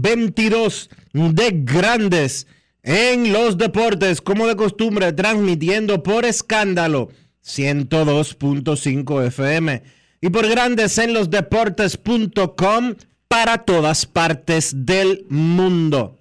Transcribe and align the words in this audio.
2822 0.00 0.90
de 1.34 1.50
Grandes 1.64 2.46
en 2.82 3.32
los 3.32 3.56
Deportes, 3.56 4.20
como 4.20 4.46
de 4.46 4.56
costumbre, 4.56 5.12
transmitiendo 5.12 6.02
por 6.02 6.24
escándalo 6.24 7.08
102.5 7.44 9.26
FM 9.26 9.82
y 10.20 10.30
por 10.30 10.48
Grandes 10.48 10.98
en 10.98 11.12
los 11.12 11.30
Deportes.com 11.30 12.94
para 13.28 13.64
todas 13.64 14.06
partes 14.06 14.72
del 14.86 15.26
mundo. 15.28 16.18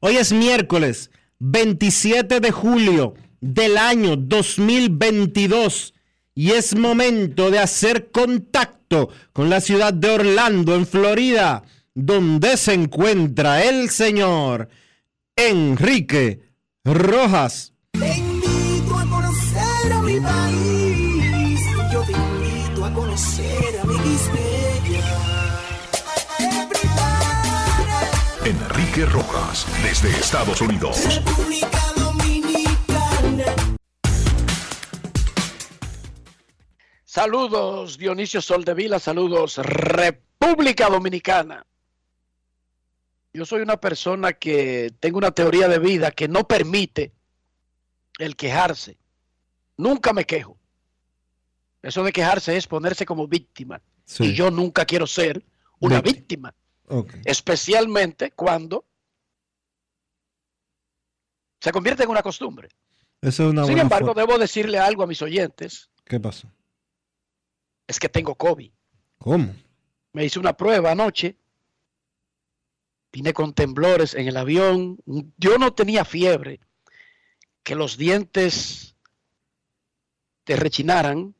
Hoy 0.00 0.16
es 0.16 0.32
miércoles 0.32 1.10
27 1.38 2.40
de 2.40 2.50
julio 2.50 3.14
del 3.40 3.76
año 3.76 4.16
2022 4.16 5.94
y 6.34 6.52
es 6.52 6.74
momento 6.76 7.50
de 7.50 7.58
hacer 7.58 8.10
contacto 8.10 9.08
con 9.32 9.50
la 9.50 9.60
ciudad 9.60 9.92
de 9.92 10.10
Orlando, 10.10 10.74
en 10.74 10.86
Florida, 10.86 11.64
donde 11.94 12.56
se 12.56 12.74
encuentra 12.74 13.64
el 13.64 13.90
señor 13.90 14.68
Enrique 15.36 16.40
Rojas. 16.84 17.72
Te 17.92 18.16
invito 18.16 18.98
a 18.98 19.06
conocer 19.06 19.92
a 19.92 20.02
mi 20.02 20.20
país. 20.20 21.60
Yo 21.92 22.02
te 22.02 22.12
invito 22.12 22.84
a 22.84 22.94
conocer 22.94 23.80
a 23.80 23.84
mi 23.84 24.02
Enrique 28.44 29.06
Rojas, 29.06 29.66
desde 29.84 30.10
Estados 30.10 30.60
Unidos. 30.60 31.14
República 31.14 31.80
Dominicana. 31.96 33.44
Saludos 37.04 37.98
Dionisio 37.98 38.42
Soldevila, 38.42 38.98
saludos 38.98 39.58
República 39.58 40.88
Dominicana. 40.88 41.64
Yo 43.34 43.46
soy 43.46 43.62
una 43.62 43.78
persona 43.78 44.34
que 44.34 44.92
tengo 45.00 45.18
una 45.18 45.30
teoría 45.30 45.68
de 45.68 45.78
vida 45.78 46.10
que 46.10 46.28
no 46.28 46.46
permite 46.46 47.12
el 48.18 48.36
quejarse. 48.36 48.98
Nunca 49.76 50.12
me 50.12 50.24
quejo. 50.24 50.58
Eso 51.80 52.04
de 52.04 52.12
quejarse 52.12 52.56
es 52.56 52.66
ponerse 52.66 53.06
como 53.06 53.26
víctima. 53.26 53.80
Sí. 54.04 54.24
Y 54.24 54.34
yo 54.34 54.50
nunca 54.50 54.84
quiero 54.84 55.06
ser 55.06 55.44
una 55.82 56.00
Víctima. 56.00 56.54
Especialmente 57.24 58.32
cuando 58.32 58.84
se 61.60 61.72
convierte 61.72 62.04
en 62.04 62.10
una 62.10 62.22
costumbre. 62.22 62.68
Esa 63.20 63.44
es 63.44 63.50
una 63.50 63.64
Sin 63.64 63.78
embargo, 63.78 64.14
debo 64.14 64.38
decirle 64.38 64.78
algo 64.78 65.02
a 65.02 65.06
mis 65.06 65.22
oyentes. 65.22 65.90
¿Qué 66.04 66.20
pasó? 66.20 66.48
Es 67.86 67.98
que 67.98 68.08
tengo 68.08 68.34
COVID. 68.34 68.70
¿Cómo? 69.18 69.54
Me 70.12 70.24
hice 70.24 70.38
una 70.38 70.56
prueba 70.56 70.92
anoche. 70.92 71.36
Vine 73.12 73.34
con 73.34 73.52
temblores 73.52 74.14
en 74.14 74.26
el 74.26 74.36
avión. 74.36 74.98
Yo 75.36 75.58
no 75.58 75.74
tenía 75.74 76.04
fiebre. 76.04 76.60
Que 77.62 77.74
los 77.74 77.96
dientes 77.96 78.96
te 80.44 80.56
rechinaran 80.56 81.34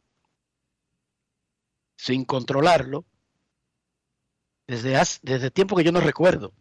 sin 1.96 2.24
controlarlo. 2.24 3.04
Desde, 4.66 5.00
desde 5.22 5.50
tiempo 5.50 5.76
que 5.76 5.84
yo 5.84 5.92
no 5.92 6.00
recuerdo. 6.00 6.52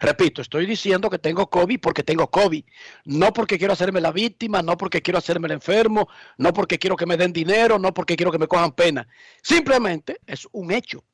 Repito, 0.00 0.42
estoy 0.42 0.66
diciendo 0.66 1.10
que 1.10 1.18
tengo 1.18 1.48
COVID 1.48 1.80
porque 1.80 2.02
tengo 2.02 2.28
COVID. 2.30 2.64
No 3.04 3.32
porque 3.32 3.58
quiero 3.58 3.72
hacerme 3.72 4.00
la 4.00 4.12
víctima, 4.12 4.62
no 4.62 4.76
porque 4.76 5.02
quiero 5.02 5.18
hacerme 5.18 5.46
el 5.46 5.52
enfermo, 5.52 6.08
no 6.36 6.52
porque 6.52 6.78
quiero 6.78 6.96
que 6.96 7.06
me 7.06 7.16
den 7.16 7.32
dinero, 7.32 7.78
no 7.78 7.94
porque 7.94 8.16
quiero 8.16 8.30
que 8.30 8.38
me 8.38 8.46
cojan 8.46 8.72
pena. 8.72 9.08
Simplemente 9.42 10.20
es 10.26 10.46
un 10.52 10.70
hecho. 10.70 11.04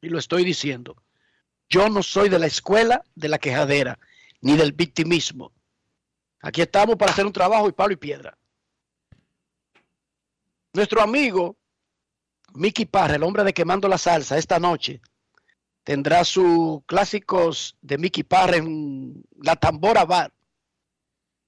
Y 0.00 0.08
lo 0.08 0.18
estoy 0.18 0.44
diciendo. 0.44 0.96
Yo 1.68 1.88
no 1.88 2.02
soy 2.02 2.28
de 2.28 2.38
la 2.38 2.46
escuela 2.46 3.04
de 3.14 3.28
la 3.28 3.38
quejadera, 3.38 3.98
ni 4.40 4.56
del 4.56 4.72
victimismo. 4.72 5.52
Aquí 6.40 6.62
estamos 6.62 6.96
para 6.96 7.12
hacer 7.12 7.26
un 7.26 7.32
trabajo 7.32 7.68
y 7.68 7.72
palo 7.72 7.92
y 7.92 7.96
piedra. 7.96 8.36
Nuestro 10.72 11.02
amigo 11.02 11.56
Mickey 12.54 12.84
Parra, 12.84 13.16
el 13.16 13.22
hombre 13.22 13.44
de 13.44 13.52
Quemando 13.52 13.88
la 13.88 13.98
Salsa, 13.98 14.38
esta 14.38 14.58
noche 14.58 15.00
tendrá 15.82 16.24
sus 16.24 16.84
clásicos 16.86 17.76
de 17.80 17.98
Mickey 17.98 18.22
Parra 18.22 18.56
en 18.56 19.24
la 19.40 19.56
Tambora 19.56 20.04
Bar. 20.04 20.32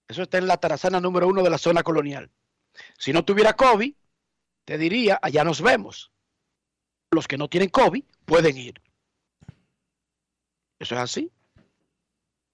Eso 0.06 0.22
está 0.22 0.38
en 0.38 0.46
la 0.46 0.56
tarazana 0.56 1.00
número 1.00 1.28
uno 1.28 1.42
de 1.42 1.50
la 1.50 1.58
zona 1.58 1.82
colonial. 1.82 2.30
Si 2.98 3.12
no 3.12 3.24
tuviera 3.24 3.54
COVID, 3.54 3.94
te 4.64 4.78
diría, 4.78 5.18
allá 5.20 5.44
nos 5.44 5.60
vemos. 5.60 6.12
Los 7.10 7.26
que 7.26 7.38
no 7.38 7.48
tienen 7.48 7.68
COVID 7.68 8.04
pueden 8.24 8.56
ir. 8.56 8.80
Eso 10.78 10.94
es 10.94 11.00
así. 11.00 11.32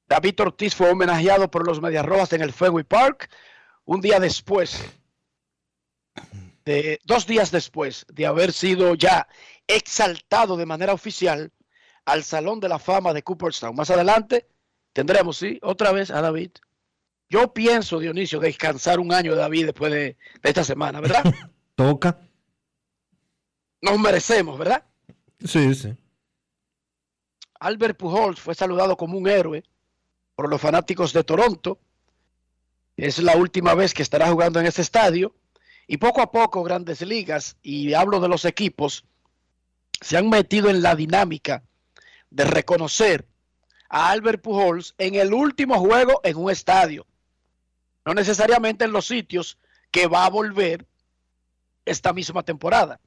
David 0.06 0.40
Ortiz 0.40 0.74
fue 0.74 0.90
homenajeado 0.90 1.50
por 1.50 1.66
los 1.66 1.80
Medias 1.80 2.04
Rojas 2.04 2.32
en 2.32 2.42
el 2.42 2.52
Fenway 2.52 2.84
Park 2.84 3.30
un 3.84 4.00
día 4.00 4.18
después, 4.20 4.82
de, 6.64 7.00
dos 7.04 7.26
días 7.26 7.50
después 7.50 8.06
de 8.12 8.26
haber 8.26 8.52
sido 8.52 8.94
ya 8.94 9.28
exaltado 9.66 10.56
de 10.56 10.66
manera 10.66 10.92
oficial 10.92 11.52
al 12.04 12.22
Salón 12.24 12.60
de 12.60 12.68
la 12.68 12.78
Fama 12.78 13.12
de 13.12 13.22
Cooperstown. 13.22 13.74
Más 13.74 13.90
adelante 13.90 14.46
tendremos, 14.92 15.36
sí, 15.38 15.58
otra 15.62 15.92
vez 15.92 16.10
a 16.10 16.20
David. 16.20 16.50
Yo 17.28 17.52
pienso, 17.52 17.98
Dionisio, 17.98 18.38
descansar 18.38 19.00
un 19.00 19.12
año 19.12 19.32
de 19.32 19.38
David 19.38 19.66
después 19.66 19.92
de, 19.92 20.16
de 20.42 20.48
esta 20.48 20.64
semana, 20.64 21.00
¿verdad? 21.00 21.24
¿Toca? 21.74 22.18
Nos 23.80 23.98
merecemos, 23.98 24.58
¿verdad? 24.58 24.84
Sí, 25.44 25.74
sí. 25.74 25.94
Albert 27.60 27.96
Pujols 27.96 28.40
fue 28.40 28.54
saludado 28.54 28.96
como 28.96 29.16
un 29.16 29.28
héroe 29.28 29.64
por 30.34 30.48
los 30.48 30.60
fanáticos 30.60 31.12
de 31.12 31.24
Toronto. 31.24 31.78
Es 32.96 33.18
la 33.18 33.36
última 33.36 33.74
vez 33.74 33.94
que 33.94 34.02
estará 34.02 34.28
jugando 34.30 34.60
en 34.60 34.66
ese 34.66 34.82
estadio. 34.82 35.34
Y 35.86 35.98
poco 35.98 36.22
a 36.22 36.32
poco 36.32 36.62
grandes 36.62 37.02
ligas, 37.02 37.56
y 37.62 37.92
hablo 37.92 38.18
de 38.20 38.28
los 38.28 38.44
equipos, 38.46 39.04
se 40.00 40.16
han 40.16 40.30
metido 40.30 40.70
en 40.70 40.82
la 40.82 40.96
dinámica 40.96 41.62
de 42.30 42.44
reconocer 42.44 43.26
a 43.88 44.10
Albert 44.10 44.42
Pujols 44.42 44.94
en 44.98 45.14
el 45.14 45.34
último 45.34 45.78
juego 45.78 46.20
en 46.24 46.36
un 46.36 46.50
estadio. 46.50 47.06
No 48.06 48.14
necesariamente 48.14 48.84
en 48.84 48.92
los 48.92 49.06
sitios 49.06 49.58
que 49.90 50.06
va 50.06 50.24
a 50.24 50.30
volver 50.30 50.86
esta 51.84 52.12
misma 52.12 52.42
temporada. 52.42 52.98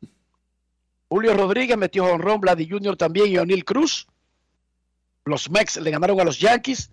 Julio 1.09 1.33
Rodríguez 1.33 1.77
metió 1.77 2.05
honrón, 2.05 2.41
Vladi 2.41 2.69
Jr. 2.69 2.95
también 2.95 3.27
y 3.27 3.38
O'Neill 3.38 3.65
Cruz 3.65 4.07
Los 5.27 5.50
Mex 5.50 5.77
le 5.77 5.91
ganaron 5.91 6.19
a 6.19 6.24
los 6.24 6.39
Yankees, 6.39 6.91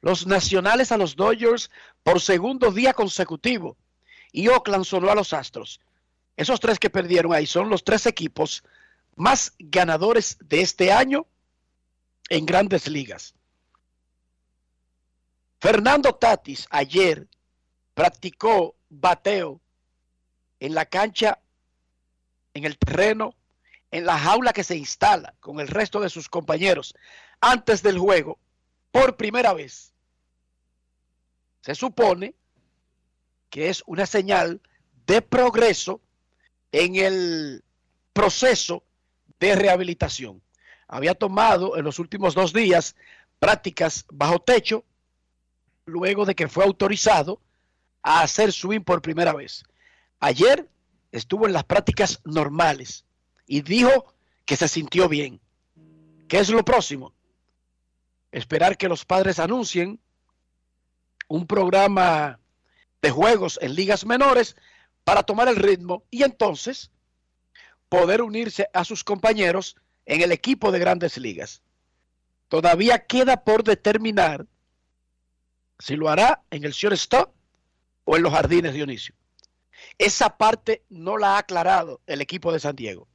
los 0.00 0.26
Nacionales 0.26 0.92
a 0.92 0.96
los 0.96 1.16
Dodgers 1.16 1.70
por 2.02 2.20
segundo 2.20 2.70
día 2.70 2.92
consecutivo 2.92 3.76
y 4.32 4.48
Oakland 4.48 4.84
sonó 4.84 5.10
a 5.10 5.14
los 5.14 5.32
Astros. 5.32 5.80
Esos 6.36 6.60
tres 6.60 6.78
que 6.78 6.90
perdieron 6.90 7.32
ahí 7.32 7.46
son 7.46 7.68
los 7.68 7.84
tres 7.84 8.06
equipos 8.06 8.64
más 9.16 9.52
ganadores 9.58 10.38
de 10.40 10.62
este 10.62 10.92
año 10.92 11.26
en 12.28 12.46
grandes 12.46 12.88
ligas. 12.88 13.34
Fernando 15.60 16.14
Tatis 16.14 16.66
ayer 16.70 17.28
practicó 17.94 18.74
bateo 18.88 19.60
en 20.60 20.74
la 20.74 20.86
cancha, 20.86 21.38
en 22.54 22.64
el 22.64 22.78
terreno, 22.78 23.34
en 23.90 24.06
la 24.06 24.18
jaula 24.18 24.52
que 24.52 24.64
se 24.64 24.76
instala 24.76 25.34
con 25.40 25.60
el 25.60 25.68
resto 25.68 26.00
de 26.00 26.08
sus 26.08 26.28
compañeros 26.28 26.94
antes 27.42 27.82
del 27.82 27.98
juego 27.98 28.38
por 28.90 29.16
primera 29.16 29.52
vez. 29.52 29.92
Se 31.60 31.74
supone 31.74 32.34
que 33.50 33.68
es 33.68 33.82
una 33.86 34.06
señal 34.06 34.62
de 35.06 35.20
progreso 35.20 36.00
en 36.70 36.96
el 36.96 37.62
proceso 38.14 38.82
de 39.38 39.56
rehabilitación. 39.56 40.40
Había 40.88 41.14
tomado 41.14 41.76
en 41.76 41.84
los 41.84 41.98
últimos 41.98 42.34
dos 42.34 42.52
días 42.52 42.96
prácticas 43.38 44.06
bajo 44.10 44.38
techo, 44.38 44.84
luego 45.84 46.24
de 46.24 46.34
que 46.34 46.48
fue 46.48 46.64
autorizado 46.64 47.40
a 48.02 48.22
hacer 48.22 48.52
swing 48.52 48.80
por 48.80 49.02
primera 49.02 49.32
vez. 49.32 49.64
Ayer 50.20 50.68
estuvo 51.10 51.46
en 51.46 51.52
las 51.52 51.64
prácticas 51.64 52.20
normales 52.24 53.04
y 53.46 53.62
dijo 53.62 54.14
que 54.44 54.56
se 54.56 54.68
sintió 54.68 55.08
bien. 55.08 55.40
¿Qué 56.28 56.38
es 56.38 56.48
lo 56.48 56.64
próximo? 56.64 57.12
Esperar 58.32 58.76
que 58.76 58.88
los 58.88 59.04
padres 59.04 59.38
anuncien 59.38 60.00
un 61.28 61.46
programa 61.46 62.40
de 63.00 63.10
juegos 63.10 63.58
en 63.62 63.74
ligas 63.74 64.04
menores 64.04 64.56
para 65.04 65.22
tomar 65.22 65.48
el 65.48 65.56
ritmo 65.56 66.04
y 66.10 66.22
entonces 66.22 66.90
poder 67.88 68.22
unirse 68.22 68.68
a 68.72 68.84
sus 68.84 69.04
compañeros 69.04 69.76
en 70.06 70.22
el 70.22 70.32
equipo 70.32 70.72
de 70.72 70.78
grandes 70.78 71.18
ligas. 71.18 71.62
Todavía 72.48 73.06
queda 73.06 73.44
por 73.44 73.64
determinar 73.64 74.46
si 75.78 75.96
lo 75.96 76.08
hará 76.08 76.42
en 76.50 76.64
el 76.64 76.72
shortstop 76.72 77.34
o 78.04 78.16
en 78.16 78.22
los 78.22 78.32
jardines 78.32 78.74
Dionisio. 78.74 79.14
Esa 79.98 80.36
parte 80.36 80.84
no 80.88 81.18
la 81.18 81.34
ha 81.34 81.38
aclarado 81.38 82.00
el 82.06 82.20
equipo 82.20 82.52
de 82.52 82.60
San 82.60 82.76
Diego. 82.76 83.08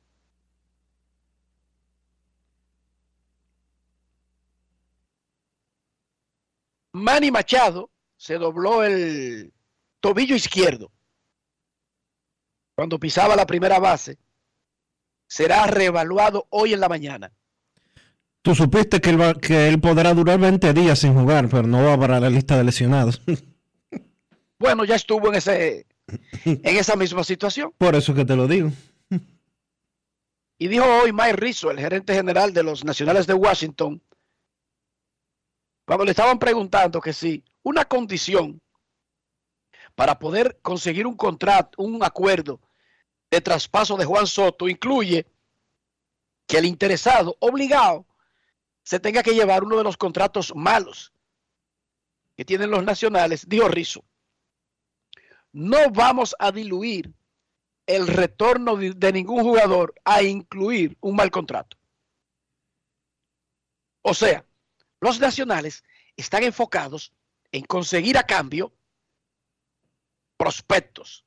Manny 6.98 7.32
Machado 7.32 7.90
se 8.18 8.38
dobló 8.38 8.84
el 8.84 9.54
tobillo 10.00 10.36
izquierdo 10.36 10.92
cuando 12.76 13.00
pisaba 13.00 13.36
la 13.36 13.46
primera 13.46 13.80
base. 13.80 14.18
Será 15.28 15.68
reevaluado 15.68 16.48
hoy 16.50 16.74
en 16.74 16.80
la 16.80 16.90
mañana. 16.90 17.32
Tú 18.42 18.56
supiste 18.56 19.02
que 19.02 19.10
él, 19.10 19.20
va, 19.20 19.34
que 19.34 19.68
él 19.68 19.80
podrá 19.80 20.14
durar 20.14 20.40
20 20.40 20.74
días 20.74 21.00
sin 21.00 21.14
jugar, 21.14 21.50
pero 21.50 21.68
no 21.68 21.84
va 21.84 22.00
para 22.00 22.20
la 22.20 22.30
lista 22.30 22.58
de 22.58 22.64
lesionados. 22.64 23.22
Bueno, 24.60 24.86
ya 24.86 24.96
estuvo 24.96 25.28
en 25.28 25.36
ese 25.36 25.86
en 26.46 26.78
esa 26.78 26.96
misma 26.96 27.24
situación. 27.24 27.72
Por 27.78 27.96
eso 27.96 28.14
que 28.16 28.26
te 28.26 28.36
lo 28.36 28.48
digo. 28.48 28.72
Y 30.58 30.68
dijo 30.68 30.86
hoy 30.86 31.14
Mike 31.14 31.34
Rizzo, 31.34 31.70
el 31.70 31.80
gerente 31.80 32.16
general 32.16 32.54
de 32.54 32.64
los 32.64 32.84
Nacionales 32.84 33.28
de 33.28 33.36
Washington, 33.36 34.02
cuando 35.88 36.04
le 36.04 36.12
estaban 36.12 36.38
preguntando 36.38 37.00
que 37.00 37.14
si 37.14 37.46
una 37.64 37.86
condición 37.86 38.62
para 39.96 40.20
poder 40.20 40.60
conseguir 40.62 41.08
un 41.08 41.16
contrato, 41.16 41.82
un 41.82 42.04
acuerdo 42.04 42.60
de 43.32 43.40
traspaso 43.40 43.96
de 43.96 44.04
Juan 44.04 44.28
Soto 44.28 44.68
incluye 44.68 45.26
que 46.46 46.58
el 46.58 46.66
interesado 46.66 47.38
obligado 47.40 48.06
se 48.84 49.00
tenga 49.00 49.24
que 49.24 49.34
llevar 49.34 49.64
uno 49.64 49.78
de 49.78 49.84
los 49.86 49.96
contratos 49.96 50.54
malos 50.56 51.14
que 52.36 52.44
tienen 52.44 52.70
los 52.70 52.84
nacionales, 52.84 53.48
dijo 53.48 53.70
Rizzo 53.70 54.04
no 55.54 55.90
vamos 55.90 56.36
a 56.38 56.52
diluir 56.52 57.14
el 57.86 58.08
retorno 58.08 58.76
de, 58.76 59.14
ningún 59.14 59.42
jugador 59.42 59.96
a 60.04 60.22
incluir 60.22 60.98
un 61.00 61.16
mal 61.16 61.32
contrato. 61.32 61.78
O 64.02 64.14
sea, 64.14 64.46
los 65.00 65.20
nacionales 65.20 65.84
están 66.16 66.44
enfocados 66.44 67.14
en 67.52 67.64
conseguir 67.66 68.18
a 68.18 68.24
cambio 68.24 68.74
prospectos. 70.38 71.26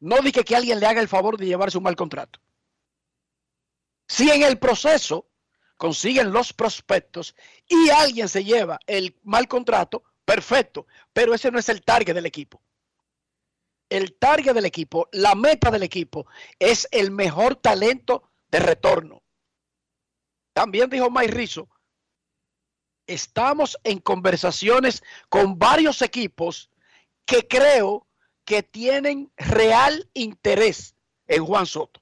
No 0.00 0.20
dije 0.20 0.44
que 0.44 0.56
alguien 0.56 0.80
le 0.80 0.86
haga 0.86 1.00
el 1.00 1.08
favor 1.08 1.36
de 1.36 1.46
llevarse 1.46 1.78
un 1.78 1.84
mal 1.84 1.96
contrato. 1.96 2.40
Si 4.08 4.30
en 4.30 4.42
el 4.42 4.58
proceso 4.58 5.28
consiguen 5.76 6.32
los 6.32 6.52
prospectos 6.52 7.34
y 7.68 7.90
alguien 7.90 8.28
se 8.28 8.44
lleva 8.44 8.78
el 8.86 9.18
mal 9.22 9.48
contrato, 9.48 10.02
perfecto, 10.24 10.86
pero 11.12 11.34
ese 11.34 11.50
no 11.50 11.58
es 11.58 11.68
el 11.68 11.82
target 11.82 12.14
del 12.14 12.26
equipo 12.26 12.62
el 13.92 14.14
target 14.14 14.54
del 14.54 14.64
equipo, 14.64 15.08
la 15.12 15.34
meta 15.34 15.70
del 15.70 15.82
equipo 15.82 16.26
es 16.58 16.88
el 16.90 17.10
mejor 17.10 17.56
talento 17.56 18.30
de 18.50 18.58
retorno. 18.58 19.22
También 20.54 20.88
dijo 20.88 21.10
Mike 21.10 21.32
Rizzo, 21.32 21.68
estamos 23.06 23.78
en 23.84 23.98
conversaciones 23.98 25.02
con 25.28 25.58
varios 25.58 26.02
equipos 26.02 26.70
que 27.24 27.46
creo 27.46 28.06
que 28.44 28.62
tienen 28.62 29.30
real 29.36 30.08
interés 30.14 30.94
en 31.26 31.44
Juan 31.44 31.66
Soto. 31.66 32.00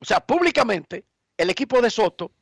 O 0.00 0.04
sea, 0.04 0.20
públicamente, 0.20 1.04
el 1.36 1.50
equipo 1.50 1.80
de 1.80 1.90
Soto 1.90 2.32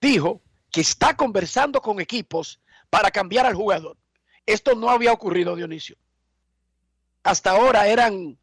dijo 0.00 0.42
que 0.70 0.80
está 0.80 1.16
conversando 1.16 1.80
con 1.80 2.00
equipos 2.00 2.60
para 2.90 3.10
cambiar 3.10 3.46
al 3.46 3.54
jugador. 3.54 3.96
Esto 4.46 4.74
no 4.74 4.90
había 4.90 5.12
ocurrido, 5.12 5.54
Dionisio. 5.56 5.96
Hasta 7.22 7.52
ahora 7.52 7.86
eran 7.86 8.38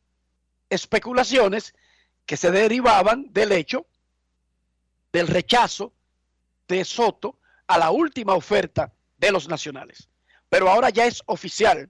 especulaciones 0.70 1.74
que 2.26 2.38
se 2.38 2.52
derivaban 2.52 3.32
del 3.34 3.52
hecho 3.52 3.86
del 5.12 5.28
rechazo 5.28 5.94
de 6.76 6.86
Soto 6.86 7.40
a 7.68 7.78
la 7.78 7.92
última 7.92 8.34
oferta 8.34 8.94
de 9.18 9.32
los 9.32 9.50
nacionales. 9.50 10.08
Pero 10.48 10.70
ahora 10.70 10.90
ya 10.90 11.06
es 11.06 11.22
oficial 11.26 11.90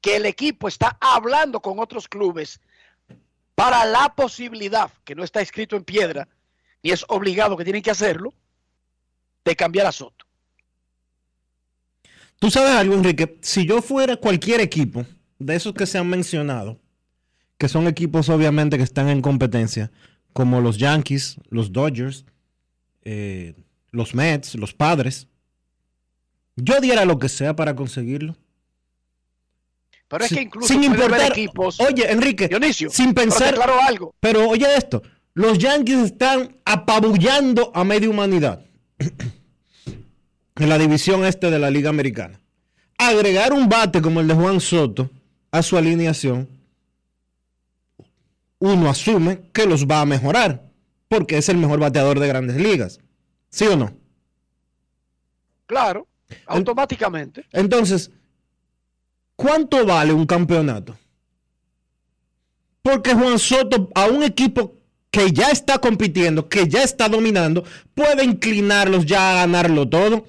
que 0.00 0.16
el 0.16 0.26
equipo 0.26 0.68
está 0.68 0.96
hablando 1.00 1.60
con 1.60 1.78
otros 1.80 2.06
clubes 2.06 2.60
para 3.54 3.84
la 3.84 4.14
posibilidad, 4.14 4.90
que 5.04 5.16
no 5.16 5.24
está 5.24 5.40
escrito 5.40 5.74
en 5.74 5.82
piedra, 5.82 6.28
ni 6.82 6.92
es 6.92 7.04
obligado 7.08 7.56
que 7.56 7.64
tienen 7.64 7.82
que 7.82 7.90
hacerlo, 7.90 8.32
de 9.44 9.56
cambiar 9.56 9.86
a 9.86 9.92
Soto. 9.92 10.24
Tú 12.38 12.50
sabes 12.50 12.70
algo, 12.70 12.94
Enrique, 12.94 13.38
si 13.42 13.66
yo 13.66 13.82
fuera 13.82 14.16
cualquier 14.16 14.60
equipo 14.60 15.04
de 15.40 15.56
esos 15.56 15.74
que 15.74 15.86
se 15.86 15.98
han 15.98 16.08
mencionado, 16.08 16.78
que 17.56 17.68
son 17.68 17.88
equipos 17.88 18.28
obviamente 18.28 18.76
que 18.76 18.84
están 18.84 19.08
en 19.08 19.20
competencia, 19.20 19.90
como 20.32 20.60
los 20.60 20.78
Yankees, 20.78 21.38
los 21.48 21.72
Dodgers, 21.72 22.24
eh, 23.02 23.54
los 23.90 24.14
Mets, 24.14 24.54
los 24.54 24.74
Padres, 24.74 25.28
yo 26.56 26.80
diera 26.80 27.04
lo 27.04 27.18
que 27.18 27.28
sea 27.28 27.54
para 27.54 27.74
conseguirlo. 27.74 28.36
Pero 30.08 30.24
es 30.24 30.32
que 30.32 30.42
incluso 30.42 30.68
sin 30.68 30.84
importar, 30.84 31.30
equipos. 31.32 31.78
Oye, 31.80 32.10
Enrique, 32.10 32.48
Dionisio, 32.48 32.90
sin 32.90 33.12
pensar. 33.12 33.50
Pero, 33.50 33.56
claro 33.56 33.80
algo. 33.82 34.14
pero 34.20 34.48
oye 34.48 34.66
esto: 34.76 35.02
los 35.34 35.58
Yankees 35.58 35.98
están 35.98 36.56
apabullando 36.64 37.70
a 37.74 37.84
media 37.84 38.08
humanidad 38.08 38.64
en 40.56 40.68
la 40.68 40.78
división 40.78 41.24
este 41.24 41.50
de 41.50 41.58
la 41.58 41.70
Liga 41.70 41.90
Americana. 41.90 42.40
Agregar 42.96 43.52
un 43.52 43.68
bate 43.68 44.00
como 44.02 44.20
el 44.20 44.28
de 44.28 44.34
Juan 44.34 44.60
Soto 44.60 45.10
a 45.50 45.62
su 45.62 45.76
alineación, 45.76 46.48
uno 48.58 48.90
asume 48.90 49.42
que 49.52 49.66
los 49.66 49.86
va 49.86 50.00
a 50.00 50.06
mejorar, 50.06 50.70
porque 51.08 51.38
es 51.38 51.48
el 51.48 51.58
mejor 51.58 51.78
bateador 51.78 52.18
de 52.18 52.28
grandes 52.28 52.56
ligas. 52.56 52.98
¿Sí 53.50 53.66
o 53.66 53.76
no? 53.76 53.92
Claro, 55.66 56.06
automáticamente. 56.46 57.46
Entonces, 57.52 58.10
¿cuánto 59.36 59.84
vale 59.84 60.12
un 60.12 60.26
campeonato? 60.26 60.96
Porque 62.82 63.14
Juan 63.14 63.38
Soto 63.38 63.90
a 63.94 64.06
un 64.06 64.22
equipo 64.22 64.74
que 65.10 65.30
ya 65.32 65.50
está 65.50 65.78
compitiendo, 65.78 66.48
que 66.48 66.68
ya 66.68 66.82
está 66.82 67.08
dominando, 67.08 67.64
puede 67.94 68.24
inclinarlos 68.24 69.06
ya 69.06 69.30
a 69.30 69.34
ganarlo 69.46 69.88
todo. 69.88 70.26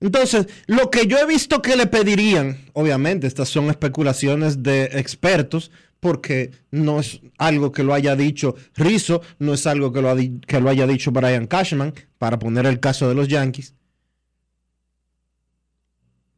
Entonces, 0.00 0.46
lo 0.66 0.90
que 0.90 1.06
yo 1.06 1.18
he 1.18 1.26
visto 1.26 1.62
que 1.62 1.76
le 1.76 1.86
pedirían, 1.86 2.58
obviamente, 2.72 3.26
estas 3.26 3.48
son 3.48 3.70
especulaciones 3.70 4.62
de 4.62 4.84
expertos, 4.84 5.70
porque 6.04 6.50
no 6.70 7.00
es 7.00 7.22
algo 7.38 7.72
que 7.72 7.82
lo 7.82 7.94
haya 7.94 8.14
dicho 8.14 8.54
Rizzo, 8.74 9.22
no 9.38 9.54
es 9.54 9.66
algo 9.66 9.90
que 9.90 10.02
lo, 10.02 10.14
que 10.46 10.60
lo 10.60 10.68
haya 10.68 10.86
dicho 10.86 11.12
Brian 11.12 11.46
Cashman, 11.46 11.94
para 12.18 12.38
poner 12.38 12.66
el 12.66 12.78
caso 12.78 13.08
de 13.08 13.14
los 13.14 13.26
Yankees. 13.26 13.72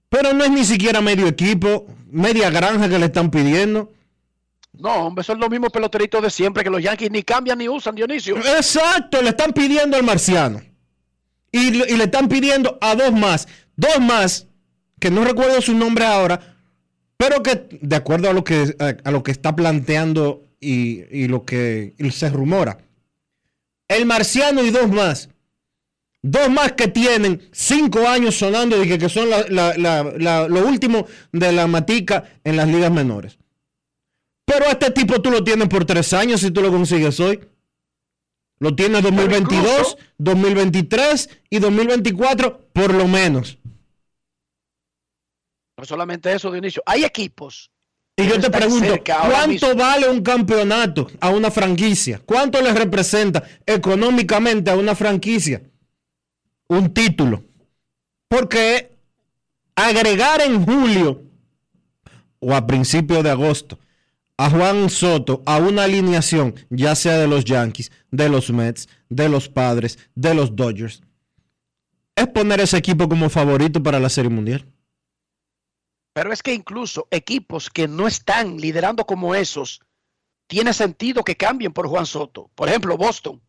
Pero 0.09 0.33
no 0.35 0.45
es 0.45 0.53
ni 0.53 0.65
siquiera 0.65 1.01
medio 1.01 1.27
equipo, 1.27 1.89
media 2.09 2.49
granja 2.49 2.89
que 2.89 2.97
le 2.97 3.07
están 3.07 3.29
pidiendo. 3.29 3.93
No, 4.73 5.07
hombre, 5.07 5.25
son 5.25 5.41
los 5.41 5.51
mismos 5.51 5.73
peloteritos 5.73 6.23
de 6.23 6.31
siempre 6.31 6.63
que 6.63 6.71
los 6.71 6.81
Yankees 6.81 7.11
ni 7.11 7.25
cambian 7.25 7.59
ni 7.59 7.69
usan, 7.69 7.97
Dionisio. 7.97 8.37
Exacto, 8.37 9.21
le 9.21 9.31
están 9.31 9.53
pidiendo 9.53 9.97
al 9.97 10.05
marciano. 10.05 10.63
Y, 11.51 11.71
y 11.71 11.97
le 11.97 12.05
están 12.05 12.29
pidiendo 12.29 12.79
a 12.81 12.95
dos 12.95 13.11
más. 13.11 13.49
Dos 13.75 13.99
más, 13.99 14.47
que 15.01 15.11
no 15.11 15.25
recuerdo 15.25 15.61
su 15.61 15.75
nombre 15.75 16.07
ahora, 16.07 16.56
pero 17.17 17.43
que 17.43 17.67
de 17.81 17.97
acuerdo 17.97 18.31
a 18.31 18.33
lo 18.33 18.45
que, 18.45 18.77
a, 19.03 19.11
lo 19.11 19.23
que 19.23 19.31
está 19.31 19.57
planteando 19.57 20.45
y, 20.61 21.27
lo 21.29 21.45
que 21.45 21.95
se 22.11 22.29
rumora, 22.31 22.79
el 23.89 24.07
marciano 24.07 24.63
y 24.65 24.71
dos 24.71 24.91
más, 24.91 25.29
dos 26.23 26.51
más 26.51 26.73
que 26.73 26.89
tienen 26.89 27.49
cinco 27.53 28.07
años 28.07 28.37
sonando 28.37 28.83
y 28.83 28.99
que, 28.99 29.09
son 29.09 29.29
lo 29.31 30.67
último 30.67 31.07
de 31.33 31.53
la 31.53 31.67
matica 31.67 32.25
en 32.45 32.57
las 32.57 32.69
ligas 32.69 32.91
menores. 32.91 33.39
Pero 34.45 34.67
este 34.67 34.91
tipo 34.93 35.21
tú 35.21 35.31
lo 35.31 35.43
tienes 35.43 35.69
por 35.69 35.85
tres 35.85 36.13
años 36.13 36.41
si 36.41 36.51
tú 36.51 36.63
lo 36.63 36.71
consigues 36.71 37.19
hoy. 37.21 37.41
Lo 38.59 38.75
tienes 38.75 39.03
2022, 39.03 39.99
2023 40.19 41.31
y 41.51 41.59
2024 41.59 42.69
por 42.73 42.95
lo 42.95 43.07
menos. 43.09 43.59
No 45.77 45.85
solamente 45.85 46.33
eso, 46.33 46.51
Dionisio. 46.51 46.83
Hay 46.87 47.05
equipos. 47.05 47.71
Y 48.17 48.27
yo 48.27 48.41
te 48.41 48.51
pregunto, 48.51 48.95
¿cuánto 49.05 49.77
vale 49.77 50.09
un 50.09 50.23
campeonato 50.23 51.07
a 51.21 51.29
una 51.29 51.51
franquicia? 51.51 52.21
¿Cuánto 52.25 52.63
le 52.63 52.73
representa 52.73 53.45
económicamente 53.67 54.71
a 54.71 54.77
una 54.77 54.95
franquicia 54.95 55.63
un 56.69 56.95
título? 56.95 57.45
Porque 58.27 58.97
agregar 59.75 60.41
en 60.41 60.65
julio 60.65 61.23
o 62.41 62.55
a 62.55 62.67
principios 62.67 63.23
de 63.23 63.31
agosto 63.31 63.79
a 64.39 64.51
Juan 64.51 64.91
Soto 64.91 65.43
a 65.47 65.59
una 65.59 65.85
alineación, 65.85 66.55
ya 66.71 66.95
sea 66.95 67.19
de 67.19 67.27
los 67.27 67.45
Yankees, 67.45 67.91
de 68.11 68.29
los 68.29 68.51
Mets, 68.51 68.89
de 69.09 69.29
los 69.29 69.49
Padres, 69.49 69.99
de 70.15 70.35
los 70.35 70.55
Dodgers, 70.57 71.03
es 72.15 72.27
poner 72.29 72.61
ese 72.61 72.79
equipo 72.79 73.09
como 73.09 73.29
favorito 73.29 73.83
para 73.83 74.01
la 74.01 74.09
Serie 74.09 74.31
Mundial. 74.31 74.67
Pero 76.17 76.33
es 76.33 76.43
que 76.43 76.55
incluso 76.55 77.09
equipos 77.11 77.69
que 77.69 77.87
no 77.87 78.07
están 78.07 78.57
liderando 78.57 79.05
como 79.05 79.35
esos, 79.35 79.83
tiene 80.47 80.73
sentido 80.73 81.23
que 81.23 81.37
cambien 81.37 81.75
por 81.75 81.89
Juan 81.89 82.07
Soto. 82.07 82.51
Por 82.55 82.71
ejemplo, 82.71 82.97
Boston. 82.97 83.43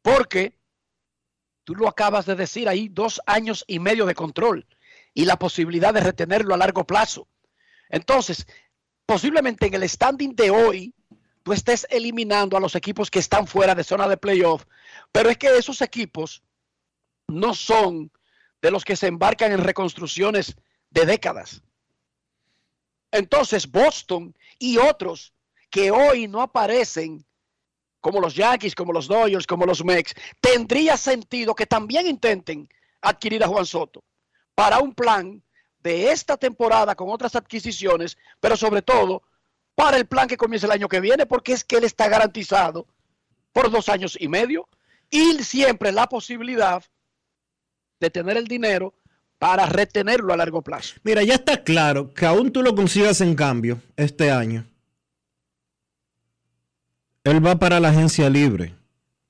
Porque 0.00 0.56
tú 1.64 1.74
lo 1.74 1.88
acabas 1.88 2.24
de 2.26 2.36
decir 2.36 2.68
ahí, 2.68 2.88
dos 2.88 3.20
años 3.26 3.64
y 3.66 3.80
medio 3.80 4.06
de 4.06 4.14
control 4.14 4.64
y 5.12 5.24
la 5.24 5.36
posibilidad 5.36 5.92
de 5.92 6.02
retenerlo 6.02 6.54
a 6.54 6.58
largo 6.58 6.86
plazo. 6.86 7.26
Entonces, 7.88 8.46
posiblemente 9.04 9.66
en 9.66 9.74
el 9.74 9.88
standing 9.88 10.36
de 10.36 10.50
hoy, 10.50 10.94
tú 11.42 11.52
estés 11.52 11.84
eliminando 11.90 12.56
a 12.56 12.60
los 12.60 12.76
equipos 12.76 13.10
que 13.10 13.18
están 13.18 13.48
fuera 13.48 13.74
de 13.74 13.82
zona 13.82 14.06
de 14.06 14.18
playoff, 14.18 14.66
pero 15.10 15.30
es 15.30 15.36
que 15.36 15.48
esos 15.58 15.82
equipos 15.82 16.44
no 17.26 17.54
son 17.54 18.12
de 18.62 18.70
los 18.70 18.84
que 18.84 18.94
se 18.94 19.08
embarcan 19.08 19.50
en 19.50 19.64
reconstrucciones 19.64 20.54
de 20.94 21.04
décadas. 21.04 21.60
Entonces 23.10 23.70
Boston 23.70 24.34
y 24.58 24.78
otros 24.78 25.34
que 25.68 25.90
hoy 25.90 26.28
no 26.28 26.40
aparecen, 26.40 27.26
como 28.00 28.20
los 28.20 28.34
Yankees, 28.34 28.74
como 28.74 28.92
los 28.92 29.08
Dodgers, 29.08 29.46
como 29.46 29.66
los 29.66 29.84
Mex, 29.84 30.14
tendría 30.40 30.96
sentido 30.96 31.54
que 31.54 31.66
también 31.66 32.06
intenten 32.06 32.68
adquirir 33.00 33.42
a 33.42 33.48
Juan 33.48 33.66
Soto 33.66 34.04
para 34.54 34.78
un 34.78 34.94
plan 34.94 35.42
de 35.80 36.12
esta 36.12 36.36
temporada 36.36 36.94
con 36.94 37.10
otras 37.10 37.34
adquisiciones, 37.34 38.16
pero 38.40 38.56
sobre 38.56 38.82
todo 38.82 39.22
para 39.74 39.96
el 39.96 40.06
plan 40.06 40.28
que 40.28 40.36
comienza 40.36 40.66
el 40.66 40.72
año 40.72 40.88
que 40.88 41.00
viene, 41.00 41.26
porque 41.26 41.52
es 41.52 41.64
que 41.64 41.76
él 41.76 41.84
está 41.84 42.08
garantizado 42.08 42.86
por 43.52 43.70
dos 43.70 43.88
años 43.88 44.16
y 44.18 44.28
medio 44.28 44.68
y 45.10 45.42
siempre 45.42 45.90
la 45.90 46.08
posibilidad 46.08 46.84
de 47.98 48.10
tener 48.10 48.36
el 48.36 48.46
dinero 48.46 48.94
para 49.44 49.66
retenerlo 49.66 50.32
a 50.32 50.38
largo 50.38 50.62
plazo. 50.62 50.94
Mira, 51.02 51.22
ya 51.22 51.34
está 51.34 51.62
claro 51.62 52.14
que 52.14 52.24
aún 52.24 52.50
tú 52.50 52.62
lo 52.62 52.74
consigas 52.74 53.20
en 53.20 53.34
cambio 53.34 53.78
este 53.94 54.30
año. 54.30 54.64
Él 57.24 57.46
va 57.46 57.58
para 57.58 57.78
la 57.78 57.90
agencia 57.90 58.30
libre. 58.30 58.74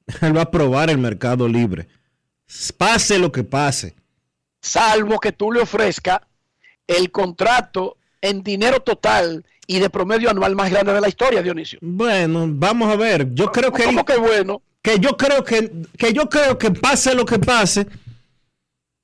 Él 0.21 0.37
va 0.37 0.43
a 0.43 0.51
probar 0.53 0.89
el 0.89 0.99
mercado 0.99 1.49
libre. 1.49 1.89
Pase 2.79 3.19
lo 3.19 3.33
que 3.33 3.43
pase. 3.43 3.97
Salvo 4.61 5.19
que 5.19 5.33
tú 5.33 5.51
le 5.51 5.63
ofrezcas 5.63 6.21
el 6.87 7.11
contrato 7.11 7.97
en 8.21 8.45
dinero 8.45 8.79
total 8.79 9.45
y 9.67 9.81
de 9.81 9.91
promedio 9.91 10.31
anual 10.31 10.55
más 10.55 10.71
grande 10.71 10.93
de 10.93 11.01
la 11.01 11.09
historia, 11.09 11.43
Dionisio. 11.43 11.81
Bueno, 11.83 12.47
vamos 12.51 12.89
a 12.89 12.95
ver. 12.95 13.35
Yo 13.35 13.51
creo 13.51 13.73
que. 13.73 13.83
¿Cómo 13.83 14.05
que 14.05 14.17
bueno? 14.17 14.63
Que 14.81 15.01
yo 15.01 15.17
creo 15.17 15.43
que, 15.43 15.73
que 15.99 16.13
yo 16.13 16.29
creo 16.29 16.57
que 16.57 16.71
pase 16.71 17.17
lo 17.17 17.27
que 17.27 17.41
pase 17.41 17.89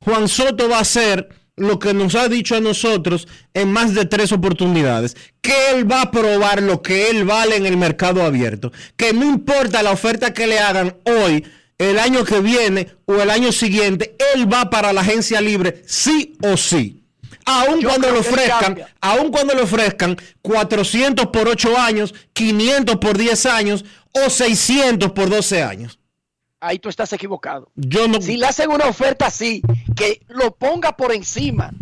Juan 0.02 0.28
Soto 0.28 0.69
va 0.69 0.78
a 0.78 0.80
hacer 0.80 1.28
lo 1.57 1.78
que 1.78 1.92
nos 1.92 2.14
ha 2.14 2.28
dicho 2.28 2.57
a 2.57 2.61
nosotros 2.61 3.28
en 3.52 3.71
más 3.71 3.95
de 3.95 4.07
tres 4.07 4.33
oportunidades, 4.33 5.14
que 5.42 5.52
él 5.73 5.90
va 5.90 6.02
a 6.02 6.11
probar 6.11 6.62
lo 6.62 6.80
que 6.80 7.11
él 7.11 7.26
vale 7.26 7.57
en 7.57 7.66
el 7.66 7.76
mercado 7.76 8.23
abierto, 8.23 8.73
que 8.97 9.12
no 9.12 9.26
importa 9.26 9.83
la 9.83 9.90
oferta 9.90 10.33
que 10.33 10.47
le 10.47 10.59
hagan 10.59 10.97
hoy, 11.04 11.45
el 11.76 11.99
año 11.99 12.25
que 12.25 12.40
viene 12.40 12.88
o 13.04 13.21
el 13.21 13.28
año 13.28 13.52
siguiente, 13.52 14.16
él 14.35 14.50
va 14.50 14.71
para 14.71 14.95
la 14.95 15.02
agencia 15.02 15.40
libre 15.42 15.83
sí 15.87 16.35
o 16.42 16.57
sí. 16.57 17.02
Aun 17.45 17.83
cuando 17.83 18.11
le 18.11 18.21
ofrezcan, 18.21 18.78
aun 19.00 19.30
cuando 19.30 19.54
le 19.54 19.62
ofrezcan 19.62 20.16
400 20.40 21.26
por 21.26 21.47
8 21.49 21.78
años, 21.78 22.14
500 22.33 22.97
por 22.97 23.19
10 23.19 23.47
años 23.47 23.85
o 24.12 24.30
600 24.30 25.12
por 25.12 25.28
12 25.28 25.62
años. 25.62 25.99
Ahí 26.61 26.78
tú 26.78 26.90
estás 26.90 27.11
equivocado. 27.14 27.71
Yo 27.75 28.07
no... 28.07 28.21
Si 28.21 28.37
le 28.37 28.47
hacen 28.47 28.71
una 28.71 28.85
oferta 28.85 29.26
así, 29.26 29.62
que 30.00 30.23
lo 30.28 30.57
ponga 30.57 30.97
por 30.97 31.12
encima 31.12 31.73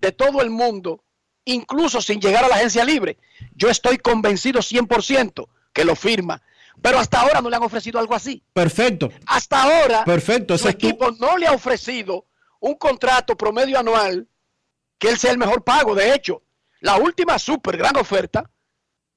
de 0.00 0.12
todo 0.12 0.42
el 0.42 0.50
mundo, 0.50 1.04
incluso 1.44 2.02
sin 2.02 2.20
llegar 2.20 2.44
a 2.44 2.48
la 2.48 2.56
agencia 2.56 2.84
libre, 2.84 3.18
yo 3.54 3.68
estoy 3.68 3.98
convencido 3.98 4.60
100% 4.60 5.48
que 5.72 5.84
lo 5.84 5.94
firma. 5.94 6.42
Pero 6.82 6.98
hasta 6.98 7.20
ahora 7.20 7.40
no 7.40 7.50
le 7.50 7.56
han 7.56 7.62
ofrecido 7.62 7.98
algo 7.98 8.14
así. 8.14 8.42
Perfecto. 8.52 9.10
Hasta 9.26 9.62
ahora, 9.62 10.04
Perfecto. 10.04 10.56
su 10.58 10.68
equipo 10.68 11.10
no 11.12 11.36
le 11.36 11.46
ha 11.46 11.52
ofrecido 11.52 12.26
un 12.60 12.74
contrato 12.74 13.36
promedio 13.36 13.78
anual 13.78 14.28
que 14.98 15.08
él 15.08 15.18
sea 15.18 15.32
el 15.32 15.38
mejor 15.38 15.62
pago. 15.64 15.94
De 15.94 16.14
hecho, 16.14 16.42
la 16.80 16.96
última 16.96 17.38
super 17.38 17.76
gran 17.76 17.96
oferta 17.96 18.50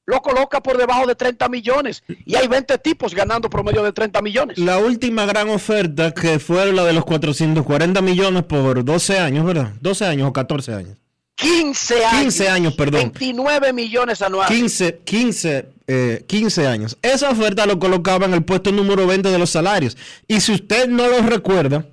lo 0.05 0.21
coloca 0.21 0.61
por 0.61 0.77
debajo 0.77 1.05
de 1.07 1.15
30 1.15 1.47
millones 1.49 2.03
y 2.25 2.35
hay 2.35 2.47
20 2.47 2.77
tipos 2.79 3.13
ganando 3.13 3.49
promedio 3.49 3.83
de 3.83 3.93
30 3.93 4.21
millones. 4.21 4.57
La 4.57 4.77
última 4.77 5.25
gran 5.25 5.49
oferta 5.49 6.11
que 6.11 6.39
fue 6.39 6.71
la 6.73 6.83
de 6.83 6.93
los 6.93 7.05
440 7.05 8.01
millones 8.01 8.43
por 8.43 8.83
12 8.83 9.19
años, 9.19 9.45
¿verdad? 9.45 9.73
12 9.79 10.05
años 10.05 10.29
o 10.29 10.33
14 10.33 10.73
años. 10.73 10.97
15 11.35 12.05
años. 12.05 12.21
15 12.21 12.49
años, 12.49 12.73
perdón. 12.75 13.01
29 13.01 13.73
millones 13.73 14.21
anuales. 14.21 14.55
15, 14.55 14.99
15, 15.03 15.65
eh, 15.87 16.23
15 16.27 16.67
años. 16.67 16.97
Esa 17.01 17.31
oferta 17.31 17.65
lo 17.65 17.79
colocaba 17.79 18.25
en 18.25 18.33
el 18.33 18.43
puesto 18.43 18.71
número 18.71 19.07
20 19.07 19.29
de 19.29 19.39
los 19.39 19.49
salarios. 19.49 19.97
Y 20.27 20.41
si 20.41 20.53
usted 20.53 20.87
no 20.87 21.07
lo 21.07 21.21
recuerda, 21.21 21.85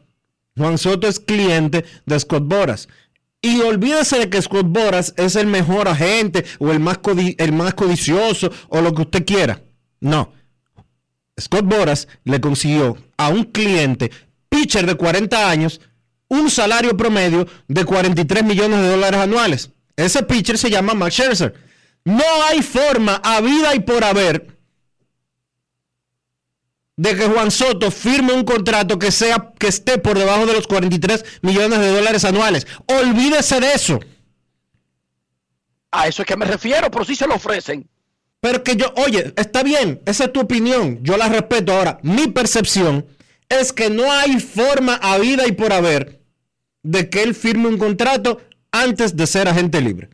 Juan 0.57 0.77
Soto 0.77 1.09
es 1.09 1.19
cliente 1.21 1.85
de 2.05 2.21
Scott 2.21 2.45
Boras. 2.45 2.89
Y 3.41 3.61
olvídese 3.61 4.19
de 4.19 4.31
que 4.31 4.43
Scott 4.43 4.67
Boras 4.67 5.15
es 5.17 5.37
el 5.37 5.47
mejor 5.47 5.89
agente 5.89 6.45
o 6.59 6.73
el 6.73 6.81
más, 6.81 6.99
el 7.39 7.53
más 7.53 7.75
codicioso 7.75 8.51
o 8.69 8.81
lo 8.81 8.93
que 8.95 9.03
usted 9.03 9.25
quiera. 9.25 9.63
No. 10.01 10.33
Scott 11.41 11.65
Boras 11.65 12.09
le 12.25 12.41
consiguió 12.41 12.97
a 13.17 13.29
un 13.29 13.45
cliente, 13.45 14.11
pitcher 14.49 14.87
de 14.87 14.97
40 14.97 15.49
años, 15.49 15.81
un 16.29 16.51
salario 16.51 16.97
promedio 16.97 17.47
de 17.69 17.85
43 17.85 18.45
millones 18.45 18.81
de 18.81 18.89
dólares 18.89 19.21
anuales. 19.21 19.71
Ese 19.97 20.25
pitcher 20.25 20.59
se 20.59 20.71
llama 20.71 20.95
Max 20.95 21.15
Scherzer. 21.15 21.55
No 22.05 22.25
hay 22.49 22.63
forma, 22.63 23.17
a 23.17 23.41
vida 23.41 23.75
y 23.75 23.81
por 23.81 24.03
haber, 24.03 24.58
de 26.99 27.15
que 27.15 27.29
Juan 27.29 27.53
Soto 27.53 27.93
firme 27.93 28.33
un 28.33 28.45
contrato 28.45 28.99
que 28.99 29.13
sea 29.13 29.53
que 29.57 29.69
esté 29.69 29.99
por 29.99 30.19
debajo 30.19 30.47
de 30.47 30.53
los 30.53 30.67
43 30.67 31.25
millones 31.43 31.79
de 31.79 31.93
dólares 31.93 32.25
anuales. 32.25 32.67
Olvídese 32.87 33.61
de 33.61 33.73
eso. 33.73 34.01
A 35.93 36.09
eso 36.09 36.23
es 36.23 36.27
que 36.27 36.37
me 36.37 36.45
refiero, 36.45 36.91
pero 36.91 37.05
si 37.05 37.15
se 37.15 37.29
lo 37.29 37.37
ofrecen. 37.37 37.89
Pero 38.41 38.65
que 38.65 38.75
yo, 38.75 38.93
oye, 38.97 39.33
está 39.37 39.63
bien, 39.63 40.03
esa 40.07 40.25
es 40.25 40.33
tu 40.33 40.41
opinión, 40.41 40.99
yo 41.03 41.17
la 41.17 41.29
respeto. 41.29 41.73
Ahora, 41.73 42.01
mi 42.03 42.27
percepción 42.27 43.07
es 43.49 43.73
que 43.73 43.91
no 43.91 44.11
hay 44.11 44.41
forma 44.41 44.95
a 44.95 45.19
vida 45.19 45.47
y 45.47 45.53
por 45.53 45.73
haber 45.73 46.21
de 46.83 47.09
que 47.09 47.23
él 47.23 47.37
firme 47.37 47.69
un 47.69 47.79
contrato 47.79 48.41
antes 48.73 49.17
de 49.17 49.27
ser 49.29 49.49
agente 49.49 49.81
libre. 49.81 50.11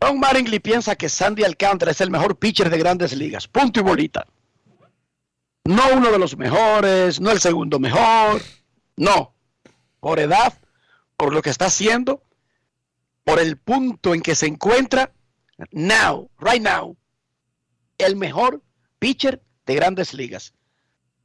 Don 0.00 0.18
Maringly 0.18 0.58
piensa 0.60 0.96
que 0.96 1.10
Sandy 1.10 1.44
Alcántara 1.44 1.92
es 1.92 2.00
el 2.00 2.10
mejor 2.10 2.38
pitcher 2.38 2.70
de 2.70 2.78
grandes 2.78 3.14
ligas. 3.14 3.46
Punto 3.46 3.80
y 3.80 3.82
bolita. 3.82 4.26
No 5.64 5.82
uno 5.94 6.12
de 6.12 6.18
los 6.18 6.36
mejores, 6.36 7.20
no 7.20 7.30
el 7.30 7.40
segundo 7.40 7.78
mejor. 7.78 8.42
No. 8.96 9.34
Por 10.00 10.18
edad, 10.18 10.52
por 11.16 11.32
lo 11.32 11.40
que 11.40 11.50
está 11.50 11.66
haciendo, 11.66 12.22
por 13.24 13.38
el 13.38 13.56
punto 13.56 14.12
en 14.12 14.20
que 14.20 14.34
se 14.34 14.46
encuentra, 14.46 15.12
now, 15.70 16.30
right 16.38 16.62
now, 16.62 16.96
el 17.96 18.16
mejor 18.16 18.62
pitcher 18.98 19.42
de 19.64 19.74
grandes 19.74 20.12
ligas. 20.12 20.52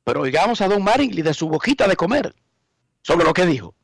Pero 0.05 0.22
oigamos 0.22 0.62
a 0.62 0.67
Don 0.67 0.84
Maringly 0.84 1.22
de 1.22 1.34
su 1.34 1.50
boquita 1.50 1.88
de 1.88 1.98
comer 1.98 2.34
sobre 3.01 3.25
lo 3.25 3.34
que 3.34 3.46
dijo. 3.46 3.75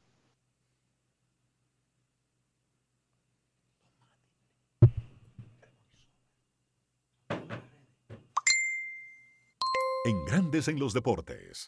En 10.05 10.23
Grandes 10.25 10.67
en 10.67 10.77
los 10.79 10.93
Deportes. 10.93 11.67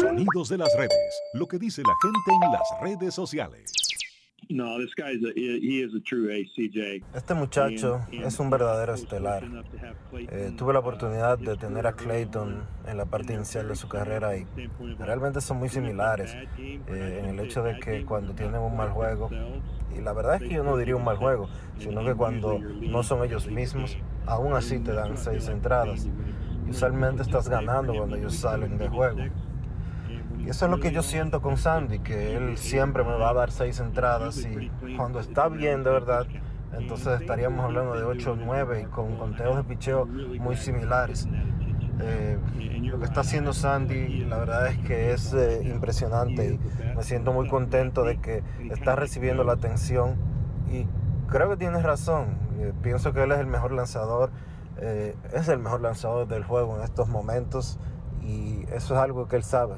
Sonidos 0.00 0.48
de 0.48 0.58
las 0.58 0.76
redes. 0.76 1.22
Lo 1.34 1.46
que 1.46 1.56
dice 1.56 1.80
la 1.86 1.94
gente 2.02 2.44
en 2.44 2.50
las 2.50 2.80
redes 2.82 3.14
sociales. 3.14 3.70
No, 4.48 4.76
this 4.78 4.92
guy's 4.96 5.24
a, 5.24 5.32
he 5.36 5.84
is 5.84 5.94
a 5.94 6.00
true 6.00 6.32
ace, 6.32 6.50
CJ. 6.56 7.04
Este 7.14 7.34
muchacho 7.34 8.00
es 8.10 8.40
un 8.40 8.50
verdadero 8.50 8.94
estelar. 8.94 9.44
Eh, 10.12 10.52
tuve 10.56 10.72
la 10.72 10.80
oportunidad 10.80 11.38
de 11.38 11.56
tener 11.56 11.86
a 11.86 11.92
Clayton 11.92 12.64
en 12.88 12.96
la 12.96 13.06
parte 13.06 13.34
inicial 13.34 13.68
de 13.68 13.76
su 13.76 13.88
carrera 13.88 14.36
y 14.36 14.44
realmente 14.98 15.40
son 15.40 15.58
muy 15.58 15.68
similares 15.68 16.34
eh, 16.58 17.20
en 17.22 17.26
el 17.26 17.38
hecho 17.38 17.62
de 17.62 17.78
que 17.78 18.04
cuando 18.04 18.34
tienen 18.34 18.60
un 18.60 18.76
mal 18.76 18.90
juego, 18.90 19.30
y 19.96 20.00
la 20.00 20.12
verdad 20.12 20.42
es 20.42 20.48
que 20.48 20.54
yo 20.54 20.64
no 20.64 20.76
diría 20.76 20.96
un 20.96 21.04
mal 21.04 21.18
juego, 21.18 21.48
sino 21.78 22.04
que 22.04 22.14
cuando 22.14 22.58
no 22.58 23.04
son 23.04 23.24
ellos 23.24 23.46
mismos, 23.46 23.96
aún 24.26 24.54
así 24.54 24.80
te 24.80 24.92
dan 24.92 25.16
seis 25.16 25.46
entradas. 25.48 26.08
Usualmente 26.68 27.22
estás 27.22 27.48
ganando 27.48 27.94
cuando 27.94 28.16
ellos 28.16 28.34
salen 28.34 28.78
de 28.78 28.88
juego. 28.88 29.18
Y 30.38 30.50
eso 30.50 30.66
es 30.66 30.70
lo 30.70 30.78
que 30.78 30.92
yo 30.92 31.02
siento 31.02 31.40
con 31.40 31.56
Sandy, 31.56 32.00
que 32.00 32.36
él 32.36 32.56
siempre 32.56 33.02
me 33.02 33.16
va 33.16 33.30
a 33.30 33.34
dar 33.34 33.50
seis 33.50 33.80
entradas 33.80 34.46
y 34.46 34.70
cuando 34.96 35.18
está 35.18 35.48
bien 35.48 35.82
de 35.82 35.90
verdad, 35.90 36.26
entonces 36.72 37.20
estaríamos 37.20 37.64
hablando 37.64 37.94
de 37.94 38.04
8 38.04 38.32
o 38.32 38.36
9 38.36 38.82
y 38.82 38.84
con 38.90 39.16
conteos 39.16 39.56
de 39.56 39.64
picheo 39.64 40.06
muy 40.06 40.56
similares. 40.56 41.28
Eh, 42.00 42.38
lo 42.82 42.98
que 42.98 43.04
está 43.06 43.20
haciendo 43.22 43.52
Sandy, 43.52 44.24
la 44.26 44.38
verdad 44.38 44.66
es 44.66 44.78
que 44.78 45.12
es 45.12 45.32
eh, 45.32 45.62
impresionante 45.64 46.54
y 46.54 46.94
me 46.94 47.02
siento 47.02 47.32
muy 47.32 47.48
contento 47.48 48.04
de 48.04 48.18
que 48.18 48.42
está 48.70 48.96
recibiendo 48.96 49.44
la 49.44 49.54
atención 49.54 50.16
y 50.70 50.86
creo 51.28 51.48
que 51.50 51.56
tienes 51.56 51.82
razón. 51.82 52.38
Eh, 52.58 52.72
pienso 52.82 53.12
que 53.12 53.22
él 53.22 53.32
es 53.32 53.38
el 53.38 53.46
mejor 53.46 53.72
lanzador, 53.72 54.30
eh, 54.78 55.16
es 55.32 55.48
el 55.48 55.58
mejor 55.58 55.80
lanzador 55.80 56.28
del 56.28 56.44
juego 56.44 56.76
en 56.76 56.82
estos 56.82 57.08
momentos 57.08 57.78
y 58.22 58.62
eso 58.72 58.94
es 58.94 59.00
algo 59.00 59.28
que 59.28 59.36
él 59.36 59.44
sabe. 59.44 59.76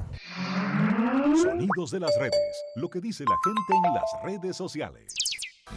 Sonidos 1.41 1.91
de 1.91 1.99
las 1.99 2.11
redes. 2.19 2.63
Lo 2.75 2.89
que 2.89 2.99
dice 2.99 3.23
la 3.23 3.35
gente 3.43 3.87
en 3.87 3.93
las 3.93 4.23
redes 4.23 4.57
sociales. 4.57 5.13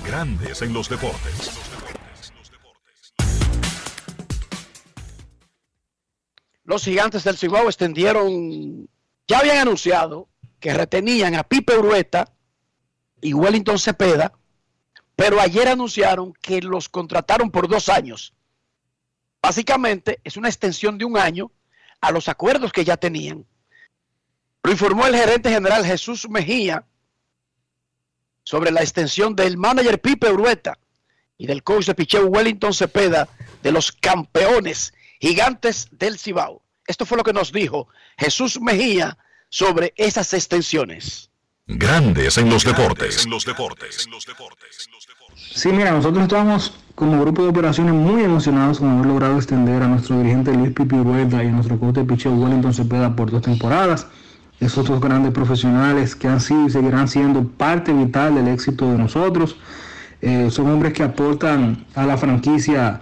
Grandes 0.04 0.62
en 0.62 0.72
los 0.72 0.88
deportes. 0.88 1.50
Los 6.64 6.84
gigantes 6.84 7.24
del 7.24 7.36
Cibao 7.36 7.66
extendieron, 7.66 8.88
ya 9.26 9.40
habían 9.40 9.58
anunciado 9.58 10.28
que 10.60 10.72
retenían 10.72 11.34
a 11.34 11.42
Pipe 11.42 11.76
Urueta 11.76 12.32
y 13.20 13.34
Wellington 13.34 13.78
Cepeda, 13.78 14.32
pero 15.16 15.40
ayer 15.40 15.68
anunciaron 15.68 16.32
que 16.32 16.62
los 16.62 16.88
contrataron 16.88 17.50
por 17.50 17.68
dos 17.68 17.88
años. 17.88 18.34
Básicamente 19.42 20.20
es 20.22 20.36
una 20.36 20.48
extensión 20.48 20.96
de 20.96 21.04
un 21.04 21.18
año 21.18 21.50
a 22.00 22.12
los 22.12 22.28
acuerdos 22.28 22.72
que 22.72 22.84
ya 22.84 22.96
tenían. 22.96 23.44
Lo 24.62 24.70
informó 24.70 25.06
el 25.06 25.16
gerente 25.16 25.50
general 25.50 25.84
Jesús 25.84 26.28
Mejía 26.30 26.86
sobre 28.44 28.70
la 28.70 28.80
extensión 28.80 29.34
del 29.34 29.56
manager 29.56 30.00
Pipe 30.00 30.30
Urueta 30.30 30.78
y 31.36 31.46
del 31.46 31.64
coach 31.64 31.86
de 31.86 31.94
picheo 31.94 32.26
Wellington 32.26 32.72
Cepeda 32.72 33.28
de 33.62 33.72
los 33.72 33.90
campeones 33.90 34.94
gigantes 35.20 35.88
del 35.90 36.18
Cibao. 36.18 36.62
Esto 36.86 37.04
fue 37.04 37.18
lo 37.18 37.24
que 37.24 37.32
nos 37.32 37.52
dijo 37.52 37.88
Jesús 38.16 38.60
Mejía 38.60 39.18
sobre 39.48 39.92
esas 39.96 40.32
extensiones. 40.34 41.30
Grandes 41.66 42.38
en 42.38 42.48
los 42.48 42.64
deportes. 42.64 43.24
En 43.24 43.30
los 43.30 43.44
deportes. 43.44 44.08
Sí, 45.36 45.68
mira, 45.68 45.90
nosotros 45.92 46.22
estamos 46.24 46.72
como 46.94 47.20
grupo 47.20 47.42
de 47.42 47.48
operaciones 47.48 47.94
muy 47.94 48.22
emocionados 48.22 48.78
con 48.78 48.90
haber 48.90 49.06
logrado 49.06 49.36
extender 49.36 49.82
a 49.82 49.88
nuestro 49.88 50.18
dirigente 50.18 50.52
Luis 50.52 50.72
Pipi 50.72 50.96
Urueta 50.96 51.42
y 51.42 51.48
a 51.48 51.50
nuestro 51.50 51.78
coach 51.78 51.94
de 51.94 52.28
Wellington 52.28 52.74
Cepeda 52.74 53.16
por 53.16 53.30
dos 53.30 53.42
temporadas. 53.42 54.06
Esos 54.60 54.86
dos 54.86 55.00
grandes 55.00 55.32
profesionales 55.32 56.14
que 56.14 56.28
han 56.28 56.40
sido 56.40 56.66
y 56.66 56.70
seguirán 56.70 57.08
siendo 57.08 57.44
parte 57.44 57.92
vital 57.92 58.34
del 58.34 58.48
éxito 58.48 58.92
de 58.92 58.98
nosotros. 58.98 59.56
Eh, 60.20 60.50
son 60.50 60.70
hombres 60.70 60.92
que 60.92 61.02
aportan 61.02 61.84
a 61.94 62.06
la 62.06 62.16
franquicia 62.16 63.00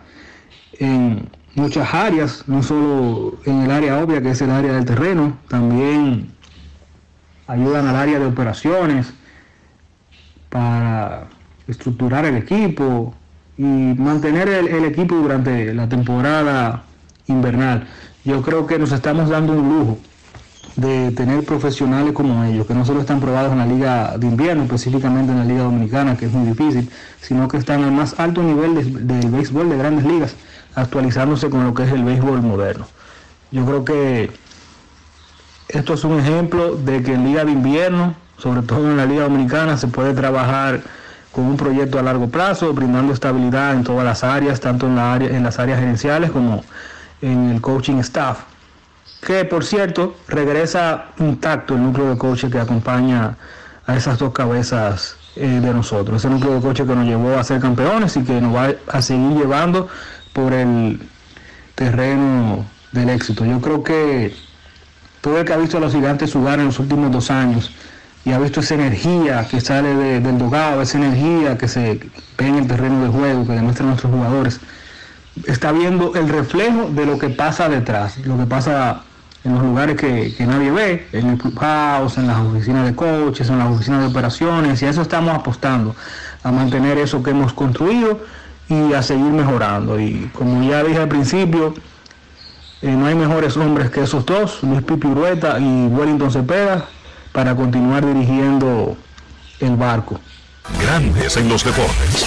en 0.78 1.28
muchas 1.54 1.92
áreas, 1.92 2.44
no 2.46 2.62
solo 2.62 3.38
en 3.44 3.62
el 3.62 3.70
área 3.70 4.02
obvia 4.02 4.22
que 4.22 4.30
es 4.30 4.40
el 4.40 4.50
área 4.50 4.72
del 4.72 4.86
terreno, 4.86 5.36
también 5.48 6.30
ayudan 7.46 7.88
al 7.88 7.96
área 7.96 8.18
de 8.18 8.26
operaciones 8.26 9.12
para 10.48 11.26
estructurar 11.66 12.24
el 12.24 12.36
equipo 12.36 13.14
y 13.60 13.62
mantener 13.62 14.48
el, 14.48 14.86
equipo 14.86 15.16
durante 15.16 15.74
la 15.74 15.86
temporada 15.86 16.84
invernal. 17.26 17.86
Yo 18.24 18.40
creo 18.40 18.66
que 18.66 18.78
nos 18.78 18.90
estamos 18.90 19.28
dando 19.28 19.52
un 19.52 19.68
lujo 19.68 19.98
de 20.76 21.10
tener 21.10 21.44
profesionales 21.44 22.14
como 22.14 22.42
ellos, 22.44 22.66
que 22.66 22.72
no 22.72 22.86
solo 22.86 23.00
están 23.00 23.20
probados 23.20 23.52
en 23.52 23.58
la 23.58 23.66
liga 23.66 24.16
de 24.16 24.28
invierno, 24.28 24.62
específicamente 24.62 25.32
en 25.32 25.40
la 25.40 25.44
liga 25.44 25.64
dominicana, 25.64 26.16
que 26.16 26.24
es 26.24 26.32
muy 26.32 26.48
difícil, 26.48 26.88
sino 27.20 27.48
que 27.48 27.58
están 27.58 27.84
al 27.84 27.92
más 27.92 28.18
alto 28.18 28.42
nivel 28.42 28.76
de- 28.76 29.14
del 29.14 29.30
béisbol 29.30 29.68
de 29.68 29.76
grandes 29.76 30.06
ligas, 30.06 30.36
actualizándose 30.74 31.50
con 31.50 31.62
lo 31.62 31.74
que 31.74 31.82
es 31.82 31.92
el 31.92 32.02
béisbol 32.02 32.40
moderno. 32.40 32.86
Yo 33.50 33.66
creo 33.66 33.84
que 33.84 34.30
esto 35.68 35.92
es 35.92 36.04
un 36.04 36.18
ejemplo 36.18 36.76
de 36.76 37.02
que 37.02 37.12
en 37.12 37.24
liga 37.24 37.44
de 37.44 37.52
invierno, 37.52 38.14
sobre 38.38 38.62
todo 38.62 38.90
en 38.90 38.96
la 38.96 39.04
liga 39.04 39.24
dominicana, 39.24 39.76
se 39.76 39.88
puede 39.88 40.14
trabajar 40.14 40.80
con 41.32 41.44
un 41.44 41.56
proyecto 41.56 41.98
a 41.98 42.02
largo 42.02 42.28
plazo, 42.28 42.72
brindando 42.72 43.12
estabilidad 43.12 43.74
en 43.74 43.84
todas 43.84 44.04
las 44.04 44.24
áreas, 44.24 44.60
tanto 44.60 44.86
en, 44.86 44.96
la 44.96 45.14
área, 45.14 45.28
en 45.28 45.42
las 45.42 45.58
áreas 45.58 45.78
gerenciales 45.78 46.30
como 46.30 46.64
en 47.22 47.50
el 47.50 47.60
coaching 47.60 47.98
staff 47.98 48.40
que 49.20 49.44
por 49.44 49.64
cierto 49.64 50.16
regresa 50.28 51.06
intacto 51.18 51.74
el 51.74 51.82
núcleo 51.82 52.10
de 52.10 52.18
coche 52.18 52.50
que 52.50 52.58
acompaña 52.58 53.36
a 53.86 53.96
esas 53.96 54.18
dos 54.18 54.32
cabezas 54.32 55.16
eh, 55.36 55.60
de 55.60 55.74
nosotros, 55.74 56.16
ese 56.24 56.30
núcleo 56.30 56.54
de 56.54 56.60
coche 56.60 56.86
que 56.86 56.94
nos 56.94 57.06
llevó 57.06 57.36
a 57.36 57.44
ser 57.44 57.60
campeones 57.60 58.16
y 58.16 58.24
que 58.24 58.40
nos 58.40 58.54
va 58.54 58.72
a 58.88 59.02
seguir 59.02 59.36
llevando 59.36 59.88
por 60.32 60.52
el 60.52 61.00
terreno 61.74 62.64
del 62.92 63.10
éxito. 63.10 63.44
Yo 63.44 63.60
creo 63.60 63.82
que 63.82 64.34
todo 65.20 65.38
el 65.38 65.44
que 65.44 65.52
ha 65.52 65.56
visto 65.56 65.76
a 65.76 65.80
los 65.80 65.92
gigantes 65.92 66.32
jugar 66.32 66.58
en 66.60 66.66
los 66.66 66.78
últimos 66.78 67.12
dos 67.12 67.30
años 67.30 67.72
y 68.24 68.32
ha 68.32 68.38
visto 68.38 68.60
esa 68.60 68.74
energía 68.74 69.46
que 69.48 69.60
sale 69.60 69.94
de- 69.94 70.20
del 70.20 70.38
dogado, 70.38 70.82
esa 70.82 70.98
energía 70.98 71.56
que 71.56 71.68
se 71.68 72.00
ve 72.38 72.46
en 72.46 72.56
el 72.56 72.66
terreno 72.66 73.02
de 73.02 73.08
juego, 73.08 73.46
que 73.46 73.52
demuestran 73.52 73.88
nuestros 73.88 74.12
jugadores, 74.12 74.60
está 75.46 75.72
viendo 75.72 76.14
el 76.14 76.28
reflejo 76.28 76.90
de 76.90 77.06
lo 77.06 77.18
que 77.18 77.30
pasa 77.30 77.68
detrás, 77.68 78.18
lo 78.26 78.36
que 78.36 78.44
pasa 78.44 79.02
en 79.42 79.54
los 79.54 79.62
lugares 79.62 79.96
que, 79.96 80.34
que 80.36 80.44
nadie 80.46 80.70
ve, 80.70 81.08
en 81.12 81.30
el 81.30 81.38
clubhouse, 81.38 82.18
en 82.18 82.26
las 82.26 82.36
oficinas 82.38 82.84
de 82.84 82.94
coaches, 82.94 83.48
en 83.48 83.58
las 83.58 83.68
oficinas 83.68 84.00
de 84.02 84.06
operaciones, 84.08 84.82
y 84.82 84.84
a 84.86 84.90
eso 84.90 85.00
estamos 85.00 85.34
apostando, 85.34 85.96
a 86.42 86.52
mantener 86.52 86.98
eso 86.98 87.22
que 87.22 87.30
hemos 87.30 87.54
construido 87.54 88.20
y 88.68 88.92
a 88.92 89.02
seguir 89.02 89.32
mejorando. 89.32 89.98
Y 89.98 90.30
como 90.34 90.62
ya 90.62 90.84
dije 90.84 90.98
al 90.98 91.08
principio, 91.08 91.72
eh, 92.82 92.90
no 92.90 93.06
hay 93.06 93.14
mejores 93.14 93.56
hombres 93.56 93.90
que 93.90 94.02
esos 94.02 94.26
dos, 94.26 94.62
Luis 94.62 94.82
Pipi 94.82 95.06
Urueta 95.06 95.58
y 95.58 95.86
Wellington 95.86 96.30
Cepeda, 96.30 96.84
para 97.32 97.54
continuar 97.54 98.04
dirigiendo 98.04 98.96
el 99.60 99.76
barco. 99.76 100.20
Grandes 100.80 101.36
en 101.36 101.48
los 101.48 101.64
deportes. 101.64 102.26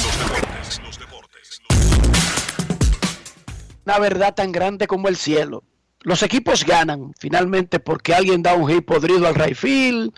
Una 3.86 4.00
verdad 4.00 4.34
tan 4.34 4.52
grande 4.52 4.88
como 4.88 5.10
el 5.10 5.18
cielo. 5.18 5.64
Los 6.02 6.24
equipos 6.24 6.66
ganan 6.66 7.14
finalmente 7.18 7.80
porque 7.80 8.14
alguien 8.14 8.42
da 8.42 8.56
un 8.56 8.68
hit 8.68 8.86
podrido 8.86 9.28
al 9.28 9.36
right 9.36 9.56
field. 9.56 10.14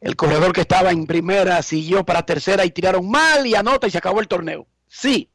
El 0.00 0.16
corredor 0.16 0.52
que 0.52 0.62
estaba 0.62 0.90
en 0.90 1.06
primera 1.06 1.62
siguió 1.62 2.04
para 2.04 2.26
tercera 2.26 2.64
y 2.64 2.70
tiraron 2.70 3.08
mal 3.08 3.46
y 3.46 3.54
anota 3.54 3.86
y 3.86 3.90
se 3.90 3.98
acabó 3.98 4.20
el 4.20 4.28
torneo. 4.28 4.66
Sí, 4.88 5.28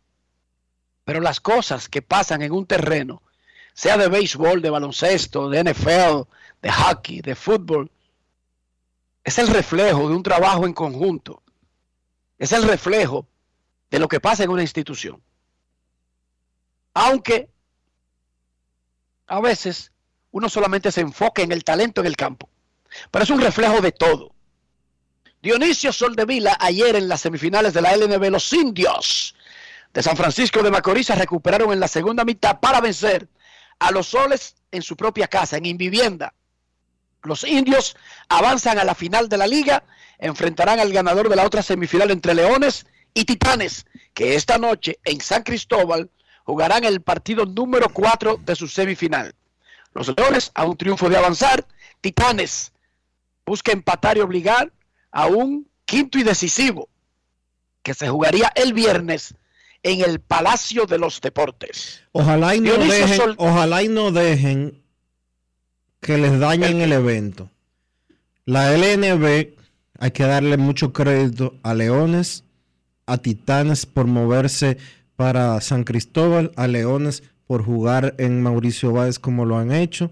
pero 1.05 1.21
las 1.21 1.39
cosas 1.39 1.87
que 1.87 2.01
pasan 2.01 2.41
en 2.41 2.51
un 2.51 2.65
terreno, 2.65 3.21
sea 3.73 3.97
de 3.97 4.09
béisbol, 4.09 4.61
de 4.61 4.69
baloncesto, 4.69 5.49
de 5.49 5.63
NFL, 5.63 6.27
de 6.61 6.71
hockey, 6.71 7.21
de 7.21 7.33
fútbol, 7.33 7.89
es 9.27 9.37
el 9.39 9.47
reflejo 9.49 10.07
de 10.07 10.15
un 10.15 10.23
trabajo 10.23 10.65
en 10.65 10.71
conjunto. 10.71 11.43
Es 12.37 12.53
el 12.53 12.63
reflejo 12.63 13.27
de 13.91 13.99
lo 13.99 14.07
que 14.07 14.21
pasa 14.21 14.45
en 14.45 14.49
una 14.49 14.61
institución. 14.61 15.21
Aunque 16.93 17.49
a 19.27 19.41
veces 19.41 19.91
uno 20.31 20.47
solamente 20.47 20.93
se 20.93 21.01
enfoca 21.01 21.41
en 21.41 21.51
el 21.51 21.65
talento 21.65 21.99
en 21.99 22.07
el 22.07 22.15
campo, 22.15 22.49
pero 23.11 23.23
es 23.25 23.29
un 23.29 23.41
reflejo 23.41 23.81
de 23.81 23.91
todo. 23.91 24.31
Dionisio 25.41 25.91
Soldevila, 25.91 26.55
ayer 26.61 26.95
en 26.95 27.09
las 27.09 27.19
semifinales 27.19 27.73
de 27.73 27.81
la 27.81 27.97
LNB, 27.97 28.31
los 28.31 28.53
indios 28.53 29.35
de 29.93 30.03
San 30.03 30.15
Francisco 30.15 30.63
de 30.63 30.71
Macorís 30.71 31.07
se 31.07 31.15
recuperaron 31.15 31.73
en 31.73 31.81
la 31.81 31.89
segunda 31.89 32.23
mitad 32.23 32.61
para 32.61 32.79
vencer 32.79 33.27
a 33.79 33.91
los 33.91 34.07
soles 34.07 34.55
en 34.71 34.81
su 34.81 34.95
propia 34.95 35.27
casa, 35.27 35.57
en 35.57 35.65
Invivienda. 35.65 36.33
Los 37.27 37.43
indios 37.43 37.95
avanzan 38.29 38.79
a 38.79 38.83
la 38.83 38.95
final 38.95 39.29
de 39.29 39.37
la 39.37 39.45
liga, 39.47 39.83
enfrentarán 40.17 40.79
al 40.79 40.91
ganador 40.91 41.29
de 41.29 41.35
la 41.35 41.45
otra 41.45 41.61
semifinal 41.61 42.09
entre 42.11 42.33
Leones 42.33 42.85
y 43.13 43.25
Titanes, 43.25 43.85
que 44.13 44.35
esta 44.35 44.57
noche 44.57 44.99
en 45.03 45.21
San 45.21 45.43
Cristóbal 45.43 46.09
jugarán 46.43 46.83
el 46.85 47.01
partido 47.01 47.45
número 47.45 47.89
4 47.89 48.39
de 48.43 48.55
su 48.55 48.67
semifinal. 48.67 49.33
Los 49.93 50.13
Leones 50.15 50.51
a 50.55 50.65
un 50.65 50.77
triunfo 50.77 51.09
de 51.09 51.17
avanzar, 51.17 51.65
Titanes 52.01 52.71
busca 53.45 53.71
empatar 53.71 54.17
y 54.17 54.21
obligar 54.21 54.71
a 55.11 55.27
un 55.27 55.67
quinto 55.85 56.17
y 56.19 56.23
decisivo 56.23 56.89
que 57.83 57.93
se 57.93 58.09
jugaría 58.09 58.51
el 58.55 58.73
viernes 58.73 59.33
en 59.83 60.01
el 60.01 60.19
Palacio 60.19 60.85
de 60.85 60.97
los 60.97 61.21
Deportes. 61.21 62.03
Ojalá 62.11 62.55
y 62.55 62.59
no, 62.59 62.71
Dionisio 62.71 62.93
dejen, 63.01 63.17
Sol- 63.17 63.35
ojalá 63.37 63.83
y 63.83 63.87
no 63.87 64.11
dejen 64.11 64.83
que 66.01 66.17
les 66.17 66.39
dañen 66.39 66.81
el 66.81 66.93
evento. 66.93 67.49
La 68.45 68.71
LNB 68.75 69.57
hay 69.99 70.11
que 70.11 70.23
darle 70.23 70.57
mucho 70.57 70.93
crédito 70.93 71.55
a 71.63 71.73
Leones, 71.73 72.43
a 73.05 73.17
Titanes 73.17 73.85
por 73.85 74.07
moverse 74.07 74.77
para 75.15 75.59
San 75.61 75.83
Cristóbal, 75.83 76.51
a 76.55 76.67
Leones 76.67 77.23
por 77.47 77.63
jugar 77.63 78.15
en 78.17 78.41
Mauricio 78.41 78.91
Báez 78.91 79.19
como 79.19 79.45
lo 79.45 79.57
han 79.57 79.71
hecho 79.71 80.11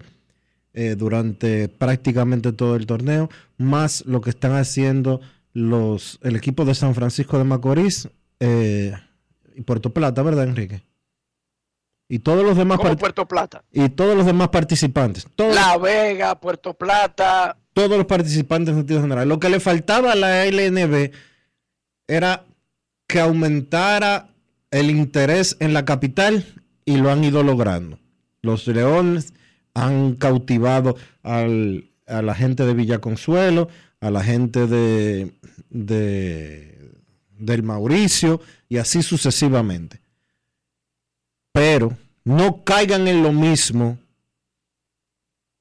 eh, 0.74 0.96
durante 0.96 1.68
prácticamente 1.68 2.52
todo 2.52 2.76
el 2.76 2.86
torneo, 2.86 3.30
más 3.56 4.04
lo 4.06 4.20
que 4.20 4.30
están 4.30 4.52
haciendo 4.52 5.20
los 5.52 6.18
el 6.22 6.36
equipo 6.36 6.66
de 6.66 6.74
San 6.74 6.94
Francisco 6.94 7.38
de 7.38 7.44
Macorís 7.44 8.08
eh, 8.40 8.92
y 9.54 9.62
Puerto 9.62 9.94
Plata, 9.94 10.22
¿verdad, 10.22 10.44
Enrique? 10.44 10.82
Y 12.08 12.20
todos 12.20 12.44
los 12.44 12.56
demás 12.56 12.78
Como 12.78 12.90
part- 12.90 12.98
Puerto 13.00 13.26
Plata. 13.26 13.64
y 13.72 13.88
todos 13.88 14.16
los 14.16 14.26
demás 14.26 14.48
participantes, 14.50 15.26
todos, 15.34 15.54
La 15.54 15.76
Vega, 15.76 16.38
Puerto 16.40 16.74
Plata, 16.74 17.56
todos 17.72 17.96
los 17.96 18.06
participantes 18.06 18.72
en 18.72 18.80
sentido 18.80 19.00
general. 19.02 19.28
Lo 19.28 19.40
que 19.40 19.48
le 19.50 19.58
faltaba 19.60 20.12
a 20.12 20.14
la 20.16 20.46
LNB 20.46 21.10
era 22.06 22.44
que 23.08 23.20
aumentara 23.20 24.28
el 24.70 24.90
interés 24.90 25.56
en 25.60 25.74
la 25.74 25.84
capital 25.84 26.44
y 26.84 26.96
lo 26.96 27.10
han 27.10 27.24
ido 27.24 27.42
logrando. 27.42 27.98
Los 28.42 28.66
Leones 28.68 29.32
han 29.74 30.14
cautivado 30.14 30.96
al- 31.24 31.90
a 32.06 32.22
la 32.22 32.34
gente 32.36 32.64
de 32.64 32.74
Villa 32.74 33.00
Consuelo, 33.00 33.68
a 34.00 34.10
la 34.12 34.22
gente 34.22 34.66
de, 34.68 35.32
de- 35.70 36.92
del 37.38 37.62
Mauricio 37.62 38.40
y 38.68 38.78
así 38.78 39.02
sucesivamente. 39.02 40.00
Pero 41.56 41.96
no 42.22 42.64
caigan 42.64 43.08
en 43.08 43.22
lo 43.22 43.32
mismo 43.32 43.96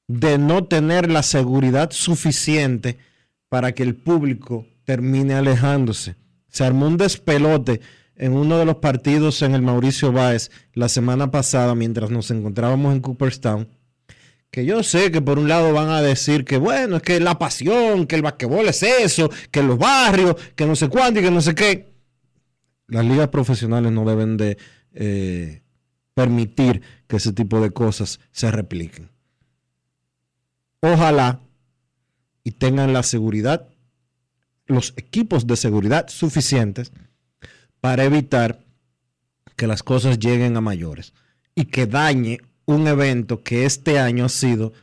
de 0.10 0.38
no 0.38 0.66
tener 0.66 1.10
la 1.10 1.24
seguridad 1.24 1.92
suficiente 1.92 2.98
para 3.48 3.72
que 3.72 3.84
el 3.84 3.96
público 3.96 4.66
termine 4.84 5.36
alejándose. 5.36 6.18
Se 6.50 6.66
armó 6.66 6.88
un 6.88 6.98
despelote 6.98 7.80
en 8.18 8.34
uno 8.34 8.58
de 8.58 8.66
los 8.66 8.76
partidos 8.76 9.42
en 9.42 9.56
el 9.56 9.62
Mauricio 9.62 10.12
Báez 10.12 10.52
la 10.74 10.90
semana 10.90 11.32
pasada 11.32 11.76
mientras 11.76 12.12
nos 12.12 12.30
encontrábamos 12.30 12.94
en 12.94 13.00
Cooperstown. 13.00 13.70
Que 14.52 14.66
yo 14.66 14.84
sé 14.84 15.12
que 15.12 15.22
por 15.22 15.40
un 15.40 15.48
lado 15.48 15.72
van 15.72 15.88
a 15.88 16.02
decir 16.02 16.44
que 16.44 16.58
bueno, 16.58 16.98
es 16.98 17.04
que 17.04 17.22
la 17.22 17.40
pasión, 17.40 18.06
que 18.06 18.18
el 18.18 18.22
basquetbol 18.22 18.68
es 18.68 18.84
eso, 18.84 19.32
que 19.50 19.64
los 19.64 19.78
barrios, 19.78 20.36
que 20.58 20.66
no 20.66 20.76
sé 20.76 20.90
cuánto 20.90 21.22
y 21.22 21.24
que 21.24 21.32
no 21.32 21.40
sé 21.40 21.56
qué. 21.56 21.94
Las 22.88 23.06
ligas 23.06 23.30
profesionales 23.30 23.94
no 23.94 24.04
deben 24.04 24.36
de 24.36 24.58
eh, 24.94 25.62
permitir 26.16 26.82
que 27.08 27.18
ese 27.18 27.34
tipo 27.34 27.62
de 27.62 27.70
cosas 27.70 28.20
se 28.32 28.50
repliquen 28.50 29.16
ojalá 30.94 31.42
y 32.44 32.52
tengan 32.52 32.94
la 32.94 33.04
seguridad, 33.04 33.68
los 34.68 34.94
equipos 34.98 35.48
de 35.48 35.56
seguridad 35.56 36.08
suficientes 36.10 36.92
para 37.82 38.04
evitar 38.04 38.64
que 39.56 39.68
las 39.68 39.84
cosas 39.84 40.20
lleguen 40.20 40.58
a 40.58 40.62
mayores 40.62 41.14
y 41.56 41.66
que 41.66 41.88
dañe 41.88 42.40
un 42.66 42.88
evento 42.88 43.42
que 43.44 43.66
este 43.66 44.00
año 44.00 44.26
ha 44.26 44.30
sido, 44.30 44.74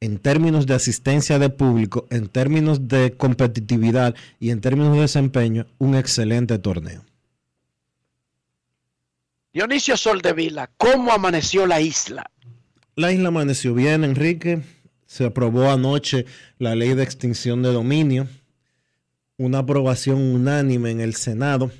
en 0.00 0.18
términos 0.18 0.66
de 0.66 0.74
asistencia 0.74 1.38
de 1.38 1.50
público, 1.50 2.06
en 2.10 2.28
términos 2.28 2.88
de 2.88 3.16
competitividad 3.16 4.14
y 4.40 4.50
en 4.50 4.60
términos 4.60 4.94
de 4.94 5.02
desempeño, 5.02 5.66
un 5.78 5.94
excelente 5.94 6.58
torneo. 6.58 7.04
Dionisio 9.54 9.96
Soldevila, 9.96 10.68
¿cómo 10.76 11.12
amaneció 11.12 11.64
la 11.64 11.80
isla? 11.80 12.28
La 12.96 13.12
isla 13.12 13.28
amaneció 13.28 13.72
bien, 13.72 14.02
Enrique. 14.02 14.62
Se 15.06 15.24
aprobó 15.24 15.70
anoche 15.70 16.26
la 16.58 16.74
ley 16.74 16.94
de 16.94 17.04
extinción 17.04 17.62
de 17.62 17.72
dominio. 17.72 18.26
Una 19.36 19.58
aprobación 19.58 20.20
unánime 20.20 20.90
en 20.90 21.00
el 21.00 21.14
Senado, 21.14 21.70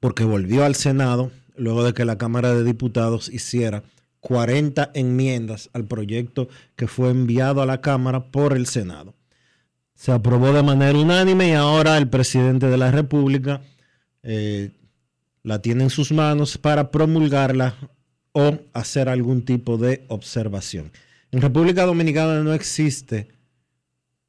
porque 0.00 0.24
volvió 0.24 0.66
al 0.66 0.74
Senado 0.74 1.32
luego 1.56 1.82
de 1.82 1.94
que 1.94 2.04
la 2.04 2.18
Cámara 2.18 2.54
de 2.54 2.62
Diputados 2.62 3.30
hiciera 3.30 3.84
40 4.20 4.90
enmiendas 4.92 5.70
al 5.72 5.86
proyecto 5.86 6.50
que 6.76 6.88
fue 6.88 7.08
enviado 7.08 7.62
a 7.62 7.66
la 7.66 7.80
Cámara 7.80 8.30
por 8.30 8.54
el 8.54 8.66
Senado. 8.66 9.14
Se 9.94 10.12
aprobó 10.12 10.52
de 10.52 10.62
manera 10.62 10.98
unánime 10.98 11.48
y 11.48 11.52
ahora 11.52 11.96
el 11.96 12.10
presidente 12.10 12.66
de 12.66 12.76
la 12.76 12.90
República 12.90 13.62
eh, 14.22 14.72
la 15.42 15.60
tiene 15.60 15.84
en 15.84 15.90
sus 15.90 16.12
manos 16.12 16.58
para 16.58 16.90
promulgarla 16.90 17.76
o 18.32 18.58
hacer 18.72 19.08
algún 19.08 19.44
tipo 19.44 19.76
de 19.76 20.04
observación. 20.08 20.92
En 21.30 21.40
República 21.40 21.84
Dominicana 21.84 22.42
no 22.42 22.52
existe 22.52 23.28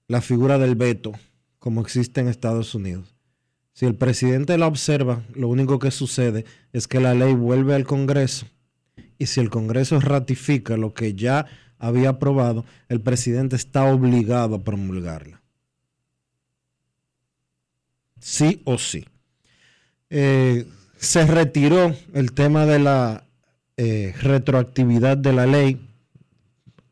la 0.08 0.22
figura 0.22 0.58
del 0.58 0.76
veto 0.76 1.14
como 1.60 1.82
existe 1.82 2.22
en 2.22 2.28
Estados 2.28 2.76
Unidos. 2.76 3.16
Si 3.74 3.86
el 3.86 3.96
presidente 3.96 4.58
la 4.58 4.68
observa, 4.68 5.24
lo 5.34 5.48
único 5.48 5.80
que 5.80 5.92
sucede 5.92 6.46
es 6.74 6.88
que 6.88 7.00
la 7.00 7.14
ley 7.14 7.34
vuelve 7.34 7.74
al 7.74 7.86
Congreso 7.86 8.48
y 9.18 9.28
si 9.28 9.40
el 9.40 9.50
Congreso 9.50 10.00
ratifica 10.00 10.78
lo 10.78 10.94
que 10.94 11.14
ya 11.16 11.46
había 11.80 12.10
aprobado, 12.10 12.66
el 12.88 13.02
presidente 13.02 13.56
está 13.56 13.86
obligado 13.86 14.56
a 14.56 14.64
promulgarla. 14.64 15.42
Sí 18.20 18.62
o 18.66 18.78
sí. 18.78 19.06
Eh, 20.10 20.66
se 21.04 21.28
retiró 21.28 21.94
el 22.14 22.32
tema 22.32 22.66
de 22.66 22.80
la 22.80 23.26
eh, 23.76 24.14
retroactividad 24.22 25.18
de 25.18 25.34
la 25.34 25.46
ley, 25.46 25.86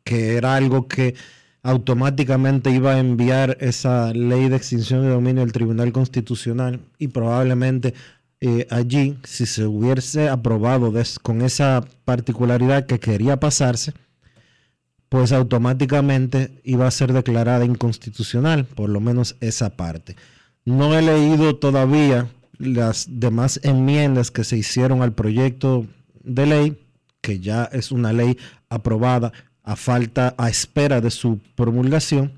que 0.04 0.36
era 0.36 0.54
algo 0.54 0.86
que 0.86 1.14
automáticamente 1.62 2.70
iba 2.70 2.92
a 2.92 2.98
enviar 2.98 3.56
esa 3.60 4.12
ley 4.12 4.50
de 4.50 4.56
extinción 4.56 5.02
de 5.02 5.08
dominio 5.08 5.42
al 5.42 5.52
Tribunal 5.52 5.92
Constitucional 5.92 6.80
y 6.98 7.08
probablemente 7.08 7.94
eh, 8.40 8.66
allí, 8.70 9.16
si 9.24 9.46
se 9.46 9.64
hubiese 9.64 10.28
aprobado 10.28 10.92
con 11.22 11.40
esa 11.40 11.82
particularidad 12.04 12.84
que 12.84 13.00
quería 13.00 13.40
pasarse, 13.40 13.94
pues 15.08 15.32
automáticamente 15.32 16.60
iba 16.64 16.86
a 16.86 16.90
ser 16.90 17.14
declarada 17.14 17.64
inconstitucional, 17.64 18.66
por 18.66 18.90
lo 18.90 19.00
menos 19.00 19.36
esa 19.40 19.70
parte. 19.70 20.16
No 20.66 20.98
he 20.98 21.00
leído 21.00 21.56
todavía 21.56 22.28
las 22.58 23.06
demás 23.08 23.60
enmiendas 23.62 24.30
que 24.30 24.44
se 24.44 24.56
hicieron 24.56 25.02
al 25.02 25.12
proyecto 25.12 25.86
de 26.22 26.46
ley, 26.46 26.86
que 27.20 27.40
ya 27.40 27.64
es 27.72 27.92
una 27.92 28.12
ley 28.12 28.38
aprobada 28.68 29.32
a 29.62 29.76
falta, 29.76 30.34
a 30.38 30.48
espera 30.48 31.00
de 31.00 31.10
su 31.10 31.40
promulgación. 31.54 32.32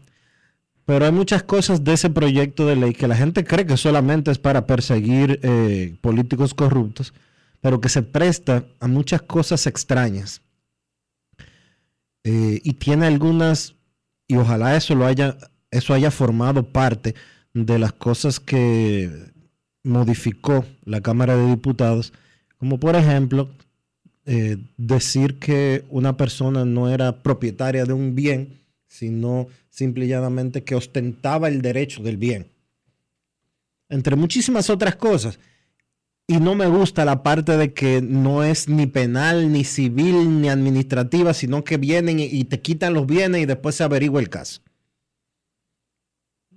Pero 0.84 1.06
hay 1.06 1.12
muchas 1.12 1.42
cosas 1.42 1.82
de 1.82 1.94
ese 1.94 2.10
proyecto 2.10 2.66
de 2.66 2.76
ley 2.76 2.92
que 2.92 3.08
la 3.08 3.16
gente 3.16 3.44
cree 3.44 3.66
que 3.66 3.76
solamente 3.76 4.30
es 4.30 4.38
para 4.38 4.66
perseguir 4.66 5.40
eh, 5.42 5.96
políticos 6.00 6.52
corruptos, 6.52 7.14
pero 7.60 7.80
que 7.80 7.88
se 7.88 8.02
presta 8.02 8.64
a 8.80 8.86
muchas 8.86 9.22
cosas 9.22 9.66
extrañas. 9.66 10.42
Eh, 12.24 12.60
y 12.62 12.74
tiene 12.74 13.06
algunas, 13.06 13.74
y 14.28 14.36
ojalá 14.36 14.76
eso 14.76 14.94
lo 14.94 15.06
haya, 15.06 15.36
eso 15.70 15.94
haya 15.94 16.10
formado 16.10 16.64
parte 16.64 17.14
de 17.54 17.78
las 17.78 17.92
cosas 17.92 18.40
que 18.40 19.32
modificó 19.84 20.64
la 20.84 21.00
Cámara 21.00 21.36
de 21.36 21.46
Diputados, 21.46 22.12
como 22.58 22.80
por 22.80 22.96
ejemplo 22.96 23.50
eh, 24.26 24.56
decir 24.76 25.38
que 25.38 25.84
una 25.90 26.16
persona 26.16 26.64
no 26.64 26.92
era 26.92 27.22
propietaria 27.22 27.84
de 27.84 27.92
un 27.92 28.14
bien, 28.14 28.60
sino 28.88 29.46
simple 29.70 30.06
y 30.06 30.08
llanamente 30.08 30.64
que 30.64 30.74
ostentaba 30.74 31.48
el 31.48 31.62
derecho 31.62 32.02
del 32.02 32.16
bien. 32.16 32.46
Entre 33.88 34.16
muchísimas 34.16 34.70
otras 34.70 34.96
cosas. 34.96 35.38
Y 36.26 36.38
no 36.38 36.54
me 36.54 36.66
gusta 36.66 37.04
la 37.04 37.22
parte 37.22 37.58
de 37.58 37.74
que 37.74 38.00
no 38.00 38.42
es 38.42 38.66
ni 38.66 38.86
penal, 38.86 39.52
ni 39.52 39.62
civil, 39.62 40.40
ni 40.40 40.48
administrativa, 40.48 41.34
sino 41.34 41.64
que 41.64 41.76
vienen 41.76 42.18
y 42.18 42.44
te 42.44 42.60
quitan 42.60 42.94
los 42.94 43.06
bienes 43.06 43.42
y 43.42 43.46
después 43.46 43.74
se 43.74 43.84
averigua 43.84 44.22
el 44.22 44.30
caso. 44.30 44.62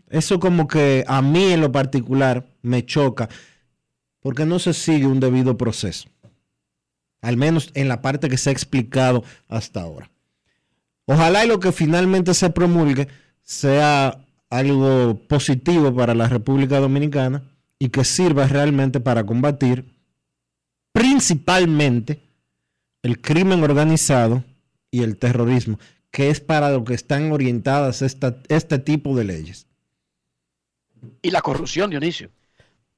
Eso 0.09 0.39
como 0.39 0.67
que 0.67 1.03
a 1.07 1.21
mí 1.21 1.51
en 1.51 1.61
lo 1.61 1.71
particular 1.71 2.47
me 2.61 2.85
choca, 2.85 3.29
porque 4.21 4.45
no 4.45 4.59
se 4.59 4.73
sigue 4.73 5.05
un 5.05 5.19
debido 5.19 5.57
proceso. 5.57 6.09
Al 7.21 7.37
menos 7.37 7.71
en 7.73 7.87
la 7.87 8.01
parte 8.01 8.29
que 8.29 8.37
se 8.37 8.49
ha 8.49 8.53
explicado 8.53 9.23
hasta 9.47 9.81
ahora. 9.81 10.09
Ojalá 11.05 11.45
y 11.45 11.47
lo 11.47 11.59
que 11.59 11.71
finalmente 11.71 12.33
se 12.33 12.49
promulgue 12.49 13.07
sea 13.41 14.25
algo 14.49 15.19
positivo 15.27 15.93
para 15.95 16.13
la 16.13 16.27
República 16.27 16.79
Dominicana 16.79 17.43
y 17.79 17.89
que 17.89 18.03
sirva 18.03 18.47
realmente 18.47 18.99
para 18.99 19.25
combatir 19.25 19.85
principalmente 20.91 22.21
el 23.03 23.21
crimen 23.21 23.63
organizado 23.63 24.43
y 24.89 25.03
el 25.03 25.17
terrorismo, 25.17 25.79
que 26.11 26.29
es 26.29 26.39
para 26.39 26.71
lo 26.71 26.83
que 26.83 26.93
están 26.93 27.31
orientadas 27.31 28.01
este 28.01 28.79
tipo 28.79 29.15
de 29.15 29.23
leyes. 29.23 29.67
Y 31.21 31.31
la 31.31 31.41
corrupción, 31.41 31.89
Dionisio. 31.89 32.29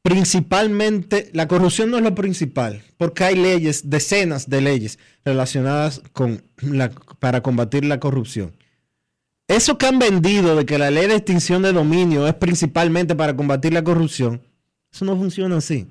Principalmente, 0.01 1.29
la 1.33 1.47
corrupción 1.47 1.91
no 1.91 1.97
es 1.97 2.03
lo 2.03 2.15
principal, 2.15 2.83
porque 2.97 3.25
hay 3.25 3.35
leyes, 3.35 3.89
decenas 3.89 4.49
de 4.49 4.62
leyes 4.62 4.97
relacionadas 5.25 6.01
con 6.13 6.43
la, 6.62 6.89
para 7.19 7.41
combatir 7.41 7.85
la 7.85 7.99
corrupción. 7.99 8.55
Eso 9.47 9.77
que 9.77 9.88
han 9.88 9.99
vendido 9.99 10.55
de 10.55 10.65
que 10.65 10.77
la 10.77 10.91
ley 10.91 11.07
de 11.07 11.15
extinción 11.15 11.63
de 11.63 11.73
dominio 11.73 12.27
es 12.27 12.35
principalmente 12.35 13.15
para 13.15 13.35
combatir 13.35 13.73
la 13.73 13.83
corrupción, 13.83 14.41
eso 14.91 15.05
no 15.05 15.17
funciona 15.17 15.57
así. 15.57 15.88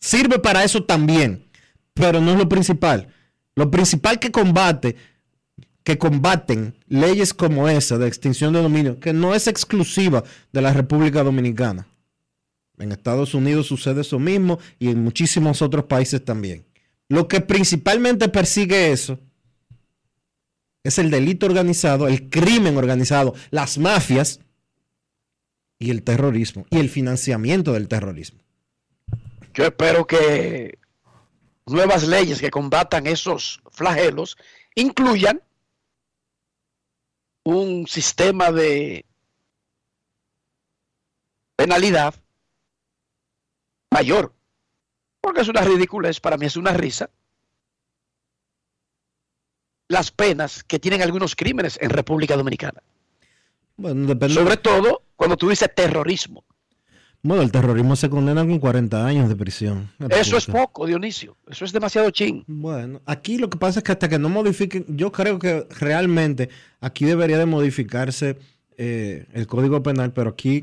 Sirve 0.00 0.38
para 0.38 0.64
eso 0.64 0.84
también, 0.84 1.44
pero 1.94 2.20
no 2.20 2.32
es 2.32 2.38
lo 2.38 2.48
principal. 2.48 3.08
Lo 3.54 3.70
principal 3.70 4.18
que 4.18 4.30
combate, 4.30 4.96
que 5.86 5.98
combaten 5.98 6.74
leyes 6.88 7.32
como 7.32 7.68
esa 7.68 7.96
de 7.96 8.08
extinción 8.08 8.52
de 8.52 8.60
dominio, 8.60 8.98
que 8.98 9.12
no 9.12 9.36
es 9.36 9.46
exclusiva 9.46 10.24
de 10.52 10.60
la 10.60 10.72
República 10.72 11.22
Dominicana. 11.22 11.86
En 12.76 12.90
Estados 12.90 13.34
Unidos 13.34 13.68
sucede 13.68 14.00
eso 14.00 14.18
mismo 14.18 14.58
y 14.80 14.90
en 14.90 15.04
muchísimos 15.04 15.62
otros 15.62 15.84
países 15.84 16.24
también. 16.24 16.64
Lo 17.08 17.28
que 17.28 17.40
principalmente 17.40 18.28
persigue 18.28 18.90
eso 18.90 19.20
es 20.82 20.98
el 20.98 21.08
delito 21.08 21.46
organizado, 21.46 22.08
el 22.08 22.28
crimen 22.30 22.76
organizado, 22.76 23.36
las 23.52 23.78
mafias 23.78 24.40
y 25.78 25.90
el 25.90 26.02
terrorismo 26.02 26.66
y 26.68 26.78
el 26.78 26.90
financiamiento 26.90 27.72
del 27.72 27.86
terrorismo. 27.86 28.40
Yo 29.54 29.66
espero 29.66 30.04
que 30.04 30.80
nuevas 31.64 32.08
leyes 32.08 32.40
que 32.40 32.50
combatan 32.50 33.06
esos 33.06 33.60
flagelos 33.70 34.36
incluyan 34.74 35.42
un 37.46 37.86
sistema 37.86 38.50
de 38.50 39.06
penalidad 41.54 42.12
mayor. 43.92 44.34
Porque 45.20 45.42
es 45.42 45.48
una 45.48 45.60
ridiculez, 45.60 46.18
para 46.18 46.36
mí 46.36 46.46
es 46.46 46.56
una 46.56 46.72
risa. 46.72 47.08
Las 49.88 50.10
penas 50.10 50.64
que 50.64 50.80
tienen 50.80 51.02
algunos 51.02 51.36
crímenes 51.36 51.78
en 51.80 51.90
República 51.90 52.36
Dominicana. 52.36 52.82
Sobre 53.78 54.56
todo 54.56 55.02
cuando 55.14 55.36
tú 55.36 55.48
dices 55.48 55.72
terrorismo. 55.72 56.44
Bueno, 57.26 57.42
el 57.42 57.50
terrorismo 57.50 57.96
se 57.96 58.08
condena 58.08 58.46
con 58.46 58.60
40 58.60 59.04
años 59.04 59.28
de 59.28 59.34
prisión. 59.34 59.90
Eso 60.10 60.36
es 60.36 60.46
poco, 60.46 60.86
Dionisio. 60.86 61.36
Eso 61.50 61.64
es 61.64 61.72
demasiado 61.72 62.08
ching. 62.10 62.44
Bueno, 62.46 63.00
aquí 63.04 63.36
lo 63.36 63.50
que 63.50 63.58
pasa 63.58 63.80
es 63.80 63.84
que 63.84 63.90
hasta 63.90 64.08
que 64.08 64.16
no 64.16 64.28
modifiquen, 64.28 64.84
yo 64.88 65.10
creo 65.10 65.36
que 65.40 65.66
realmente 65.80 66.50
aquí 66.80 67.04
debería 67.04 67.36
de 67.36 67.46
modificarse 67.46 68.38
eh, 68.78 69.26
el 69.32 69.48
Código 69.48 69.82
Penal, 69.82 70.12
pero 70.12 70.30
aquí 70.30 70.62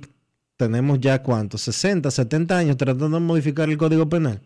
tenemos 0.56 1.02
ya 1.02 1.21
cuántos, 1.21 1.62
60, 1.63 2.10
70 2.10 2.58
años 2.58 2.78
tratando 2.78 3.19
de 3.19 3.26
modificar 3.26 3.69
el 3.69 3.78
Código 3.78 4.08
Penal. 4.08 4.39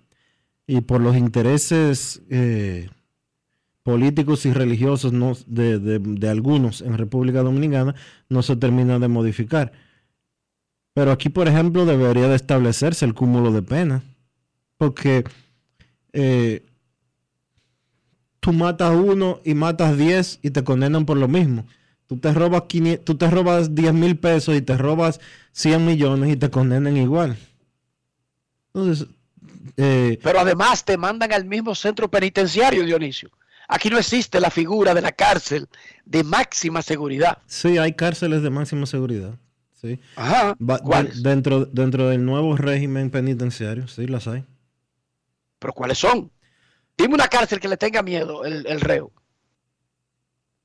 Y 0.66 0.82
por 0.82 1.02
los 1.02 1.16
intereses 1.16 2.24
eh, 2.32 2.90
políticos 3.84 4.48
y 4.48 4.54
religiosos 4.54 5.14
de, 5.46 6.28
algunos 6.28 6.82
en 6.82 6.98
República 6.98 7.44
Dominicana 7.44 7.94
no 8.28 8.42
se 8.42 8.56
termina 8.56 8.98
de 8.98 9.08
modificar. 9.08 9.72
Pero 10.98 11.12
aquí, 11.12 11.30
por 11.30 11.48
ejemplo, 11.48 11.86
debería 11.86 12.28
de 12.28 12.36
establecerse 12.36 13.06
el 13.06 13.14
cúmulo 13.14 13.52
de 13.52 13.62
pena. 13.62 14.02
Porque 14.80 15.26
eh, 16.12 16.66
tú 18.40 18.52
matas 18.52 18.96
uno 18.96 19.40
y 19.46 19.54
matas 19.54 19.96
diez 19.96 20.40
y 20.42 20.50
te 20.50 20.64
condenan 20.64 21.06
por 21.06 21.18
lo 21.18 21.28
mismo. 21.28 21.68
Tú 22.08 22.18
te 22.18 22.34
robas, 22.34 22.64
tú 23.04 23.16
te 23.16 23.30
robas 23.30 23.76
10 23.76 23.94
mil 23.94 24.18
pesos 24.18 24.56
y 24.56 24.62
te 24.64 24.76
robas 24.76 25.20
100 25.52 25.86
millones 25.86 26.34
y 26.34 26.36
te 26.36 26.50
condenan 26.50 26.98
igual. 26.98 27.38
Entonces, 28.74 29.08
eh, 29.78 30.18
Pero 30.24 30.40
además 30.40 30.84
te 30.84 30.98
mandan 30.98 31.32
al 31.32 31.46
mismo 31.46 31.76
centro 31.76 32.10
penitenciario, 32.10 32.84
Dionisio. 32.84 33.30
Aquí 33.68 33.92
no 33.92 34.00
existe 34.00 34.40
la 34.40 34.50
figura 34.50 34.96
de 34.96 35.02
la 35.04 35.12
cárcel 35.12 35.68
de 36.06 36.24
máxima 36.24 36.82
seguridad. 36.82 37.38
Sí, 37.46 37.78
hay 37.78 37.94
cárceles 37.94 38.42
de 38.42 38.50
máxima 38.50 38.88
seguridad. 38.88 39.38
Sí. 39.82 40.00
Ajá. 40.16 40.56
dentro, 41.22 41.66
dentro 41.66 42.10
del 42.10 42.26
nuevo 42.26 42.58
régimen 42.58 43.10
penitenciario, 43.10 43.88
sí, 43.88 44.08
las 44.08 44.28
hay. 44.28 44.44
¿Pero 45.60 45.74
cuáles 45.74 45.98
son? 46.00 46.32
Dime 46.98 47.14
una 47.14 47.28
cárcel 47.28 47.60
que 47.60 47.68
le 47.68 47.78
tenga 47.78 48.02
miedo 48.02 48.44
el, 48.44 48.66
el 48.68 48.82
reo 48.82 49.12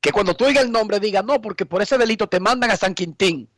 que 0.03 0.11
cuando 0.11 0.35
tú 0.35 0.45
oigas 0.45 0.65
el 0.65 0.73
nombre 0.73 0.99
diga, 0.99 1.23
no, 1.23 1.41
porque 1.41 1.65
por 1.65 1.81
ese 1.81 1.97
delito 1.97 2.27
te 2.27 2.41
mandan 2.41 2.73
a 2.73 2.77
San 2.77 2.93
Quintín, 2.93 3.49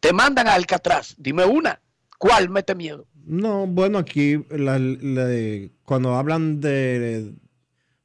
te 0.00 0.12
mandan 0.12 0.48
a 0.48 0.54
Alcatraz. 0.54 1.14
Dime 1.16 1.44
una, 1.44 1.80
¿cuál 2.18 2.50
mete 2.50 2.74
miedo? 2.74 3.06
No, 3.24 3.66
bueno, 3.66 3.98
aquí 3.98 4.36
cuando 5.84 6.16
hablan 6.16 6.60
de... 6.60 7.32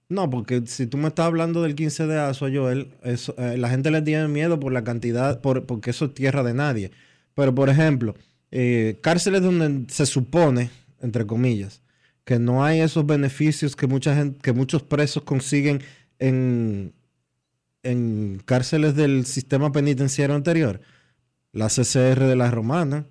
No, 0.10 0.28
porque 0.28 0.63
si 0.65 0.88
tú 0.88 0.98
me 0.98 1.08
estás 1.10 1.28
hablando 1.28 1.62
del 1.62 1.76
15 1.76 2.08
de 2.08 2.19
Aso, 2.19 2.48
Joel, 2.52 2.95
eso, 3.04 3.36
eh, 3.38 3.58
la 3.58 3.69
gente 3.69 3.91
le 3.91 4.02
tiene 4.02 4.28
miedo 4.28 4.60
por 4.60 4.74
la 4.74 4.84
cantidad, 4.84 5.39
por, 5.39 5.67
porque 5.67 5.91
eso 5.91 6.06
es 6.06 6.13
tierra 6.15 6.41
de 6.41 6.56
nadie. 6.56 6.91
Pero, 7.36 7.54
por 7.54 7.69
ejemplo, 7.69 8.15
eh, 8.52 8.98
cárceles 9.02 9.43
donde 9.43 9.91
se 9.93 10.08
supone, 10.08 10.72
entre 11.00 11.28
comillas, 11.28 11.84
que 12.26 12.39
no 12.39 12.63
hay 12.63 12.82
esos 12.82 13.06
beneficios 13.06 13.76
que, 13.76 13.88
que 14.41 14.54
muchos 14.54 14.84
presos 14.84 15.24
consiguen 15.24 15.82
en, 16.17 16.93
en 17.84 18.41
cárceles 18.45 18.95
del 18.95 19.26
sistema 19.26 19.72
penitenciario 19.72 20.36
anterior, 20.36 20.82
la 21.52 21.67
CCR 21.67 22.24
de 22.24 22.36
la 22.36 22.50
Romana, 22.50 23.06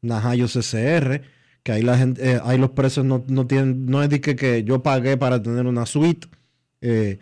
Najayo 0.00 0.46
CCR, 0.46 1.22
que 1.62 1.72
ahí 1.72 1.82
la 1.82 1.96
gente, 1.96 2.32
eh, 2.32 2.40
ahí 2.44 2.58
los 2.58 2.70
presos 2.70 3.04
no, 3.04 3.20
tienen, 3.46 3.86
no 3.86 4.02
es 4.02 4.10
de 4.10 4.20
que, 4.20 4.64
yo 4.64 4.82
pagué 4.82 5.16
para 5.16 5.42
tener 5.42 5.66
una 5.66 5.86
suite, 5.86 6.28
eh, 6.80 7.18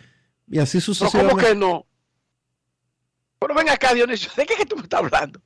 y 0.49 0.59
así 0.59 0.81
sucesivamente. 0.81 1.35
¿Cómo 1.35 1.47
que 1.47 1.55
no? 1.55 1.87
Pero 3.39 3.55
ven 3.55 3.69
acá, 3.71 3.95
Dionisio, 3.95 4.31
¿de 4.37 4.47
qué, 4.47 4.55
que 4.55 4.67
tú 4.67 4.77
me 4.77 4.83
estás 4.83 5.01
hablando? 5.01 5.41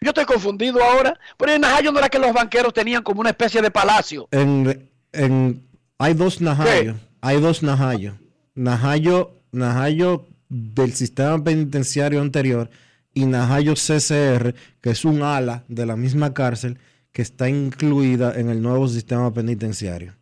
Yo 0.00 0.10
estoy 0.10 0.24
confundido 0.24 0.82
ahora. 0.82 1.18
Pero 1.36 1.52
en 1.52 1.60
Najayo 1.60 1.92
no 1.92 1.98
era 1.98 2.08
que 2.08 2.18
los 2.18 2.32
banqueros 2.32 2.72
tenían 2.72 3.02
como 3.02 3.20
una 3.20 3.30
especie 3.30 3.60
de 3.60 3.70
palacio. 3.70 4.28
En, 4.30 4.90
en 5.12 5.68
hay 5.98 6.14
dos 6.14 6.40
Najayo. 6.40 6.94
Hay 7.20 7.40
dos 7.40 7.62
Najayo. 7.62 8.14
Najayo, 8.54 9.32
Najayo 9.52 10.26
del 10.48 10.94
sistema 10.94 11.42
penitenciario 11.42 12.20
anterior 12.20 12.70
y 13.12 13.26
Najayo 13.26 13.74
CCR, 13.74 14.54
que 14.80 14.90
es 14.90 15.04
un 15.04 15.22
ala 15.22 15.64
de 15.68 15.86
la 15.86 15.96
misma 15.96 16.32
cárcel 16.34 16.78
que 17.18 17.22
está 17.22 17.48
incluida 17.48 18.38
en 18.38 18.48
el 18.48 18.62
nuevo 18.62 18.86
sistema 18.86 19.34
penitenciario. 19.34 20.14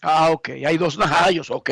Ah, 0.00 0.30
ok, 0.30 0.48
hay 0.66 0.78
dos 0.78 0.96
Najayos, 0.96 1.50
ok. 1.50 1.70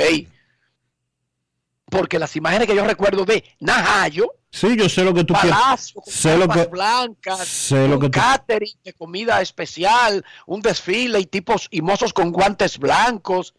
Porque 1.86 2.18
las 2.18 2.36
imágenes 2.36 2.68
que 2.68 2.76
yo 2.76 2.84
recuerdo 2.84 3.24
de 3.24 3.42
Najayo. 3.60 4.34
Sí, 4.50 4.76
yo 4.76 4.86
sé 4.90 5.02
lo 5.02 5.14
que 5.14 5.24
tú 5.24 5.32
quieres. 5.32 5.94
Sé 6.04 6.36
lo 6.36 6.46
que 6.46 6.66
blancas, 6.66 7.48
sé 7.48 7.88
lo 7.88 7.98
que 7.98 8.10
catering 8.10 8.76
de 8.84 8.92
comida 8.92 9.40
especial, 9.40 10.22
un 10.46 10.60
desfile 10.60 11.18
y 11.20 11.24
tipos 11.24 11.66
y 11.70 11.80
mozos 11.80 12.12
con 12.12 12.30
guantes 12.30 12.78
blancos, 12.78 13.54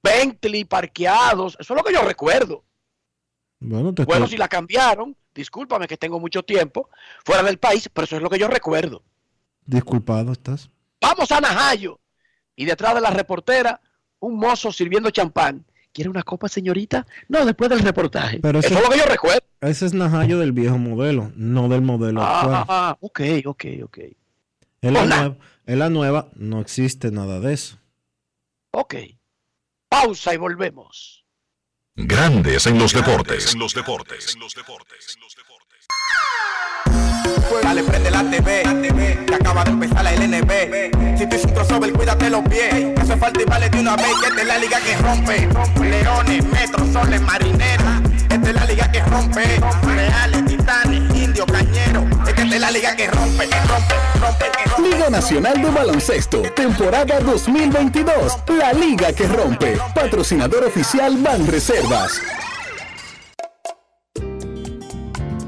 Bentley 0.00 0.64
parqueados. 0.64 1.56
Eso 1.58 1.74
es 1.74 1.76
lo 1.76 1.82
que 1.82 1.92
yo 1.92 2.02
recuerdo. 2.02 2.62
Bueno, 3.58 4.28
si 4.28 4.36
la 4.36 4.46
cambiaron, 4.46 5.16
discúlpame 5.34 5.88
que 5.88 5.96
tengo 5.96 6.20
mucho 6.20 6.44
tiempo 6.44 6.88
fuera 7.24 7.42
del 7.42 7.58
país, 7.58 7.88
pero 7.92 8.04
eso 8.04 8.14
es 8.14 8.22
lo 8.22 8.30
que 8.30 8.38
yo 8.38 8.46
recuerdo. 8.46 9.02
Disculpado 9.70 10.32
estás. 10.32 10.68
Vamos 11.00 11.30
a 11.30 11.40
Najayo. 11.40 12.00
Y 12.56 12.64
detrás 12.64 12.92
de 12.94 13.00
la 13.00 13.10
reportera, 13.10 13.80
un 14.18 14.36
mozo 14.36 14.72
sirviendo 14.72 15.10
champán. 15.10 15.64
¿Quiere 15.92 16.10
una 16.10 16.24
copa, 16.24 16.48
señorita? 16.48 17.06
No, 17.28 17.44
después 17.44 17.70
del 17.70 17.78
reportaje. 17.78 18.40
Pero 18.40 18.58
eso 18.58 18.74
es 18.74 18.82
lo 18.82 18.90
que 18.90 18.98
yo 18.98 19.04
recuerdo. 19.06 19.46
Ese 19.60 19.86
es 19.86 19.94
Najayo 19.94 20.38
del 20.40 20.50
viejo 20.50 20.76
modelo, 20.76 21.30
no 21.36 21.68
del 21.68 21.82
modelo 21.82 22.20
ah, 22.20 22.40
actual. 22.40 22.64
Ah, 22.68 22.96
ok, 23.00 23.20
ok, 23.44 23.64
ok. 23.84 23.98
En 24.82 24.94
la, 24.94 25.04
nueva, 25.04 25.36
en 25.66 25.78
la 25.78 25.90
nueva 25.90 26.28
no 26.34 26.60
existe 26.60 27.12
nada 27.12 27.38
de 27.38 27.52
eso. 27.52 27.78
Ok. 28.72 28.94
Pausa 29.88 30.34
y 30.34 30.36
volvemos. 30.36 31.24
Grandes 31.94 32.66
en 32.66 32.78
los 32.78 32.92
deportes. 32.92 33.52
En 33.52 33.60
los 33.60 33.74
deportes. 33.74 34.36
Dale, 37.62 37.82
prende 37.82 38.10
la 38.10 38.22
TV, 38.24 38.62
que 39.26 39.34
acaba 39.34 39.64
de 39.64 39.70
empezar 39.70 40.04
la 40.04 40.12
LNB. 40.12 41.18
Si 41.18 41.26
tú 41.26 41.36
hiciste 41.36 41.48
un 41.48 41.54
crossover, 41.54 41.92
cuídate 41.92 42.30
los 42.30 42.42
pies. 42.48 42.70
Que 42.70 43.00
hace 43.00 43.16
falta 43.16 43.42
y 43.42 43.44
vale 43.44 43.68
de 43.68 43.80
una 43.80 43.96
vez, 43.96 44.06
que 44.20 44.28
esta 44.28 44.40
es 44.40 44.46
la 44.48 44.58
liga 44.58 44.80
que 44.80 44.96
rompe. 44.96 45.48
Leones, 45.80 46.44
metros, 46.46 46.88
soles, 46.92 47.20
marineras. 47.20 48.00
Esta 48.30 48.48
es 48.48 48.54
la 48.54 48.64
liga 48.64 48.90
que 48.90 49.00
rompe. 49.02 49.44
Reales, 49.82 50.44
titanes, 50.46 51.16
indios, 51.16 51.46
cañeros. 51.46 52.04
Es 52.22 52.28
esta 52.28 52.42
es 52.42 52.60
la 52.60 52.70
liga 52.70 52.96
que 52.96 53.06
rompe, 53.08 53.48
que 53.48 53.60
rompe, 53.60 53.94
rompe, 54.20 54.44
que 54.56 54.70
rompe. 54.70 54.90
Liga 54.90 55.10
Nacional 55.10 55.62
de 55.62 55.70
Baloncesto, 55.70 56.42
temporada 56.54 57.20
2022. 57.20 58.38
La 58.58 58.72
liga 58.72 59.12
que 59.12 59.26
rompe. 59.26 59.78
Patrocinador 59.94 60.64
oficial 60.64 61.16
Banreservas. 61.18 62.20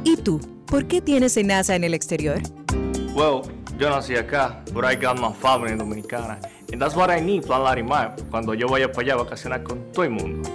¿Y 0.04 0.16
tú? 0.16 0.51
¿Por 0.72 0.86
qué 0.86 1.02
tienes 1.02 1.36
NASA 1.36 1.76
en 1.76 1.84
el 1.84 1.92
exterior? 1.92 2.40
Well, 3.14 3.42
yo 3.78 3.90
nací 3.90 4.16
acá, 4.16 4.64
but 4.72 4.86
I 4.86 4.96
got 4.96 5.20
my 5.20 5.30
family 5.30 5.76
dominicana. 5.76 6.38
And 6.72 6.80
that's 6.80 6.96
what 6.96 7.10
I 7.10 7.20
need, 7.20 7.42
Plan 7.42 7.62
Larimar, 7.62 8.16
cuando 8.30 8.54
yo 8.54 8.68
vaya 8.68 8.90
para 8.90 9.02
allá 9.02 9.12
a 9.12 9.16
vacacionar 9.18 9.62
con 9.64 9.92
todo 9.92 10.04
el 10.04 10.12
mundo. 10.12 10.48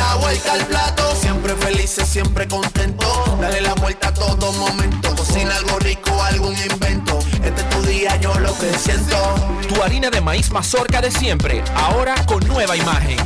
La 0.00 0.16
vuelta 0.16 0.54
al 0.54 0.66
plato, 0.66 1.14
siempre 1.14 1.54
felices, 1.56 2.08
siempre 2.08 2.48
contento. 2.48 3.06
Dale 3.38 3.60
la 3.60 3.74
vuelta 3.74 4.08
a 4.08 4.14
todo 4.14 4.50
momento. 4.54 5.14
Cocina 5.14 5.54
algo 5.54 5.78
rico, 5.78 6.10
algún 6.22 6.54
invento. 6.70 7.18
Este 7.44 7.60
es 7.60 7.68
tu 7.68 7.82
día, 7.82 8.16
yo 8.16 8.32
lo 8.40 8.48
que 8.58 8.72
siento. 8.78 9.16
Tu 9.68 9.82
harina 9.82 10.08
de 10.08 10.22
maíz 10.22 10.50
mazorca 10.52 11.02
de 11.02 11.10
siempre, 11.10 11.62
ahora 11.74 12.14
con 12.24 12.40
nueva 12.48 12.78
imagen. 12.78 13.18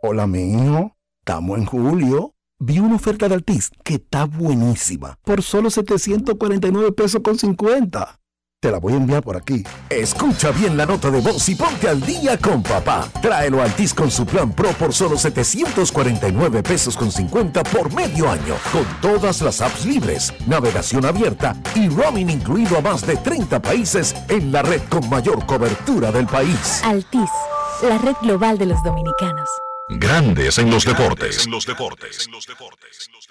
Hola, 0.00 0.26
mi 0.26 0.50
hijo. 0.50 0.96
Estamos 1.20 1.58
en 1.58 1.66
julio. 1.66 2.34
Vi 2.58 2.78
una 2.78 2.96
oferta 2.96 3.28
de 3.28 3.34
Altis 3.34 3.70
que 3.84 3.96
está 3.96 4.24
buenísima. 4.24 5.18
Por 5.22 5.42
solo 5.42 5.68
749 5.68 6.92
pesos 6.92 7.20
con 7.22 7.38
50. 7.38 8.18
Te 8.58 8.70
la 8.70 8.78
voy 8.78 8.94
a 8.94 8.96
enviar 8.96 9.22
por 9.22 9.36
aquí. 9.36 9.62
Escucha 9.90 10.50
bien 10.50 10.78
la 10.78 10.86
nota 10.86 11.10
de 11.10 11.20
voz 11.20 11.46
y 11.50 11.54
ponte 11.54 11.88
al 11.88 12.00
día 12.00 12.38
con 12.38 12.62
papá. 12.62 13.06
Tráelo 13.20 13.60
a 13.60 13.64
Altis 13.64 13.92
con 13.92 14.10
su 14.10 14.24
plan 14.24 14.50
Pro 14.50 14.70
por 14.70 14.94
solo 14.94 15.18
749 15.18 16.62
pesos 16.62 16.96
con 16.96 17.12
50 17.12 17.62
por 17.64 17.92
medio 17.92 18.30
año. 18.30 18.54
Con 18.72 18.86
todas 19.02 19.42
las 19.42 19.60
apps 19.60 19.84
libres, 19.84 20.32
navegación 20.46 21.04
abierta 21.04 21.54
y 21.74 21.90
roaming 21.90 22.30
incluido 22.30 22.78
a 22.78 22.80
más 22.80 23.06
de 23.06 23.16
30 23.16 23.60
países 23.60 24.16
en 24.28 24.50
la 24.50 24.62
red 24.62 24.80
con 24.88 25.06
mayor 25.10 25.44
cobertura 25.44 26.10
del 26.10 26.26
país. 26.26 26.80
Altis, 26.82 27.30
la 27.82 27.98
red 27.98 28.16
global 28.22 28.56
de 28.56 28.66
los 28.66 28.82
dominicanos. 28.82 29.50
Grandes 29.88 30.58
en 30.58 30.70
los 30.70 30.84
deportes. 30.84 31.44
En 31.44 31.52
los 31.52 31.66
deportes. 31.66 32.26
Los 32.32 33.25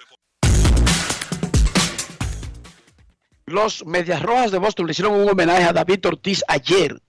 Medias 3.84 4.22
Rojas 4.22 4.50
de 4.50 4.58
Boston 4.58 4.86
le 4.86 4.92
hicieron 4.92 5.14
un 5.14 5.28
homenaje 5.28 5.62
a 5.62 5.72
David 5.72 6.04
Ortiz 6.06 6.42
ayer, 6.48 7.00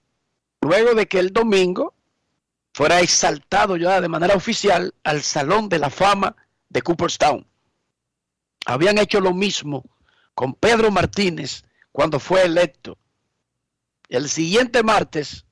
luego 0.62 0.94
de 0.94 1.08
que 1.08 1.18
el 1.18 1.34
domingo 1.34 1.96
fuera 2.74 3.00
exaltado 3.02 3.76
ya 3.76 4.00
de 4.00 4.08
manera 4.08 4.36
oficial 4.36 4.94
al 5.04 5.24
Salón 5.24 5.68
de 5.68 5.80
la 5.80 5.90
Fama 5.90 6.36
de 6.70 6.84
Cooperstown. 6.84 7.48
Habían 8.68 9.00
hecho 9.00 9.20
lo 9.20 9.34
mismo 9.34 9.84
con 10.36 10.54
Pedro 10.54 10.92
Martínez 10.92 11.64
cuando 11.92 12.20
fue 12.20 12.44
electo. 12.44 13.00
El 14.08 14.30
siguiente 14.30 14.84
martes 14.84 15.44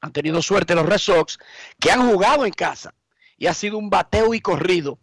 han 0.00 0.12
tenido 0.12 0.40
suerte 0.40 0.74
los 0.74 0.86
Red 0.86 0.98
Sox 0.98 1.38
que 1.78 1.90
han 1.90 2.10
jugado 2.10 2.46
en 2.46 2.52
casa 2.52 2.94
y 3.36 3.48
ha 3.48 3.54
sido 3.54 3.76
un 3.76 3.90
bateo 3.90 4.32
y 4.32 4.40
corrido 4.40 4.98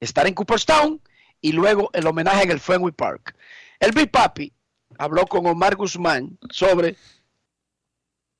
estar 0.00 0.26
en 0.26 0.32
Cooperstown 0.32 1.02
y 1.42 1.52
luego 1.52 1.90
el 1.92 2.06
homenaje 2.06 2.44
en 2.44 2.52
el 2.52 2.60
Fenway 2.60 2.92
Park. 2.92 3.36
El 3.80 3.92
Big 3.92 4.10
Papi 4.10 4.52
habló 4.98 5.26
con 5.26 5.46
Omar 5.46 5.76
Guzmán 5.76 6.38
sobre 6.50 6.96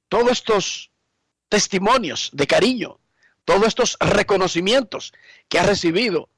todos 0.09 0.33
estos 0.33 0.90
testimonios 1.48 2.31
de 2.33 2.46
cariño, 2.46 2.98
todos 3.44 3.66
estos 3.66 3.96
reconocimientos 4.01 5.12
que 5.48 5.59
ha 5.59 5.62
recibido 5.62 6.29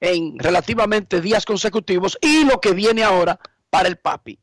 en 0.00 0.38
relativamente 0.38 1.20
días 1.20 1.44
consecutivos 1.44 2.18
y 2.20 2.44
lo 2.44 2.60
que 2.60 2.72
viene 2.72 3.04
ahora 3.04 3.38
para 3.68 3.88
el 3.88 3.96
Papi. 3.96 4.38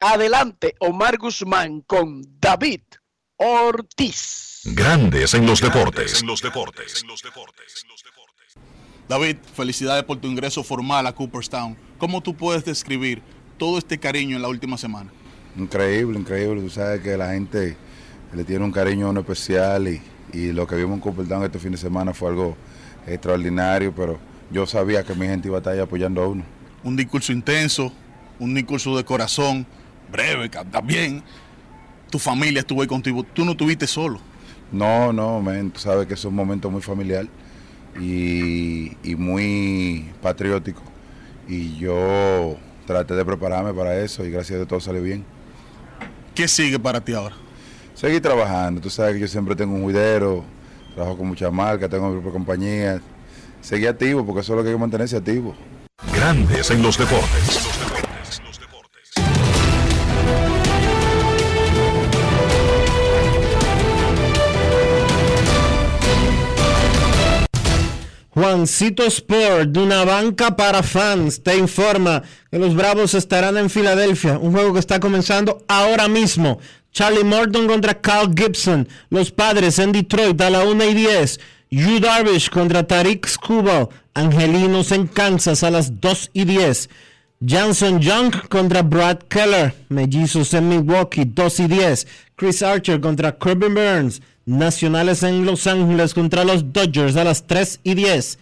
Adelante, 0.00 0.74
Omar 0.80 1.18
Guzmán 1.18 1.82
con 1.82 2.22
David 2.40 2.82
Ortiz. 3.36 4.62
Grandes 4.64 5.34
en 5.34 5.46
los 5.46 5.60
deportes. 5.60 6.20
En 6.20 6.28
los 6.28 6.40
deportes. 6.40 7.04
David, 9.08 9.36
felicidades 9.54 10.04
por 10.04 10.18
tu 10.18 10.28
ingreso 10.28 10.64
formal 10.64 11.06
a 11.06 11.12
Cooperstown. 11.12 11.76
¿Cómo 11.98 12.22
tú 12.22 12.34
puedes 12.34 12.64
describir 12.64 13.22
todo 13.62 13.78
este 13.78 13.96
cariño 13.96 14.34
en 14.34 14.42
la 14.42 14.48
última 14.48 14.76
semana? 14.76 15.08
Increíble, 15.56 16.18
increíble. 16.18 16.60
Tú 16.62 16.68
sabes 16.68 17.00
que 17.00 17.16
la 17.16 17.30
gente 17.30 17.76
le 18.32 18.42
tiene 18.42 18.64
un 18.64 18.72
cariño 18.72 19.06
a 19.06 19.10
uno 19.10 19.20
especial 19.20 19.86
y, 19.86 20.02
y 20.32 20.50
lo 20.50 20.66
que 20.66 20.74
vimos 20.74 20.94
en 20.94 21.00
Cooperstown 21.00 21.44
este 21.44 21.60
fin 21.60 21.70
de 21.70 21.78
semana 21.78 22.12
fue 22.12 22.30
algo 22.30 22.56
extraordinario, 23.06 23.94
pero 23.94 24.18
yo 24.50 24.66
sabía 24.66 25.04
que 25.04 25.14
mi 25.14 25.26
gente 25.26 25.46
iba 25.46 25.58
a 25.58 25.60
estar 25.60 25.74
ahí 25.74 25.78
apoyando 25.78 26.24
a 26.24 26.26
uno. 26.26 26.42
Un 26.82 26.96
discurso 26.96 27.32
intenso, 27.32 27.92
un 28.40 28.52
discurso 28.52 28.96
de 28.96 29.04
corazón, 29.04 29.64
breve 30.10 30.48
también. 30.48 31.22
Tu 32.10 32.18
familia 32.18 32.62
estuvo 32.62 32.82
ahí 32.82 32.88
contigo, 32.88 33.22
tú 33.22 33.44
no 33.44 33.52
estuviste 33.52 33.86
solo. 33.86 34.18
No, 34.72 35.12
no, 35.12 35.40
men, 35.40 35.70
tú 35.70 35.78
sabes 35.78 36.08
que 36.08 36.14
es 36.14 36.24
un 36.24 36.34
momento 36.34 36.68
muy 36.68 36.82
familiar 36.82 37.28
y, 38.00 38.96
y 39.04 39.14
muy 39.14 40.10
patriótico. 40.20 40.82
Y 41.46 41.76
yo 41.76 42.58
traté 42.92 43.14
de 43.14 43.24
prepararme 43.24 43.72
para 43.72 43.96
eso 43.96 44.24
y 44.24 44.30
gracias 44.30 44.52
a 44.52 44.56
Dios 44.56 44.68
todo 44.68 44.80
salió 44.80 45.02
bien. 45.02 45.24
¿Qué 46.34 46.46
sigue 46.46 46.78
para 46.78 47.00
ti 47.00 47.14
ahora? 47.14 47.34
Seguir 47.94 48.20
trabajando, 48.20 48.80
tú 48.80 48.90
sabes 48.90 49.14
que 49.14 49.20
yo 49.20 49.28
siempre 49.28 49.54
tengo 49.54 49.74
un 49.74 49.82
juidero, 49.82 50.44
trabajo 50.94 51.18
con 51.18 51.28
muchas 51.28 51.52
marcas, 51.52 51.88
tengo 51.88 52.08
mi 52.08 52.14
propia 52.14 52.32
compañía. 52.32 53.00
Seguir 53.60 53.88
activo, 53.88 54.26
porque 54.26 54.40
eso 54.40 54.52
es 54.52 54.56
lo 54.56 54.62
que 54.62 54.70
hay 54.70 54.74
que 54.74 54.80
mantenerse 54.80 55.16
activo. 55.16 55.54
Grandes 56.14 56.70
en 56.70 56.82
los 56.82 56.98
deportes. 56.98 57.71
Juancito 68.34 69.04
Sport, 69.04 69.72
de 69.72 69.80
una 69.80 70.06
banca 70.06 70.56
para 70.56 70.82
fans, 70.82 71.42
te 71.42 71.54
informa 71.58 72.22
que 72.50 72.58
los 72.58 72.74
Bravos 72.74 73.12
estarán 73.12 73.58
en 73.58 73.68
Filadelfia, 73.68 74.38
un 74.38 74.52
juego 74.52 74.72
que 74.72 74.78
está 74.78 75.00
comenzando 75.00 75.62
ahora 75.68 76.08
mismo. 76.08 76.58
Charlie 76.92 77.24
Morton 77.24 77.66
contra 77.66 78.00
Carl 78.00 78.32
Gibson, 78.34 78.88
los 79.10 79.30
padres 79.30 79.78
en 79.78 79.92
Detroit 79.92 80.40
a 80.40 80.48
la 80.48 80.64
1 80.64 80.82
y 80.82 80.94
10. 80.94 81.40
Yu 81.70 82.00
Darvish 82.00 82.48
contra 82.48 82.86
Tariq 82.86 83.26
Skubal, 83.26 83.90
Angelinos 84.14 84.92
en 84.92 85.08
Kansas 85.08 85.62
a 85.62 85.70
las 85.70 86.00
2 86.00 86.30
y 86.32 86.46
10. 86.46 86.88
Johnson 87.46 88.00
Young 88.00 88.48
contra 88.48 88.80
Brad 88.80 89.18
Keller, 89.28 89.74
Mellizos 89.90 90.54
en 90.54 90.70
Milwaukee, 90.70 91.26
2 91.26 91.60
y 91.60 91.66
10. 91.66 92.06
Chris 92.36 92.62
Archer 92.62 92.98
contra 92.98 93.36
Kirby 93.36 93.68
Burns, 93.68 94.22
Nacionales 94.46 95.22
en 95.22 95.46
Los 95.46 95.66
Ángeles 95.66 96.14
contra 96.14 96.44
los 96.44 96.72
Dodgers 96.72 97.16
a 97.16 97.24
las 97.24 97.46
3 97.46 97.80
y 97.84 97.94
10. 97.94 98.38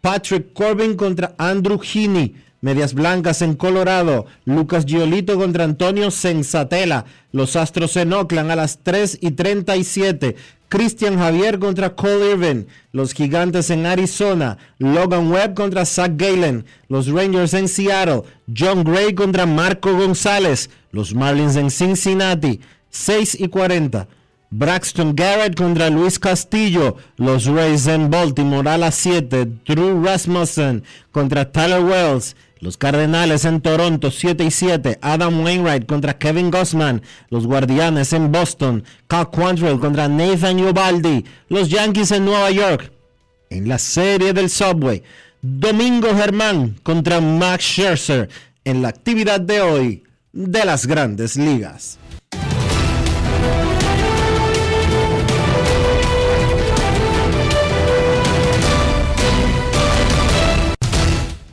Patrick 0.00 0.52
Corbin 0.52 0.96
contra 0.96 1.34
Andrew 1.38 1.80
Heaney, 1.80 2.34
Medias 2.64 2.94
Blancas 2.94 3.42
en 3.42 3.56
Colorado. 3.56 4.24
Lucas 4.46 4.86
Giolito 4.86 5.36
contra 5.36 5.64
Antonio 5.64 6.10
Sensatela. 6.10 7.04
Los 7.30 7.56
Astros 7.56 7.94
en 7.98 8.14
Oakland 8.14 8.50
a 8.50 8.56
las 8.56 8.78
3 8.82 9.18
y 9.20 9.32
37. 9.32 10.34
Christian 10.70 11.18
Javier 11.18 11.58
contra 11.58 11.94
Cole 11.94 12.32
Irvin. 12.32 12.66
Los 12.90 13.12
Gigantes 13.12 13.68
en 13.68 13.84
Arizona. 13.84 14.56
Logan 14.78 15.30
Webb 15.30 15.52
contra 15.52 15.84
Zach 15.84 16.12
Galen. 16.16 16.64
Los 16.88 17.08
Rangers 17.08 17.52
en 17.52 17.68
Seattle. 17.68 18.22
John 18.56 18.82
Gray 18.82 19.14
contra 19.14 19.44
Marco 19.44 19.92
González. 19.92 20.70
Los 20.90 21.14
Marlins 21.14 21.56
en 21.56 21.70
Cincinnati. 21.70 22.60
6 22.88 23.40
y 23.40 23.48
40. 23.48 24.08
Braxton 24.56 25.16
Garrett 25.16 25.56
contra 25.56 25.90
Luis 25.90 26.20
Castillo. 26.20 26.96
Los 27.16 27.46
Rays 27.46 27.88
en 27.88 28.08
Baltimore 28.08 28.70
a 28.70 28.78
las 28.78 28.94
7. 28.94 29.46
Drew 29.66 30.00
Rasmussen 30.04 30.84
contra 31.10 31.50
Tyler 31.50 31.82
Wells. 31.82 32.36
Los 32.60 32.76
Cardenales 32.76 33.46
en 33.46 33.60
Toronto 33.60 34.12
7 34.12 34.44
y 34.44 34.52
7. 34.52 35.00
Adam 35.02 35.42
Wainwright 35.42 35.86
contra 35.86 36.16
Kevin 36.16 36.52
Gossman. 36.52 37.02
Los 37.30 37.48
Guardianes 37.48 38.12
en 38.12 38.30
Boston. 38.30 38.84
Cal 39.08 39.28
Quantrill 39.28 39.80
contra 39.80 40.06
Nathan 40.06 40.64
Ubaldi. 40.64 41.24
Los 41.48 41.68
Yankees 41.68 42.12
en 42.12 42.24
Nueva 42.24 42.52
York. 42.52 42.92
En 43.50 43.68
la 43.68 43.78
serie 43.78 44.32
del 44.32 44.50
Subway. 44.50 45.02
Domingo 45.42 46.14
Germán 46.14 46.76
contra 46.84 47.20
Max 47.20 47.64
Scherzer. 47.64 48.28
En 48.64 48.82
la 48.82 48.88
actividad 48.88 49.40
de 49.40 49.60
hoy 49.60 50.04
de 50.32 50.64
las 50.64 50.86
grandes 50.86 51.34
ligas. 51.34 51.98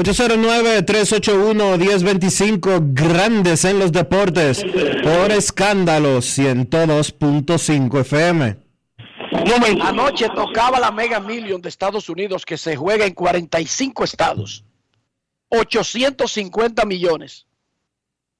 809-381-1025, 0.00 2.94
grandes 2.94 3.66
en 3.66 3.78
los 3.78 3.92
deportes, 3.92 4.64
por 5.02 5.30
escándalo 5.30 6.16
102.5 6.18 8.00
FM. 8.00 8.56
Anoche 9.82 10.30
tocaba 10.30 10.80
la 10.80 10.90
Mega 10.90 11.20
Million 11.20 11.60
de 11.60 11.68
Estados 11.68 12.08
Unidos 12.08 12.46
que 12.46 12.56
se 12.56 12.76
juega 12.76 13.04
en 13.04 13.12
45 13.12 14.04
estados. 14.04 14.64
850 15.50 16.86
millones. 16.86 17.46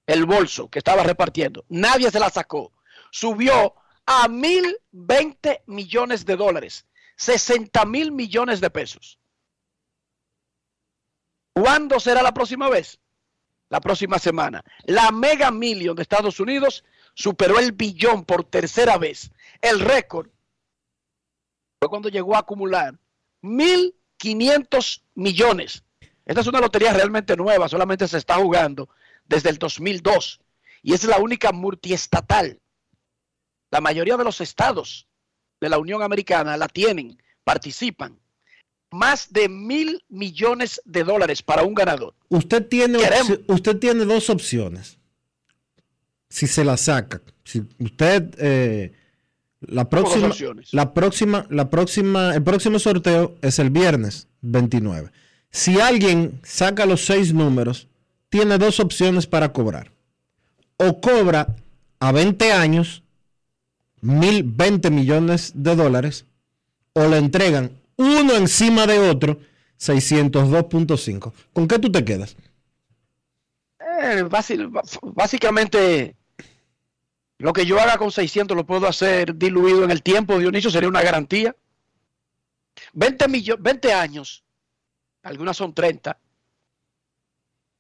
El 0.06 0.24
bolso 0.24 0.70
que 0.70 0.78
estaba 0.78 1.02
repartiendo. 1.02 1.66
Nadie 1.68 2.11
se 2.11 2.18
la 2.18 2.30
sacó. 2.30 2.72
Subió 3.11 3.74
a 4.06 4.28
1020 4.28 5.64
millones 5.66 6.24
de 6.24 6.36
dólares. 6.36 6.86
60 7.16 7.84
mil 7.84 8.12
millones 8.12 8.62
de 8.62 8.70
pesos. 8.70 9.19
¿Cuándo 11.53 12.01
será 12.01 12.22
la 12.22 12.32
próxima 12.32 12.68
vez? 12.68 12.98
La 13.68 13.80
próxima 13.80 14.18
semana. 14.18 14.64
La 14.84 15.11
Mega 15.11 15.51
Million 15.51 15.94
de 15.94 16.03
Estados 16.03 16.40
Unidos 16.40 16.84
superó 17.14 17.59
el 17.59 17.72
billón 17.72 18.24
por 18.24 18.44
tercera 18.44 18.98
vez. 18.98 19.30
El 19.61 19.80
récord 19.80 20.28
fue 21.78 21.88
cuando 21.88 22.09
llegó 22.09 22.34
a 22.34 22.40
acumular 22.40 22.98
1.500 23.42 25.03
millones. 25.14 25.84
Esta 26.24 26.40
es 26.42 26.46
una 26.46 26.61
lotería 26.61 26.92
realmente 26.92 27.36
nueva, 27.36 27.68
solamente 27.68 28.07
se 28.07 28.18
está 28.18 28.36
jugando 28.36 28.88
desde 29.24 29.51
el 29.51 29.59
2002 29.59 30.40
y 30.82 30.94
es 30.94 31.05
la 31.05 31.18
única 31.18 31.53
multiestatal. 31.53 32.61
La 33.70 33.80
mayoría 33.80 34.16
de 34.16 34.24
los 34.24 34.40
estados 34.40 35.07
de 35.61 35.68
la 35.68 35.78
Unión 35.78 36.03
Americana 36.03 36.57
la 36.57 36.68
tienen, 36.68 37.22
participan 37.44 38.18
más 38.91 39.32
de 39.32 39.49
mil 39.49 40.03
millones 40.09 40.80
de 40.84 41.05
dólares 41.05 41.43
para 41.43 41.62
un 41.62 41.74
ganador. 41.74 42.14
Usted 42.28 42.66
tiene, 42.66 42.99
usted 43.47 43.76
tiene 43.78 44.05
dos 44.05 44.30
opciones. 44.30 44.99
Si 46.28 46.47
se 46.47 46.64
la 46.64 46.76
saca, 46.76 47.20
si 47.45 47.62
usted 47.78 48.34
eh, 48.38 48.93
la 49.61 49.88
próxima, 49.88 50.30
la 50.72 50.95
próxima, 50.95 51.47
la 51.51 51.70
próxima, 51.70 52.34
el 52.34 52.43
próximo 52.43 52.78
sorteo 52.78 53.36
es 53.43 53.59
el 53.59 53.70
viernes 53.70 54.28
29. 54.43 55.11
Si 55.51 55.80
alguien 55.80 56.41
saca 56.45 56.86
los 56.86 57.05
seis 57.05 57.34
números, 57.34 57.88
tiene 58.28 58.59
dos 58.59 58.80
opciones 58.80 59.26
para 59.26 59.53
cobrar. 59.53 59.91
O 60.76 61.01
cobra 61.01 61.57
a 61.99 62.12
20 62.12 62.53
años, 62.53 63.03
mil 64.01 64.45
20 64.45 64.91
millones 64.91 65.53
de 65.55 65.74
dólares, 65.74 66.26
o 66.93 67.07
le 67.09 67.18
entregan 67.18 67.79
uno 68.01 68.34
encima 68.34 68.86
de 68.86 68.98
otro, 68.98 69.38
602.5. 69.78 71.32
¿Con 71.53 71.68
qué 71.68 71.78
tú 71.78 71.92
te 71.92 72.05
quedas? 72.05 72.36
Eh, 74.03 74.24
básicamente 75.03 76.16
Lo 77.38 77.53
que 77.53 77.64
yo 77.66 77.78
haga 77.80 77.96
con 77.98 78.11
600 78.11 78.57
lo 78.57 78.66
puedo 78.66 78.86
hacer 78.86 79.34
diluido 79.36 79.84
en 79.84 79.90
el 79.90 80.03
tiempo, 80.03 80.38
Dionisio, 80.38 80.70
sería 80.70 80.88
una 80.88 81.03
garantía. 81.03 81.55
20, 82.92 83.26
millo- 83.28 83.57
20 83.59 83.92
años, 83.92 84.44
algunas 85.22 85.57
son 85.57 85.74
30, 85.74 86.18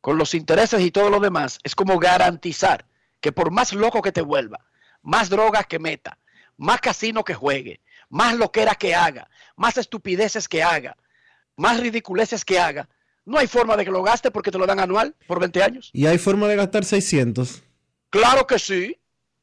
con 0.00 0.16
los 0.18 0.34
intereses 0.34 0.80
y 0.80 0.90
todo 0.90 1.10
lo 1.10 1.20
demás, 1.20 1.58
es 1.62 1.74
como 1.74 1.98
garantizar 1.98 2.86
que 3.20 3.32
por 3.32 3.50
más 3.50 3.72
loco 3.74 4.00
que 4.02 4.12
te 4.12 4.22
vuelva, 4.22 4.64
más 5.02 5.28
drogas 5.30 5.66
que 5.66 5.78
meta, 5.78 6.18
más 6.56 6.80
casino 6.80 7.22
que 7.24 7.34
juegue, 7.34 7.80
más 8.10 8.36
loqueras 8.36 8.76
que 8.76 8.94
haga, 8.94 9.30
más 9.56 9.78
estupideces 9.78 10.46
que 10.48 10.62
haga, 10.62 10.96
más 11.56 11.80
ridiculeces 11.80 12.44
que 12.44 12.58
haga, 12.60 12.88
no 13.24 13.38
hay 13.38 13.46
forma 13.46 13.76
de 13.76 13.84
que 13.84 13.90
lo 13.90 14.02
gaste 14.02 14.30
porque 14.30 14.50
te 14.50 14.58
lo 14.58 14.66
dan 14.66 14.80
anual 14.80 15.14
por 15.26 15.40
20 15.40 15.62
años. 15.62 15.90
¿Y 15.92 16.06
hay 16.06 16.18
forma 16.18 16.48
de 16.48 16.56
gastar 16.56 16.84
600? 16.84 17.62
Claro 18.10 18.46
que 18.46 18.58
sí, 18.58 18.98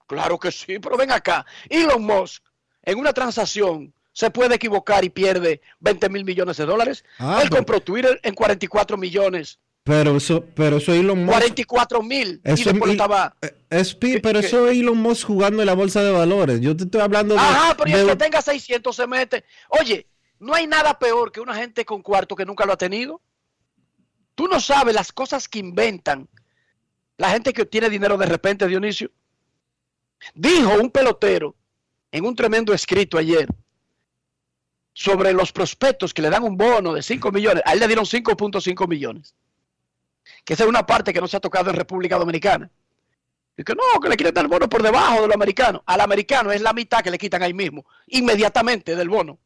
claro 0.05 0.37
que 0.37 0.51
sí, 0.51 0.77
pero 0.79 0.97
ven 0.97 1.11
acá. 1.11 1.45
Elon 1.69 2.03
Musk, 2.03 2.43
en 2.83 2.99
una 2.99 3.13
transacción, 3.13 3.93
se 4.11 4.29
puede 4.31 4.55
equivocar 4.55 5.05
y 5.05 5.09
pierde 5.09 5.61
20 5.79 6.09
mil 6.09 6.25
millones 6.25 6.57
de 6.57 6.65
dólares. 6.65 7.05
Ah, 7.19 7.39
Él 7.41 7.47
pero- 7.49 7.57
compró 7.57 7.79
Twitter 7.81 8.19
en 8.23 8.33
44 8.33 8.97
millones, 8.97 9.59
Pero 9.87 10.17
eso, 10.17 10.43
pero 10.53 10.77
eso 10.77 10.93
Elon 10.93 11.19
Musk. 11.25 11.37
44 11.37 12.03
mil, 12.03 12.41
y 12.43 12.51
Eso 12.51 12.69
después 12.71 12.89
es- 12.89 12.95
estaba... 12.95 13.35
Es 13.69 13.95
pi- 13.95 14.19
pero 14.19 14.39
eso 14.39 14.67
es 14.67 14.77
Elon 14.77 14.97
Musk 14.97 15.25
jugando 15.27 15.61
en 15.61 15.65
la 15.65 15.73
bolsa 15.73 16.03
de 16.03 16.11
valores. 16.11 16.59
Yo 16.61 16.75
te 16.75 16.83
estoy 16.83 17.01
hablando 17.01 17.33
de. 17.35 17.39
Ajá, 17.39 17.75
pero 17.77 17.97
el 17.97 18.05
de- 18.05 18.11
que 18.11 18.17
tenga 18.17 18.41
600 18.41 18.95
se 18.95 19.07
mete. 19.07 19.43
Oye, 19.69 20.05
no 20.39 20.53
hay 20.53 20.67
nada 20.67 20.99
peor 20.99 21.31
que 21.31 21.39
una 21.39 21.55
gente 21.55 21.85
con 21.85 22.01
cuarto 22.01 22.35
que 22.35 22.45
nunca 22.45 22.65
lo 22.65 22.73
ha 22.73 22.77
tenido. 22.77 23.21
Tú 24.35 24.47
no 24.47 24.59
sabes 24.59 24.93
las 24.93 25.11
cosas 25.11 25.47
que 25.47 25.59
inventan 25.59 26.27
la 27.17 27.29
gente 27.31 27.51
que 27.53 27.63
obtiene 27.63 27.89
dinero 27.89 28.17
de 28.17 28.25
repente, 28.27 28.67
Dionisio. 28.67 29.09
Dijo 30.35 30.73
un 30.75 30.91
pelotero 30.91 31.55
en 32.11 32.25
un 32.25 32.35
tremendo 32.35 32.73
escrito 32.73 33.17
ayer 33.17 33.47
sobre 34.93 35.33
los 35.33 35.51
prospectos 35.51 36.13
que 36.13 36.21
le 36.21 36.29
dan 36.29 36.43
un 36.43 36.57
bono 36.57 36.93
de 36.93 37.01
5 37.03 37.31
millones. 37.31 37.63
A 37.65 37.73
él 37.73 37.79
le 37.79 37.87
dieron 37.87 38.05
5.5 38.05 38.87
millones. 38.87 39.33
Que 40.43 40.53
esa 40.53 40.63
es 40.63 40.69
una 40.69 40.85
parte 40.85 41.13
que 41.13 41.21
no 41.21 41.27
se 41.27 41.37
ha 41.37 41.39
tocado 41.39 41.69
en 41.69 41.75
República 41.75 42.17
Dominicana. 42.17 42.69
Y 43.57 43.63
que 43.63 43.73
no, 43.73 43.99
que 43.99 44.09
le 44.09 44.31
dar 44.31 44.45
el 44.45 44.49
bono 44.49 44.69
por 44.69 44.83
debajo 44.83 45.21
de 45.21 45.27
lo 45.27 45.33
americano. 45.33 45.83
Al 45.85 46.01
americano 46.01 46.51
es 46.51 46.61
la 46.61 46.73
mitad 46.73 47.01
que 47.01 47.09
le 47.09 47.17
quitan 47.17 47.41
ahí 47.41 47.53
mismo, 47.53 47.85
inmediatamente 48.05 48.95
del 48.95 49.09
bono. 49.09 49.39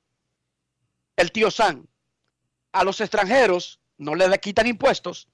El 1.16 1.32
tío 1.32 1.50
San. 1.50 1.88
A 2.74 2.84
los 2.84 3.00
extranjeros 3.00 3.80
no 3.98 4.16
le 4.16 4.38
quitan 4.40 4.68
impuestos. 4.68 5.30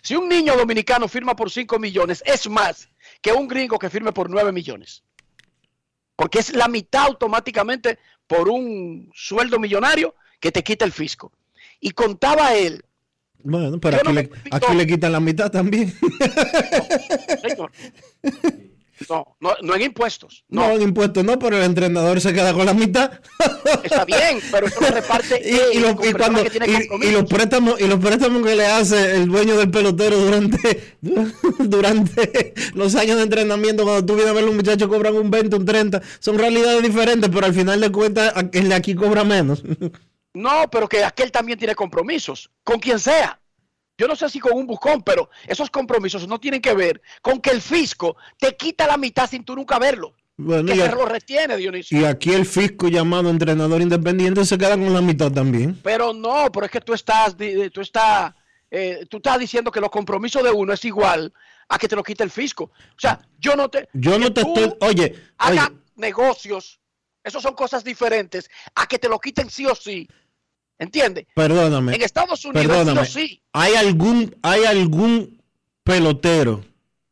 Si 0.00 0.14
un 0.14 0.28
niño 0.28 0.56
dominicano 0.56 1.08
firma 1.08 1.36
por 1.36 1.50
5 1.50 1.78
millones, 1.78 2.22
es 2.24 2.48
más 2.48 2.88
que 3.20 3.32
un 3.32 3.48
gringo 3.48 3.78
que 3.78 3.90
firme 3.90 4.12
por 4.12 4.30
9 4.30 4.52
millones. 4.52 5.02
Porque 6.16 6.38
es 6.38 6.54
la 6.54 6.68
mitad 6.68 7.04
automáticamente 7.04 7.98
por 8.26 8.48
un 8.48 9.10
sueldo 9.14 9.58
millonario 9.58 10.14
que 10.40 10.52
te 10.52 10.62
quita 10.62 10.84
el 10.84 10.92
fisco. 10.92 11.32
Y 11.80 11.90
contaba 11.90 12.54
él, 12.54 12.84
Bueno, 13.44 13.78
pero 13.80 13.96
aquí, 13.96 14.06
no 14.08 14.12
le, 14.14 14.30
aquí 14.50 14.74
le 14.74 14.86
quitan 14.86 15.12
la 15.12 15.20
mitad 15.20 15.50
también. 15.50 15.92
señor, 17.42 17.70
no, 19.08 19.26
no, 19.40 19.50
no 19.62 19.74
en 19.74 19.82
impuestos. 19.82 20.44
No, 20.48 20.70
en 20.70 20.82
impuestos 20.82 21.24
no, 21.24 21.36
pero 21.38 21.56
el 21.56 21.64
entrenador 21.64 22.20
se 22.20 22.32
queda 22.32 22.52
con 22.54 22.66
la 22.66 22.72
mitad. 22.74 23.10
Está 23.82 24.04
bien, 24.04 24.38
pero 24.52 24.66
eso 24.68 24.80
lo 24.80 24.86
reparte 24.88 25.42
Y, 25.74 25.80
lo- 25.80 25.96
cuando, 26.16 26.44
los 27.12 27.24
préstamos 27.24 27.80
y 27.80 27.86
los 27.88 27.98
préstamos 27.98 28.46
que 28.46 28.54
le 28.54 28.66
hace 28.66 29.16
el 29.16 29.26
dueño 29.28 29.56
del 29.56 29.70
pelotero 29.72 30.16
durante, 30.18 30.94
durante 31.58 32.54
los 32.74 32.94
años 32.94 33.16
de 33.16 33.24
entrenamiento 33.24 33.82
cuando 33.82 34.04
tú 34.06 34.14
vienes 34.14 34.30
a 34.30 34.34
ver 34.34 34.44
un 34.48 34.54
muchacho 34.56 34.88
cobran 34.88 35.16
un 35.16 35.30
20 35.30 35.56
un 35.56 35.64
30 35.64 36.00
son 36.20 36.38
realidades 36.38 36.82
diferentes 36.82 37.28
pero 37.32 37.46
al 37.46 37.54
final 37.54 37.80
de 37.80 37.90
cuentas 37.90 38.32
a- 38.36 38.48
el 38.52 38.68
de 38.68 38.74
aquí 38.74 38.94
cobra 38.94 39.24
menos 39.24 39.62
No, 40.34 40.68
pero 40.70 40.88
que 40.88 41.04
aquel 41.04 41.30
también 41.30 41.58
tiene 41.58 41.74
compromisos, 41.74 42.50
con 42.64 42.78
quien 42.78 42.98
sea. 42.98 43.38
Yo 43.98 44.08
no 44.08 44.16
sé 44.16 44.28
si 44.30 44.40
con 44.40 44.52
un 44.54 44.66
buscón, 44.66 45.02
pero 45.02 45.28
esos 45.46 45.70
compromisos 45.70 46.26
no 46.26 46.40
tienen 46.40 46.60
que 46.62 46.74
ver 46.74 47.02
con 47.20 47.40
que 47.40 47.50
el 47.50 47.60
fisco 47.60 48.16
te 48.38 48.56
quita 48.56 48.86
la 48.86 48.96
mitad 48.96 49.28
sin 49.28 49.44
tú 49.44 49.54
nunca 49.54 49.78
verlo. 49.78 50.14
Bueno, 50.38 50.64
que 50.66 50.74
y, 50.74 50.76
se 50.78 50.84
a- 50.86 50.94
lo 50.94 51.04
retiene, 51.04 51.56
Dionisio. 51.58 52.00
y 52.00 52.04
aquí 52.06 52.32
el 52.32 52.46
fisco 52.46 52.88
llamado 52.88 53.28
entrenador 53.28 53.82
independiente 53.82 54.44
se 54.46 54.56
queda 54.56 54.70
con 54.70 54.92
la 54.94 55.02
mitad 55.02 55.30
también 55.30 55.78
Pero 55.84 56.14
no, 56.14 56.50
pero 56.50 56.64
es 56.66 56.72
que 56.72 56.80
tú 56.80 56.94
estás, 56.94 57.36
di- 57.36 57.68
tú 57.68 57.82
estás, 57.82 58.32
eh, 58.70 59.04
tú 59.10 59.18
estás 59.18 59.38
diciendo 59.38 59.70
que 59.70 59.80
los 59.80 59.90
compromisos 59.90 60.42
de 60.42 60.50
uno 60.50 60.72
es 60.72 60.84
igual 60.86 61.32
a 61.68 61.78
que 61.78 61.86
te 61.86 61.94
lo 61.94 62.02
quite 62.02 62.24
el 62.24 62.30
fisco. 62.30 62.64
O 62.64 62.98
sea, 62.98 63.20
yo 63.38 63.54
no 63.56 63.68
te, 63.68 63.88
yo 63.92 64.18
no 64.18 64.32
te 64.32 64.40
estoy 64.40 64.74
oye, 64.80 65.14
hagas 65.36 65.68
oye 65.68 65.76
negocios, 65.96 66.80
esos 67.22 67.42
son 67.42 67.54
cosas 67.54 67.84
diferentes 67.84 68.50
a 68.74 68.86
que 68.86 68.98
te 68.98 69.08
lo 69.10 69.20
quiten 69.20 69.50
sí 69.50 69.66
o 69.66 69.74
sí. 69.74 70.08
¿Entiendes? 70.78 71.26
perdóname 71.34 71.94
En 71.94 72.02
Estados 72.02 72.44
Unidos 72.44 72.66
Perdóname, 72.66 73.06
sí. 73.06 73.40
¿hay 73.52 73.74
algún, 73.74 74.34
¿hay 74.42 74.64
algún 74.64 75.40
pelotero 75.84 76.64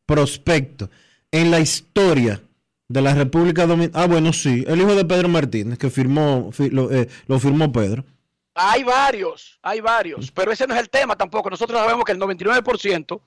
prospecto 0.05 0.89
en 1.31 1.51
la 1.51 1.59
historia 1.59 2.41
de 2.89 3.01
la 3.01 3.13
República 3.13 3.65
Dominicana? 3.65 4.03
Ah, 4.03 4.07
bueno, 4.07 4.33
sí, 4.33 4.65
el 4.67 4.81
hijo 4.81 4.95
de 4.95 5.05
Pedro 5.05 5.29
Martínez, 5.29 5.77
que 5.77 5.89
firmó, 5.89 6.51
fi- 6.51 6.69
lo, 6.69 6.91
eh, 6.91 7.07
lo 7.27 7.39
firmó 7.39 7.71
Pedro. 7.71 8.03
Hay 8.53 8.83
varios, 8.83 9.57
hay 9.61 9.79
varios, 9.79 10.29
pero 10.31 10.51
ese 10.51 10.67
no 10.67 10.73
es 10.73 10.81
el 10.81 10.89
tema 10.89 11.15
tampoco. 11.15 11.49
Nosotros 11.49 11.79
sabemos 11.79 12.03
que 12.03 12.11
el 12.11 12.19
99% 12.19 13.21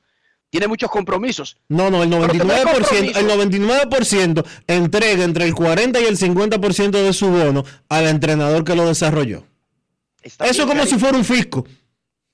tiene 0.51 0.69
muchos 0.69 0.91
compromisos. 0.91 1.57
No, 1.69 1.91
no, 1.91 2.03
el 2.03 2.11
Pero 2.11 2.27
tener 2.29 2.67
99%, 2.67 3.17
el 3.17 3.29
99% 3.29 4.45
entrega 4.67 5.25
entre 5.25 5.47
el 5.47 5.55
40 5.55 6.01
y 6.01 6.05
el 6.05 6.19
50% 6.19 6.91
de 6.91 7.13
su 7.15 7.29
bono 7.29 7.65
al 7.89 8.07
entrenador 8.07 8.65
que 8.65 8.75
lo 8.77 8.87
desarrolló. 8.87 9.45
Está 10.25 10.47
Eso 10.47 10.67
como 10.67 10.87
si 10.87 10.99
fuera 10.99 11.19
un 11.19 11.25
fisco. 11.25 11.67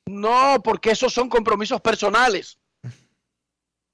No, 0.06 0.62
porque 0.62 0.92
esos 0.92 1.12
son 1.12 1.28
compromisos 1.28 1.80
personales. 1.80 2.56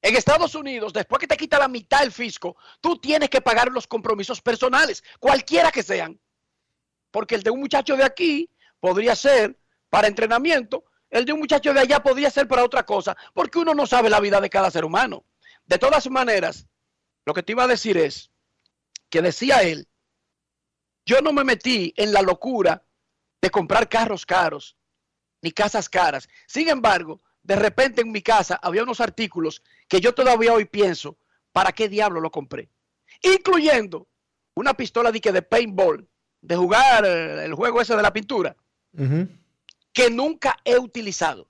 En 0.03 0.15
Estados 0.15 0.55
Unidos, 0.55 0.93
después 0.93 1.19
que 1.19 1.27
te 1.27 1.37
quita 1.37 1.59
la 1.59 1.67
mitad 1.67 2.03
el 2.03 2.13
fisco, 2.13 2.57
tú 2.81 2.99
tienes 2.99 3.31
que 3.31 3.41
pagar 3.41 3.73
los 3.73 3.87
compromisos 3.87 4.43
personales, 4.43 5.03
cualquiera 5.19 5.73
que 5.73 5.83
sean. 5.83 6.21
Porque 7.11 7.35
el 7.35 7.43
de 7.43 7.51
un 7.51 7.61
muchacho 7.61 7.97
de 7.97 8.05
aquí 8.05 8.51
podría 8.79 9.17
ser 9.17 9.59
para 9.89 10.09
entrenamiento, 10.09 10.85
el 11.09 11.25
de 11.25 11.33
un 11.33 11.41
muchacho 11.41 11.73
de 11.73 11.81
allá 11.81 12.03
podría 12.03 12.31
ser 12.31 12.47
para 12.47 12.65
otra 12.65 12.85
cosa, 12.85 13.17
porque 13.33 13.59
uno 13.59 13.75
no 13.75 13.87
sabe 13.87 14.11
la 14.11 14.21
vida 14.21 14.41
de 14.41 14.51
cada 14.51 14.71
ser 14.71 14.85
humano. 14.85 15.25
De 15.65 15.79
todas 15.79 16.09
maneras, 16.11 16.67
lo 17.25 17.33
que 17.33 17.43
te 17.43 17.53
iba 17.53 17.65
a 17.65 17.69
decir 17.69 17.97
es 17.97 18.31
que 19.09 19.23
decía 19.23 19.63
él, 19.63 19.89
yo 21.07 21.21
no 21.23 21.33
me 21.33 21.45
metí 21.45 21.95
en 21.97 22.13
la 22.13 22.21
locura 22.21 22.86
de 23.41 23.51
comprar 23.51 23.89
carros 23.89 24.25
caros 24.27 24.77
ni 25.43 25.53
casas 25.53 25.89
caras. 25.89 26.29
Sin 26.47 26.69
embargo, 26.69 27.21
de 27.43 27.57
repente 27.57 28.01
en 28.01 28.11
mi 28.11 28.23
casa 28.23 28.59
había 28.63 28.83
unos 28.83 29.01
artículos 29.01 29.63
que 29.89 30.01
yo 30.01 30.15
todavía 30.15 30.53
hoy 30.53 30.65
pienso, 30.65 31.19
¿para 31.53 31.73
qué 31.73 31.89
diablo 31.89 32.21
lo 32.21 32.31
compré? 32.31 32.69
Incluyendo 33.23 34.09
una 34.55 34.75
pistola 34.75 35.13
de, 35.13 35.21
que 35.21 35.33
de 35.33 35.43
paintball, 35.43 36.09
de 36.41 36.57
jugar 36.57 37.05
eh, 37.05 37.45
el 37.45 37.55
juego 37.55 37.81
ese 37.81 37.95
de 37.95 38.03
la 38.03 38.13
pintura, 38.13 38.57
que 39.93 40.11
nunca 40.11 40.57
he 40.65 40.79
utilizado. 40.79 41.49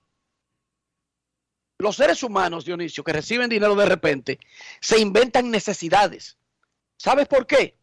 Los 1.79 1.95
seres 1.95 2.23
humanos, 2.23 2.65
Dionisio, 2.65 3.03
que 3.03 3.13
reciben 3.13 3.49
dinero 3.49 3.75
de 3.75 3.85
repente, 3.85 4.39
se 4.81 4.99
inventan 4.99 5.49
necesidades. 5.49 6.37
¿Sabes 6.97 7.27
por 7.27 7.45
qué? 7.45 7.77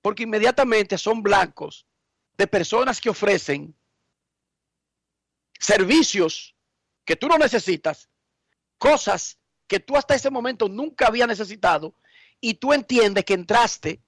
Porque 0.00 0.22
inmediatamente 0.22 0.96
son 0.98 1.22
blancos 1.22 1.86
de 2.36 2.46
personas 2.46 3.00
que 3.00 3.10
ofrecen 3.10 3.74
servicios 5.58 6.54
que 7.04 7.16
tú 7.16 7.28
no 7.28 7.38
necesitas, 7.38 8.08
cosas 8.78 9.38
que 9.66 9.80
tú 9.80 9.96
hasta 9.96 10.14
ese 10.14 10.30
momento 10.30 10.68
nunca 10.68 11.06
había 11.06 11.26
necesitado 11.26 11.94
y 12.40 12.54
tú 12.54 12.72
entiendes 12.72 13.24
que 13.24 13.34
entraste 13.34 14.02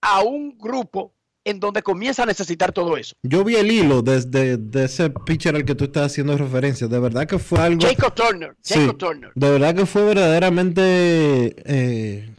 a 0.00 0.22
un 0.22 0.56
grupo 0.58 1.14
en 1.44 1.58
donde 1.58 1.82
comienza 1.82 2.22
a 2.22 2.26
necesitar 2.26 2.70
todo 2.72 2.96
eso. 2.96 3.16
Yo 3.22 3.42
vi 3.42 3.56
el 3.56 3.70
hilo 3.70 4.02
desde 4.02 4.56
de 4.56 4.84
ese 4.84 5.10
pitcher 5.10 5.56
al 5.56 5.64
que 5.64 5.74
tú 5.74 5.84
estás 5.84 6.06
haciendo 6.12 6.36
referencia. 6.38 6.86
De 6.86 7.00
verdad 7.00 7.26
que 7.26 7.38
fue 7.38 7.58
algo. 7.58 7.80
Jacob 7.84 8.14
Turner, 8.14 8.56
Sí, 8.60 8.74
Jacob 8.74 8.98
Turner. 8.98 9.32
de 9.34 9.50
verdad 9.50 9.74
que 9.74 9.86
fue 9.86 10.04
verdaderamente 10.04 11.54
eh, 11.64 12.32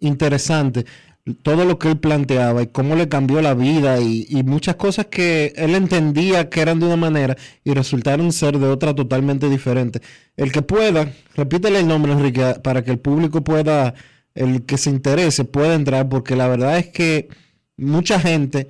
interesante 0.00 0.86
todo 1.34 1.64
lo 1.64 1.78
que 1.78 1.88
él 1.88 1.98
planteaba 1.98 2.62
y 2.62 2.68
cómo 2.68 2.94
le 2.96 3.08
cambió 3.08 3.40
la 3.40 3.54
vida 3.54 4.00
y, 4.00 4.42
muchas 4.44 4.76
cosas 4.76 5.06
que 5.06 5.52
él 5.56 5.74
entendía 5.74 6.48
que 6.48 6.60
eran 6.60 6.80
de 6.80 6.86
una 6.86 6.96
manera 6.96 7.36
y 7.64 7.74
resultaron 7.74 8.32
ser 8.32 8.58
de 8.58 8.66
otra 8.66 8.94
totalmente 8.94 9.48
diferente. 9.48 10.00
El 10.36 10.52
que 10.52 10.62
pueda, 10.62 11.12
repítele 11.34 11.80
el 11.80 11.88
nombre, 11.88 12.12
Enrique, 12.12 12.56
para 12.62 12.82
que 12.82 12.90
el 12.90 12.98
público 12.98 13.42
pueda, 13.42 13.94
el 14.34 14.64
que 14.64 14.78
se 14.78 14.90
interese, 14.90 15.44
pueda 15.44 15.74
entrar, 15.74 16.08
porque 16.08 16.36
la 16.36 16.48
verdad 16.48 16.78
es 16.78 16.88
que 16.88 17.28
mucha 17.76 18.20
gente 18.20 18.68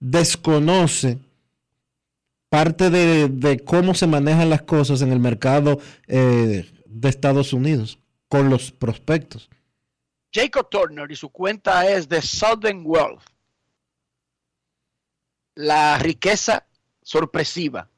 desconoce 0.00 1.18
parte 2.48 2.90
de, 2.90 3.28
de 3.28 3.58
cómo 3.58 3.94
se 3.94 4.06
manejan 4.06 4.50
las 4.50 4.62
cosas 4.62 5.02
en 5.02 5.12
el 5.12 5.20
mercado 5.20 5.78
eh, 6.06 6.66
de 6.86 7.08
Estados 7.08 7.52
Unidos 7.52 7.98
con 8.28 8.50
los 8.50 8.72
prospectos. 8.72 9.48
Jacob 10.32 10.68
Turner 10.70 11.10
y 11.10 11.16
su 11.16 11.30
cuenta 11.30 11.88
es 11.88 12.08
de 12.08 12.20
Southern 12.22 12.82
Wealth. 12.84 13.22
La 15.54 15.98
riqueza 15.98 16.66
sorpresiva. 17.02 17.88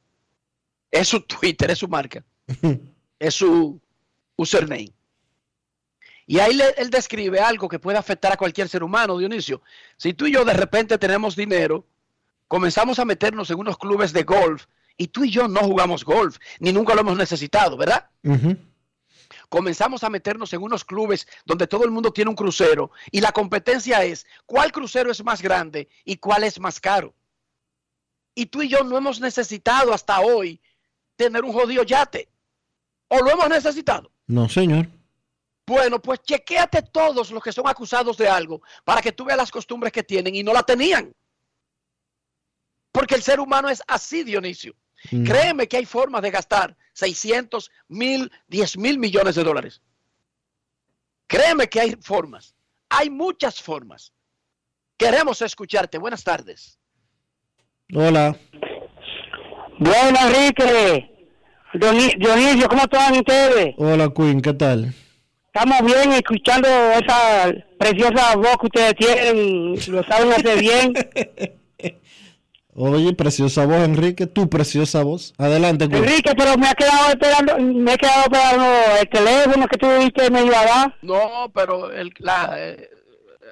Es 0.90 1.08
su 1.08 1.20
Twitter, 1.22 1.70
es 1.70 1.78
su 1.78 1.88
marca. 1.88 2.24
es 3.18 3.34
su 3.34 3.80
username. 4.36 4.92
Y 6.26 6.38
ahí 6.38 6.54
le- 6.54 6.74
él 6.78 6.90
describe 6.90 7.40
algo 7.40 7.68
que 7.68 7.78
puede 7.78 7.98
afectar 7.98 8.32
a 8.32 8.36
cualquier 8.36 8.68
ser 8.68 8.82
humano, 8.82 9.18
Dionisio. 9.18 9.62
Si 9.96 10.14
tú 10.14 10.26
y 10.26 10.32
yo 10.32 10.44
de 10.44 10.52
repente 10.54 10.96
tenemos 10.96 11.34
dinero, 11.36 11.86
comenzamos 12.48 12.98
a 12.98 13.04
meternos 13.04 13.50
en 13.50 13.58
unos 13.58 13.76
clubes 13.76 14.12
de 14.12 14.22
golf 14.22 14.66
y 14.96 15.08
tú 15.08 15.24
y 15.24 15.30
yo 15.30 15.48
no 15.48 15.60
jugamos 15.60 16.04
golf, 16.04 16.38
ni 16.60 16.72
nunca 16.72 16.94
lo 16.94 17.00
hemos 17.00 17.16
necesitado, 17.16 17.76
¿verdad? 17.76 18.08
Comenzamos 19.51 20.03
a 20.03 20.09
meternos 20.09 20.53
en 20.55 20.62
unos 20.62 20.84
clubes 20.84 21.28
donde 21.44 21.66
todo 21.66 21.84
el 21.84 21.90
mundo 21.90 22.12
tiene 22.12 22.30
un 22.30 22.36
crucero 22.36 22.90
y 23.11 23.20
la 23.20 23.32
competencia 23.32 24.03
es 24.03 24.26
cuál 24.46 24.72
crucero 24.72 25.11
es 25.11 25.22
más 25.22 25.42
grande 25.42 25.88
y 26.05 26.16
cuál 26.16 26.44
es 26.44 26.59
más 26.59 26.80
caro. 26.80 27.14
Y 28.34 28.46
tú 28.46 28.62
y 28.62 28.68
yo 28.68 28.82
no 28.84 28.96
hemos 28.96 29.20
necesitado 29.20 29.92
hasta 29.92 30.20
hoy 30.20 30.62
tener 31.16 31.44
un 31.44 31.53
jodido 31.53 31.82
yate. 31.82 32.30
¿O 33.09 33.18
lo 33.18 33.30
hemos 33.30 33.48
necesitado? 33.48 34.11
No, 34.28 34.48
señor. 34.48 34.86
Bueno, 35.66 36.01
pues 36.01 36.22
chequéate 36.22 36.82
todos 36.82 37.30
los 37.30 37.42
que 37.42 37.53
son 37.53 37.68
acusados 37.68 38.16
de 38.16 38.28
algo 38.28 38.62
para 38.84 39.03
que 39.03 39.12
tú 39.12 39.24
veas 39.24 39.36
las 39.36 39.51
costumbres 39.51 39.92
que 39.92 40.05
tienen 40.05 40.34
y 40.34 40.42
no 40.42 40.53
la 40.53 40.62
tenían. 40.62 41.12
Porque 42.92 43.16
el 43.16 43.22
ser 43.22 43.40
humano 43.40 43.68
es 43.68 43.82
así, 43.86 44.22
Dionisio. 44.22 44.74
Mm. 45.11 45.24
Créeme 45.24 45.68
que 45.68 45.76
hay 45.76 45.86
formas 45.86 46.22
de 46.22 46.30
gastar 46.30 46.76
600, 47.01 47.70
mil, 47.88 48.30
10 48.48 48.76
mil 48.78 48.98
millones 48.98 49.34
de 49.34 49.42
dólares. 49.44 49.82
Créeme 51.26 51.68
que 51.68 51.80
hay 51.80 51.96
formas. 52.01 52.55
Hay 52.88 53.09
muchas 53.11 53.61
formas. 53.61 54.12
Queremos 54.96 55.40
escucharte. 55.42 55.98
Buenas 55.98 56.22
tardes. 56.22 56.78
Hola. 57.94 58.36
Bueno, 59.78 60.18
Enrique, 60.26 61.26
Dioni- 61.72 62.16
Dionisio, 62.18 62.68
¿cómo 62.68 62.82
están 62.82 63.14
ustedes? 63.16 63.74
Hola, 63.78 64.11
Queen, 64.14 64.42
¿qué 64.42 64.53
tal? 64.53 64.92
Estamos 65.46 65.78
bien 65.84 66.12
escuchando 66.12 66.68
esa 66.68 67.51
preciosa 67.78 68.36
voz 68.36 68.57
que 68.61 68.66
ustedes 68.66 68.94
tienen, 68.96 69.72
lo 69.94 70.03
saben 70.05 70.32
hacer 70.32 70.59
bien. 70.61 70.92
Oye, 72.74 73.12
preciosa 73.14 73.66
voz, 73.66 73.78
Enrique, 73.84 74.26
tu 74.26 74.48
preciosa 74.48 75.02
voz. 75.02 75.34
Adelante. 75.38 75.84
Enrique, 75.86 76.32
pero 76.36 76.56
me 76.56 76.68
ha 76.68 76.74
quedado 76.74 77.08
esperando, 77.10 77.58
me 77.58 77.94
he 77.94 77.96
quedado 77.98 78.22
esperando 78.22 78.66
el 79.00 79.08
teléfono 79.08 79.66
que 79.66 79.76
tú 79.76 79.88
dijiste 79.90 80.30
me 80.30 80.44
iba 80.44 80.60
a 80.60 80.64
dar. 80.66 80.96
No, 81.02 81.50
pero 81.52 81.90
el, 81.90 82.12
la 82.18 82.54
eh, 82.56 82.88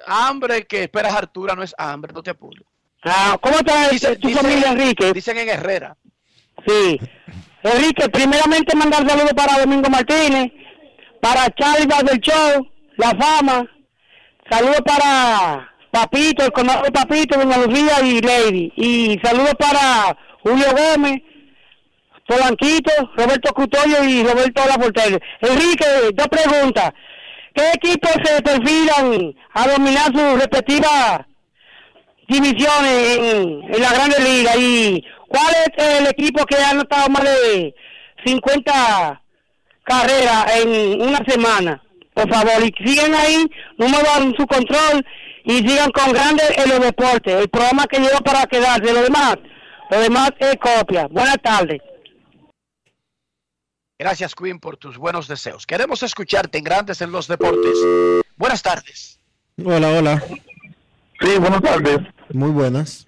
hambre 0.07 0.65
que 0.65 0.83
esperas 0.83 1.13
Artura 1.13 1.53
no 1.55 1.63
es 1.63 1.75
hambre, 1.77 2.13
no 2.13 2.23
te 2.23 2.31
apures. 2.31 2.63
Ah, 3.03 3.37
¿Cómo 3.41 3.57
está 3.57 3.89
Dice- 3.89 4.15
tu 4.17 4.27
dice- 4.29 4.39
familia, 4.41 4.71
Enrique? 4.71 5.11
Dicen 5.13 5.37
en 5.37 5.49
Herrera. 5.49 5.97
Sí. 6.65 6.99
Enrique, 7.63 8.07
primeramente 8.09 8.75
mandar 8.75 9.07
saludos 9.07 9.33
para 9.33 9.59
Domingo 9.59 9.89
Martínez, 9.89 10.51
para 11.21 11.49
Charlie 11.55 11.87
del 12.05 12.19
Show, 12.19 12.65
La 12.97 13.09
Fama, 13.11 13.65
saludos 14.49 14.81
para 14.85 15.69
Papito, 15.91 16.45
el 16.45 16.51
conocido 16.51 16.91
Papito, 16.93 17.39
Doña 17.39 17.57
Lucía 17.57 18.01
y 18.03 18.21
Lady, 18.21 18.71
y 18.75 19.19
saludos 19.23 19.55
para 19.57 20.15
Julio 20.43 20.67
Gómez, 20.71 21.21
Polanquito, 22.27 22.91
Roberto 23.15 23.53
Cutoyo 23.53 24.03
y 24.03 24.23
Roberto 24.23 24.61
Laportelle. 24.67 25.19
Enrique, 25.41 25.85
dos 26.13 26.27
preguntas. 26.27 26.91
¿Qué 27.55 27.71
equipos 27.73 28.11
se 28.23 28.41
perfilan 28.41 29.33
a 29.53 29.67
dominar 29.67 30.05
sus 30.05 30.39
respectivas 30.39 31.25
divisiones 32.27 33.17
en, 33.17 33.73
en 33.73 33.81
la 33.81 33.91
Grande 33.91 34.17
Liga 34.19 34.51
y 34.55 35.03
cuál 35.27 35.53
es 35.65 35.99
el 35.99 36.07
equipo 36.07 36.45
que 36.45 36.57
ha 36.57 36.69
anotado 36.69 37.09
más 37.09 37.23
de 37.23 37.73
50 38.23 39.21
carreras 39.83 40.55
en 40.57 41.01
una 41.01 41.19
semana, 41.27 41.81
por 42.13 42.31
favor, 42.31 42.63
y 42.63 42.85
siguen 42.85 43.15
ahí, 43.15 43.49
número 43.77 44.05
en 44.19 44.35
su 44.35 44.45
control 44.45 45.03
y 45.49 45.67
sigan 45.67 45.89
con 45.89 46.13
grandes 46.13 46.47
en 46.59 46.69
los 46.69 46.79
deportes, 46.79 47.33
el 47.33 47.49
programa 47.49 47.87
que 47.87 47.97
llegó 47.97 48.19
para 48.19 48.45
quedarse, 48.45 48.93
lo 48.93 49.01
demás, 49.01 49.35
lo 49.89 49.99
demás 49.99 50.29
es 50.37 50.55
copia. 50.57 51.07
Buenas 51.07 51.37
tardes. 51.41 51.81
Gracias, 53.97 54.35
Queen, 54.35 54.59
por 54.59 54.77
tus 54.77 54.99
buenos 54.99 55.27
deseos. 55.27 55.65
Queremos 55.65 56.03
escucharte 56.03 56.59
en 56.59 56.63
Grandes 56.63 57.01
en 57.01 57.11
los 57.11 57.27
Deportes. 57.27 57.79
Buenas 58.37 58.61
tardes. 58.61 59.19
Hola, 59.65 59.89
hola. 59.89 60.23
Sí, 61.19 61.37
buenas 61.39 61.61
tardes. 61.63 61.97
Muy 62.31 62.51
buenas. 62.51 63.07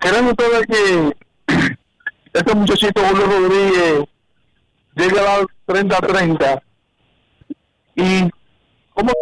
Queremos 0.00 0.34
saber 0.38 0.66
que 0.68 1.16
este 2.32 2.54
muchachito 2.54 3.02
Julio 3.04 3.26
Rodríguez 3.26 4.04
llegue 4.94 5.18
a 5.18 5.22
la 5.24 5.46
30-30 5.66 6.62
y 7.96 8.30
cómo 8.94 9.12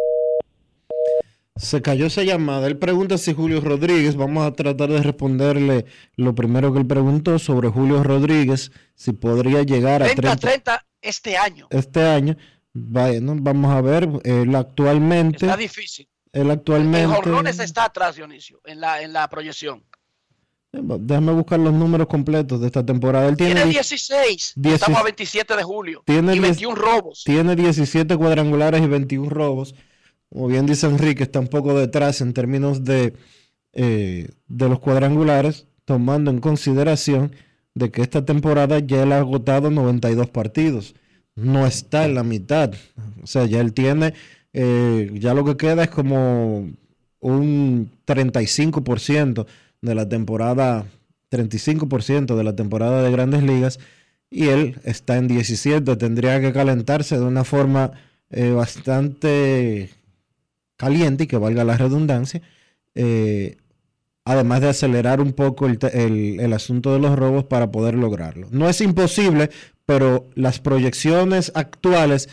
Se 1.57 1.80
cayó 1.80 2.07
esa 2.07 2.22
llamada. 2.22 2.66
Él 2.66 2.76
pregunta 2.78 3.16
si 3.16 3.32
Julio 3.32 3.61
Rodríguez, 3.61 4.14
vamos 4.16 4.46
a 4.46 4.52
tratar 4.52 4.90
de 4.90 5.02
responderle 5.02 5.86
lo 6.16 6.34
primero 6.34 6.72
que 6.72 6.80
él 6.80 6.86
preguntó 6.86 7.38
sobre 7.38 7.68
Julio 7.68 8.02
Rodríguez, 8.02 8.72
si 8.94 9.12
podría 9.12 9.62
llegar 9.62 10.02
a 10.02 10.07
30 10.07 10.36
30-30 10.36 10.80
este 11.00 11.36
año. 11.38 11.66
este 11.70 12.02
año. 12.04 12.36
Bueno, 12.74 13.34
vamos 13.40 13.72
a 13.74 13.80
ver, 13.80 14.07
él 14.24 14.54
actualmente, 14.54 15.46
Está 15.46 15.57
difícil. 15.57 16.07
él 16.32 16.42
El 16.42 16.50
actualmente, 16.50 17.07
Jorrones 17.07 17.59
está 17.59 17.84
atrás, 17.84 18.16
Dionisio, 18.16 18.61
en 18.66 18.80
la, 18.80 19.00
en 19.00 19.14
la 19.14 19.26
proyección. 19.28 19.82
déjame 20.72 21.32
buscar 21.32 21.59
los 21.59 21.72
números 21.72 22.07
completos 22.07 22.61
de 22.61 22.66
esta 22.66 22.84
temporada. 22.84 23.28
Él 23.28 23.36
tiene, 23.38 23.54
Tiene 23.54 23.66
di- 23.70 23.76
16. 23.76 24.52
Dieci- 24.57 24.74
Estamos 24.74 25.00
a 25.00 25.04
27 25.04 25.57
de 25.57 25.62
julio. 25.62 26.02
tiene 26.04 26.34
y 26.34 26.38
diez- 26.38 26.42
21 26.42 26.74
robos. 26.76 27.22
Tiene 27.24 27.57
17 27.57 28.14
cuadrangulares 28.18 28.82
y 28.82 28.86
21 28.86 29.30
robos. 29.30 29.74
Como 30.30 30.48
bien 30.48 30.66
dice 30.66 30.86
Enrique, 30.86 31.22
está 31.22 31.40
un 31.40 31.48
poco 31.48 31.78
detrás 31.78 32.20
en 32.20 32.32
términos 32.32 32.84
de, 32.84 33.14
eh, 33.72 34.28
de 34.48 34.68
los 34.68 34.80
cuadrangulares, 34.80 35.66
tomando 35.84 36.30
en 36.30 36.40
consideración 36.40 37.32
de 37.74 37.90
que 37.90 38.02
esta 38.02 38.24
temporada 38.24 38.78
ya 38.80 39.02
él 39.02 39.12
ha 39.12 39.18
agotado 39.18 39.70
92 39.70 40.30
partidos. 40.30 40.94
No 41.34 41.66
está 41.66 42.06
en 42.06 42.14
la 42.14 42.24
mitad. 42.24 42.72
O 43.22 43.26
sea, 43.26 43.44
ya 43.46 43.60
él 43.60 43.72
tiene, 43.72 44.14
eh, 44.52 45.10
ya 45.14 45.34
lo 45.34 45.44
que 45.44 45.56
queda 45.56 45.84
es 45.84 45.90
como 45.90 46.70
un 47.20 47.90
35% 48.06 49.46
de 49.82 49.94
la 49.94 50.08
temporada, 50.08 50.86
35% 51.30 52.36
de 52.36 52.44
la 52.44 52.56
temporada 52.56 53.02
de 53.02 53.10
grandes 53.10 53.42
ligas 53.42 53.78
y 54.30 54.48
él 54.48 54.80
está 54.84 55.16
en 55.16 55.28
17. 55.28 55.96
Tendría 55.96 56.40
que 56.40 56.52
calentarse 56.52 57.18
de 57.18 57.24
una 57.24 57.44
forma 57.44 57.92
eh, 58.30 58.50
bastante 58.50 59.90
caliente 60.76 61.24
y 61.24 61.26
que 61.26 61.36
valga 61.38 61.64
la 61.64 61.76
redundancia. 61.76 62.42
eh, 62.94 63.56
además 64.24 64.60
de 64.60 64.68
acelerar 64.70 65.20
un 65.20 65.32
poco 65.34 65.66
el, 65.66 65.78
te- 65.78 66.04
el- 66.04 66.40
el 66.40 66.52
asunto 66.52 66.92
de 66.92 66.98
los 66.98 67.14
robos 67.16 67.44
para 67.44 67.70
poder 67.70 67.94
lograrlo. 67.94 68.48
No 68.50 68.68
es 68.68 68.80
imposible, 68.80 69.50
pero 69.84 70.26
las 70.34 70.58
proyecciones 70.58 71.52
actuales 71.54 72.28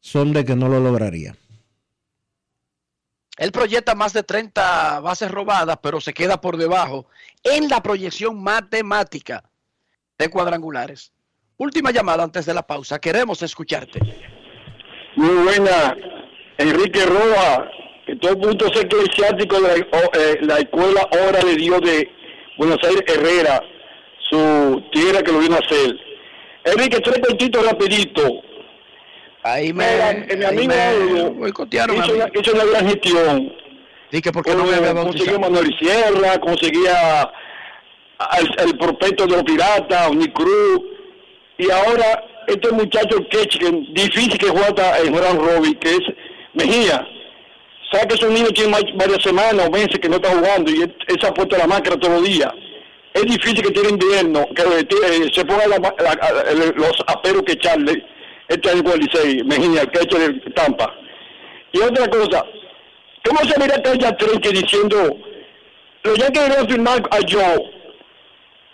son 0.00 0.32
de 0.32 0.44
que 0.44 0.54
no 0.54 0.68
lo 0.68 0.78
lograría. 0.80 1.34
Él 3.38 3.50
proyecta 3.50 3.94
más 3.94 4.12
de 4.12 4.22
30 4.22 5.00
bases 5.00 5.30
robadas, 5.30 5.78
pero 5.82 6.00
se 6.00 6.12
queda 6.12 6.40
por 6.40 6.56
debajo 6.58 7.06
en 7.42 7.68
la 7.68 7.82
proyección 7.82 8.40
matemática 8.42 9.42
de 10.18 10.28
cuadrangulares. 10.28 11.12
Última 11.56 11.90
llamada 11.90 12.22
antes 12.22 12.44
de 12.46 12.54
la 12.54 12.66
pausa. 12.66 12.98
Queremos 13.00 13.42
escucharte. 13.42 13.98
muy 15.16 15.42
buena 15.44 15.96
Enrique 16.58 17.04
Roa, 17.06 17.68
que 18.06 18.16
todo 18.16 18.38
punto 18.38 18.66
es 18.66 18.80
eclesiástico 18.80 19.60
de 19.60 19.68
la, 19.68 19.74
eh, 19.76 20.38
la 20.42 20.56
escuela 20.58 21.08
Hora 21.12 21.40
de 21.44 21.54
Dios 21.56 21.80
de 21.82 22.10
Buenos 22.58 22.78
Aires 22.82 23.02
Herrera, 23.06 23.62
su 24.30 24.82
tierra 24.92 25.22
que 25.22 25.32
lo 25.32 25.38
vino 25.38 25.56
a 25.56 25.58
hacer. 25.58 25.96
Enrique, 26.64 26.98
tres 27.00 27.18
puntitos 27.20 27.64
rapidito. 27.64 28.42
Ahí 29.44 29.72
me, 29.72 29.84
mi 30.36 30.44
ahí 30.44 30.44
amigo 30.44 30.72
me 31.36 31.48
hizo, 31.98 32.14
una, 32.14 32.28
hizo 32.32 32.52
una 32.54 32.64
gran 32.64 32.88
gestión. 32.88 33.52
Dije, 34.10 34.30
¿por 34.32 34.44
qué 34.44 34.54
no 34.54 34.64
me 34.64 34.74
había 34.74 34.92
bautizado? 34.92 35.40
Manuel 35.40 35.74
Sierra, 35.80 36.38
conseguía 36.38 37.22
al- 38.18 38.54
el, 38.64 38.78
prospecto 38.78 39.26
de 39.26 39.32
los 39.36 39.42
piratas, 39.42 40.10
Unicruz, 40.10 40.80
y 41.58 41.70
ahora 41.70 42.24
este 42.46 42.70
muchacho 42.72 43.16
que 43.30 43.48
difícil 43.92 44.38
que 44.38 44.48
juega 44.48 44.98
en 45.00 45.14
Juan 45.14 45.38
Robbie, 45.38 45.74
que 45.78 45.90
es 45.90 46.00
Mejía. 46.54 47.06
Sabe 47.92 48.08
que 48.08 48.14
esos 48.14 48.30
niños 48.30 48.52
tienen 48.54 48.72
varias 48.94 49.22
semanas 49.22 49.66
o 49.68 49.70
meses 49.70 49.98
que 50.00 50.08
no 50.08 50.16
están 50.16 50.38
jugando 50.38 50.70
y 50.72 50.82
él, 50.82 50.96
se 51.20 51.26
ha 51.26 51.58
la 51.58 51.66
máquina 51.66 51.96
todos 51.98 52.20
los 52.20 52.28
días. 52.28 52.50
Es 53.12 53.22
difícil 53.24 53.62
que 53.62 53.70
tiene 53.70 53.90
invierno, 53.90 54.46
que 54.56 54.62
eh, 54.62 55.30
se 55.32 55.44
ponga 55.44 55.66
la- 55.68 55.76
la- 55.78 56.50
el- 56.50 56.74
los 56.74 56.92
aperos 57.06 57.42
que 57.42 57.52
echarle 57.52 58.02
este 58.48 58.70
año 58.70 58.82
con 58.82 58.92
el 58.94 59.00
Licey, 59.00 59.44
Mejía, 59.44 59.82
el 59.82 59.90
Ketch 59.90 60.14
de 60.14 60.50
Tampa. 60.52 60.94
Y 61.72 61.80
otra 61.80 62.08
cosa, 62.08 62.46
¿cómo 63.24 63.40
se 63.40 63.60
mira 63.60 63.76
aquella 63.76 64.16
Trenque 64.16 64.48
diciendo, 64.50 65.14
los 66.04 66.18
Yankees 66.18 66.48
deben 66.48 66.68
firmar 66.68 67.02
a 67.10 67.18
Joe, 67.30 67.70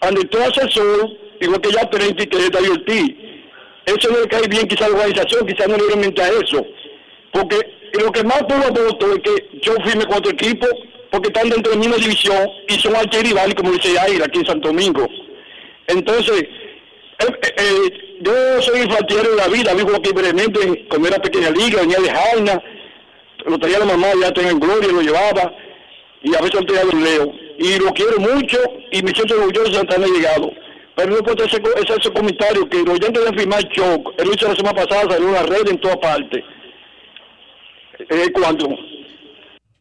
donde 0.01 0.25
todo 0.27 0.43
asesor, 0.45 1.11
igual 1.41 1.61
que 1.61 1.73
ya 1.73 1.91
Trenque 1.91 2.23
y 2.23 2.27
que 2.29 2.51
David 2.51 2.71
Ortiz? 2.71 3.15
Eso 3.87 4.11
no 4.13 4.21
le 4.21 4.29
cae 4.29 4.47
bien 4.49 4.69
quizá 4.69 4.85
a 4.87 4.89
la 4.91 4.95
organización, 4.97 5.47
quizá 5.47 5.67
no 5.67 5.77
le 5.77 5.97
mente 5.97 6.23
a 6.23 6.29
eso. 6.29 6.65
Porque 7.33 7.78
lo 7.95 8.13
que 8.13 8.25
más 8.25 8.47
tuvo 8.47 8.69
voto 8.69 9.13
es 9.13 9.19
que 9.21 9.59
yo 9.63 9.75
firme 9.85 10.05
con 10.07 10.19
otro 10.19 10.33
equipo, 10.33 10.67
porque 11.11 11.29
están 11.29 11.49
dentro 11.49 11.73
de 11.73 11.79
la 11.79 11.81
misma 11.81 11.97
división 11.97 12.49
y 12.69 12.75
son 12.75 12.95
archirrivales, 12.97 13.55
como 13.55 13.73
dice 13.73 13.93
Yair, 13.95 14.23
aquí 14.23 14.41
en 14.41 14.47
Santo 14.47 14.69
Domingo. 14.69 15.09
Entonces, 15.87 16.43
eh, 17.21 17.41
eh, 17.57 18.19
yo 18.21 18.63
soy 18.63 18.83
infantil 18.83 19.23
de 19.23 19.37
la 19.37 19.49
vida, 19.49 19.75
vivo 19.75 19.97
aquí 19.97 20.13
brevemente, 20.13 20.87
cuando 20.89 21.09
era 21.09 21.19
pequeña 21.19 21.51
liga, 21.51 21.81
venía 21.81 21.99
de 21.99 22.11
Jaina, 22.11 22.63
lo 23.47 23.59
traía 23.59 23.79
la 23.79 23.87
mamá, 23.87 24.09
ya 24.21 24.33
tenía 24.33 24.51
en 24.51 24.61
gloria, 24.61 24.93
lo 24.93 25.01
llevaba, 25.01 25.55
y 26.23 26.35
a 26.35 26.41
veces 26.41 26.55
lo 26.61 26.67
traía 26.67 26.85
los 26.85 26.95
leo. 26.95 27.33
Y 27.59 27.79
lo 27.79 27.93
quiero 27.93 28.19
mucho 28.19 28.59
y 28.93 29.03
me 29.03 29.13
siento 29.13 29.35
orgulloso 29.35 29.71
de 29.73 29.79
estar 29.79 29.99
llegado. 29.99 30.51
Pero 30.95 31.11
no 31.11 31.23
puedo 31.23 31.45
hacer 31.45 31.63
ese, 31.77 31.95
ese 31.95 32.13
comentario 32.13 32.69
que 32.69 32.79
los 32.79 32.99
oyentes 32.99 33.25
de 33.25 33.39
firmar 33.39 33.69
Choc, 33.69 34.13
él 34.19 34.27
lo 34.27 34.35
hizo 34.35 34.49
la 34.49 34.57
semana 34.57 34.85
pasada, 34.85 35.11
salió 35.11 35.29
en 35.29 35.35
la 35.35 35.43
red 35.45 35.69
en 35.69 35.81
todas 35.81 35.97
partes. 35.99 36.45
Eh, 37.99 38.33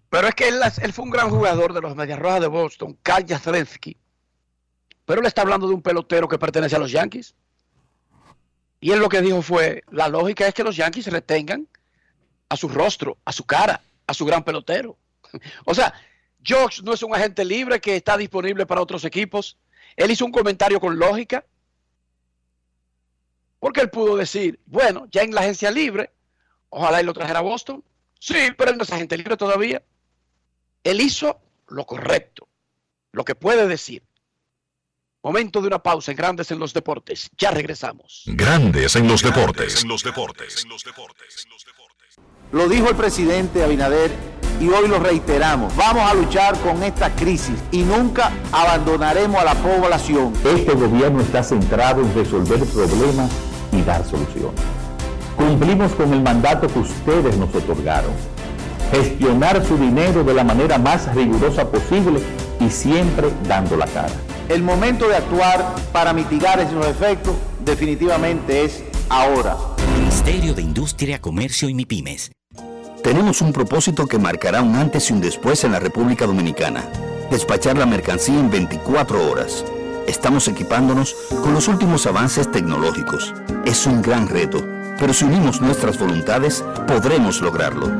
Pero 0.09 0.27
es 0.27 0.35
que 0.35 0.47
él, 0.47 0.93
fue 0.93 1.05
un 1.05 1.11
gran 1.11 1.29
jugador 1.29 1.73
de 1.73 1.81
los 1.81 1.95
Medias 1.95 2.19
Rojas 2.19 2.41
de 2.41 2.47
Boston, 2.47 2.97
Carl 3.03 3.25
Yastrzemski. 3.25 3.97
Pero 5.05 5.21
él 5.21 5.27
está 5.27 5.43
hablando 5.43 5.67
de 5.67 5.73
un 5.73 5.81
pelotero 5.81 6.27
que 6.27 6.39
pertenece 6.39 6.75
a 6.75 6.79
los 6.79 6.91
Yankees. 6.91 7.35
Y 8.79 8.91
él 8.91 8.99
lo 8.99 9.09
que 9.09 9.21
dijo 9.21 9.41
fue, 9.41 9.83
la 9.91 10.07
lógica 10.07 10.47
es 10.47 10.53
que 10.53 10.63
los 10.63 10.75
Yankees 10.75 11.07
retengan 11.07 11.67
a 12.49 12.57
su 12.57 12.67
rostro, 12.67 13.17
a 13.25 13.31
su 13.31 13.43
cara, 13.45 13.81
a 14.05 14.13
su 14.13 14.25
gran 14.25 14.43
pelotero. 14.43 14.97
O 15.65 15.73
sea, 15.73 15.93
Josh 16.45 16.81
no 16.81 16.93
es 16.93 17.03
un 17.03 17.13
agente 17.13 17.43
libre 17.43 17.81
que 17.81 17.95
está 17.95 18.17
disponible 18.17 18.65
para 18.65 18.81
otros 18.81 19.03
equipos. 19.03 19.57
Él 19.95 20.11
hizo 20.11 20.25
un 20.25 20.31
comentario 20.31 20.79
con 20.79 20.97
lógica. 20.97 21.45
Porque 23.59 23.81
él 23.81 23.89
pudo 23.89 24.15
decir, 24.15 24.59
bueno, 24.65 25.07
ya 25.11 25.23
en 25.23 25.33
la 25.33 25.41
agencia 25.41 25.71
libre, 25.71 26.11
ojalá 26.69 26.99
él 26.99 27.05
lo 27.05 27.13
trajera 27.13 27.39
a 27.39 27.41
Boston. 27.43 27.83
Sí, 28.19 28.51
pero 28.57 28.71
él 28.71 28.77
no 28.77 28.83
es 28.83 28.91
agente 28.91 29.17
libre 29.17 29.37
todavía. 29.37 29.81
Él 30.83 31.01
hizo 31.01 31.39
lo 31.67 31.85
correcto, 31.85 32.47
lo 33.11 33.23
que 33.25 33.35
puede 33.35 33.67
decir. 33.67 34.03
Momento 35.23 35.61
de 35.61 35.67
una 35.67 35.79
pausa 35.79 36.11
en 36.11 36.17
Grandes 36.17 36.51
en 36.51 36.59
los 36.59 36.73
Deportes. 36.73 37.29
Ya 37.37 37.51
regresamos. 37.51 38.23
Grandes 38.27 38.95
en 38.95 39.07
los 39.07 39.21
deportes. 39.21 39.83
En 39.83 39.89
los 39.89 40.03
deportes. 40.03 40.65
Lo 42.51 42.69
dijo 42.69 42.89
el 42.89 42.95
presidente 42.95 43.61
Abinader 43.63 44.11
y 44.61 44.69
hoy 44.69 44.87
lo 44.87 44.99
reiteramos. 44.99 45.75
Vamos 45.75 46.09
a 46.09 46.13
luchar 46.13 46.57
con 46.61 46.81
esta 46.81 47.13
crisis 47.15 47.59
y 47.71 47.83
nunca 47.83 48.31
abandonaremos 48.51 49.41
a 49.41 49.43
la 49.43 49.55
población. 49.55 50.33
Este 50.45 50.73
gobierno 50.73 51.21
está 51.21 51.43
centrado 51.43 52.01
en 52.01 52.13
resolver 52.15 52.59
problemas 52.65 53.29
y 53.73 53.81
dar 53.81 54.05
soluciones. 54.05 54.76
Cumplimos 55.37 55.93
con 55.93 56.11
el 56.13 56.21
mandato 56.21 56.67
que 56.67 56.79
ustedes 56.79 57.37
nos 57.37 57.53
otorgaron. 57.53 58.11
Gestionar 58.91 59.63
su 59.63 59.77
dinero 59.77 60.23
de 60.23 60.33
la 60.33 60.43
manera 60.43 60.77
más 60.77 61.13
rigurosa 61.13 61.69
posible 61.69 62.19
y 62.59 62.69
siempre 62.69 63.29
dando 63.47 63.77
la 63.77 63.85
cara. 63.85 64.13
El 64.49 64.63
momento 64.63 65.07
de 65.07 65.15
actuar 65.15 65.75
para 65.91 66.11
mitigar 66.13 66.59
esos 66.59 66.85
efectos 66.87 67.35
definitivamente 67.63 68.65
es 68.65 68.83
ahora. 69.09 69.55
Ministerio 69.99 70.53
de 70.53 70.61
Industria, 70.63 71.21
Comercio 71.21 71.69
y 71.69 71.73
MIPIMES. 71.73 72.31
Tenemos 73.03 73.41
un 73.41 73.53
propósito 73.53 74.07
que 74.07 74.17
marcará 74.17 74.61
un 74.61 74.75
antes 74.75 75.09
y 75.09 75.13
un 75.13 75.21
después 75.21 75.63
en 75.63 75.73
la 75.73 75.79
República 75.79 76.25
Dominicana. 76.25 76.83
Despachar 77.29 77.77
la 77.77 77.85
mercancía 77.85 78.39
en 78.39 78.49
24 78.49 79.29
horas. 79.29 79.63
Estamos 80.07 80.47
equipándonos 80.47 81.15
con 81.41 81.53
los 81.53 81.67
últimos 81.67 82.07
avances 82.07 82.49
tecnológicos. 82.49 83.33
Es 83.65 83.85
un 83.85 84.01
gran 84.01 84.27
reto, 84.29 84.65
pero 84.99 85.13
si 85.13 85.25
unimos 85.25 85.61
nuestras 85.61 85.97
voluntades, 85.97 86.63
podremos 86.87 87.41
lograrlo. 87.41 87.91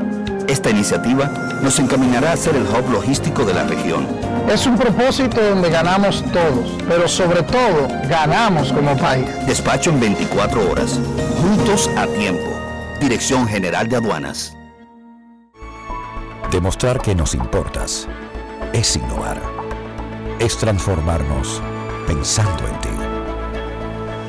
Esta 0.48 0.70
iniciativa 0.70 1.26
nos 1.62 1.78
encaminará 1.78 2.32
a 2.32 2.36
ser 2.36 2.56
el 2.56 2.62
hub 2.62 2.90
logístico 2.90 3.44
de 3.44 3.54
la 3.54 3.64
región. 3.64 4.06
Es 4.50 4.66
un 4.66 4.78
propósito 4.78 5.42
donde 5.42 5.68
ganamos 5.68 6.24
todos, 6.32 6.70
pero 6.88 7.06
sobre 7.06 7.42
todo 7.42 7.86
ganamos 8.08 8.72
como 8.72 8.96
país. 8.96 9.28
Despacho 9.46 9.90
en 9.90 10.00
24 10.00 10.70
horas, 10.70 10.98
juntos 11.42 11.90
a 11.98 12.06
tiempo. 12.06 12.48
Dirección 12.98 13.46
General 13.46 13.88
de 13.88 13.96
Aduanas. 13.96 14.56
Demostrar 16.50 16.98
que 17.02 17.14
nos 17.14 17.34
importas 17.34 18.08
es 18.72 18.96
innovar. 18.96 19.38
Es 20.38 20.56
transformarnos 20.56 21.60
pensando 22.06 22.66
en 22.66 22.80
ti. 22.80 22.88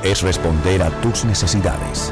Es 0.04 0.22
responder 0.22 0.84
a 0.84 0.90
tus 1.02 1.24
necesidades. 1.24 2.12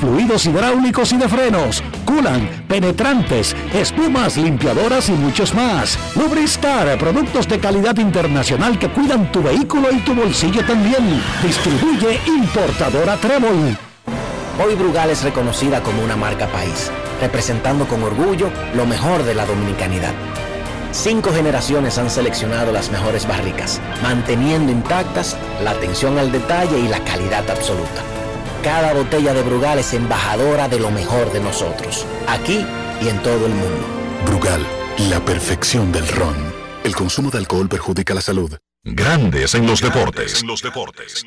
fluidos 0.00 0.46
hidráulicos 0.46 1.12
y 1.12 1.16
de 1.16 1.28
frenos, 1.28 1.82
culan, 2.04 2.64
penetrantes, 2.68 3.54
espumas, 3.72 4.36
limpiadoras 4.36 5.08
y 5.08 5.12
muchos 5.12 5.54
más. 5.54 5.98
Lubristar, 6.16 6.96
productos 6.98 7.48
de 7.48 7.58
calidad 7.58 7.96
internacional 7.98 8.78
que 8.78 8.88
cuidan 8.88 9.30
tu 9.32 9.42
vehículo 9.42 9.90
y 9.92 9.98
tu 9.98 10.14
bolsillo 10.14 10.64
también. 10.64 11.22
Distribuye 11.42 12.20
importadora 12.26 13.16
Trébol. 13.16 13.76
Hoy 14.64 14.74
Brugal 14.76 15.10
es 15.10 15.22
reconocida 15.24 15.82
como 15.82 16.02
una 16.04 16.16
marca 16.16 16.46
país, 16.46 16.90
representando 17.20 17.86
con 17.86 18.02
orgullo 18.02 18.50
lo 18.74 18.86
mejor 18.86 19.24
de 19.24 19.34
la 19.34 19.46
dominicanidad. 19.46 20.12
Cinco 20.92 21.32
generaciones 21.32 21.98
han 21.98 22.08
seleccionado 22.08 22.70
las 22.70 22.88
mejores 22.92 23.26
barricas, 23.26 23.80
manteniendo 24.00 24.70
intactas 24.70 25.36
la 25.64 25.72
atención 25.72 26.18
al 26.18 26.30
detalle 26.30 26.78
y 26.78 26.86
la 26.86 27.00
calidad 27.00 27.50
absoluta 27.50 28.13
cada 28.64 28.94
botella 28.94 29.34
de 29.34 29.42
Brugal 29.42 29.78
es 29.78 29.92
embajadora 29.92 30.68
de 30.68 30.80
lo 30.80 30.90
mejor 30.90 31.30
de 31.32 31.40
nosotros, 31.40 32.06
aquí 32.26 32.64
y 33.02 33.08
en 33.08 33.22
todo 33.22 33.46
el 33.46 33.52
mundo. 33.52 33.86
Brugal, 34.24 34.66
la 35.10 35.20
perfección 35.20 35.92
del 35.92 36.08
ron. 36.08 36.34
El 36.82 36.96
consumo 36.96 37.30
de 37.30 37.38
alcohol 37.38 37.68
perjudica 37.68 38.14
la 38.14 38.22
salud. 38.22 38.56
Grandes 38.82 39.54
en 39.54 39.66
los 39.66 39.82
deportes. 39.82 40.40
En 40.40 40.48
los 40.48 40.62
deportes. 40.62 41.24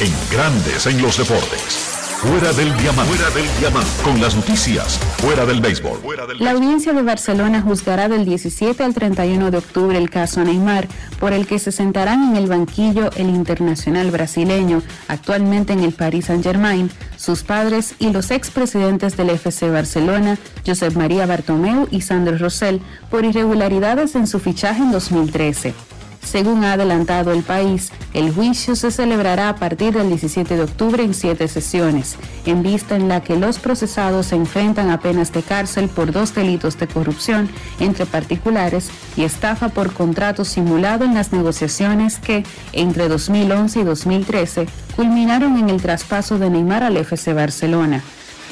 En 0.00 0.12
Grandes 0.30 0.86
en 0.86 1.02
los 1.02 1.18
deportes. 1.18 2.09
Fuera 2.20 2.52
del 2.52 2.76
diamante. 2.76 3.14
Fuera 3.14 3.30
del 3.30 3.46
diamante. 3.58 3.90
Con 4.04 4.20
las 4.20 4.36
noticias. 4.36 4.98
Fuera 5.22 5.46
del 5.46 5.62
béisbol. 5.62 6.00
La 6.38 6.50
audiencia 6.50 6.92
de 6.92 7.00
Barcelona 7.00 7.62
juzgará 7.62 8.10
del 8.10 8.26
17 8.26 8.84
al 8.84 8.92
31 8.92 9.50
de 9.50 9.56
octubre 9.56 9.96
el 9.96 10.10
caso 10.10 10.44
Neymar, 10.44 10.86
por 11.18 11.32
el 11.32 11.46
que 11.46 11.58
se 11.58 11.72
sentarán 11.72 12.30
en 12.30 12.36
el 12.36 12.46
banquillo 12.46 13.08
el 13.16 13.30
internacional 13.30 14.10
brasileño, 14.10 14.82
actualmente 15.08 15.72
en 15.72 15.80
el 15.80 15.92
Paris 15.92 16.26
Saint-Germain, 16.26 16.90
sus 17.16 17.42
padres 17.42 17.94
y 17.98 18.10
los 18.10 18.30
expresidentes 18.30 19.16
del 19.16 19.30
FC 19.30 19.70
Barcelona, 19.70 20.38
Josep 20.66 20.94
María 20.96 21.24
Bartomeu 21.24 21.88
y 21.90 22.02
Sandro 22.02 22.36
Rosell, 22.36 22.82
por 23.10 23.24
irregularidades 23.24 24.14
en 24.14 24.26
su 24.26 24.40
fichaje 24.40 24.82
en 24.82 24.92
2013. 24.92 25.72
Según 26.22 26.64
ha 26.64 26.74
adelantado 26.74 27.32
el 27.32 27.42
país, 27.42 27.90
el 28.12 28.32
juicio 28.32 28.76
se 28.76 28.90
celebrará 28.90 29.48
a 29.48 29.56
partir 29.56 29.94
del 29.94 30.08
17 30.08 30.56
de 30.56 30.62
octubre 30.62 31.02
en 31.02 31.14
siete 31.14 31.48
sesiones, 31.48 32.16
en 32.46 32.62
vista 32.62 32.94
en 32.94 33.08
la 33.08 33.22
que 33.22 33.36
los 33.36 33.58
procesados 33.58 34.26
se 34.26 34.36
enfrentan 34.36 34.90
a 34.90 35.00
penas 35.00 35.32
de 35.32 35.42
cárcel 35.42 35.88
por 35.88 36.12
dos 36.12 36.34
delitos 36.34 36.78
de 36.78 36.86
corrupción 36.86 37.48
entre 37.80 38.06
particulares 38.06 38.90
y 39.16 39.24
estafa 39.24 39.70
por 39.70 39.92
contrato 39.92 40.44
simulado 40.44 41.04
en 41.04 41.14
las 41.14 41.32
negociaciones 41.32 42.18
que, 42.18 42.44
entre 42.72 43.08
2011 43.08 43.80
y 43.80 43.84
2013, 43.84 44.66
culminaron 44.94 45.56
en 45.58 45.70
el 45.70 45.80
traspaso 45.80 46.38
de 46.38 46.50
Neymar 46.50 46.84
al 46.84 46.96
FC 46.96 47.32
Barcelona. 47.32 48.02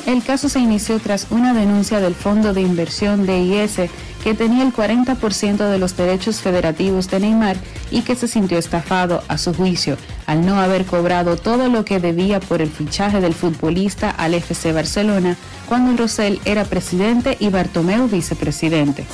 El 0.09 0.25
caso 0.25 0.49
se 0.49 0.59
inició 0.59 0.99
tras 1.01 1.27
una 1.29 1.53
denuncia 1.53 2.01
del 2.01 2.15
Fondo 2.15 2.55
de 2.55 2.63
Inversión 2.63 3.27
DIS 3.27 3.91
que 4.25 4.33
tenía 4.33 4.63
el 4.63 4.73
40% 4.73 5.69
de 5.69 5.79
los 5.79 5.99
derechos 5.99 6.41
federativos 6.41 7.11
de 7.11 7.21
Neymar 7.21 7.59
y 7.91 8.01
que 8.01 8.17
se 8.17 8.27
sintió 8.27 8.57
estafado 8.57 9.23
a 9.29 9.37
su 9.37 9.53
juicio 9.53 9.99
al 10.25 10.47
no 10.47 10.59
haber 10.59 10.87
cobrado 10.87 11.37
todo 11.37 11.69
lo 11.69 11.85
que 11.85 12.01
debía 12.01 12.41
por 12.41 12.63
el 12.63 12.71
fichaje 12.71 13.21
del 13.21 13.35
futbolista 13.35 14.09
al 14.09 14.33
FC 14.33 14.73
Barcelona 14.73 15.37
cuando 15.69 15.95
Rosell 15.95 16.41
era 16.47 16.65
presidente 16.65 17.37
y 17.39 17.51
Bartomeu 17.51 18.09
vicepresidente. 18.09 19.05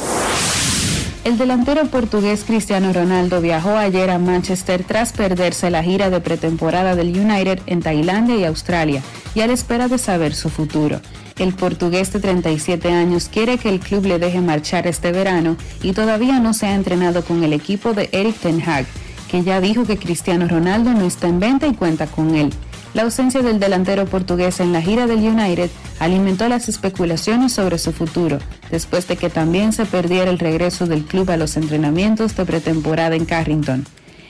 El 1.24 1.38
delantero 1.38 1.86
portugués 1.86 2.44
Cristiano 2.46 2.92
Ronaldo 2.92 3.40
viajó 3.40 3.70
ayer 3.70 4.10
a 4.10 4.18
Manchester 4.18 4.84
tras 4.84 5.14
perderse 5.14 5.70
la 5.70 5.82
gira 5.82 6.10
de 6.10 6.20
pretemporada 6.20 6.94
del 6.94 7.18
United 7.18 7.60
en 7.64 7.80
Tailandia 7.80 8.36
y 8.36 8.44
Australia 8.44 9.02
y 9.34 9.40
a 9.40 9.46
la 9.46 9.54
espera 9.54 9.88
de 9.88 9.96
saber 9.96 10.34
su 10.34 10.50
futuro. 10.50 11.00
El 11.38 11.54
portugués 11.54 12.12
de 12.12 12.20
37 12.20 12.92
años 12.92 13.30
quiere 13.32 13.56
que 13.56 13.70
el 13.70 13.80
club 13.80 14.04
le 14.04 14.18
deje 14.18 14.42
marchar 14.42 14.86
este 14.86 15.12
verano 15.12 15.56
y 15.82 15.94
todavía 15.94 16.40
no 16.40 16.52
se 16.52 16.66
ha 16.66 16.74
entrenado 16.74 17.24
con 17.24 17.42
el 17.42 17.54
equipo 17.54 17.94
de 17.94 18.10
Eric 18.12 18.36
Ten 18.40 18.60
Hag, 18.60 18.84
que 19.30 19.42
ya 19.42 19.62
dijo 19.62 19.86
que 19.86 19.96
Cristiano 19.96 20.46
Ronaldo 20.46 20.92
no 20.92 21.06
está 21.06 21.26
en 21.26 21.40
venta 21.40 21.66
y 21.66 21.74
cuenta 21.74 22.06
con 22.06 22.34
él. 22.34 22.52
La 22.94 23.02
ausencia 23.02 23.42
del 23.42 23.58
delantero 23.58 24.06
portugués 24.06 24.60
en 24.60 24.72
la 24.72 24.80
gira 24.80 25.08
del 25.08 25.18
United 25.18 25.68
alimentó 25.98 26.48
las 26.48 26.68
especulaciones 26.68 27.52
sobre 27.52 27.78
su 27.78 27.92
futuro, 27.92 28.38
después 28.70 29.08
de 29.08 29.16
que 29.16 29.30
también 29.30 29.72
se 29.72 29.84
perdiera 29.84 30.30
el 30.30 30.38
regreso 30.38 30.86
del 30.86 31.04
club 31.04 31.28
a 31.30 31.36
los 31.36 31.56
entrenamientos 31.56 32.36
de 32.36 32.44
pretemporada 32.44 33.16
en 33.16 33.24
Carrington. 33.24 33.84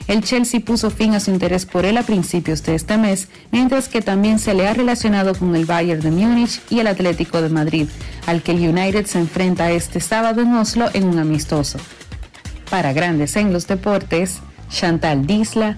El 0.07 0.23
Chelsea 0.23 0.59
puso 0.59 0.89
fin 0.89 1.13
a 1.13 1.19
su 1.19 1.29
interés 1.29 1.67
por 1.67 1.85
él 1.85 1.97
a 1.97 2.03
principios 2.03 2.63
de 2.63 2.73
este 2.73 2.97
mes, 2.97 3.27
mientras 3.51 3.87
que 3.87 4.01
también 4.01 4.39
se 4.39 4.55
le 4.55 4.67
ha 4.67 4.73
relacionado 4.73 5.35
con 5.35 5.55
el 5.55 5.65
Bayern 5.65 6.01
de 6.01 6.11
Múnich 6.11 6.59
y 6.69 6.79
el 6.79 6.87
Atlético 6.87 7.43
de 7.43 7.49
Madrid, 7.49 7.87
al 8.25 8.41
que 8.41 8.51
el 8.51 8.67
United 8.67 9.05
se 9.05 9.19
enfrenta 9.19 9.71
este 9.71 9.99
sábado 9.99 10.41
en 10.41 10.53
Oslo 10.55 10.89
en 10.93 11.05
un 11.05 11.19
amistoso. 11.19 11.77
Para 12.71 12.93
Grandes 12.93 13.35
en 13.35 13.53
los 13.53 13.67
Deportes, 13.67 14.39
Chantal 14.69 15.27
Disla, 15.27 15.77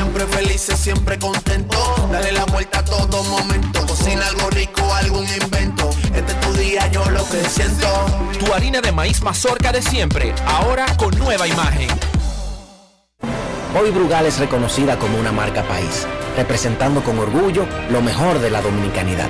siempre 0.11 0.37
felices, 0.37 0.79
siempre 0.79 1.19
contento. 1.19 1.77
Dale 2.11 2.33
la 2.33 2.43
vuelta 2.45 2.79
a 2.79 2.85
todo 2.85 3.23
momento. 3.23 3.85
Cocina 3.87 4.25
algo 4.27 4.49
rico, 4.49 4.81
algún 4.93 5.25
invento. 5.41 5.89
Este 6.13 6.33
es 6.33 6.39
tu 6.41 6.53
día, 6.53 6.87
yo 6.91 7.05
lo 7.11 7.23
que 7.29 7.41
siento. 7.47 7.87
Tu 8.37 8.53
harina 8.53 8.81
de 8.81 8.91
maíz 8.91 9.21
mazorca 9.21 9.71
de 9.71 9.81
siempre, 9.81 10.33
ahora 10.45 10.85
con 10.97 11.17
nueva 11.17 11.47
imagen. 11.47 11.87
Hoy 13.79 13.89
Brugal 13.91 14.25
es 14.25 14.37
reconocida 14.37 14.99
como 14.99 15.17
una 15.17 15.31
marca 15.31 15.63
país, 15.63 16.05
representando 16.35 17.01
con 17.03 17.17
orgullo 17.17 17.65
lo 17.89 18.01
mejor 18.01 18.39
de 18.39 18.49
la 18.49 18.61
dominicanidad. 18.61 19.29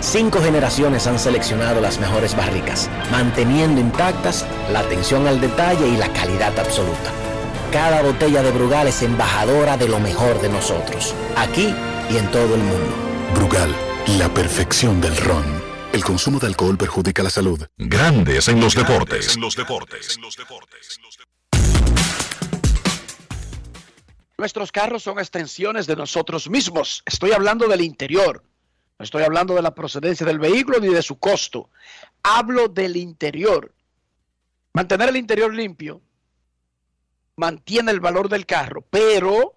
Cinco 0.00 0.42
generaciones 0.42 1.06
han 1.06 1.18
seleccionado 1.18 1.80
las 1.80 1.98
mejores 1.98 2.36
barricas, 2.36 2.90
manteniendo 3.10 3.80
intactas 3.80 4.44
la 4.70 4.80
atención 4.80 5.26
al 5.26 5.40
detalle 5.40 5.88
y 5.88 5.96
la 5.96 6.12
calidad 6.12 6.58
absoluta. 6.58 7.10
Cada 7.74 8.02
botella 8.02 8.40
de 8.40 8.52
Brugal 8.52 8.86
es 8.86 9.02
embajadora 9.02 9.76
de 9.76 9.88
lo 9.88 9.98
mejor 9.98 10.40
de 10.40 10.48
nosotros, 10.48 11.12
aquí 11.34 11.74
y 12.08 12.16
en 12.18 12.30
todo 12.30 12.54
el 12.54 12.60
mundo. 12.60 12.94
Brugal, 13.34 13.74
la 14.16 14.32
perfección 14.32 15.00
del 15.00 15.16
ron. 15.16 15.44
El 15.92 16.04
consumo 16.04 16.38
de 16.38 16.46
alcohol 16.46 16.78
perjudica 16.78 17.24
la 17.24 17.30
salud. 17.30 17.66
Grandes 17.76 18.46
en 18.46 18.60
los 18.60 18.76
deportes. 18.76 19.36
los 19.38 19.56
deportes. 19.56 20.20
Nuestros 24.38 24.70
carros 24.70 25.02
son 25.02 25.18
extensiones 25.18 25.88
de 25.88 25.96
nosotros 25.96 26.48
mismos. 26.48 27.02
Estoy 27.04 27.32
hablando 27.32 27.66
del 27.66 27.80
interior. 27.80 28.44
No 29.00 29.02
estoy 29.02 29.24
hablando 29.24 29.52
de 29.52 29.62
la 29.62 29.74
procedencia 29.74 30.24
del 30.24 30.38
vehículo 30.38 30.78
ni 30.78 30.94
de 30.94 31.02
su 31.02 31.18
costo. 31.18 31.70
Hablo 32.22 32.68
del 32.68 32.96
interior. 32.96 33.74
Mantener 34.72 35.08
el 35.08 35.16
interior 35.16 35.52
limpio 35.52 36.02
mantiene 37.36 37.90
el 37.90 38.00
valor 38.00 38.28
del 38.28 38.46
carro, 38.46 38.84
pero 38.90 39.54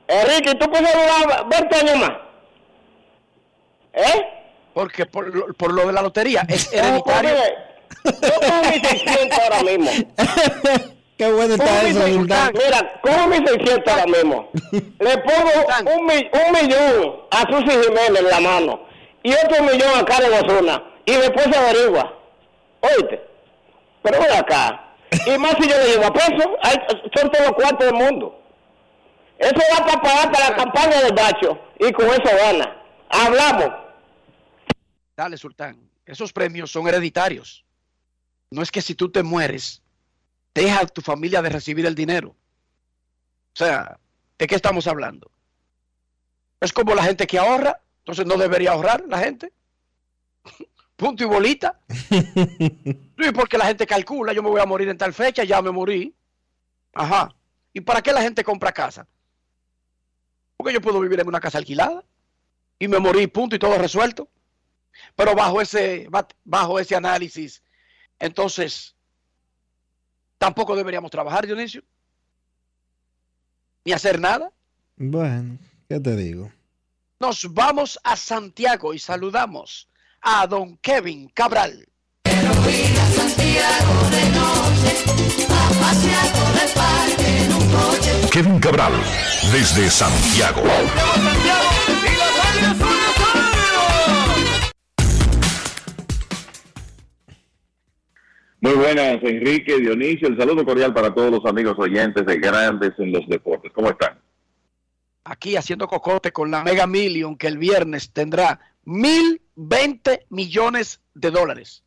Enrique, 0.09 0.55
¿tú 0.55 0.71
puedes 0.71 0.93
durar 0.93 1.49
20 1.49 1.77
años 1.77 1.97
más? 1.99 2.13
¿Eh? 3.95 4.23
Porque 4.73 5.07
por 5.07 5.35
lo, 5.35 5.53
por 5.55 5.73
lo 5.73 5.87
de 5.87 5.93
la 5.93 6.03
lotería 6.03 6.45
es 6.49 6.71
No, 6.73 6.79
hereditario. 6.79 7.31
mire, 7.31 7.57
Yo 8.05 8.39
tengo 8.41 8.63
mis 8.71 8.89
600 8.89 9.39
ahora 9.39 9.63
mismo. 9.63 9.91
Qué 11.19 11.33
bueno 11.33 11.55
está 11.55 11.65
mis 11.83 11.91
eso, 11.97 12.01
600, 12.03 12.15
Sultán. 12.15 12.53
Mira, 12.55 13.01
cojo 13.01 13.27
mis 13.29 13.51
600 13.51 13.93
ahora 13.93 14.07
mismo. 14.07 14.51
Le 14.73 15.19
pongo 15.19 15.97
un, 15.97 16.07
mi- 16.07 16.31
un 16.33 16.53
millón 16.53 17.17
a 17.31 17.41
Susi 17.51 17.71
Jiménez 17.71 18.21
en 18.21 18.29
la 18.29 18.41
mano 18.41 18.87
y 19.23 19.33
otro 19.33 19.63
millón 19.65 19.99
a 19.99 20.05
Karen 20.05 20.33
Osuna 20.33 20.83
y 21.07 21.13
después 21.13 21.47
se 21.51 21.57
averigua. 21.59 22.13
Oíste, 22.81 23.23
pero 24.03 24.21
ven 24.21 24.33
acá. 24.33 24.83
Y 25.27 25.39
más 25.39 25.55
si 25.61 25.69
yo 25.69 25.77
le 25.79 25.87
llevo 25.89 26.05
a 26.07 26.13
peso, 26.13 26.57
hay- 26.63 26.77
son 27.17 27.31
todos 27.31 27.47
los 27.47 27.55
cuartos 27.55 27.87
del 27.87 27.95
mundo. 27.95 28.43
Eso 29.39 29.55
va 29.73 29.87
para 29.87 30.01
pagar 30.03 30.33
para 30.33 30.51
la 30.51 30.57
campaña 30.57 31.01
del 31.03 31.15
bacho 31.15 31.59
y 31.79 31.93
con 31.93 32.07
eso 32.09 32.23
gana. 32.37 32.77
Hablamos. 33.09 33.71
Dale, 35.17 35.37
Sultán. 35.39 35.79
Esos 36.05 36.33
premios 36.33 36.71
son 36.71 36.87
hereditarios. 36.89 37.65
No 38.51 38.63
es 38.63 38.71
que 38.71 38.83
si 38.83 38.95
tú 38.95 39.11
te 39.11 39.23
mueres, 39.23 39.83
deja 40.63 40.81
a 40.81 40.87
tu 40.87 41.01
familia 41.03 41.43
de 41.43 41.49
recibir 41.51 41.87
el 41.87 41.95
dinero. 41.95 42.31
O 42.31 43.57
sea, 43.59 43.99
¿de 44.39 44.47
qué 44.47 44.55
estamos 44.55 44.87
hablando? 44.87 45.31
Es 46.61 46.73
como 46.73 46.95
la 46.95 47.03
gente 47.05 47.27
que 47.27 47.39
ahorra, 47.39 47.81
entonces 47.99 48.27
no 48.27 48.37
debería 48.37 48.73
ahorrar 48.73 49.05
la 49.09 49.19
gente. 49.19 49.53
Punto 50.97 51.25
y 51.25 51.27
bolita. 51.27 51.81
Sí, 53.19 53.33
porque 53.35 53.57
la 53.57 53.65
gente 53.67 53.87
calcula, 53.87 54.35
yo 54.35 54.43
me 54.43 54.51
voy 54.51 54.61
a 54.61 54.67
morir 54.67 54.91
en 54.91 54.99
tal 54.99 55.15
fecha, 55.15 55.43
ya 55.43 55.63
me 55.63 55.71
morí. 55.71 56.15
Ajá. 56.93 57.35
¿Y 57.73 57.81
para 57.81 58.03
qué 58.03 58.13
la 58.13 58.21
gente 58.21 58.45
compra 58.45 58.73
casa? 58.73 59.07
Porque 60.57 60.75
yo 60.75 60.83
puedo 60.83 61.01
vivir 61.01 61.19
en 61.21 61.27
una 61.29 61.41
casa 61.41 61.57
alquilada 61.57 62.05
y 62.79 62.89
me 62.89 62.99
morí, 62.99 63.27
punto, 63.27 63.57
y 63.57 63.59
todo 63.59 63.79
resuelto. 63.79 64.29
Pero 65.15 65.35
bajo 65.35 65.63
ese, 65.63 66.07
ba- 66.11 66.29
bajo 66.45 66.79
ese 66.79 66.95
análisis, 66.95 67.63
entonces, 68.19 68.95
tampoco 70.39 70.77
deberíamos 70.77 71.11
trabajar, 71.11 71.47
Dionisio. 71.47 71.83
Ni 73.85 73.93
hacer 73.93 74.21
nada. 74.21 74.53
Bueno, 74.97 75.59
¿qué 75.89 76.01
te 76.01 76.17
digo? 76.17 76.51
Nos 77.21 77.53
vamos 77.53 77.99
a 78.05 78.17
Santiago 78.17 78.93
y 78.93 78.99
saludamos 78.99 79.89
a 80.21 80.47
don 80.47 80.77
Kevin 80.79 81.29
Cabral. 81.29 81.87
Kevin 88.33 88.59
Cabral, 88.61 88.93
desde 89.51 89.91
Santiago. 89.91 90.63
Muy 98.67 98.75
buenas, 98.75 99.23
Enrique, 99.23 99.79
Dionisio. 99.79 100.27
El 100.27 100.37
saludo 100.37 100.65
cordial 100.65 100.93
para 100.93 101.15
todos 101.15 101.31
los 101.31 101.45
amigos 101.47 101.77
oyentes 101.79 102.27
de 102.27 102.37
Grandes 102.39 102.95
en 102.99 103.13
los 103.13 103.25
Deportes. 103.29 103.71
¿Cómo 103.73 103.91
están? 103.91 104.19
Aquí 105.23 105.55
haciendo 105.55 105.87
cocote 105.87 106.33
con 106.33 106.51
la 106.51 106.65
Mega 106.65 106.85
Million 106.89 107.37
que 107.37 107.47
el 107.47 107.59
viernes 107.59 108.11
tendrá 108.13 108.59
mil 108.85 109.41
veinte 109.55 110.27
millones 110.31 111.01
de 111.15 111.31
dólares. 111.31 111.85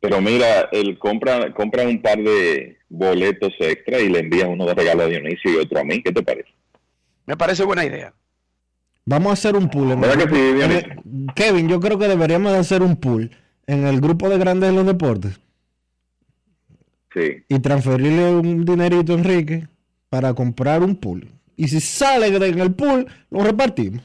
Pero 0.00 0.20
mira, 0.20 0.68
él 0.70 0.98
compra, 0.98 1.54
compra 1.54 1.84
un 1.84 2.02
par 2.02 2.18
de 2.18 2.76
boletos 2.90 3.54
extra 3.58 4.00
y 4.00 4.10
le 4.10 4.18
envía 4.18 4.48
uno 4.48 4.66
de 4.66 4.74
regalo 4.74 5.04
a 5.04 5.06
Dionisio 5.06 5.50
y 5.50 5.56
otro 5.56 5.80
a 5.80 5.84
mí. 5.84 6.02
¿Qué 6.02 6.12
te 6.12 6.22
parece? 6.22 6.50
Me 7.24 7.38
parece 7.38 7.64
buena 7.64 7.86
idea. 7.86 8.12
Vamos 9.06 9.30
a 9.30 9.32
hacer 9.32 9.56
un 9.56 9.70
pool. 9.70 9.96
¿Verdad 9.96 10.24
que 10.28 10.34
sí, 10.34 10.52
Dionisio? 10.52 10.92
el- 10.92 11.34
Kevin, 11.34 11.68
yo 11.70 11.80
creo 11.80 11.98
que 11.98 12.06
deberíamos 12.08 12.52
de 12.52 12.58
hacer 12.58 12.82
un 12.82 12.96
pool 13.00 13.30
en 13.72 13.86
el 13.86 14.00
grupo 14.00 14.28
de 14.28 14.38
grandes 14.38 14.70
de 14.70 14.76
los 14.76 14.86
deportes 14.86 15.38
Sí. 17.12 17.42
y 17.48 17.58
transferirle 17.58 18.30
un 18.34 18.64
dinerito 18.64 19.12
a 19.12 19.16
Enrique 19.16 19.66
para 20.08 20.32
comprar 20.34 20.82
un 20.82 20.94
pool. 20.96 21.28
Y 21.56 21.68
si 21.68 21.80
sale 21.80 22.28
en 22.28 22.60
el 22.60 22.72
pool, 22.72 23.06
lo 23.30 23.42
repartimos. 23.42 24.02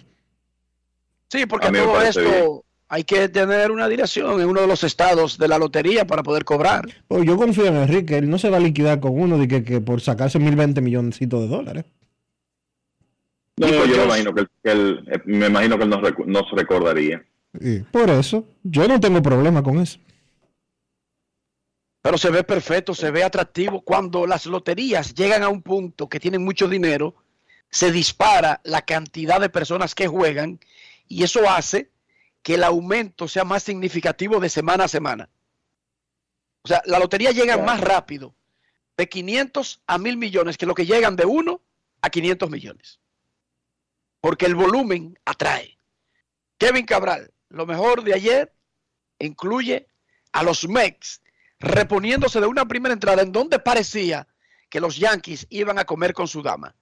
Sí, 1.30 1.46
porque 1.46 1.70
todo 1.72 2.02
esto 2.02 2.64
hay 2.88 3.04
que 3.04 3.30
tener 3.30 3.72
una 3.72 3.88
dirección 3.88 4.40
en 4.42 4.48
uno 4.48 4.62
de 4.62 4.68
los 4.68 4.84
estados 4.84 5.38
de 5.38 5.48
la 5.48 5.58
lotería 5.58 6.06
para 6.06 6.24
poder 6.24 6.46
cobrar. 6.46 6.86
Pues 7.08 7.26
yo 7.26 7.38
confío 7.38 7.66
en 7.66 7.76
Enrique, 7.78 8.18
él 8.18 8.30
no 8.30 8.38
se 8.38 8.50
va 8.50 8.58
a 8.58 8.60
liquidar 8.60 9.00
con 9.00 9.20
uno 9.20 9.38
de 9.38 9.48
que, 9.48 9.64
que 9.64 9.82
por 9.82 10.02
sacarse 10.02 10.40
mil 10.40 10.56
veinte 10.56 10.82
milloncitos 10.82 11.42
de 11.42 11.48
dólares. 11.48 11.86
No, 13.58 13.68
pues 13.68 13.80
yo 13.80 13.86
yo- 13.86 13.98
me 13.98 14.04
imagino 14.06 14.34
que, 14.34 14.42
él- 14.42 14.50
que 14.64 14.72
él, 14.72 15.06
eh, 15.12 15.20
me 15.26 15.48
imagino 15.48 15.78
que 15.78 15.84
él 15.84 15.90
nos, 15.90 16.02
recu- 16.02 16.26
nos 16.26 16.52
recordaría. 16.52 17.24
Por 17.92 18.10
eso, 18.10 18.48
yo 18.64 18.88
no 18.88 19.00
tengo 19.00 19.22
problema 19.22 19.64
con 19.64 19.80
eso. 19.80 20.00
Pero 22.02 22.18
se 22.18 22.30
ve 22.30 22.44
perfecto, 22.44 22.94
se 22.94 23.10
ve 23.10 23.24
atractivo. 23.24 23.82
Cuando 23.82 24.28
las 24.28 24.46
loterías 24.46 25.16
llegan 25.16 25.42
a 25.42 25.50
un 25.50 25.64
punto 25.64 26.08
que 26.08 26.20
tienen 26.20 26.44
mucho 26.44 26.68
dinero, 26.68 27.16
se 27.70 27.92
dispara 27.92 28.62
la 28.64 28.84
cantidad 28.84 29.42
de 29.42 29.50
personas 29.50 29.96
que 29.96 30.08
juegan 30.08 30.60
y 31.08 31.24
eso 31.24 31.50
hace 31.50 31.92
que 32.44 32.56
el 32.56 32.64
aumento 32.64 33.28
sea 33.28 33.44
más 33.44 33.64
significativo 33.64 34.40
de 34.40 34.50
semana 34.50 34.84
a 34.84 34.88
semana. 34.88 35.30
O 36.62 36.68
sea, 36.68 36.82
la 36.86 37.00
lotería 37.00 37.32
llega 37.32 37.58
más 37.58 37.82
rápido 37.82 38.36
de 38.98 39.10
500 39.10 39.82
a 39.88 39.98
1000 39.98 40.18
millones 40.18 40.58
que 40.58 40.66
lo 40.66 40.76
que 40.76 40.86
llegan 40.86 41.16
de 41.16 41.26
1 41.26 41.62
a 42.02 42.10
500 42.10 42.50
millones. 42.50 43.00
Porque 44.22 44.46
el 44.46 44.56
volumen 44.56 45.20
atrae. 45.26 45.78
Kevin 46.58 46.86
Cabral, 46.86 47.32
lo 47.50 47.66
mejor 47.66 48.04
de 48.04 48.14
ayer 48.14 48.52
incluye 49.20 49.88
a 50.32 50.44
los 50.44 50.68
Mex 50.68 51.22
reponiéndose 51.60 52.40
de 52.40 52.48
una 52.48 52.66
primera 52.66 52.94
entrada 52.94 53.22
en 53.22 53.32
donde 53.32 53.60
parecía 53.60 54.28
que 54.70 54.82
los 54.82 54.98
Yankees 54.98 55.48
iban 55.50 55.80
a 55.80 55.86
comer 55.86 56.14
con 56.14 56.28
su 56.28 56.42
dama. 56.42 56.76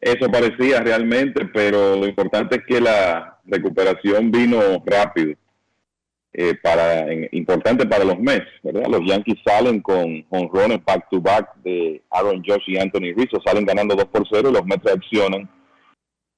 Eso 0.00 0.30
parecía 0.30 0.80
realmente, 0.80 1.44
pero 1.46 1.96
lo 1.96 2.06
importante 2.06 2.56
es 2.56 2.62
que 2.66 2.80
la 2.80 3.40
recuperación 3.44 4.30
vino 4.30 4.82
rápido. 4.84 5.34
eh, 6.32 6.54
para 6.62 7.12
importante 7.32 7.86
para 7.86 8.04
los 8.04 8.18
Mets, 8.18 8.46
¿verdad? 8.62 8.86
Los 8.88 9.00
Yankees 9.06 9.40
salen 9.44 9.80
con 9.80 10.24
honrones 10.28 10.84
back 10.84 11.08
to 11.10 11.20
back 11.20 11.52
de 11.64 12.00
Aaron 12.10 12.42
Josh 12.46 12.62
y 12.66 12.78
Anthony 12.78 13.14
Rizzo, 13.16 13.40
salen 13.44 13.64
ganando 13.64 13.96
2 13.96 14.04
por 14.04 14.24
0 14.30 14.50
y 14.50 14.52
los 14.52 14.64
Mets 14.64 14.84
reaccionan 14.84 15.50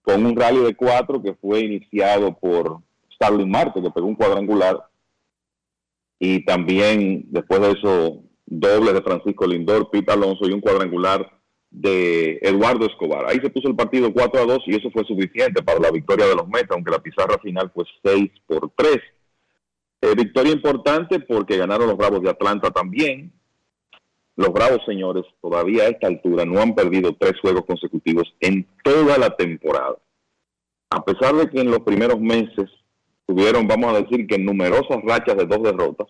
con 0.02 0.24
un 0.24 0.36
rally 0.36 0.60
de 0.60 0.74
4 0.74 1.22
que 1.22 1.34
fue 1.34 1.60
iniciado 1.60 2.36
por 2.38 2.78
Starling 3.14 3.50
Marte, 3.50 3.82
que 3.82 3.90
pegó 3.90 4.06
un 4.06 4.14
cuadrangular 4.14 4.90
y 6.18 6.44
también 6.44 7.24
después 7.28 7.60
de 7.60 7.70
eso 7.72 8.22
doble 8.46 8.92
de 8.92 9.02
Francisco 9.02 9.46
Lindor, 9.46 9.90
Pete 9.90 10.12
Alonso 10.12 10.48
y 10.48 10.52
un 10.52 10.60
cuadrangular 10.60 11.30
de 11.70 12.38
Eduardo 12.42 12.86
Escobar. 12.86 13.26
Ahí 13.26 13.38
se 13.40 13.48
puso 13.48 13.68
el 13.68 13.76
partido 13.76 14.12
4 14.12 14.40
a 14.42 14.44
2 14.44 14.58
y 14.66 14.76
eso 14.76 14.90
fue 14.90 15.04
suficiente 15.04 15.62
para 15.62 15.78
la 15.78 15.90
victoria 15.90 16.26
de 16.26 16.34
los 16.34 16.48
Mets, 16.48 16.70
aunque 16.70 16.90
la 16.90 16.98
pizarra 16.98 17.38
final 17.38 17.70
fue 17.72 17.84
6 18.04 18.30
por 18.46 18.70
3. 18.76 18.98
Eh, 20.02 20.14
victoria 20.16 20.52
importante 20.52 21.20
porque 21.20 21.56
ganaron 21.56 21.86
los 21.86 21.96
Bravos 21.96 22.22
de 22.22 22.30
Atlanta 22.30 22.70
también. 22.70 23.32
Los 24.40 24.54
Bravos, 24.54 24.80
señores, 24.86 25.24
todavía 25.42 25.82
a 25.82 25.88
esta 25.88 26.06
altura 26.06 26.46
no 26.46 26.60
han 26.62 26.74
perdido 26.74 27.14
tres 27.14 27.34
juegos 27.42 27.66
consecutivos 27.66 28.32
en 28.40 28.66
toda 28.82 29.18
la 29.18 29.36
temporada. 29.36 29.96
A 30.88 31.04
pesar 31.04 31.34
de 31.34 31.50
que 31.50 31.60
en 31.60 31.70
los 31.70 31.80
primeros 31.80 32.18
meses 32.18 32.70
tuvieron, 33.26 33.68
vamos 33.68 33.94
a 33.94 34.00
decir 34.00 34.26
que 34.26 34.38
numerosas 34.38 34.96
rachas 35.04 35.36
de 35.36 35.44
dos 35.44 35.62
derrotas, 35.62 36.06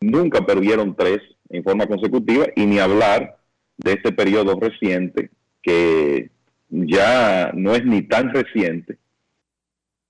nunca 0.00 0.46
perdieron 0.46 0.96
tres 0.96 1.18
en 1.50 1.62
forma 1.62 1.86
consecutiva 1.86 2.46
y 2.56 2.64
ni 2.64 2.78
hablar 2.78 3.36
de 3.76 3.92
este 3.92 4.12
periodo 4.12 4.58
reciente 4.58 5.28
que 5.62 6.30
ya 6.70 7.52
no 7.54 7.74
es 7.74 7.84
ni 7.84 8.00
tan 8.00 8.32
reciente. 8.32 8.96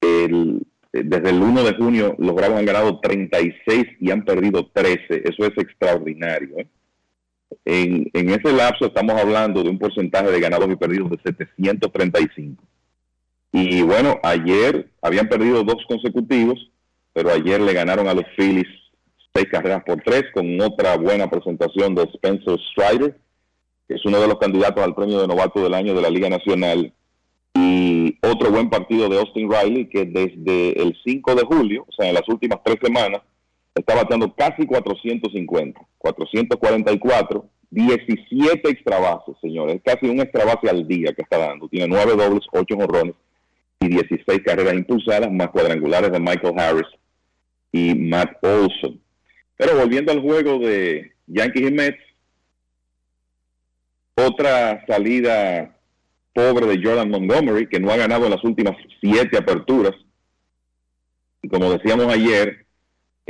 El- 0.01 0.63
desde 0.93 1.31
el 1.31 1.43
1 1.43 1.65
de 1.65 1.75
junio 1.75 2.15
los 2.19 2.35
Bravos 2.37 2.59
han 2.59 2.67
ganado 2.67 3.01
36 3.01 3.85
y 3.99 4.11
han 4.13 4.25
perdido 4.25 4.71
13. 4.73 5.23
Eso 5.29 5.45
es 5.45 5.59
extraordinario. 5.59 6.57
¿eh? 6.61 6.69
En, 7.65 8.11
ese 8.13 8.53
lapso 8.53 8.87
estamos 8.87 9.21
hablando 9.21 9.63
de 9.63 9.71
un 9.71 9.79
porcentaje 9.79 10.31
de 10.31 10.41
ganados 10.41 10.69
y 10.71 10.77
perdidos 10.77 11.11
de 11.11 11.19
735. 11.25 12.63
Y 13.53 13.83
bueno, 13.83 14.19
ayer 14.23 14.91
habían 15.01 15.29
perdido 15.29 15.65
dos 15.65 15.85
consecutivos, 15.89 16.71
pero 17.13 17.31
ayer 17.31 17.61
le 17.61 17.73
ganaron 17.73 18.09
a 18.09 18.15
los 18.15 18.25
Phillies 18.37 18.69
seis 19.35 19.47
carreras 19.51 19.83
por 19.85 20.01
tres 20.03 20.25
con 20.33 20.61
otra 20.61 20.97
buena 20.97 21.29
presentación 21.29 21.95
de 21.95 22.05
Spencer 22.15 22.59
Strider, 22.71 23.19
que 23.87 23.95
es 23.95 24.05
uno 24.05 24.21
de 24.21 24.29
los 24.29 24.39
candidatos 24.39 24.83
al 24.83 24.95
premio 24.95 25.21
de 25.21 25.29
novato 25.29 25.63
del 25.63 25.75
año 25.75 25.95
de 25.95 26.03
la 26.03 26.11
Liga 26.11 26.29
Nacional. 26.29 26.93
Y 27.55 28.19
otro 28.23 28.51
buen 28.51 28.69
partido 28.69 29.09
de 29.09 29.19
Austin 29.19 29.51
Riley, 29.51 29.89
que 29.89 30.05
desde 30.05 30.83
el 30.83 30.97
5 31.05 31.35
de 31.35 31.45
julio, 31.45 31.85
o 31.89 31.93
sea, 31.93 32.09
en 32.09 32.15
las 32.15 32.29
últimas 32.29 32.61
tres 32.63 32.77
semanas, 32.83 33.23
está 33.75 33.95
bateando 33.95 34.35
casi 34.35 34.67
450, 34.67 35.81
444, 35.99 37.49
17 37.71 38.71
extra 38.71 38.99
bases, 38.99 39.37
señores. 39.41 39.77
Es 39.77 39.83
casi 39.83 40.11
un 40.11 40.21
extra 40.21 40.45
base 40.45 40.69
al 40.69 40.87
día 40.87 41.13
que 41.13 41.23
está 41.23 41.39
dando. 41.39 41.69
Tiene 41.69 41.89
nueve 41.89 42.13
dobles, 42.17 42.47
ocho 42.53 42.77
jorrones 42.77 43.15
y 43.81 43.89
16 43.89 44.43
carreras 44.45 44.75
impulsadas, 44.75 45.31
más 45.31 45.51
cuadrangulares 45.51 46.11
de 46.11 46.21
Michael 46.21 46.59
Harris 46.59 46.89
y 47.73 47.95
Matt 47.95 48.43
Olson. 48.43 49.01
Pero 49.57 49.77
volviendo 49.77 50.13
al 50.13 50.23
juego 50.23 50.59
de 50.59 51.13
Yankees 51.27 51.69
y 51.69 51.73
Mets, 51.73 51.99
otra 54.15 54.85
salida 54.87 55.77
pobre 56.33 56.67
de 56.67 56.81
Jordan 56.83 57.11
Montgomery, 57.11 57.69
que 57.69 57.81
no 57.81 57.91
ha 57.91 57.97
ganado 57.97 58.25
en 58.25 58.31
las 58.33 58.45
últimas 58.45 58.77
siete 59.01 59.37
aperturas. 59.37 59.95
Y 61.43 61.49
como 61.49 61.71
decíamos 61.71 62.07
ayer, 62.13 62.67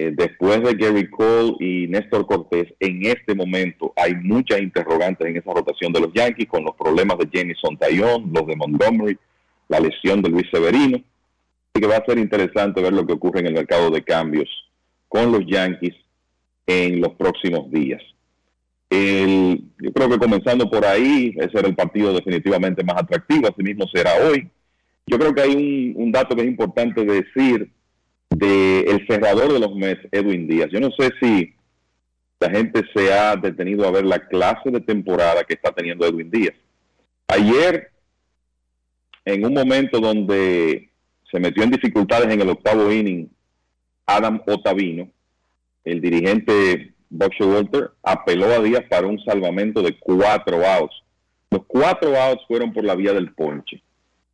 eh, 0.01 0.13
después 0.15 0.63
de 0.63 0.75
Gary 0.75 1.11
Cole 1.11 1.57
y 1.59 1.89
Néstor 1.89 2.25
Cortés, 2.25 2.73
en 2.79 3.05
este 3.05 3.35
momento 3.35 3.93
hay 3.97 4.15
muchas 4.15 4.61
interrogantes 4.61 5.27
en 5.27 5.37
esa 5.37 5.53
rotación 5.53 5.93
de 5.93 5.99
los 5.99 6.13
Yankees 6.15 6.47
con 6.47 6.63
los 6.63 6.77
problemas 6.77 7.19
de 7.19 7.29
Jamison 7.33 7.77
Taillon, 7.77 8.31
los 8.33 8.47
de 8.47 8.55
Montgomery, 8.55 9.19
la 9.67 9.81
lesión 9.81 10.23
de 10.23 10.29
Luis 10.29 10.47
Severino. 10.53 10.99
Así 10.99 11.83
que 11.83 11.87
va 11.89 11.97
a 11.97 12.05
ser 12.05 12.17
interesante 12.17 12.81
ver 12.81 12.93
lo 12.93 13.05
que 13.05 13.15
ocurre 13.15 13.41
en 13.41 13.49
el 13.49 13.55
mercado 13.55 13.91
de 13.91 14.05
cambios 14.05 14.49
con 15.09 15.33
los 15.33 15.45
Yankees 15.45 15.97
en 16.69 17.01
los 17.01 17.15
próximos 17.15 17.69
días. 17.73 18.01
yo 18.91 19.93
creo 19.93 20.11
que 20.11 20.19
comenzando 20.19 20.71
por 20.71 20.87
ahí, 20.87 21.35
ese 21.39 21.59
era 21.59 21.67
el 21.67 21.75
partido 21.75 22.13
definitivamente 22.13 22.85
más 22.85 22.99
atractivo, 22.99 23.49
así 23.49 23.65
mismo 23.65 23.85
será 23.93 24.13
hoy. 24.29 24.49
Yo 25.09 25.19
creo 25.19 25.35
que 25.35 25.43
hay 25.43 25.93
un, 25.97 26.13
dato 26.13 26.37
que 26.37 26.43
es 26.43 26.47
importante 26.47 27.05
decir 27.05 27.69
del 28.31 28.89
el 28.89 29.07
cerrador 29.07 29.53
de 29.53 29.61
los 29.61 29.75
Mets, 29.75 30.07
Edwin 30.13 30.47
Díaz. 30.47 30.69
Yo 30.71 30.81
no 30.81 30.91
sé 30.99 31.11
si 31.21 31.55
la 32.41 32.51
gente 32.51 32.83
se 32.95 33.13
ha 33.13 33.37
detenido 33.37 33.87
a 33.87 33.91
ver 33.91 34.05
la 34.05 34.21
clase 34.29 34.71
de 34.71 34.81
temporada 34.81 35.45
que 35.45 35.55
está 35.55 35.73
teniendo 35.73 36.07
Edwin 36.07 36.31
Díaz. 36.31 36.55
Ayer 37.27 37.91
en 39.25 39.45
un 39.45 39.53
momento 39.53 40.01
donde 40.01 40.89
se 41.31 41.39
metió 41.39 41.63
en 41.63 41.71
dificultades 41.71 42.33
en 42.33 42.41
el 42.41 42.49
octavo 42.49 42.91
inning, 42.91 43.29
Adam 44.07 44.41
Otavino, 44.47 45.11
el 45.85 46.01
dirigente 46.01 46.95
Buck 47.11 47.35
Walter, 47.41 47.91
apeló 48.03 48.47
a 48.47 48.61
Díaz 48.61 48.85
para 48.89 49.07
un 49.07 49.23
salvamento 49.25 49.83
de 49.83 49.99
cuatro 49.99 50.65
outs. 50.65 50.95
Los 51.51 51.63
cuatro 51.67 52.17
outs 52.17 52.43
fueron 52.47 52.73
por 52.73 52.85
la 52.85 52.95
vía 52.95 53.13
del 53.13 53.35
ponche. 53.35 53.83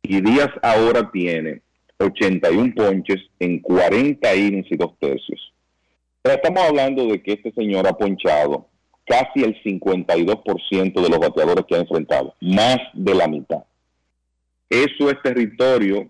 Y 0.01 0.21
Díaz 0.21 0.49
ahora 0.61 1.11
tiene 1.11 1.61
81 1.99 2.73
ponches 2.75 3.21
en 3.39 3.59
40 3.59 4.35
innings 4.35 4.71
y 4.71 4.77
dos 4.77 4.97
tercios. 4.99 5.53
Pero 6.21 6.35
estamos 6.35 6.63
hablando 6.63 7.05
de 7.07 7.21
que 7.21 7.33
este 7.33 7.51
señor 7.51 7.87
ha 7.87 7.93
ponchado 7.93 8.67
casi 9.05 9.43
el 9.43 9.61
52% 9.63 11.01
de 11.01 11.09
los 11.09 11.19
bateadores 11.19 11.65
que 11.67 11.75
ha 11.75 11.79
enfrentado, 11.79 12.33
más 12.41 12.77
de 12.93 13.13
la 13.13 13.27
mitad. 13.27 13.63
Eso 14.69 15.09
es 15.09 15.21
territorio 15.21 16.09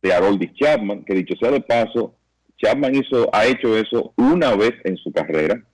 de 0.00 0.12
Harold 0.12 0.54
Chapman, 0.54 1.04
que 1.04 1.14
dicho 1.14 1.34
sea 1.40 1.50
de 1.50 1.60
paso, 1.60 2.14
Chapman 2.58 2.94
hizo, 2.94 3.28
ha 3.32 3.46
hecho 3.46 3.76
eso 3.76 4.12
una 4.16 4.54
vez 4.54 4.72
en 4.84 4.96
su 4.96 5.10
carrera, 5.12 5.64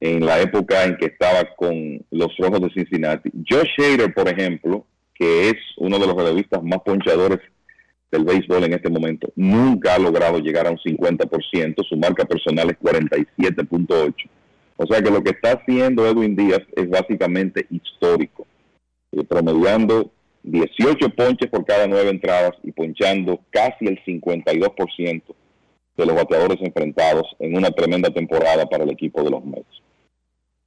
en 0.00 0.24
la 0.24 0.40
época 0.40 0.84
en 0.84 0.96
que 0.96 1.06
estaba 1.06 1.54
con 1.54 2.04
los 2.10 2.36
Rojos 2.38 2.60
de 2.62 2.70
Cincinnati. 2.70 3.30
Josh 3.48 3.68
Hader, 3.78 4.12
por 4.14 4.28
ejemplo, 4.28 4.86
que 5.14 5.50
es 5.50 5.56
uno 5.76 5.98
de 5.98 6.06
los 6.06 6.16
relevistas 6.16 6.62
más 6.62 6.80
ponchadores 6.84 7.38
del 8.12 8.24
béisbol 8.24 8.64
en 8.64 8.74
este 8.74 8.90
momento, 8.90 9.32
nunca 9.34 9.94
ha 9.94 9.98
logrado 9.98 10.38
llegar 10.38 10.66
a 10.66 10.70
un 10.70 10.76
50%, 10.76 11.84
su 11.88 11.96
marca 11.96 12.26
personal 12.26 12.70
es 12.70 12.78
47.8. 12.78 14.14
O 14.76 14.86
sea 14.86 15.02
que 15.02 15.10
lo 15.10 15.22
que 15.22 15.30
está 15.30 15.52
haciendo 15.52 16.06
Edwin 16.06 16.36
Díaz 16.36 16.60
es 16.76 16.88
básicamente 16.90 17.66
histórico, 17.70 18.46
eh, 19.12 19.24
promediando 19.24 20.10
18 20.42 21.08
ponches 21.10 21.50
por 21.50 21.64
cada 21.64 21.86
nueve 21.86 22.10
entradas 22.10 22.52
y 22.62 22.72
ponchando 22.72 23.40
casi 23.50 23.86
el 23.86 23.98
52% 24.04 25.22
de 25.96 26.06
los 26.06 26.14
bateadores 26.14 26.58
enfrentados 26.60 27.24
en 27.38 27.56
una 27.56 27.70
tremenda 27.70 28.10
temporada 28.10 28.66
para 28.66 28.84
el 28.84 28.90
equipo 28.90 29.22
de 29.22 29.30
los 29.30 29.44
Mets. 29.44 29.82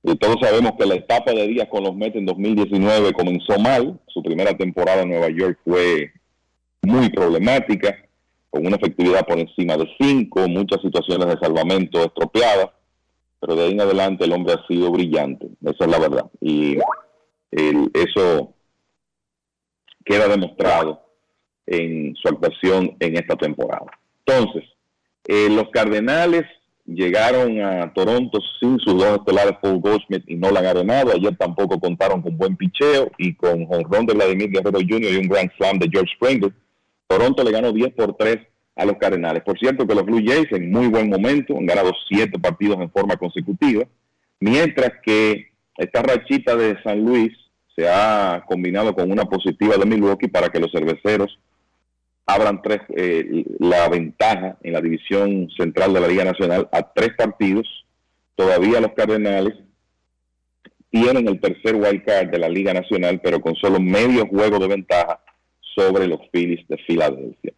Y 0.03 0.15
todos 0.17 0.37
sabemos 0.39 0.73
que 0.79 0.85
la 0.85 0.95
etapa 0.95 1.31
de 1.31 1.47
días 1.47 1.67
con 1.69 1.83
los 1.83 1.95
Mets 1.95 2.15
en 2.15 2.25
2019 2.25 3.11
comenzó 3.13 3.59
mal. 3.59 3.99
Su 4.07 4.23
primera 4.23 4.55
temporada 4.55 5.01
en 5.01 5.09
Nueva 5.09 5.29
York 5.29 5.59
fue 5.65 6.11
muy 6.85 7.09
problemática, 7.09 7.95
con 8.49 8.65
una 8.65 8.77
efectividad 8.77 9.25
por 9.25 9.37
encima 9.37 9.75
de 9.77 9.89
5, 9.99 10.47
muchas 10.47 10.81
situaciones 10.81 11.27
de 11.27 11.39
salvamento 11.39 12.03
estropeadas, 12.03 12.69
pero 13.39 13.55
de 13.55 13.65
ahí 13.65 13.71
en 13.71 13.81
adelante 13.81 14.25
el 14.25 14.31
hombre 14.31 14.53
ha 14.53 14.67
sido 14.67 14.91
brillante, 14.91 15.47
esa 15.61 15.85
es 15.85 15.91
la 15.91 15.99
verdad. 15.99 16.25
Y 16.39 16.77
eso 17.51 18.53
queda 20.03 20.27
demostrado 20.27 21.01
en 21.65 22.15
su 22.15 22.27
actuación 22.27 22.95
en 22.99 23.17
esta 23.17 23.35
temporada. 23.35 23.87
Entonces, 24.25 24.63
eh, 25.27 25.49
los 25.49 25.69
Cardenales 25.71 26.43
llegaron 26.85 27.59
a 27.61 27.91
Toronto 27.93 28.39
sin 28.59 28.77
sus 28.79 28.95
dos 28.95 29.17
estelares 29.17 29.57
Paul 29.61 29.79
Goldschmidt 29.79 30.23
y 30.27 30.35
Nolan 30.35 30.65
Arenado. 30.65 31.11
Ayer 31.11 31.35
tampoco 31.35 31.79
contaron 31.79 32.21
con 32.21 32.37
buen 32.37 32.55
picheo 32.55 33.11
y 33.17 33.33
con 33.35 33.65
jonrón 33.65 34.05
de 34.05 34.13
Vladimir 34.13 34.51
Guerrero 34.51 34.79
Jr. 34.79 35.13
y 35.13 35.17
un 35.17 35.27
Grand 35.27 35.51
Slam 35.57 35.79
de 35.79 35.89
George 35.91 36.13
Springer. 36.15 36.53
Toronto 37.07 37.43
le 37.43 37.51
ganó 37.51 37.71
10 37.71 37.93
por 37.93 38.15
3 38.15 38.37
a 38.75 38.85
los 38.85 38.97
Cardenales. 38.97 39.43
Por 39.43 39.57
cierto 39.57 39.87
que 39.87 39.95
los 39.95 40.05
Blue 40.05 40.23
Jays 40.25 40.51
en 40.51 40.71
muy 40.71 40.87
buen 40.87 41.09
momento 41.09 41.57
han 41.57 41.65
ganado 41.65 41.91
7 42.09 42.39
partidos 42.39 42.79
en 42.79 42.91
forma 42.91 43.15
consecutiva, 43.17 43.85
mientras 44.39 44.91
que 45.03 45.51
esta 45.77 46.01
rachita 46.01 46.55
de 46.55 46.81
San 46.83 47.03
Luis 47.03 47.31
se 47.75 47.89
ha 47.89 48.43
combinado 48.47 48.95
con 48.95 49.11
una 49.11 49.25
positiva 49.25 49.75
de 49.77 49.85
Milwaukee 49.85 50.27
para 50.27 50.49
que 50.49 50.59
los 50.59 50.71
cerveceros 50.71 51.37
abran 52.25 52.61
tres, 52.61 52.81
eh, 52.95 53.45
la 53.59 53.87
ventaja 53.89 54.57
en 54.63 54.73
la 54.73 54.81
división 54.81 55.49
central 55.55 55.93
de 55.93 55.99
la 55.99 56.07
Liga 56.07 56.23
Nacional 56.23 56.67
a 56.71 56.91
tres 56.93 57.11
partidos. 57.17 57.67
Todavía 58.35 58.79
los 58.79 58.93
Cardenales 58.93 59.53
tienen 60.89 61.27
el 61.27 61.39
tercer 61.39 61.75
wild 61.75 62.03
card 62.05 62.29
de 62.29 62.39
la 62.39 62.49
Liga 62.49 62.73
Nacional, 62.73 63.19
pero 63.21 63.41
con 63.41 63.55
solo 63.55 63.79
medio 63.79 64.25
juego 64.27 64.57
de 64.59 64.67
ventaja 64.67 65.19
sobre 65.75 66.07
los 66.07 66.19
Phillies 66.31 66.67
de 66.67 66.77
Filadelfia. 66.77 67.53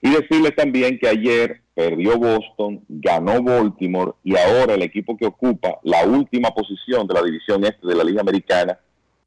Y 0.00 0.10
decirles 0.10 0.54
también 0.54 0.98
que 0.98 1.08
ayer 1.08 1.62
perdió 1.74 2.18
Boston, 2.18 2.84
ganó 2.88 3.42
Baltimore 3.42 4.12
y 4.22 4.36
ahora 4.36 4.74
el 4.74 4.82
equipo 4.82 5.16
que 5.16 5.26
ocupa 5.26 5.78
la 5.82 6.04
última 6.06 6.50
posición 6.50 7.06
de 7.06 7.14
la 7.14 7.22
división 7.22 7.64
este 7.64 7.86
de 7.86 7.94
la 7.94 8.04
Liga 8.04 8.20
Americana 8.20 8.78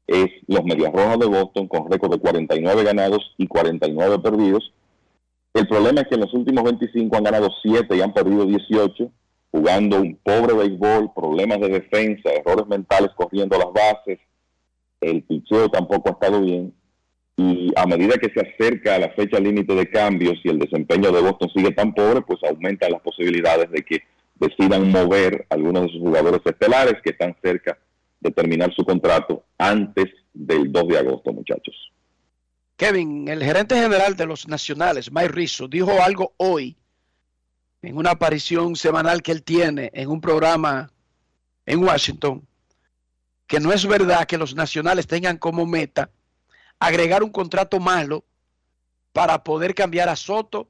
es 0.06 0.30
los 0.46 0.64
Medias 0.64 0.92
Rojas 0.92 1.18
de 1.18 1.26
Boston 1.26 1.68
con 1.68 1.90
récord 1.90 2.12
de 2.12 2.18
49 2.18 2.82
ganados 2.82 3.34
y 3.36 3.46
49 3.46 4.18
perdidos. 4.20 4.72
El 5.52 5.68
problema 5.68 6.00
es 6.00 6.08
que 6.08 6.14
en 6.14 6.22
los 6.22 6.32
últimos 6.32 6.64
25 6.64 7.16
han 7.16 7.24
ganado 7.24 7.50
7 7.62 7.94
y 7.94 8.00
han 8.00 8.14
perdido 8.14 8.46
18, 8.46 9.10
jugando 9.50 10.00
un 10.00 10.16
pobre 10.22 10.54
béisbol, 10.54 11.12
problemas 11.14 11.60
de 11.60 11.68
defensa, 11.68 12.30
errores 12.30 12.66
mentales 12.66 13.10
corriendo 13.16 13.58
las 13.58 13.72
bases. 13.72 14.18
El 15.00 15.22
picheo 15.24 15.68
tampoco 15.68 16.08
ha 16.08 16.12
estado 16.12 16.40
bien. 16.40 16.72
Y 17.38 17.72
a 17.76 17.86
medida 17.86 18.18
que 18.18 18.32
se 18.34 18.40
acerca 18.40 18.98
la 18.98 19.10
fecha 19.10 19.38
límite 19.38 19.72
de 19.72 19.88
cambios 19.88 20.40
y 20.42 20.48
el 20.48 20.58
desempeño 20.58 21.12
de 21.12 21.20
Boston 21.20 21.48
sigue 21.54 21.70
tan 21.70 21.94
pobre, 21.94 22.20
pues 22.22 22.40
aumentan 22.42 22.90
las 22.90 23.00
posibilidades 23.00 23.70
de 23.70 23.84
que 23.84 24.02
decidan 24.34 24.90
mover 24.90 25.46
algunos 25.48 25.84
de 25.84 25.88
sus 25.92 26.00
jugadores 26.00 26.40
estelares 26.44 26.94
que 27.00 27.10
están 27.10 27.36
cerca 27.40 27.78
de 28.18 28.32
terminar 28.32 28.74
su 28.74 28.84
contrato 28.84 29.44
antes 29.56 30.06
del 30.34 30.72
2 30.72 30.88
de 30.88 30.98
agosto, 30.98 31.32
muchachos. 31.32 31.76
Kevin, 32.76 33.28
el 33.28 33.44
gerente 33.44 33.76
general 33.76 34.16
de 34.16 34.26
los 34.26 34.48
Nacionales, 34.48 35.12
Mike 35.12 35.28
Rizzo, 35.28 35.68
dijo 35.68 35.92
algo 36.02 36.34
hoy 36.38 36.76
en 37.82 37.96
una 37.96 38.10
aparición 38.10 38.74
semanal 38.74 39.22
que 39.22 39.30
él 39.30 39.44
tiene 39.44 39.92
en 39.94 40.08
un 40.08 40.20
programa 40.20 40.90
en 41.66 41.84
Washington, 41.84 42.42
que 43.46 43.60
no 43.60 43.72
es 43.72 43.86
verdad 43.86 44.26
que 44.26 44.38
los 44.38 44.56
Nacionales 44.56 45.06
tengan 45.06 45.38
como 45.38 45.66
meta 45.66 46.10
agregar 46.78 47.22
un 47.22 47.30
contrato 47.30 47.80
malo 47.80 48.24
para 49.12 49.42
poder 49.42 49.74
cambiar 49.74 50.08
a 50.08 50.16
Soto 50.16 50.68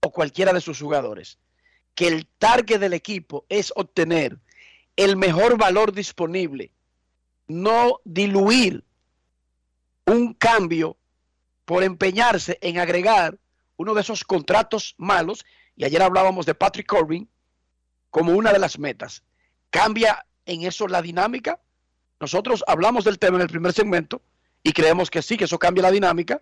o 0.00 0.10
cualquiera 0.12 0.52
de 0.52 0.60
sus 0.60 0.80
jugadores. 0.80 1.38
Que 1.94 2.08
el 2.08 2.26
target 2.38 2.78
del 2.78 2.92
equipo 2.92 3.44
es 3.48 3.72
obtener 3.74 4.38
el 4.96 5.16
mejor 5.16 5.58
valor 5.58 5.92
disponible 5.92 6.72
no 7.48 8.00
diluir 8.04 8.84
un 10.06 10.34
cambio 10.34 10.96
por 11.64 11.82
empeñarse 11.82 12.58
en 12.60 12.78
agregar 12.78 13.38
uno 13.76 13.94
de 13.94 14.02
esos 14.02 14.24
contratos 14.24 14.94
malos, 14.98 15.44
y 15.76 15.84
ayer 15.84 16.02
hablábamos 16.02 16.46
de 16.46 16.54
Patrick 16.54 16.86
Corbin 16.86 17.28
como 18.10 18.32
una 18.32 18.52
de 18.52 18.58
las 18.58 18.78
metas. 18.78 19.22
¿Cambia 19.70 20.26
en 20.46 20.62
eso 20.62 20.88
la 20.88 21.02
dinámica? 21.02 21.60
Nosotros 22.20 22.64
hablamos 22.66 23.04
del 23.04 23.18
tema 23.18 23.36
en 23.36 23.42
el 23.42 23.48
primer 23.48 23.72
segmento 23.72 24.20
y 24.62 24.72
creemos 24.72 25.10
que 25.10 25.22
sí, 25.22 25.36
que 25.36 25.44
eso 25.44 25.58
cambia 25.58 25.82
la 25.82 25.90
dinámica 25.90 26.40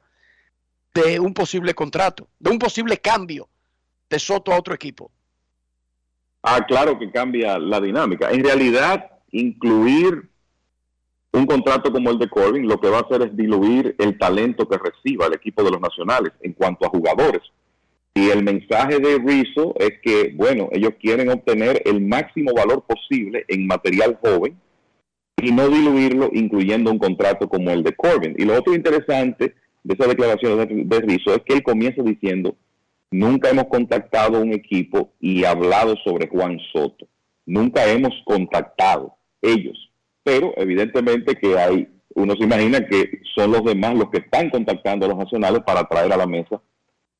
de 0.95 1.21
un 1.21 1.35
posible 1.35 1.75
contrato, 1.75 2.29
de 2.39 2.51
un 2.51 2.59
posible 2.59 2.99
cambio 2.99 3.49
de 4.09 4.19
Soto 4.19 4.53
a 4.53 4.59
otro 4.59 4.75
equipo. 4.75 5.11
Ah, 6.43 6.65
claro 6.67 6.99
que 6.99 7.11
cambia 7.11 7.59
la 7.59 7.81
dinámica. 7.81 8.31
En 8.31 8.45
realidad, 8.45 9.11
incluir 9.33 10.31
un 11.33 11.45
contrato 11.45 11.93
como 11.93 12.11
el 12.11 12.19
de 12.19 12.29
Corbin 12.29 12.67
lo 12.67 12.81
que 12.81 12.89
va 12.89 12.99
a 12.99 13.03
hacer 13.03 13.23
es 13.23 13.37
diluir 13.37 13.95
el 13.99 14.17
talento 14.17 14.69
que 14.69 14.79
reciba 14.79 15.27
el 15.27 15.35
equipo 15.35 15.63
de 15.63 15.73
los 15.73 15.81
nacionales 15.81 16.33
en 16.41 16.53
cuanto 16.53 16.87
a 16.87 16.89
jugadores. 16.89 17.43
Y 18.15 18.31
el 18.31 18.43
mensaje 18.43 18.99
de 18.99 19.19
Rizzo 19.19 19.75
es 19.79 20.01
que, 20.03 20.33
bueno, 20.35 20.71
ellos 20.73 20.93
quieren 20.99 21.29
obtener 21.29 21.83
el 21.85 22.01
máximo 22.01 22.53
valor 22.55 22.85
posible 22.87 23.45
en 23.49 23.67
material 23.67 24.19
joven 24.23 24.59
y 25.43 25.53
no 25.53 25.69
diluirlo 25.69 26.31
incluyendo 26.33 26.91
un 26.91 26.99
contrato 26.99 27.49
como 27.49 27.71
el 27.71 27.83
de 27.83 27.95
Corbin. 27.95 28.35
Y 28.39 28.45
lo 28.45 28.55
otro 28.59 28.75
interesante 28.75 29.55
de 29.85 29.95
esa 29.95 30.09
declaración 30.09 30.59
de, 30.59 31.01
de 31.01 31.15
es 31.15 31.43
que 31.45 31.55
él 31.55 31.63
comienza 31.63 32.03
diciendo, 32.03 32.57
nunca 33.11 33.51
hemos 33.51 33.67
contactado 33.67 34.41
un 34.41 34.53
equipo 34.53 35.13
y 35.21 35.45
hablado 35.45 35.95
sobre 36.05 36.29
Juan 36.29 36.59
Soto. 36.73 37.07
Nunca 37.45 37.87
hemos 37.87 38.13
contactado 38.25 39.17
ellos. 39.43 39.91
Pero 40.25 40.53
evidentemente 40.57 41.37
que 41.37 41.57
hay, 41.57 41.89
uno 42.15 42.35
se 42.35 42.45
imagina 42.45 42.85
que 42.87 43.21
son 43.35 43.53
los 43.53 43.63
demás 43.65 43.95
los 43.95 44.11
que 44.11 44.19
están 44.19 44.51
contactando 44.51 45.07
a 45.07 45.11
los 45.11 45.19
nacionales 45.19 45.63
para 45.65 45.85
traer 45.85 46.13
a 46.13 46.17
la 46.17 46.27
mesa 46.27 46.61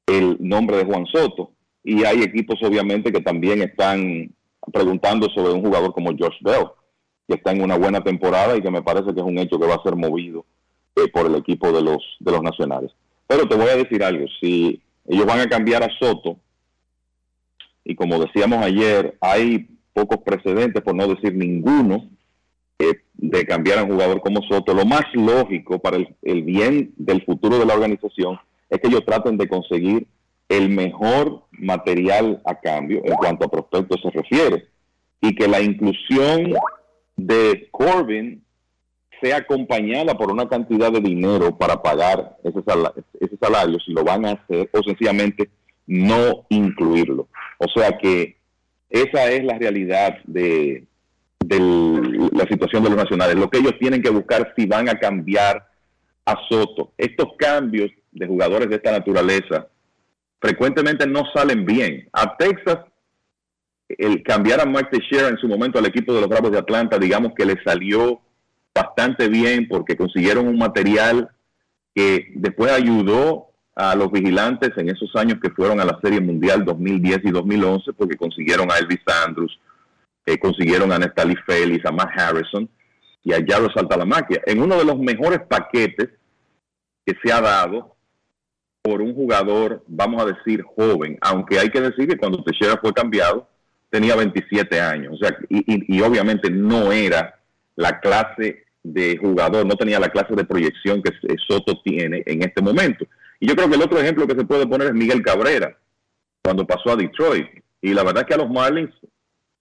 el 0.07 0.37
nombre 0.41 0.79
de 0.79 0.85
Juan 0.85 1.07
Soto. 1.07 1.53
Y 1.85 2.05
hay 2.05 2.23
equipos 2.23 2.61
obviamente 2.63 3.13
que 3.13 3.21
también 3.21 3.63
están 3.63 4.35
preguntando 4.73 5.29
sobre 5.29 5.53
un 5.53 5.63
jugador 5.63 5.93
como 5.93 6.11
Josh 6.11 6.41
Bell, 6.41 6.67
que 7.27 7.35
está 7.35 7.53
en 7.53 7.63
una 7.63 7.77
buena 7.77 8.03
temporada 8.03 8.57
y 8.57 8.63
que 8.63 8.71
me 8.71 8.83
parece 8.83 9.13
que 9.13 9.21
es 9.21 9.27
un 9.27 9.39
hecho 9.39 9.59
que 9.59 9.67
va 9.67 9.75
a 9.75 9.83
ser 9.83 9.97
movido 9.97 10.45
eh, 10.95 11.09
por 11.13 11.27
el 11.27 11.35
equipo 11.37 11.73
de 11.73 11.83
los, 11.83 12.03
de 12.21 12.33
los 12.33 12.43
nacionales. 12.43 12.93
Pero 13.27 13.49
te 13.49 13.57
voy 13.57 13.69
a 13.69 13.77
decir 13.77 14.03
algo, 14.05 14.27
si 14.41 14.81
ellos 15.07 15.27
van 15.27 15.41
a 15.41 15.49
cambiar 15.49 15.83
a 15.83 15.89
Soto, 15.99 16.39
y 17.85 17.95
como 17.95 18.19
decíamos 18.19 18.65
ayer, 18.65 19.17
hay 19.21 19.69
pocos 19.93 20.19
precedentes, 20.25 20.83
por 20.83 20.95
no 20.95 21.07
decir 21.09 21.35
ninguno, 21.35 22.09
eh, 22.79 23.01
de 23.15 23.47
cambiar 23.47 23.79
a 23.79 23.85
un 23.85 23.93
jugador 23.93 24.21
como 24.21 24.43
Soto, 24.43 24.75
lo 24.75 24.85
más 24.85 25.05
lógico 25.15 25.79
para 25.79 25.97
el, 25.97 26.15
el, 26.23 26.43
bien 26.43 26.93
del 26.97 27.25
futuro 27.25 27.59
de 27.59 27.65
la 27.65 27.75
organización 27.75 28.39
es 28.69 28.81
que 28.81 28.89
ellos 28.89 29.05
traten 29.07 29.37
de 29.39 29.49
conseguir 29.49 30.07
el 30.49 30.69
mejor 30.69 31.43
material 31.53 32.41
a 32.45 32.55
cambio 32.61 33.01
en 33.05 33.15
cuanto 33.15 33.47
a 33.47 33.51
prospectos 33.51 34.01
se 34.03 34.11
refiere 34.11 34.69
y 35.21 35.35
que 35.35 35.49
la 35.49 35.61
inclusión 35.61 36.53
de 37.17 37.69
Corbin 37.71 38.43
sea 39.21 39.39
acompañada 39.39 40.15
por 40.15 40.31
una 40.31 40.49
cantidad 40.49 40.93
de 40.93 41.01
dinero 41.01 41.57
para 41.57 41.83
pagar 41.83 42.37
ese 42.45 42.63
salario, 42.63 43.05
ese 43.19 43.37
salario 43.41 43.79
si 43.81 43.93
lo 43.93 44.05
van 44.05 44.27
a 44.27 44.33
hacer 44.33 44.69
o 44.73 44.83
sencillamente 44.83 45.49
no 45.87 46.45
incluirlo. 46.51 47.29
O 47.59 47.67
sea 47.75 47.97
que 47.97 48.37
esa 48.91 49.31
es 49.31 49.45
la 49.45 49.59
realidad 49.59 50.19
de, 50.25 50.85
de 51.41 51.61
la 52.33 52.45
situación 52.47 52.83
de 52.83 52.91
los 52.91 52.99
nacionales. 52.99 53.37
Lo 53.37 53.49
que 53.49 53.59
ellos 53.59 53.75
tienen 53.79 54.03
que 54.03 54.11
buscar 54.11 54.53
si 54.57 54.67
van 54.67 54.89
a 54.89 54.99
cambiar 54.99 55.67
a 56.25 56.37
Soto. 56.49 56.93
Estos 56.99 57.29
cambios 57.39 57.91
de 58.13 58.27
jugadores 58.27 58.69
de 58.69 58.77
esta 58.77 58.93
naturaleza 58.93 59.69
frecuentemente 60.41 61.07
no 61.07 61.23
salen 61.35 61.65
bien. 61.65 62.09
A 62.13 62.37
Texas, 62.37 62.79
el 63.89 64.23
cambiar 64.23 64.61
a 64.61 64.67
Mike 64.67 64.89
Teixeira 64.91 65.29
en 65.29 65.39
su 65.39 65.49
momento 65.49 65.79
al 65.79 65.87
equipo 65.87 66.13
de 66.13 66.21
los 66.21 66.29
Bravos 66.29 66.51
de 66.51 66.59
Atlanta, 66.59 66.99
digamos 66.99 67.33
que 67.37 67.47
le 67.47 67.63
salió 67.63 68.21
bastante 68.75 69.29
bien 69.29 69.69
porque 69.69 69.97
consiguieron 69.97 70.49
un 70.49 70.59
material 70.59 71.31
que 71.95 72.33
después 72.35 72.73
ayudó 72.73 73.47
a 73.75 73.95
los 73.95 74.11
vigilantes 74.11 74.71
en 74.77 74.89
esos 74.89 75.15
años 75.17 75.39
que 75.41 75.51
fueron 75.51 75.81
a 75.81 75.85
la 75.85 75.99
Serie 76.03 76.21
Mundial 76.21 76.65
2010 76.65 77.21
y 77.25 77.31
2011 77.31 77.93
porque 77.93 78.17
consiguieron 78.17 78.71
a 78.71 78.79
Elvis 78.79 79.01
Andrews, 79.27 79.59
eh, 80.25 80.39
consiguieron 80.39 80.93
a 80.93 80.99
Natalie 80.99 81.37
Félix, 81.47 81.85
a 81.87 81.93
Matt 81.93 82.11
Harrison 82.19 82.69
y 83.23 83.33
a 83.33 83.39
Salta 83.39 83.73
Saltalamaquia 83.75 84.43
en 84.47 84.63
uno 84.63 84.77
de 84.77 84.85
los 84.85 84.99
mejores 84.99 85.41
paquetes 85.49 86.09
que 87.05 87.15
se 87.23 87.33
ha 87.33 87.41
dado 87.41 87.97
por 88.83 89.03
un 89.03 89.15
jugador, 89.15 89.83
vamos 89.87 90.23
a 90.23 90.27
decir, 90.27 90.63
joven, 90.63 91.19
aunque 91.21 91.59
hay 91.59 91.71
que 91.71 91.81
decir 91.81 92.09
que 92.09 92.17
cuando 92.17 92.43
Teixeira 92.43 92.79
fue 92.81 92.93
cambiado 92.93 93.49
tenía 93.97 94.15
27 94.15 94.79
años, 94.79 95.15
o 95.15 95.17
sea, 95.17 95.35
y, 95.49 96.01
obviamente 96.03 96.51
no 96.51 96.93
era 96.93 97.41
la 97.77 97.99
clase 97.99 98.67
de 98.83 99.17
jugador, 99.17 99.65
no 99.65 99.75
tenía 99.75 99.99
la 99.99 100.11
clase 100.11 100.35
de 100.35 100.45
proyección 100.45 101.03
que 101.03 101.13
Soto 101.49 101.81
tiene 101.83 102.23
en 102.27 102.43
este 102.43 102.61
momento. 102.61 103.07
Y 103.41 103.49
yo 103.49 103.57
creo 103.57 103.71
que 103.71 103.77
el 103.77 103.83
otro 103.83 103.99
ejemplo 103.99 104.27
que 104.27 104.35
se 104.35 104.45
puede 104.45 104.67
poner 104.67 104.89
es 104.89 104.93
Miguel 104.93 105.23
Cabrera, 105.23 105.79
cuando 106.43 106.67
pasó 106.67 106.91
a 106.91 106.97
Detroit. 106.97 107.47
Y 107.81 107.95
la 107.95 108.03
verdad 108.03 108.25
es 108.25 108.27
que 108.27 108.35
a 108.35 108.45
los 108.45 108.51
Marlins 108.51 108.91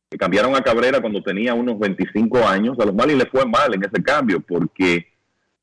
que 0.09 0.17
cambiaron 0.17 0.53
a 0.53 0.61
Cabrera 0.61 0.99
cuando 0.99 1.23
tenía 1.23 1.53
unos 1.53 1.79
25 1.79 2.45
años, 2.45 2.77
a 2.77 2.85
los 2.85 2.93
Marlins 2.93 3.23
le 3.23 3.29
fue 3.29 3.45
mal 3.45 3.73
en 3.73 3.85
ese 3.85 4.03
cambio, 4.03 4.41
porque 4.41 5.07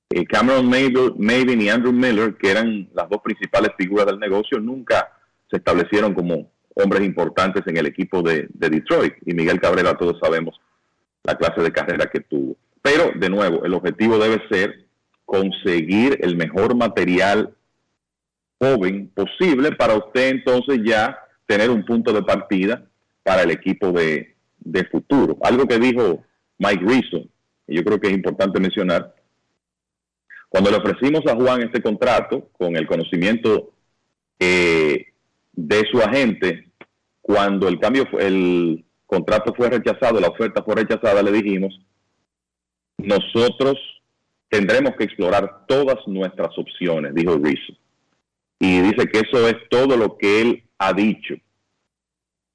eh, 0.09 0.25
Cameron 0.25 0.67
Maven 0.67 1.61
y 1.61 1.69
Andrew 1.69 1.93
Miller, 1.93 2.37
que 2.39 2.51
eran 2.51 2.89
las 2.95 3.07
dos 3.11 3.21
principales 3.23 3.73
figuras 3.77 4.07
del 4.07 4.19
negocio, 4.19 4.59
nunca 4.59 5.13
se 5.51 5.59
establecieron 5.59 6.15
como 6.15 6.51
hombres 6.75 7.05
importantes 7.05 7.63
en 7.67 7.77
el 7.77 7.87
equipo 7.87 8.23
de, 8.23 8.49
de 8.53 8.69
Detroit. 8.71 9.15
Y 9.25 9.35
Miguel 9.35 9.61
Cabrera, 9.61 9.97
todos 9.97 10.19
sabemos 10.21 10.61
la 11.25 11.37
clase 11.37 11.61
de 11.61 11.73
carrera 11.73 12.07
que 12.07 12.21
tuvo. 12.21 12.57
Pero, 12.81 13.13
de 13.15 13.31
nuevo, 13.31 13.65
el 13.65 13.75
objetivo 13.75 14.19
debe 14.19 14.43
ser 14.51 14.87
conseguir 15.25 16.19
el 16.21 16.37
mejor 16.37 16.75
material 16.75 17.55
joven 18.59 19.11
posible 19.15 19.73
para 19.73 19.97
usted 19.97 20.29
entonces 20.31 20.81
ya 20.85 21.19
tener 21.47 21.71
un 21.71 21.85
punto 21.85 22.13
de 22.13 22.23
partida 22.23 22.85
para 23.23 23.43
el 23.43 23.51
equipo 23.51 23.93
de, 23.93 24.35
de 24.59 24.85
futuro. 24.85 25.39
Algo 25.43 25.67
que 25.67 25.79
dijo 25.79 26.25
Mike 26.59 26.85
Rizzo, 26.85 27.25
y 27.67 27.77
yo 27.77 27.85
creo 27.85 28.01
que 28.01 28.09
es 28.09 28.15
importante 28.15 28.61
mencionar, 28.61 29.15
cuando 30.49 30.71
le 30.71 30.77
ofrecimos 30.77 31.23
a 31.27 31.35
Juan 31.35 31.63
este 31.63 31.81
contrato, 31.81 32.51
con 32.53 32.77
el 32.77 32.87
conocimiento 32.87 33.73
eh, 34.39 35.12
de 35.53 35.85
su 35.91 35.99
agente, 35.99 36.69
cuando 37.21 37.69
el 37.69 37.79
cambio, 37.79 38.07
el 38.19 38.85
contrato 39.07 39.55
fue 39.55 39.71
rechazado, 39.71 40.21
la 40.21 40.29
oferta 40.29 40.63
fue 40.63 40.75
rechazada, 40.75 41.23
le 41.23 41.33
dijimos, 41.33 41.79
nosotros 42.99 43.79
tendremos 44.49 44.95
que 44.97 45.05
explorar 45.05 45.67
todas 45.67 45.97
nuestras 46.07 46.57
opciones, 46.59 47.15
dijo 47.15 47.39
Rizzo. 47.43 47.75
Y 48.59 48.81
dice 48.81 49.07
que 49.09 49.21
eso 49.21 49.49
es 49.49 49.57
todo 49.69 49.97
lo 49.97 50.17
que 50.17 50.41
él 50.41 50.65
ha 50.79 50.93
dicho. 50.93 51.35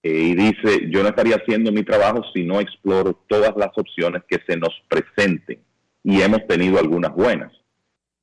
Eh, 0.04 0.10
y 0.10 0.36
dice, 0.36 0.90
yo 0.90 1.04
no 1.04 1.10
estaría 1.10 1.36
haciendo 1.36 1.72
mi 1.72 1.84
trabajo 1.84 2.22
si 2.34 2.44
no 2.44 2.62
exploro 2.62 3.14
todas 3.28 3.54
las 3.58 3.72
opciones 3.76 4.24
que 4.28 4.40
se 4.48 4.56
nos 4.58 4.70
presenten. 4.88 5.60
Y 6.04 6.22
hemos 6.22 6.48
tenido 6.48 6.80
algunas 6.80 7.14
buenas. 7.14 7.52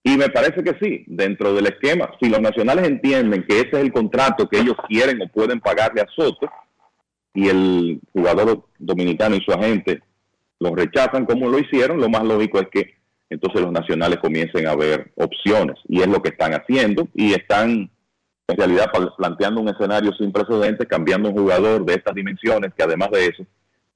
Y 0.07 0.17
me 0.19 0.29
parece 0.29 0.63
que 0.63 0.77
sí, 0.81 1.03
dentro 1.07 1.55
del 1.55 1.67
esquema, 1.67 2.11
si 2.21 2.29
los 2.29 2.41
nacionales 2.41 2.87
entienden 2.87 3.45
que 3.49 3.61
ese 3.61 3.71
es 3.73 3.79
el 3.79 3.93
contrato 3.93 4.49
que 4.49 4.61
ellos 4.61 4.77
quieren 4.87 5.21
o 5.23 5.29
pueden 5.29 5.61
pagarle 5.61 6.03
a 6.03 6.07
Soto, 6.15 6.49
y 7.33 7.49
el 7.49 8.01
jugador 8.13 8.67
dominicano 8.79 9.35
y 9.35 9.41
su 9.41 9.53
agente 9.53 10.01
los 10.61 10.73
rechazan 10.73 11.27
como 11.27 11.49
lo 11.49 11.59
hicieron, 11.59 11.99
lo 11.99 12.09
más 12.09 12.23
lógico 12.23 12.61
es 12.61 12.69
que 12.71 12.95
entonces 13.29 13.61
los 13.61 13.73
nacionales 13.73 14.19
comiencen 14.19 14.67
a 14.69 14.77
ver 14.77 15.11
opciones. 15.17 15.77
Y 15.89 16.01
es 16.01 16.07
lo 16.07 16.23
que 16.23 16.29
están 16.29 16.53
haciendo 16.53 17.09
y 17.15 17.33
están 17.33 17.91
en 18.47 18.57
realidad 18.57 18.91
planteando 19.17 19.61
un 19.61 19.69
escenario 19.69 20.13
sin 20.13 20.31
precedentes, 20.31 20.87
cambiando 20.87 21.31
un 21.31 21.37
jugador 21.37 21.85
de 21.85 21.95
estas 21.95 22.15
dimensiones 22.15 22.73
que 22.75 22.83
además 22.83 23.11
de 23.11 23.27
eso 23.27 23.47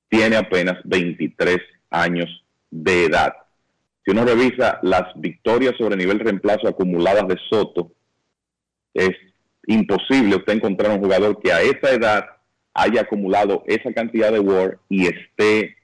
tiene 0.09 0.37
apenas 0.37 0.79
23 0.85 1.59
años 1.91 2.45
de 2.71 3.05
edad. 3.05 3.35
Si 4.09 4.13
uno 4.13 4.25
revisa 4.25 4.79
las 4.81 5.13
victorias 5.17 5.75
sobre 5.77 5.95
nivel 5.95 6.19
reemplazo 6.19 6.67
acumuladas 6.67 7.29
de 7.29 7.37
Soto, 7.51 7.93
es 8.95 9.11
imposible 9.67 10.37
usted 10.37 10.55
encontrar 10.55 10.93
un 10.93 11.03
jugador 11.03 11.39
que 11.43 11.53
a 11.53 11.61
esa 11.61 11.91
edad 11.91 12.25
haya 12.73 13.03
acumulado 13.03 13.65
esa 13.67 13.93
cantidad 13.93 14.33
de 14.33 14.41
WAR 14.41 14.79
y 14.89 15.09
esté 15.09 15.77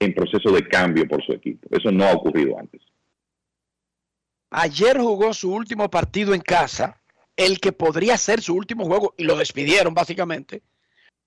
en 0.00 0.12
proceso 0.12 0.50
de 0.50 0.66
cambio 0.66 1.06
por 1.06 1.24
su 1.24 1.30
equipo. 1.34 1.68
Eso 1.70 1.92
no 1.92 2.04
ha 2.04 2.14
ocurrido 2.14 2.58
antes. 2.58 2.82
Ayer 4.50 4.98
jugó 4.98 5.32
su 5.32 5.54
último 5.54 5.88
partido 5.88 6.34
en 6.34 6.40
casa, 6.40 7.00
el 7.36 7.60
que 7.60 7.70
podría 7.70 8.18
ser 8.18 8.40
su 8.40 8.56
último 8.56 8.86
juego, 8.86 9.14
y 9.16 9.22
lo 9.22 9.36
despidieron 9.36 9.94
básicamente. 9.94 10.62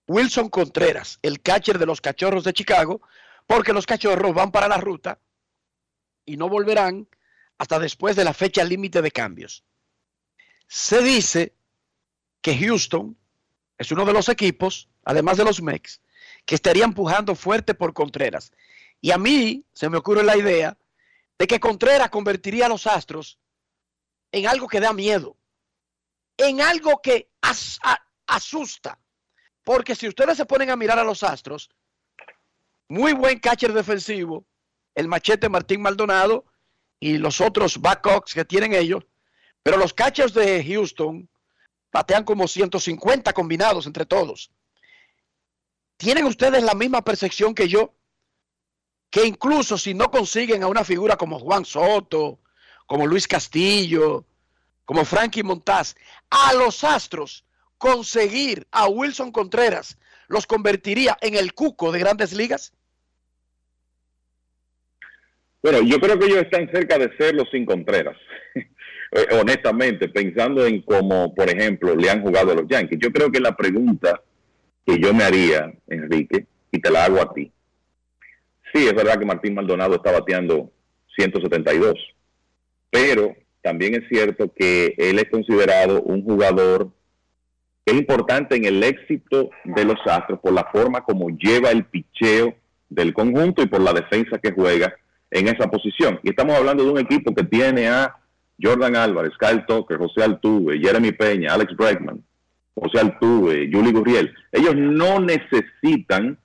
Wilson 0.06 0.50
Contreras, 0.50 1.18
el 1.22 1.40
catcher 1.40 1.80
de 1.80 1.86
los 1.86 2.02
Cachorros 2.02 2.44
de 2.44 2.52
Chicago, 2.52 3.00
porque 3.48 3.72
los 3.72 3.86
Cachorros 3.86 4.34
van 4.34 4.52
para 4.52 4.68
la 4.68 4.80
ruta 4.80 5.18
y 6.26 6.38
no 6.38 6.50
volverán 6.50 7.08
hasta 7.58 7.80
después 7.80 8.16
de 8.16 8.24
la 8.24 8.34
fecha 8.34 8.64
límite 8.64 9.02
de 9.02 9.12
cambios. 9.12 9.64
Se 10.68 11.02
dice 11.02 11.54
que 12.42 12.58
Houston 12.58 13.18
es 13.78 13.92
uno 13.92 14.06
de 14.06 14.14
los 14.14 14.30
equipos, 14.30 14.90
además 15.04 15.38
de 15.38 15.46
los 15.46 15.62
Mex, 15.62 16.02
que 16.46 16.56
estaría 16.56 16.84
empujando 16.84 17.36
fuerte 17.36 17.74
por 17.74 17.94
Contreras. 17.94 18.52
Y 19.02 19.12
a 19.12 19.18
mí 19.18 19.64
se 19.74 19.90
me 19.90 19.98
ocurre 19.98 20.24
la 20.24 20.38
idea 20.38 20.78
de 21.38 21.48
que 21.48 21.60
Contreras 21.60 22.10
convertiría 22.10 22.66
a 22.66 22.70
los 22.70 22.88
Astros 22.88 23.40
en 24.32 24.48
algo 24.48 24.68
que 24.68 24.80
da 24.80 24.94
miedo, 24.94 25.38
en 26.38 26.62
algo 26.62 27.02
que 27.02 27.30
asusta. 28.28 29.00
Porque 29.64 29.96
si 29.96 30.08
ustedes 30.08 30.38
se 30.38 30.46
ponen 30.46 30.70
a 30.70 30.76
mirar 30.76 31.00
a 31.00 31.04
los 31.04 31.24
Astros, 31.24 31.70
muy 32.88 33.14
buen 33.14 33.40
catcher 33.40 33.74
defensivo, 33.74 34.46
el 34.96 35.08
machete 35.08 35.50
Martín 35.50 35.82
Maldonado 35.82 36.46
y 37.00 37.18
los 37.18 37.42
otros 37.42 37.80
backups 37.80 38.34
que 38.34 38.46
tienen 38.46 38.74
ellos, 38.74 39.06
pero 39.62 39.78
los 39.78 39.94
catchers 39.94 40.34
de 40.34 40.64
Houston 40.64 41.30
batean 41.92 42.24
como 42.24 42.48
150 42.48 43.34
combinados 43.34 43.86
entre 43.86 44.06
todos. 44.06 44.52
¿Tienen 45.98 46.26
ustedes 46.26 46.64
la 46.64 46.74
misma 46.74 47.04
percepción 47.04 47.54
que 47.54 47.68
yo? 47.68 47.94
Que 49.10 49.26
incluso 49.26 49.78
si 49.78 49.94
no 49.94 50.12
consiguen 50.12 50.64
a 50.64 50.68
una 50.68 50.84
figura 50.84 51.16
como 51.16 51.40
Juan 51.40 51.64
Soto, 51.64 52.40
como 52.86 53.08
Luis 53.08 53.28
Castillo, 53.28 54.26
como 54.84 55.06
Frankie 55.06 55.44
Montaz, 55.44 55.96
a 56.30 56.54
los 56.54 56.84
Astros 56.84 57.46
conseguir 57.78 58.68
a 58.72 58.88
Wilson 58.88 59.32
Contreras 59.32 59.98
los 60.28 60.48
convertiría 60.48 61.18
en 61.22 61.36
el 61.36 61.54
cuco 61.54 61.92
de 61.92 62.00
grandes 62.00 62.34
ligas? 62.34 62.74
Bueno, 65.66 65.82
yo 65.82 66.00
creo 66.00 66.20
que 66.20 66.28
ellos 66.28 66.44
están 66.44 66.70
cerca 66.72 67.00
de 67.00 67.10
ser 67.18 67.34
los 67.34 67.50
sin 67.50 67.66
Contreras. 67.66 68.16
Eh, 69.12 69.28
honestamente, 69.40 70.10
pensando 70.10 70.66
en 70.66 70.82
cómo, 70.82 71.34
por 71.36 71.48
ejemplo, 71.48 71.96
le 71.96 72.10
han 72.10 72.22
jugado 72.22 72.52
a 72.52 72.56
los 72.56 72.68
Yankees. 72.68 73.00
Yo 73.00 73.12
creo 73.12 73.32
que 73.32 73.40
la 73.40 73.56
pregunta 73.56 74.22
que 74.86 75.00
yo 75.00 75.14
me 75.14 75.24
haría, 75.24 75.72
Enrique, 75.88 76.48
y 76.72 76.82
te 76.82 76.90
la 76.90 77.06
hago 77.06 77.22
a 77.22 77.32
ti. 77.32 77.50
Sí, 78.74 78.88
es 78.88 78.94
verdad 78.94 79.18
que 79.18 79.26
Martín 79.26 79.54
Maldonado 79.54 79.96
está 79.96 80.12
bateando 80.12 80.72
172, 81.16 81.94
pero 82.90 83.36
también 83.62 83.94
es 83.94 84.10
cierto 84.10 84.52
que 84.54 84.96
él 84.98 85.20
es 85.20 85.30
considerado 85.30 86.02
un 86.02 86.24
jugador 86.24 86.90
es 87.86 87.94
importante 87.94 88.56
en 88.56 88.66
el 88.66 88.84
éxito 88.84 89.52
de 89.64 89.86
los 89.86 90.00
Astros 90.06 90.40
por 90.40 90.52
la 90.52 90.66
forma 90.74 91.06
como 91.06 91.30
lleva 91.30 91.70
el 91.70 91.86
picheo 91.86 92.56
del 92.90 93.14
conjunto 93.14 93.62
y 93.62 93.68
por 93.68 93.82
la 93.82 93.94
defensa 93.94 94.40
que 94.40 94.52
juega 94.52 94.94
en 95.32 95.48
esa 95.48 95.70
posición. 95.70 96.20
Y 96.24 96.30
estamos 96.30 96.56
hablando 96.56 96.84
de 96.84 96.92
un 96.92 97.00
equipo 97.00 97.34
que 97.34 97.44
tiene 97.44 97.88
a 97.88 98.16
Jordan 98.62 98.96
Álvarez, 98.96 99.34
Kyle 99.40 99.66
Tucker, 99.66 99.98
José 99.98 100.24
Altuve, 100.24 100.80
Jeremy 100.80 101.12
Peña, 101.12 101.54
Alex 101.54 101.76
Bregman, 101.76 102.24
José 102.74 103.00
Altuve, 103.00 103.70
Juli 103.72 103.92
Gurriel. 103.92 104.34
Ellos 104.52 104.76
no 104.76 105.20
necesitan 105.20 106.38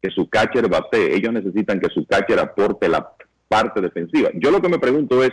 que 0.00 0.10
su 0.10 0.28
catcher 0.28 0.68
bate, 0.68 1.16
ellos 1.16 1.32
necesitan 1.32 1.80
que 1.80 1.88
su 1.88 2.06
catcher 2.06 2.38
aporte 2.38 2.88
la 2.88 3.12
parte 3.48 3.80
defensiva. 3.80 4.30
Yo 4.34 4.50
lo 4.50 4.60
que 4.60 4.68
me 4.68 4.78
pregunto 4.78 5.22
es, 5.24 5.32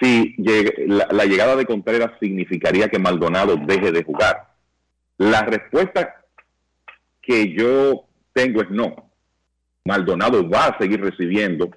si 0.00 0.34
la, 0.38 1.24
llegada 1.24 1.54
de 1.54 1.66
Contreras 1.66 2.12
significaría 2.20 2.88
que 2.88 2.98
Maldonado 2.98 3.56
deje 3.56 3.92
de 3.92 4.02
jugar. 4.02 4.48
La 5.16 5.42
respuesta 5.42 6.24
que 7.20 7.54
yo 7.54 8.06
tengo 8.32 8.62
es 8.62 8.70
no. 8.70 9.11
Maldonado 9.84 10.48
va 10.48 10.66
a 10.66 10.78
seguir 10.78 11.00
recibiendo 11.00 11.70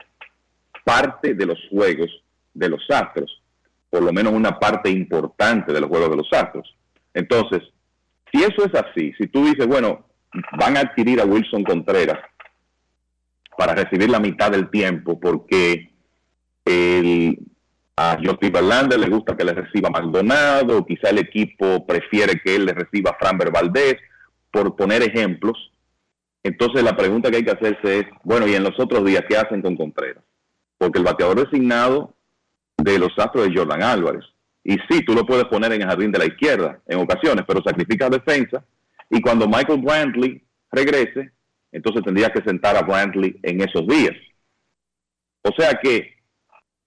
parte 0.84 1.34
de 1.34 1.46
los 1.46 1.60
juegos 1.70 2.10
de 2.54 2.70
los 2.70 2.82
Astros, 2.90 3.42
por 3.90 4.04
lo 4.04 4.14
menos 4.14 4.34
una 4.34 4.60
parte 4.60 4.90
importante 4.90 5.74
de 5.74 5.82
los 5.82 5.90
juegos 5.90 6.10
de 6.10 6.18
los 6.18 6.32
Astros. 6.32 6.76
Entonces, 7.14 7.62
si 8.32 8.44
eso 8.44 8.66
es 8.66 8.74
así, 8.76 9.14
si 9.18 9.28
tú 9.28 9.46
dices, 9.46 9.66
bueno, 9.66 10.06
van 10.58 10.78
a 10.78 10.82
adquirir 10.82 11.22
a 11.22 11.26
Wilson 11.26 11.64
Contreras 11.64 12.20
para 13.58 13.74
recibir 13.74 14.10
la 14.10 14.20
mitad 14.20 14.52
del 14.52 14.70
tiempo 14.70 15.20
porque 15.20 15.92
el, 16.66 17.40
a 17.96 18.18
Joty 18.22 18.50
Verlander 18.50 19.00
le 19.00 19.08
gusta 19.08 19.38
que 19.38 19.46
le 19.46 19.54
reciba 19.54 19.90
Maldonado, 19.90 20.86
quizá 20.86 21.10
el 21.10 21.20
equipo 21.20 21.86
prefiere 21.86 22.42
que 22.44 22.56
él 22.56 22.66
le 22.66 22.74
reciba 22.74 23.12
a 23.12 23.18
Framber 23.18 23.52
Valdés, 23.52 23.96
por 24.52 24.76
poner 24.76 25.04
ejemplos. 25.04 25.72
Entonces 26.46 26.84
la 26.84 26.96
pregunta 26.96 27.32
que 27.32 27.38
hay 27.38 27.44
que 27.44 27.58
hacerse 27.58 28.02
es, 28.02 28.06
bueno, 28.24 28.46
¿y 28.46 28.54
en 28.54 28.62
los 28.62 28.80
otros 28.80 29.04
días 29.04 29.24
qué 29.28 29.36
hacen 29.36 29.64
con 29.64 29.76
Contreras? 29.76 30.24
Porque 30.78 31.00
el 31.00 31.04
bateador 31.04 31.44
designado 31.44 32.14
de 32.78 33.00
los 33.00 33.18
Astros 33.18 33.48
de 33.48 33.56
Jordan 33.56 33.82
Álvarez. 33.82 34.24
Y 34.64 34.78
sí, 34.88 35.04
tú 35.04 35.16
lo 35.16 35.26
puedes 35.26 35.46
poner 35.46 35.74
en 35.74 35.82
el 35.82 35.88
jardín 35.88 36.12
de 36.12 36.20
la 36.20 36.28
izquierda 36.28 36.80
en 36.86 37.00
ocasiones, 37.00 37.46
pero 37.48 37.64
sacrifica 37.64 38.12
defensa. 38.12 38.64
Y 39.10 39.22
cuando 39.22 39.48
Michael 39.48 39.82
Brantley 39.82 40.44
regrese, 40.72 41.32
entonces 41.72 42.04
tendría 42.04 42.30
que 42.30 42.44
sentar 42.44 42.78
a 42.78 42.84
Brantley 42.84 43.40
en 43.42 43.62
esos 43.62 43.88
días. 43.88 44.16
O 45.42 45.50
sea 45.58 45.80
que 45.82 46.14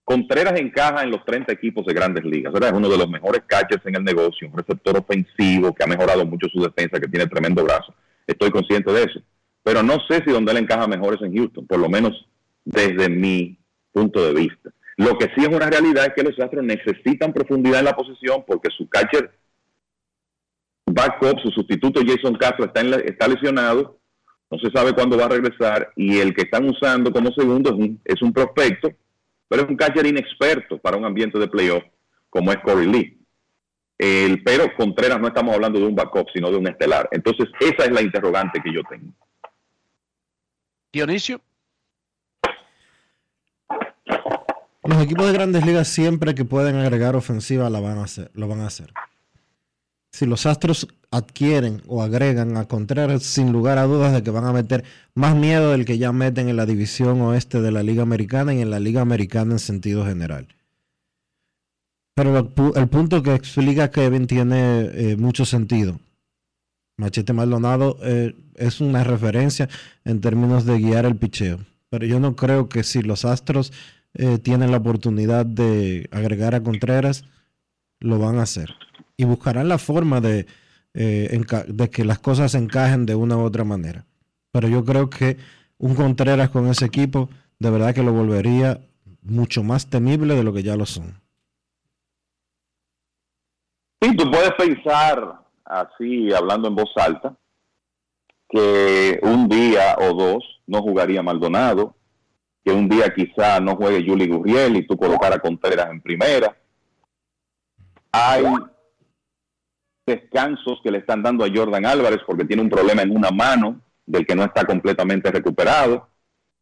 Contreras 0.05 0.61
encaja 0.61 1.03
en 1.03 1.11
los 1.11 1.25
30 1.25 1.53
equipos 1.53 1.85
de 1.85 1.95
grandes 1.95 2.25
ligas. 2.25 2.55
Es 2.55 2.73
uno 2.73 2.89
de 2.89 2.97
los 2.97 3.11
mejores 3.11 3.43
catchers 3.49 3.85
en 3.87 3.97
el 3.97 4.05
negocio, 4.05 4.47
un 4.47 4.57
receptor 4.57 4.99
ofensivo 4.99 5.75
que 5.75 5.83
ha 5.83 5.89
mejorado 5.89 6.25
mucho 6.25 6.47
su 6.47 6.63
defensa, 6.63 7.01
que 7.01 7.09
tiene 7.09 7.27
tremendo 7.27 7.65
brazo. 7.65 7.93
Estoy 8.25 8.53
consciente 8.53 8.93
de 8.93 9.03
eso. 9.03 9.21
Pero 9.69 9.83
no 9.83 9.99
sé 10.09 10.23
si 10.25 10.33
donde 10.33 10.53
él 10.53 10.59
encaja 10.59 10.87
mejor 10.87 11.17
es 11.17 11.21
en 11.21 11.37
Houston, 11.37 11.67
por 11.67 11.79
lo 11.79 11.91
menos 11.91 12.27
desde 12.65 13.11
mi 13.11 13.59
punto 13.93 14.27
de 14.27 14.33
vista. 14.33 14.71
Lo 14.97 15.19
que 15.19 15.27
sí 15.27 15.43
es 15.43 15.49
una 15.49 15.69
realidad 15.69 16.07
es 16.07 16.15
que 16.17 16.23
los 16.23 16.41
Astros 16.41 16.65
necesitan 16.65 17.35
profundidad 17.35 17.81
en 17.81 17.85
la 17.85 17.95
posición 17.95 18.45
porque 18.47 18.71
su 18.75 18.89
catcher 18.89 19.31
backup, 20.87 21.41
su 21.41 21.51
sustituto 21.51 22.01
Jason 22.01 22.35
Castro 22.37 22.65
está, 22.65 22.81
está 22.81 23.29
lesionado, 23.29 23.99
no 24.51 24.59
se 24.59 24.71
sabe 24.71 24.95
cuándo 24.95 25.19
va 25.19 25.27
a 25.27 25.37
regresar 25.37 25.93
y 25.97 26.19
el 26.19 26.35
que 26.35 26.45
están 26.45 26.67
usando 26.67 27.13
como 27.13 27.31
segundo 27.33 27.79
es 28.07 28.23
un 28.23 28.33
prospecto 28.33 28.89
pero 29.49 29.65
es 29.65 29.69
un 29.69 29.77
catcher 29.77 30.07
inexperto 30.07 30.79
para 30.79 30.97
un 30.97 31.05
ambiente 31.05 31.39
de 31.39 31.47
playoff 31.47 31.85
como 32.31 32.53
es 32.53 32.59
Corey 32.65 32.87
Lee. 32.87 33.19
El, 33.99 34.43
pero 34.43 34.75
Contreras 34.79 35.21
no 35.21 35.29
estamos 35.29 35.55
hablando 35.55 35.79
de 35.79 35.85
un 35.85 35.95
backup, 35.95 36.29
sino 36.33 36.51
de 36.51 36.57
un 36.57 36.69
estelar. 36.69 37.07
Entonces, 37.13 37.51
esa 37.61 37.85
es 37.85 37.91
la 37.91 38.01
interrogante 38.01 38.63
que 38.63 38.73
yo 38.73 38.81
tengo. 38.89 39.13
Dionisio. 40.93 41.41
Los 44.85 45.03
equipos 45.03 45.27
de 45.27 45.33
grandes 45.35 45.67
ligas 45.67 45.89
siempre 45.89 46.35
que 46.35 46.47
pueden 46.47 46.77
agregar 46.77 47.15
ofensiva 47.15 47.69
la 47.69 47.81
van 47.81 47.99
a 47.99 48.05
hacer, 48.05 48.31
lo 48.35 48.49
van 48.49 48.61
a 48.61 48.69
hacer. 48.69 48.95
Si 50.11 50.25
los 50.25 50.47
Astros 50.47 50.89
adquieren 51.11 51.83
o 51.87 52.03
agregan 52.03 52.57
a 52.57 52.67
Contreras, 52.67 53.23
sin 53.23 53.53
lugar 53.53 53.77
a 53.77 53.85
dudas 53.85 54.15
de 54.15 54.23
que 54.23 54.31
van 54.31 54.47
a 54.47 54.53
meter 54.53 54.85
más 55.15 55.37
miedo 55.37 55.73
del 55.73 55.85
que 55.85 55.99
ya 55.99 56.13
meten 56.13 56.49
en 56.49 56.57
la 56.57 56.65
división 56.65 57.21
oeste 57.21 57.61
de 57.61 57.71
la 57.71 57.83
Liga 57.83 58.03
Americana 58.03 58.55
y 58.55 58.63
en 58.63 58.71
la 58.71 58.81
Liga 58.81 59.03
Americana 59.03 59.53
en 59.53 59.59
sentido 59.59 60.07
general. 60.07 60.49
Pero 62.15 62.39
el, 62.75 62.89
punto 62.89 63.23
que 63.23 63.35
explica 63.35 63.91
Kevin 63.91 64.27
tiene 64.27 64.81
eh, 64.93 65.17
mucho 65.17 65.45
sentido. 65.45 66.01
Machete 66.99 67.33
Maldonado 67.33 67.97
eh, 68.03 68.35
es 68.57 68.81
una 68.81 69.05
referencia 69.05 69.69
en 70.05 70.21
términos 70.21 70.67
de 70.67 70.79
guiar 70.79 71.07
el 71.07 71.17
picheo. 71.17 71.61
Pero 71.91 72.07
yo 72.07 72.19
no 72.19 72.35
creo 72.35 72.69
que 72.69 72.83
si 72.83 73.03
los 73.03 73.25
Astros 73.25 73.73
eh, 74.15 74.39
tienen 74.39 74.73
la 74.73 74.79
oportunidad 74.79 75.47
de 75.47 76.09
agregar 76.11 76.57
a 76.57 76.63
Contreras, 76.63 77.25
lo 78.01 78.19
van 78.19 78.39
a 78.39 78.43
hacer. 78.43 78.75
Y 79.17 79.25
buscarán 79.25 79.69
la 79.69 79.79
forma 79.79 80.21
de, 80.21 80.47
eh, 80.93 81.41
que 81.93 82.05
las 82.05 82.19
cosas 82.19 82.53
se 82.53 82.59
encajen 82.59 83.07
de 83.07 83.15
una 83.15 83.37
u 83.37 83.43
otra 83.43 83.63
manera. 83.63 84.05
Pero 84.51 84.67
yo 84.67 84.85
creo 84.85 85.09
que 85.09 85.37
un 85.79 85.95
Contreras 85.95 86.51
con 86.51 86.67
ese 86.67 86.85
equipo, 86.85 87.31
de 87.61 87.71
verdad 87.71 87.95
que 87.95 88.03
lo 88.03 88.13
volvería 88.13 88.81
mucho 89.23 89.63
más 89.63 89.87
temible 89.87 90.35
de 90.35 90.43
lo 90.43 90.53
que 90.53 90.65
ya 90.65 90.75
lo 90.75 90.85
son. 90.85 91.21
Sí, 94.03 94.17
tú 94.17 94.29
puedes 94.31 94.53
pensar 94.55 95.48
así, 95.69 96.33
hablando 96.33 96.69
en 96.69 96.75
voz 96.75 96.91
alta, 96.97 97.37
que 98.49 99.21
un 99.23 99.49
día 99.49 99.97
o 100.01 100.15
dos 100.15 100.45
no 100.67 100.83
jugaría 100.83 101.23
Maldonado, 101.23 101.95
que 102.65 102.73
un 102.73 102.89
día 102.89 103.13
quizá 103.15 103.61
no 103.61 103.77
juegue 103.77 104.05
Juli 104.07 104.27
Gurriel 104.27 104.77
y 104.77 104.87
tú 104.87 104.97
colocar 104.97 105.33
a 105.33 105.39
Contreras 105.39 105.91
en 105.91 106.01
primera. 106.01 106.57
Hay 108.11 108.45
descansos 110.07 110.81
que 110.83 110.91
le 110.91 110.99
están 110.99 111.23
dando 111.23 111.45
a 111.45 111.51
Jordan 111.55 111.85
Álvarez 111.85 112.21
porque 112.27 112.47
tiene 112.47 112.63
un 112.63 112.71
problema 112.71 113.03
en 113.03 113.15
una 113.15 113.31
mano 113.31 113.81
del 114.07 114.27
que 114.27 114.35
no 114.35 114.45
está 114.45 114.65
completamente 114.65 115.31
recuperado. 115.31 116.09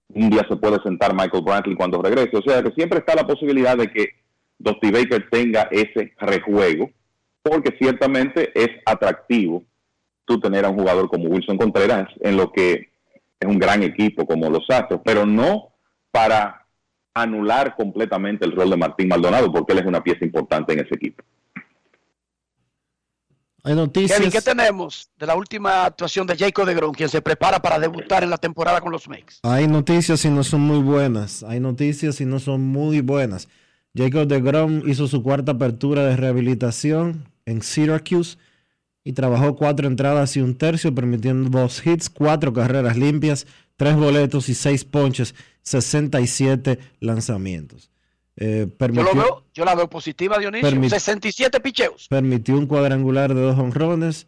Un 0.08 0.30
día 0.30 0.44
se 0.48 0.56
puede 0.56 0.82
sentar 0.82 1.14
Michael 1.14 1.44
Brantley 1.44 1.76
cuando 1.76 2.02
regrese. 2.02 2.36
O 2.36 2.42
sea 2.42 2.62
que 2.62 2.72
siempre 2.72 2.98
está 2.98 3.14
la 3.14 3.26
posibilidad 3.26 3.76
de 3.76 3.90
que 3.90 4.08
Dusty 4.58 4.90
Baker 4.90 5.28
tenga 5.30 5.68
ese 5.70 6.12
rejuego, 6.18 6.90
porque 7.48 7.76
ciertamente 7.78 8.50
es 8.60 8.70
atractivo 8.84 9.62
tú 10.24 10.40
tener 10.40 10.64
a 10.64 10.68
un 10.68 10.78
jugador 10.78 11.08
como 11.08 11.28
Wilson 11.28 11.56
Contreras 11.56 12.08
en 12.20 12.36
lo 12.36 12.50
que 12.50 12.90
es 13.38 13.48
un 13.48 13.60
gran 13.60 13.84
equipo 13.84 14.26
como 14.26 14.50
los 14.50 14.68
Astros, 14.68 15.00
pero 15.04 15.24
no 15.24 15.68
para 16.10 16.66
anular 17.14 17.76
completamente 17.76 18.44
el 18.44 18.52
rol 18.52 18.70
de 18.70 18.76
Martín 18.76 19.06
Maldonado 19.06 19.52
porque 19.52 19.74
él 19.74 19.78
es 19.78 19.86
una 19.86 20.02
pieza 20.02 20.24
importante 20.24 20.72
en 20.72 20.80
ese 20.80 20.96
equipo. 20.96 21.22
Hay 23.62 23.76
noticias. 23.76 24.18
Kevin, 24.18 24.32
¿qué 24.32 24.42
tenemos 24.42 25.08
de 25.16 25.26
la 25.26 25.36
última 25.36 25.84
actuación 25.84 26.26
de 26.26 26.36
Jacob 26.36 26.66
de 26.66 26.74
Grom, 26.74 26.94
quien 26.94 27.08
se 27.08 27.22
prepara 27.22 27.60
para 27.60 27.78
debutar 27.78 28.24
en 28.24 28.30
la 28.30 28.38
temporada 28.38 28.80
con 28.80 28.90
los 28.90 29.08
Mex? 29.08 29.38
Hay 29.44 29.68
noticias 29.68 30.24
y 30.24 30.30
no 30.30 30.42
son 30.42 30.62
muy 30.62 30.80
buenas. 30.80 31.44
Hay 31.44 31.60
noticias 31.60 32.20
y 32.20 32.26
no 32.26 32.40
son 32.40 32.62
muy 32.62 33.02
buenas. 33.02 33.48
Jacob 33.94 34.26
de 34.26 34.40
Grom 34.40 34.82
hizo 34.86 35.06
su 35.06 35.22
cuarta 35.22 35.52
apertura 35.52 36.04
de 36.04 36.16
rehabilitación 36.16 37.35
en 37.46 37.62
Syracuse 37.62 38.36
y 39.04 39.12
trabajó 39.12 39.56
cuatro 39.56 39.86
entradas 39.86 40.36
y 40.36 40.40
un 40.40 40.56
tercio, 40.56 40.94
permitiendo 40.94 41.48
dos 41.48 41.84
hits, 41.86 42.10
cuatro 42.10 42.52
carreras 42.52 42.96
limpias, 42.96 43.46
tres 43.76 43.96
boletos 43.96 44.48
y 44.48 44.54
seis 44.54 44.84
ponches, 44.84 45.34
67 45.62 46.78
lanzamientos. 47.00 47.90
Eh, 48.36 48.66
Yo, 48.68 48.76
permitió, 48.76 49.04
lo 49.14 49.14
veo, 49.22 49.44
yo 49.54 49.64
la 49.64 49.74
veo 49.74 49.88
positiva, 49.88 50.38
Dionisio. 50.38 50.68
Permit- 50.68 50.90
67 50.90 51.60
picheos. 51.60 52.06
permitió 52.08 52.56
un 52.58 52.66
cuadrangular 52.66 53.34
de 53.34 53.40
dos 53.40 53.58
honrones. 53.58 54.26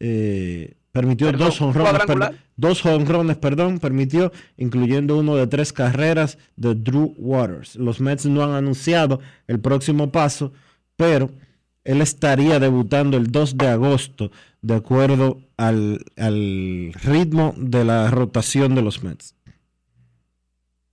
eh, 0.00 0.74
permitió 0.92 1.26
Perdón, 1.28 1.48
dos 1.48 1.60
honrones, 1.60 2.02
per- 2.06 2.38
dos 2.56 2.84
honrones, 2.86 3.36
perdón, 3.36 3.78
permitió, 3.80 4.32
incluyendo 4.56 5.16
uno 5.16 5.34
de 5.36 5.46
tres 5.46 5.72
carreras 5.72 6.36
de 6.56 6.74
Drew 6.74 7.14
Waters. 7.18 7.76
Los 7.76 8.00
Mets 8.00 8.26
no 8.26 8.44
han 8.44 8.52
anunciado 8.52 9.20
el 9.48 9.60
próximo 9.60 10.10
paso, 10.12 10.52
pero 10.96 11.30
él 11.84 12.00
estaría 12.00 12.58
debutando 12.58 13.16
el 13.16 13.30
2 13.30 13.58
de 13.58 13.68
agosto, 13.68 14.30
de 14.62 14.74
acuerdo 14.74 15.38
al, 15.56 16.04
al 16.16 16.92
ritmo 17.02 17.54
de 17.56 17.84
la 17.84 18.10
rotación 18.10 18.74
de 18.74 18.82
los 18.82 19.02
Mets. 19.02 19.34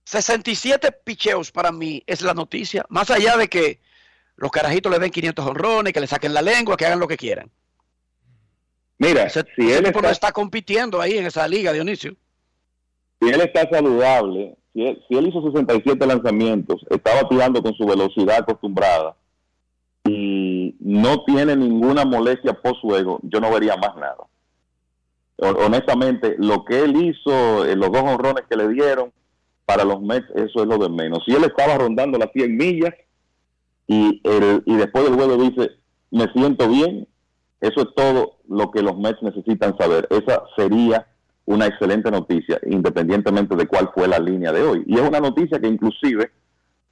67 0.04 0.92
picheos 1.04 1.50
para 1.50 1.72
mí 1.72 2.02
es 2.06 2.20
la 2.20 2.34
noticia. 2.34 2.84
Más 2.90 3.10
allá 3.10 3.36
de 3.36 3.48
que 3.48 3.80
los 4.36 4.50
carajitos 4.50 4.92
le 4.92 4.98
den 4.98 5.10
500 5.10 5.46
honrones, 5.46 5.92
que 5.92 6.00
le 6.00 6.06
saquen 6.06 6.34
la 6.34 6.42
lengua, 6.42 6.76
que 6.76 6.84
hagan 6.84 7.00
lo 7.00 7.08
que 7.08 7.16
quieran. 7.16 7.50
Mira, 8.98 9.24
Ese, 9.24 9.44
si 9.56 9.62
ese 9.62 9.78
él 9.78 9.84
tipo 9.84 10.02
no 10.02 10.08
está, 10.08 10.28
está 10.28 10.32
compitiendo 10.32 11.00
ahí 11.00 11.16
en 11.16 11.26
esa 11.26 11.48
liga, 11.48 11.72
Dionisio. 11.72 12.14
si 13.20 13.28
él 13.30 13.40
está 13.40 13.68
saludable, 13.70 14.56
si 14.74 14.82
él, 14.86 15.02
si 15.08 15.16
él 15.16 15.28
hizo 15.28 15.42
67 15.42 16.06
lanzamientos, 16.06 16.84
estaba 16.90 17.26
tirando 17.28 17.62
con 17.62 17.72
su 17.74 17.86
velocidad 17.86 18.38
acostumbrada 18.40 19.16
y 20.04 20.74
no 20.80 21.24
tiene 21.24 21.54
ninguna 21.56 22.04
molestia 22.04 22.54
post 22.54 22.80
juego, 22.80 23.20
yo 23.22 23.40
no 23.40 23.50
vería 23.52 23.76
más 23.76 23.94
nada. 23.96 24.16
Hon- 25.38 25.56
Honestamente, 25.64 26.36
lo 26.38 26.64
que 26.64 26.82
él 26.82 26.96
hizo, 26.96 27.64
eh, 27.64 27.76
los 27.76 27.90
dos 27.92 28.02
honrones 28.02 28.44
que 28.48 28.56
le 28.56 28.68
dieron 28.68 29.12
para 29.64 29.84
los 29.84 30.00
Mets, 30.02 30.26
eso 30.34 30.62
es 30.62 30.66
lo 30.66 30.78
de 30.78 30.88
menos. 30.88 31.20
Si 31.24 31.32
él 31.34 31.44
estaba 31.44 31.78
rondando 31.78 32.18
las 32.18 32.30
100 32.32 32.56
millas 32.56 32.92
y, 33.86 34.20
el, 34.24 34.62
y 34.66 34.76
después 34.76 35.04
del 35.04 35.14
juego 35.14 35.36
dice, 35.36 35.70
me 36.10 36.30
siento 36.32 36.68
bien, 36.68 37.06
eso 37.60 37.80
es 37.82 37.88
todo 37.94 38.38
lo 38.48 38.70
que 38.70 38.82
los 38.82 38.98
Mets 38.98 39.22
necesitan 39.22 39.76
saber. 39.78 40.08
Esa 40.10 40.42
sería 40.56 41.06
una 41.44 41.66
excelente 41.66 42.10
noticia, 42.10 42.60
independientemente 42.68 43.56
de 43.56 43.66
cuál 43.66 43.90
fue 43.94 44.08
la 44.08 44.18
línea 44.18 44.52
de 44.52 44.62
hoy. 44.62 44.82
Y 44.86 44.96
es 44.96 45.08
una 45.08 45.20
noticia 45.20 45.60
que 45.60 45.68
inclusive 45.68 46.30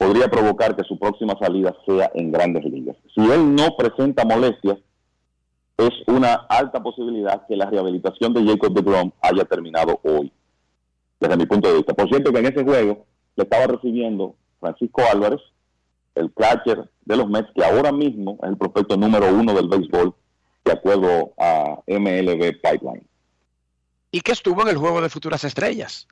podría 0.01 0.27
provocar 0.29 0.75
que 0.75 0.83
su 0.83 0.97
próxima 0.97 1.37
salida 1.39 1.75
sea 1.85 2.09
en 2.15 2.31
grandes 2.31 2.65
ligas. 2.65 2.97
Si 3.13 3.21
él 3.21 3.53
no 3.53 3.77
presenta 3.77 4.25
molestias, 4.25 4.79
es 5.77 5.91
una 6.07 6.33
alta 6.49 6.81
posibilidad 6.81 7.45
que 7.45 7.55
la 7.55 7.69
rehabilitación 7.69 8.33
de 8.33 8.43
Jacob 8.43 8.73
de 8.73 8.81
Grom 8.81 9.11
haya 9.21 9.45
terminado 9.45 9.99
hoy, 10.03 10.31
desde 11.19 11.37
mi 11.37 11.45
punto 11.45 11.69
de 11.69 11.75
vista. 11.75 11.93
Por 11.93 12.09
cierto, 12.09 12.33
que 12.33 12.39
en 12.39 12.47
ese 12.47 12.63
juego 12.63 13.05
le 13.35 13.43
estaba 13.43 13.67
recibiendo 13.67 14.35
Francisco 14.59 15.03
Álvarez, 15.11 15.39
el 16.15 16.33
catcher 16.33 16.89
de 17.05 17.17
los 17.17 17.29
Mets, 17.29 17.51
que 17.53 17.63
ahora 17.63 17.91
mismo 17.91 18.39
es 18.41 18.49
el 18.49 18.57
prospecto 18.57 18.97
número 18.97 19.31
uno 19.31 19.53
del 19.53 19.67
béisbol, 19.67 20.15
de 20.65 20.71
acuerdo 20.71 21.33
a 21.37 21.79
MLB 21.85 22.59
Pipeline. 22.59 23.05
Y 24.09 24.21
que 24.21 24.31
estuvo 24.31 24.63
en 24.63 24.69
el 24.69 24.77
juego 24.77 24.99
de 24.99 25.09
futuras 25.09 25.43
estrellas. 25.43 26.07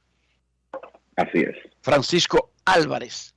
Así 1.16 1.40
es. 1.40 1.56
Francisco 1.82 2.52
Álvarez. 2.66 3.34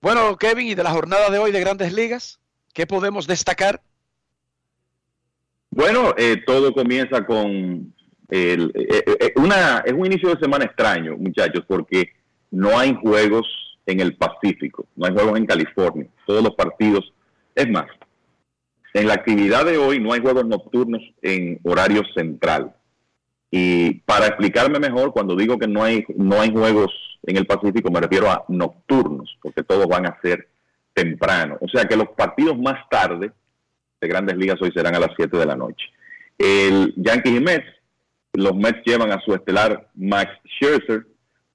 Bueno, 0.00 0.36
Kevin, 0.36 0.68
y 0.68 0.74
de 0.74 0.82
la 0.82 0.90
jornada 0.90 1.30
de 1.30 1.38
hoy 1.38 1.52
de 1.52 1.60
Grandes 1.60 1.92
Ligas, 1.92 2.38
¿qué 2.72 2.86
podemos 2.86 3.26
destacar? 3.26 3.80
Bueno, 5.70 6.14
eh, 6.16 6.42
todo 6.46 6.72
comienza 6.72 7.24
con 7.24 7.92
el, 8.28 8.72
eh, 8.74 9.04
eh, 9.20 9.32
una, 9.36 9.82
es 9.84 9.92
un 9.92 10.06
inicio 10.06 10.34
de 10.34 10.40
semana 10.40 10.64
extraño, 10.64 11.16
muchachos, 11.16 11.64
porque 11.66 12.10
no 12.50 12.78
hay 12.78 12.94
juegos 12.94 13.46
en 13.86 14.00
el 14.00 14.16
Pacífico, 14.16 14.86
no 14.96 15.06
hay 15.06 15.12
juegos 15.12 15.38
en 15.38 15.46
California, 15.46 16.06
todos 16.26 16.42
los 16.42 16.54
partidos, 16.54 17.12
es 17.54 17.68
más, 17.68 17.86
en 18.94 19.08
la 19.08 19.14
actividad 19.14 19.64
de 19.64 19.76
hoy 19.76 20.00
no 20.00 20.12
hay 20.12 20.20
juegos 20.20 20.46
nocturnos 20.46 21.02
en 21.22 21.60
horario 21.64 22.02
central. 22.14 22.74
Y 23.50 23.94
para 24.00 24.26
explicarme 24.26 24.78
mejor, 24.78 25.12
cuando 25.12 25.36
digo 25.36 25.58
que 25.58 25.68
no 25.68 25.82
hay, 25.82 26.04
no 26.16 26.40
hay 26.40 26.50
juegos 26.50 26.92
en 27.22 27.36
el 27.36 27.46
Pacífico, 27.46 27.90
me 27.90 28.00
refiero 28.00 28.30
a 28.30 28.44
nocturnos, 28.48 29.36
porque 29.42 29.62
todos 29.62 29.86
van 29.86 30.06
a 30.06 30.18
ser 30.22 30.48
temprano. 30.94 31.58
O 31.60 31.68
sea 31.68 31.84
que 31.84 31.96
los 31.96 32.08
partidos 32.10 32.58
más 32.58 32.88
tarde 32.88 33.32
de 34.00 34.08
grandes 34.08 34.36
ligas 34.36 34.60
hoy 34.60 34.72
serán 34.72 34.94
a 34.94 35.00
las 35.00 35.10
7 35.16 35.36
de 35.36 35.46
la 35.46 35.56
noche. 35.56 35.86
El 36.38 36.94
Yankees 36.96 37.36
y 37.36 37.40
Mets, 37.40 37.66
los 38.32 38.54
Mets 38.54 38.82
llevan 38.84 39.12
a 39.12 39.20
su 39.20 39.34
estelar 39.34 39.88
Max 39.94 40.30
Scherzer, 40.44 41.06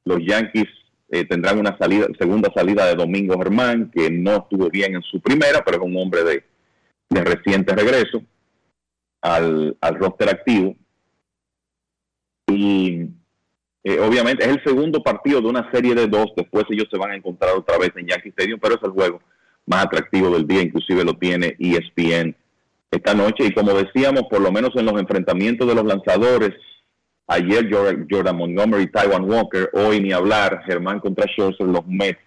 los 0.06 0.20
Yankees 0.26 0.68
eh, 1.10 1.26
tendrán 1.26 1.60
una 1.60 1.78
salida, 1.78 2.08
segunda 2.18 2.52
salida 2.56 2.88
de 2.88 2.96
Domingo 2.96 3.38
Germán, 3.38 3.92
que 3.92 4.10
no 4.10 4.38
estuvo 4.38 4.70
bien 4.70 4.96
en 4.96 5.02
su 5.04 5.20
primera, 5.20 5.64
pero 5.64 5.78
es 5.78 5.84
un 5.84 5.98
hombre 5.98 6.24
de, 6.24 6.44
de 7.10 7.24
reciente 7.24 7.76
regreso 7.76 8.24
al, 9.22 9.78
al 9.82 9.96
roster 9.96 10.30
activo. 10.30 10.76
Y 12.48 13.10
eh, 13.84 14.00
obviamente 14.00 14.44
es 14.44 14.50
el 14.50 14.64
segundo 14.64 15.02
partido 15.02 15.42
de 15.42 15.48
una 15.48 15.70
serie 15.72 15.96
de 15.96 16.08
dos, 16.08 16.28
después 16.36 16.66
ellos 16.70 16.88
se 16.92 16.98
van 16.98 17.12
a 17.12 17.16
encontrar 17.16 17.56
otra 17.56 17.78
vez 17.78 17.92
en 17.96 18.08
Yankee 18.08 18.30
Stadium, 18.30 18.60
pero 18.60 18.76
es 18.76 18.84
el 18.84 18.92
juego 18.92 19.22
más 19.66 19.86
atractivo 19.86 20.30
del 20.30 20.48
día, 20.48 20.62
inclusive 20.62 21.04
lo 21.04 21.16
tiene 21.16 21.56
ESPN 21.60 22.36
esta 22.92 23.14
noche. 23.14 23.46
Y 23.46 23.54
como 23.54 23.74
decíamos, 23.74 24.24
por 24.30 24.42
lo 24.42 24.52
menos 24.52 24.72
en 24.76 24.86
los 24.86 25.00
enfrentamientos 25.00 25.68
de 25.68 25.76
los 25.76 25.86
lanzadores, 25.86 26.52
ayer 27.28 27.70
Jordan, 27.72 28.36
Montgomery, 28.36 28.92
Taiwan 28.92 29.30
Walker, 29.30 29.70
hoy 29.74 30.02
ni 30.02 30.12
hablar, 30.12 30.64
Germán 30.66 31.00
contra 31.00 31.26
Scherzer, 31.26 31.68
los 31.68 31.86
Mets 31.88 32.20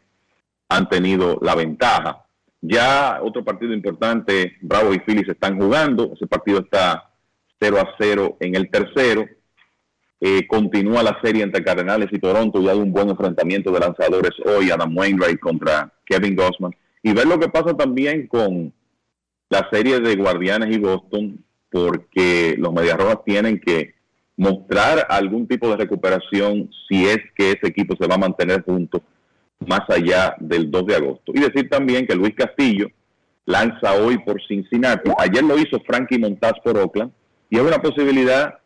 han 0.68 0.88
tenido 0.88 1.38
la 1.42 1.54
ventaja. 1.54 2.24
Ya 2.60 3.20
otro 3.22 3.44
partido 3.44 3.74
importante, 3.74 4.56
Bravo 4.62 4.94
y 4.94 4.98
Phillies 5.00 5.28
están 5.28 5.58
jugando, 5.58 6.12
ese 6.14 6.26
partido 6.26 6.60
está 6.60 7.10
0 7.60 7.78
a 7.78 7.94
0 7.98 8.38
en 8.40 8.56
el 8.56 8.70
tercero. 8.70 9.26
Eh, 10.20 10.46
continúa 10.46 11.02
la 11.02 11.18
serie 11.22 11.42
entre 11.42 11.62
Cardenales 11.62 12.08
y 12.10 12.18
Toronto 12.18 12.60
y 12.60 12.68
hay 12.68 12.78
un 12.78 12.92
buen 12.92 13.10
enfrentamiento 13.10 13.70
de 13.70 13.80
lanzadores 13.80 14.32
hoy, 14.44 14.70
Adam 14.70 14.96
Wainwright 14.96 15.38
contra 15.38 15.92
Kevin 16.06 16.36
Gossman. 16.36 16.74
Y 17.02 17.12
ver 17.12 17.26
lo 17.26 17.38
que 17.38 17.48
pasa 17.48 17.76
también 17.76 18.26
con 18.26 18.72
la 19.50 19.68
serie 19.70 20.00
de 20.00 20.16
Guardianes 20.16 20.74
y 20.74 20.78
Boston, 20.78 21.44
porque 21.70 22.54
los 22.58 22.72
Medias 22.72 22.96
Rojas 22.96 23.18
tienen 23.24 23.60
que 23.60 23.94
mostrar 24.36 25.06
algún 25.10 25.46
tipo 25.46 25.68
de 25.68 25.76
recuperación 25.76 26.70
si 26.88 27.06
es 27.06 27.18
que 27.36 27.52
ese 27.52 27.68
equipo 27.68 27.94
se 27.96 28.06
va 28.06 28.14
a 28.14 28.18
mantener 28.18 28.62
junto 28.62 29.02
más 29.66 29.82
allá 29.88 30.34
del 30.40 30.70
2 30.70 30.86
de 30.86 30.96
agosto. 30.96 31.32
Y 31.34 31.40
decir 31.40 31.68
también 31.68 32.06
que 32.06 32.16
Luis 32.16 32.34
Castillo 32.34 32.88
lanza 33.46 33.94
hoy 33.94 34.18
por 34.18 34.40
Cincinnati. 34.46 35.10
Ayer 35.18 35.44
lo 35.44 35.58
hizo 35.58 35.80
Frankie 35.86 36.18
Montaz 36.18 36.54
por 36.64 36.78
Oakland 36.78 37.12
y 37.50 37.56
es 37.56 37.62
una 37.62 37.80
posibilidad 37.80 38.58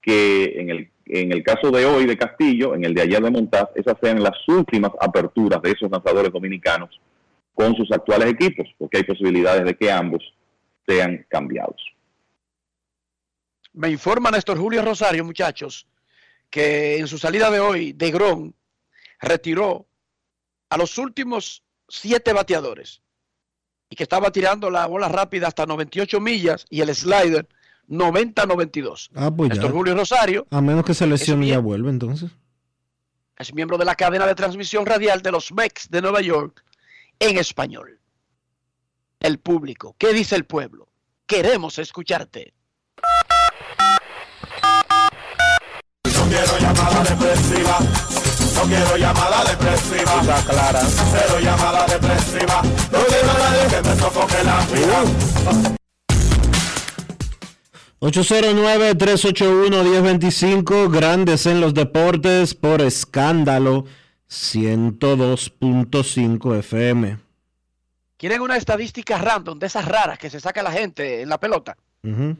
que 0.00 0.60
en 0.60 0.70
el, 0.70 0.90
en 1.06 1.32
el 1.32 1.42
caso 1.42 1.70
de 1.70 1.84
hoy 1.84 2.06
de 2.06 2.16
Castillo, 2.16 2.74
en 2.74 2.84
el 2.84 2.94
de 2.94 3.02
ayer 3.02 3.22
de 3.22 3.30
Montaz, 3.30 3.68
esas 3.74 3.96
sean 4.02 4.22
las 4.22 4.36
últimas 4.48 4.92
aperturas 5.00 5.60
de 5.62 5.72
esos 5.72 5.90
lanzadores 5.90 6.32
dominicanos 6.32 7.00
con 7.54 7.74
sus 7.74 7.90
actuales 7.90 8.30
equipos, 8.30 8.68
porque 8.78 8.98
hay 8.98 9.04
posibilidades 9.04 9.64
de 9.64 9.76
que 9.76 9.90
ambos 9.90 10.22
sean 10.86 11.26
cambiados. 11.28 11.82
Me 13.72 13.90
informa 13.90 14.30
Néstor 14.30 14.58
Julio 14.58 14.82
Rosario, 14.82 15.24
muchachos, 15.24 15.86
que 16.50 16.98
en 16.98 17.06
su 17.06 17.18
salida 17.18 17.50
de 17.50 17.60
hoy, 17.60 17.92
De 17.92 18.10
Grom 18.10 18.52
retiró 19.20 19.86
a 20.70 20.76
los 20.76 20.98
últimos 20.98 21.64
siete 21.88 22.32
bateadores 22.32 23.02
y 23.90 23.96
que 23.96 24.02
estaba 24.02 24.30
tirando 24.30 24.70
la 24.70 24.86
bola 24.86 25.08
rápida 25.08 25.48
hasta 25.48 25.66
98 25.66 26.20
millas 26.20 26.66
y 26.70 26.80
el 26.80 26.94
slider 26.94 27.48
90-92. 27.88 29.10
Ah, 29.14 29.30
pues 29.30 29.48
ya. 29.50 29.54
Néstor 29.54 29.72
Julio 29.72 29.94
Rosario 29.94 30.46
A 30.50 30.60
menos 30.60 30.84
que 30.84 30.94
se 30.94 31.06
lesione 31.06 31.46
y 31.46 31.50
ya 31.50 31.58
vuelve 31.58 31.90
entonces. 31.90 32.30
es 33.38 33.54
miembro 33.54 33.78
de 33.78 33.84
la 33.84 33.94
cadena 33.94 34.26
de 34.26 34.34
transmisión 34.34 34.84
radial 34.86 35.22
de 35.22 35.30
los 35.32 35.52
Mex 35.52 35.88
de 35.90 36.02
Nueva 36.02 36.20
York 36.20 36.64
en 37.18 37.38
español. 37.38 37.98
El 39.20 39.38
público, 39.38 39.94
¿qué 39.98 40.12
dice 40.12 40.36
el 40.36 40.44
pueblo? 40.44 40.88
Queremos 41.26 41.78
escucharte. 41.78 42.54
No 46.14 46.24
quiero 46.28 46.58
llamada 46.58 47.02
depresiva. 47.04 47.78
No 48.54 48.62
quiero 48.64 48.96
llamada 48.96 49.44
depresiva. 49.44 50.20
Está 50.20 50.42
clara. 50.50 50.80
Cero 50.82 51.40
llamada 51.40 51.86
depresiva. 51.86 52.62
No 52.92 52.98
quiero 53.06 53.30
a 53.30 53.38
nadie 53.38 53.66
que 53.70 53.88
me 53.88 53.96
sofoque 53.96 54.44
la 54.44 54.66
vida. 54.66 55.04
809-381-1025, 58.00 60.88
grandes 60.90 61.46
en 61.46 61.60
los 61.60 61.74
deportes 61.74 62.54
por 62.54 62.80
escándalo 62.80 63.84
102.5 64.30 66.56
FM. 66.58 67.18
¿Quieren 68.16 68.40
una 68.40 68.56
estadística 68.56 69.18
random 69.18 69.58
de 69.58 69.66
esas 69.66 69.84
raras 69.84 70.18
que 70.18 70.30
se 70.30 70.40
saca 70.40 70.62
la 70.62 70.70
gente 70.72 71.20
en 71.22 71.28
la 71.28 71.38
pelota? 71.38 71.76
Ujú. 72.04 72.36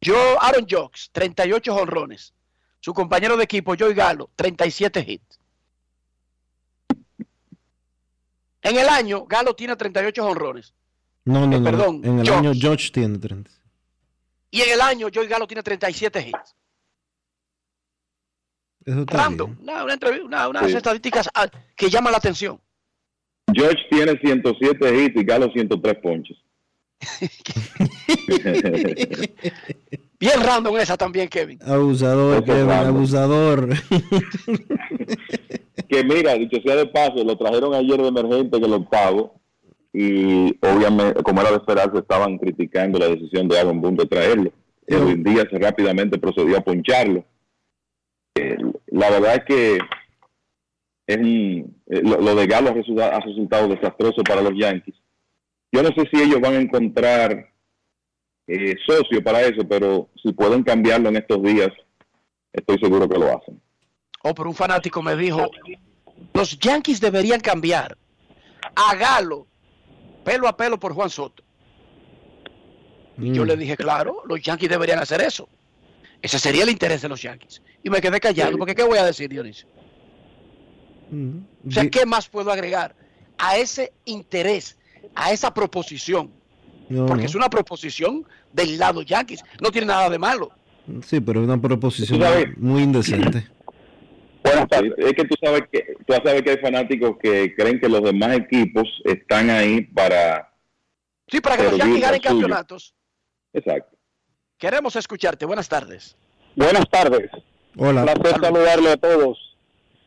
Yo, 0.00 0.16
Aaron 0.42 0.66
Jocks, 0.68 1.10
38 1.12 1.72
honrones. 1.74 2.32
Su 2.80 2.92
compañero 2.92 3.36
de 3.36 3.44
equipo, 3.44 3.74
Joey 3.78 3.94
Galo, 3.94 4.28
37 4.36 5.04
hits. 5.08 5.38
En 8.62 8.76
el 8.78 8.88
año, 8.88 9.24
Galo 9.26 9.54
tiene 9.54 9.76
38 9.76 10.26
honrones. 10.26 10.74
No, 11.24 11.46
no, 11.46 11.56
Eh, 11.56 11.60
no. 11.60 11.64
perdón, 11.64 12.00
en 12.04 12.18
el 12.20 12.28
año 12.32 12.52
George 12.54 12.90
tiene 12.92 13.18
30. 13.18 13.50
Y 14.54 14.60
en 14.62 14.70
el 14.74 14.80
año, 14.80 15.08
Joey 15.12 15.26
Galo 15.26 15.48
tiene 15.48 15.64
37 15.64 16.28
hits. 16.28 16.54
Eso 18.86 19.00
está 19.00 19.16
Random. 19.16 19.56
Una, 19.60 19.82
una 19.82 19.98
una- 20.24 20.48
unas 20.48 20.70
Sí. 20.70 20.76
estadísticas 20.76 21.28
que 21.74 21.90
llaman 21.90 22.12
la 22.12 22.18
atención. 22.18 22.60
George 23.52 23.82
tiene 23.90 24.16
107 24.16 24.96
hits 24.96 25.16
y 25.20 25.24
Galo 25.24 25.50
103 25.52 25.94
ponches. 26.00 26.36
Bien 30.20 30.40
random 30.40 30.76
esa 30.78 30.96
también, 30.96 31.28
Kevin. 31.28 31.58
Abusador, 31.66 32.44
Kevin, 32.44 32.66
random. 32.68 32.96
abusador. 32.96 33.68
que 35.88 36.04
mira, 36.04 36.34
dicho 36.34 36.58
sea 36.64 36.76
de 36.76 36.86
paso, 36.86 37.24
lo 37.24 37.36
trajeron 37.36 37.74
ayer 37.74 38.00
de 38.00 38.06
emergente 38.08 38.56
en 38.58 38.64
el 38.64 38.72
octavo 38.74 39.40
y 39.96 40.48
obviamente, 40.60 41.22
como 41.22 41.40
era 41.40 41.50
de 41.52 41.56
esperarse, 41.58 41.98
estaban 41.98 42.36
criticando 42.36 42.98
la 42.98 43.06
decisión 43.08 43.46
de 43.48 43.58
Aaron 43.60 43.80
Boone 43.80 43.96
de 43.98 44.06
traerlo. 44.06 44.50
Edwin 44.86 45.22
Díaz 45.22 45.46
rápidamente 45.52 46.18
procedió 46.18 46.58
a 46.58 46.60
poncharlo. 46.60 47.24
Eh, 48.34 48.56
la 48.88 49.08
verdad 49.10 49.36
es 49.36 49.44
que 49.46 49.78
es 51.06 51.16
un- 51.16 51.80
eh, 51.86 52.00
lo, 52.02 52.20
lo 52.20 52.34
de 52.34 52.46
Galo 52.46 52.70
ha 52.70 52.74
resultado, 52.74 53.12
ha 53.12 53.20
resultado 53.20 53.68
desastroso 53.68 54.22
para 54.24 54.42
los 54.42 54.52
Yankees. 54.58 54.96
Yo 55.70 55.82
no 55.82 55.90
sé 55.90 56.08
si 56.12 56.20
ellos 56.20 56.40
van 56.40 56.54
a 56.54 56.60
encontrar 56.60 57.50
eh, 58.46 58.74
socio 58.86 59.22
para 59.22 59.42
eso, 59.42 59.66
pero 59.66 60.08
si 60.22 60.32
pueden 60.32 60.62
cambiarlo 60.64 61.08
en 61.08 61.16
estos 61.16 61.42
días, 61.42 61.68
estoy 62.52 62.78
seguro 62.78 63.08
que 63.08 63.18
lo 63.18 63.26
hacen. 63.38 63.60
Oh, 64.22 64.34
pero 64.34 64.48
un 64.50 64.54
fanático 64.56 65.02
me 65.02 65.14
dijo, 65.16 65.50
los 66.34 66.58
Yankees 66.58 67.00
deberían 67.00 67.40
cambiar 67.40 67.96
a 68.74 68.94
Galo 68.96 69.46
pelo 70.24 70.48
a 70.48 70.56
pelo 70.56 70.78
por 70.78 70.92
Juan 70.94 71.10
Soto. 71.10 71.42
Y 73.18 73.32
yo 73.32 73.44
Mm. 73.44 73.46
le 73.46 73.56
dije, 73.56 73.76
claro, 73.76 74.22
los 74.26 74.40
Yankees 74.42 74.68
deberían 74.68 74.98
hacer 74.98 75.20
eso. 75.20 75.48
Ese 76.20 76.38
sería 76.38 76.62
el 76.64 76.70
interés 76.70 77.02
de 77.02 77.08
los 77.08 77.20
Yankees. 77.22 77.62
Y 77.82 77.90
me 77.90 78.00
quedé 78.00 78.18
callado, 78.18 78.56
porque 78.56 78.74
¿qué 78.74 78.82
voy 78.82 78.98
a 78.98 79.04
decir, 79.04 79.28
Dionisio? 79.28 79.68
O 81.66 81.70
sea, 81.70 81.88
¿qué 81.88 82.06
más 82.06 82.28
puedo 82.28 82.50
agregar 82.50 82.94
a 83.38 83.56
ese 83.56 83.92
interés, 84.04 84.76
a 85.14 85.32
esa 85.32 85.52
proposición? 85.52 86.30
No, 86.88 87.06
Porque 87.06 87.22
no. 87.22 87.28
es 87.28 87.34
una 87.34 87.48
proposición 87.48 88.26
del 88.52 88.78
lado 88.78 89.02
Yankees. 89.02 89.42
No 89.60 89.70
tiene 89.70 89.86
nada 89.86 90.10
de 90.10 90.18
malo. 90.18 90.50
Sí, 91.06 91.20
pero 91.20 91.40
es 91.40 91.44
una 91.46 91.60
proposición 91.60 92.20
muy 92.58 92.82
indecente. 92.82 93.46
Es 94.96 95.12
que 95.14 95.24
tú 95.24 95.34
sabes 95.42 95.62
que 95.70 95.94
tú 96.06 96.12
sabes 96.12 96.42
que 96.42 96.50
hay 96.50 96.56
fanáticos 96.58 97.16
que 97.22 97.54
creen 97.54 97.80
que 97.80 97.88
los 97.88 98.02
demás 98.02 98.36
equipos 98.36 98.88
están 99.04 99.50
ahí 99.50 99.82
para 99.82 100.50
Sí, 101.26 101.40
para 101.40 101.56
que 101.56 101.64
los 101.64 101.76
Yankees 101.78 102.00
ganen 102.02 102.20
campeonatos. 102.20 102.94
exacto. 103.52 103.96
Queremos 104.58 104.94
escucharte. 104.96 105.44
Buenas 105.46 105.68
tardes. 105.68 106.16
Buenas 106.54 106.88
tardes. 106.88 107.30
Hola. 107.76 108.04
placer 108.04 108.40
saludarle 108.40 108.90
a 108.90 108.96
todos. 108.96 109.38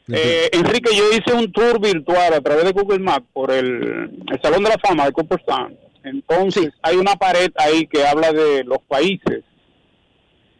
Eh, 0.09 0.49
Enrique, 0.53 0.95
yo 0.95 1.03
hice 1.11 1.33
un 1.33 1.51
tour 1.51 1.81
virtual 1.81 2.33
a 2.33 2.39
través 2.41 2.63
de 2.63 2.71
Google 2.71 2.99
Maps 2.99 3.25
por 3.33 3.51
el, 3.51 4.09
el 4.31 4.41
Salón 4.41 4.63
de 4.63 4.69
la 4.69 4.77
Fama 4.77 5.05
de 5.05 5.11
Cooperstown. 5.11 5.77
Entonces, 6.03 6.69
hay 6.81 6.95
una 6.95 7.15
pared 7.17 7.51
ahí 7.57 7.85
que 7.87 8.05
habla 8.07 8.31
de 8.31 8.63
los 8.63 8.79
países. 8.87 9.43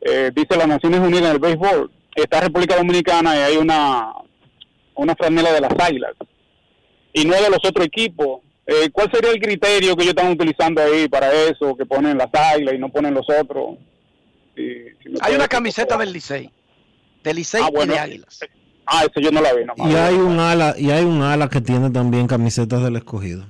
Eh, 0.02 0.32
dice 0.36 0.58
las 0.58 0.68
Naciones 0.68 1.00
Unidas 1.00 1.24
en 1.24 1.32
el 1.32 1.40
béisbol. 1.40 1.90
Está 2.24 2.42
República 2.42 2.76
Dominicana 2.76 3.36
y 3.36 3.40
hay 3.40 3.58
una, 3.58 4.12
una 4.96 5.16
franela 5.16 5.52
de 5.54 5.62
las 5.62 5.72
águilas. 5.80 6.12
Y 7.14 7.26
no 7.26 7.34
de 7.36 7.50
los 7.50 7.60
otros 7.64 7.86
equipos. 7.86 8.42
Eh, 8.66 8.90
¿Cuál 8.92 9.10
sería 9.12 9.32
el 9.32 9.40
criterio 9.40 9.96
que 9.96 10.04
ellos 10.04 10.16
están 10.18 10.32
utilizando 10.32 10.82
ahí 10.82 11.08
para 11.08 11.32
eso? 11.32 11.76
Que 11.78 11.86
ponen 11.86 12.18
las 12.18 12.30
águilas 12.34 12.74
y 12.76 12.78
no 12.80 12.90
ponen 12.90 13.14
los 13.14 13.26
otros. 13.30 13.78
Si- 14.56 14.86
si 15.04 15.10
me 15.10 15.20
Hay 15.22 15.36
una 15.36 15.48
camiseta 15.48 15.96
del 15.98 16.12
Licey. 16.12 16.50
Del 17.24 17.36
Licey 17.38 17.62
Ah, 17.64 17.70
bueno. 17.72 17.94
y 17.94 17.96
de 17.96 18.02
Águilas. 18.02 18.40
Ah, 18.86 19.04
eso 19.04 19.20
yo 19.22 19.32
no 19.32 19.42
la 19.42 19.54
vi. 19.54 19.64
No, 19.66 19.74
Y 19.90 19.96
hay 19.96 20.16
un 20.16 20.40
ala, 20.40 20.74
y 20.78 20.90
hay 20.92 21.04
un 21.06 21.22
ala 21.22 21.50
que 21.50 21.62
tiene 21.62 21.90
también 21.92 22.26
camisetas 22.28 22.84
del 22.84 22.96
escogido. 22.96 23.46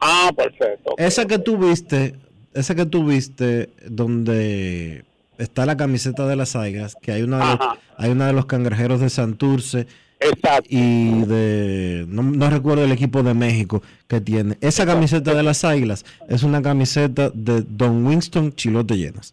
Ah, 0.00 0.30
perfecto. 0.36 0.94
Esa 0.96 1.26
que 1.26 1.38
tú 1.38 1.58
viste, 1.58 2.14
esa 2.54 2.74
que 2.74 2.86
tú 2.86 3.04
viste 3.04 3.70
donde 3.86 5.04
está 5.38 5.64
la 5.66 5.76
camiseta 5.76 6.26
de 6.26 6.36
las 6.36 6.56
águilas, 6.56 6.96
que 7.00 7.12
hay 7.12 7.22
una 7.22 7.38
de 7.38 7.56
los, 7.56 7.78
hay 7.96 8.10
una 8.10 8.26
de 8.26 8.32
los 8.32 8.46
cangrejeros 8.46 9.00
de 9.00 9.08
Santurce 9.08 9.86
Exacto. 10.20 10.68
y 10.68 11.22
de 11.24 12.04
no, 12.08 12.22
no 12.22 12.50
recuerdo 12.50 12.84
el 12.84 12.92
equipo 12.92 13.22
de 13.22 13.34
México 13.34 13.82
que 14.06 14.20
tiene. 14.20 14.58
Esa 14.60 14.84
camiseta 14.84 15.34
de 15.34 15.42
las 15.42 15.64
águilas 15.64 16.04
es 16.28 16.42
una 16.42 16.60
camiseta 16.60 17.30
de 17.32 17.62
Don 17.62 18.04
Winston 18.06 18.52
Chilote 18.54 18.96
Llenas. 18.96 19.32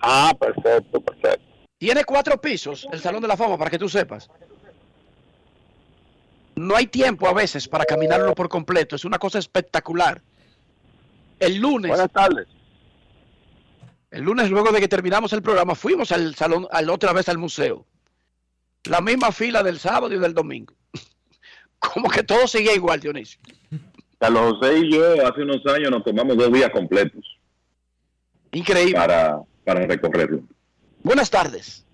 Ah, 0.00 0.34
perfecto, 0.38 1.00
perfecto. 1.00 1.44
Tiene 1.78 2.04
cuatro 2.04 2.40
pisos 2.40 2.86
el 2.92 3.00
Salón 3.00 3.20
de 3.20 3.28
la 3.28 3.36
Fama, 3.36 3.58
para 3.58 3.70
que 3.70 3.78
tú 3.78 3.88
sepas. 3.88 4.30
No 6.56 6.76
hay 6.76 6.86
tiempo 6.86 7.26
a 7.26 7.34
veces 7.34 7.68
para 7.68 7.84
caminarlo 7.84 8.34
por 8.34 8.48
completo. 8.48 8.96
Es 8.96 9.04
una 9.04 9.18
cosa 9.18 9.38
espectacular. 9.38 10.22
El 11.40 11.58
lunes. 11.58 11.90
Buenas 11.90 12.12
tardes. 12.12 12.46
El 14.14 14.22
lunes, 14.22 14.48
luego 14.48 14.70
de 14.70 14.78
que 14.78 14.86
terminamos 14.86 15.32
el 15.32 15.42
programa, 15.42 15.74
fuimos 15.74 16.12
al 16.12 16.36
salón, 16.36 16.68
al 16.70 16.88
otra 16.88 17.12
vez 17.12 17.28
al 17.28 17.36
museo. 17.36 17.84
La 18.84 19.00
misma 19.00 19.32
fila 19.32 19.64
del 19.64 19.80
sábado 19.80 20.14
y 20.14 20.20
del 20.20 20.32
domingo. 20.32 20.72
Como 21.80 22.08
que 22.08 22.22
todo 22.22 22.46
seguía 22.46 22.74
igual, 22.74 23.00
Dionisio. 23.00 23.40
Carlos 24.20 24.54
José 24.60 24.78
y 24.78 24.92
yo 24.92 25.26
hace 25.26 25.42
unos 25.42 25.66
años 25.66 25.90
nos 25.90 26.04
tomamos 26.04 26.36
dos 26.36 26.52
días 26.52 26.70
completos 26.70 27.24
Increíble. 28.52 28.94
para, 28.94 29.40
para 29.64 29.84
recorrerlo. 29.84 30.44
Buenas 31.02 31.28
tardes. 31.28 31.84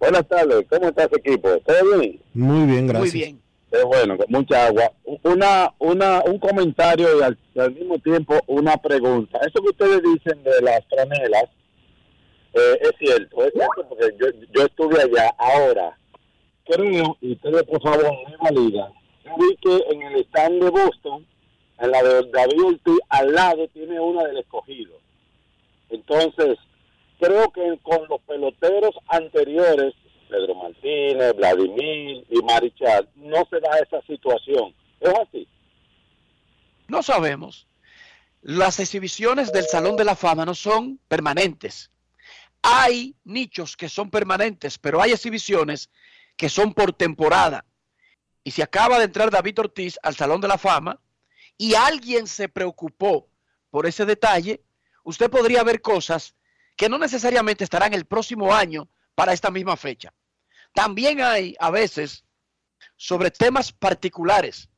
Buenas 0.00 0.26
tardes. 0.26 0.64
¿Cómo 0.70 0.88
está 0.88 1.04
ese 1.04 1.16
equipo? 1.16 1.50
¿Todo 1.66 1.98
bien? 1.98 2.18
Muy 2.32 2.66
bien, 2.66 2.86
gracias. 2.86 3.12
Muy 3.12 3.20
bien. 3.20 3.42
Es 3.70 3.84
bueno, 3.84 4.16
mucha 4.28 4.66
agua. 4.66 4.90
Una, 5.22 5.72
una, 5.78 6.22
un 6.24 6.38
comentario 6.38 7.18
y 7.18 7.22
al, 7.22 7.38
y 7.54 7.60
al 7.60 7.74
mismo 7.74 7.98
tiempo 7.98 8.38
una 8.46 8.76
pregunta. 8.76 9.38
Eso 9.40 9.62
que 9.62 9.70
ustedes 9.70 10.02
dicen 10.02 10.42
de 10.42 10.62
las 10.62 10.84
franelas 10.86 11.48
eh, 12.54 12.78
es 12.80 12.92
cierto, 12.98 13.44
es 13.44 13.52
cierto 13.52 13.86
porque 13.88 14.06
yo, 14.18 14.26
yo 14.52 14.64
estuve 14.64 15.02
allá. 15.02 15.34
Ahora, 15.38 15.98
creo, 16.64 17.16
y 17.20 17.32
ustedes 17.32 17.62
por 17.64 17.82
favor 17.82 18.10
me 18.26 18.36
validan, 18.38 18.92
yo 19.24 19.32
vi 19.38 19.56
que 19.56 19.84
en 19.92 20.02
el 20.02 20.20
stand 20.24 20.62
de 20.62 20.70
Boston, 20.70 21.26
en 21.78 21.90
la 21.90 22.02
de 22.02 22.30
David 22.30 22.64
Ortiz, 22.64 22.98
al 23.10 23.32
lado 23.32 23.68
tiene 23.68 24.00
una 24.00 24.24
del 24.24 24.38
escogido. 24.38 24.94
Entonces, 25.90 26.58
creo 27.20 27.50
que 27.52 27.78
con 27.82 28.08
los 28.08 28.20
peloteros 28.22 28.94
anteriores, 29.08 29.94
Pedro 30.28 30.54
Martínez, 30.54 31.34
Vladimir 31.34 32.26
y 32.28 32.42
Marichal, 32.42 33.08
no 33.16 33.46
se 33.50 33.60
da 33.60 33.78
esa 33.78 34.00
situación. 34.06 34.74
¿Es 35.00 35.12
así? 35.14 35.48
No 36.88 37.02
sabemos. 37.02 37.66
Las 38.42 38.80
exhibiciones 38.80 39.52
del 39.52 39.64
Salón 39.64 39.96
de 39.96 40.04
la 40.04 40.16
Fama 40.16 40.44
no 40.44 40.54
son 40.54 41.00
permanentes. 41.08 41.90
Hay 42.62 43.14
nichos 43.24 43.76
que 43.76 43.88
son 43.88 44.10
permanentes, 44.10 44.78
pero 44.78 45.00
hay 45.00 45.12
exhibiciones 45.12 45.90
que 46.36 46.48
son 46.48 46.72
por 46.72 46.92
temporada. 46.92 47.64
Y 48.44 48.52
si 48.52 48.62
acaba 48.62 48.98
de 48.98 49.04
entrar 49.04 49.30
David 49.30 49.58
Ortiz 49.60 49.98
al 50.02 50.16
Salón 50.16 50.40
de 50.40 50.48
la 50.48 50.58
Fama 50.58 51.00
y 51.56 51.74
alguien 51.74 52.26
se 52.26 52.48
preocupó 52.48 53.28
por 53.70 53.86
ese 53.86 54.06
detalle, 54.06 54.62
usted 55.04 55.30
podría 55.30 55.62
ver 55.64 55.82
cosas 55.82 56.34
que 56.76 56.88
no 56.88 56.96
necesariamente 56.96 57.64
estarán 57.64 57.92
el 57.92 58.06
próximo 58.06 58.54
año 58.54 58.88
para 59.18 59.32
esta 59.32 59.50
misma 59.50 59.76
fecha. 59.76 60.14
También 60.72 61.20
hay 61.20 61.56
a 61.58 61.72
veces 61.72 62.24
sobre 62.94 63.32
temas 63.32 63.72
particulares 63.72 64.68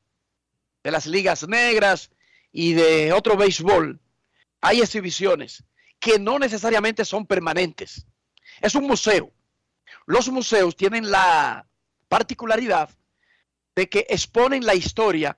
de 0.83 0.89
las 0.89 1.05
ligas 1.05 1.47
negras 1.47 2.09
y 2.51 2.73
de 2.73 3.13
otro 3.13 3.37
béisbol, 3.37 4.01
hay 4.59 4.81
exhibiciones 4.81 5.63
que 5.99 6.17
no 6.17 6.39
necesariamente 6.39 7.05
son 7.05 7.27
permanentes. 7.27 8.07
Es 8.61 8.73
un 8.73 8.87
museo. 8.87 9.31
Los 10.07 10.27
museos 10.29 10.75
tienen 10.75 11.11
la 11.11 11.67
particularidad 12.07 12.89
de 13.75 13.89
que 13.89 14.07
exponen 14.09 14.65
la 14.65 14.73
historia 14.73 15.37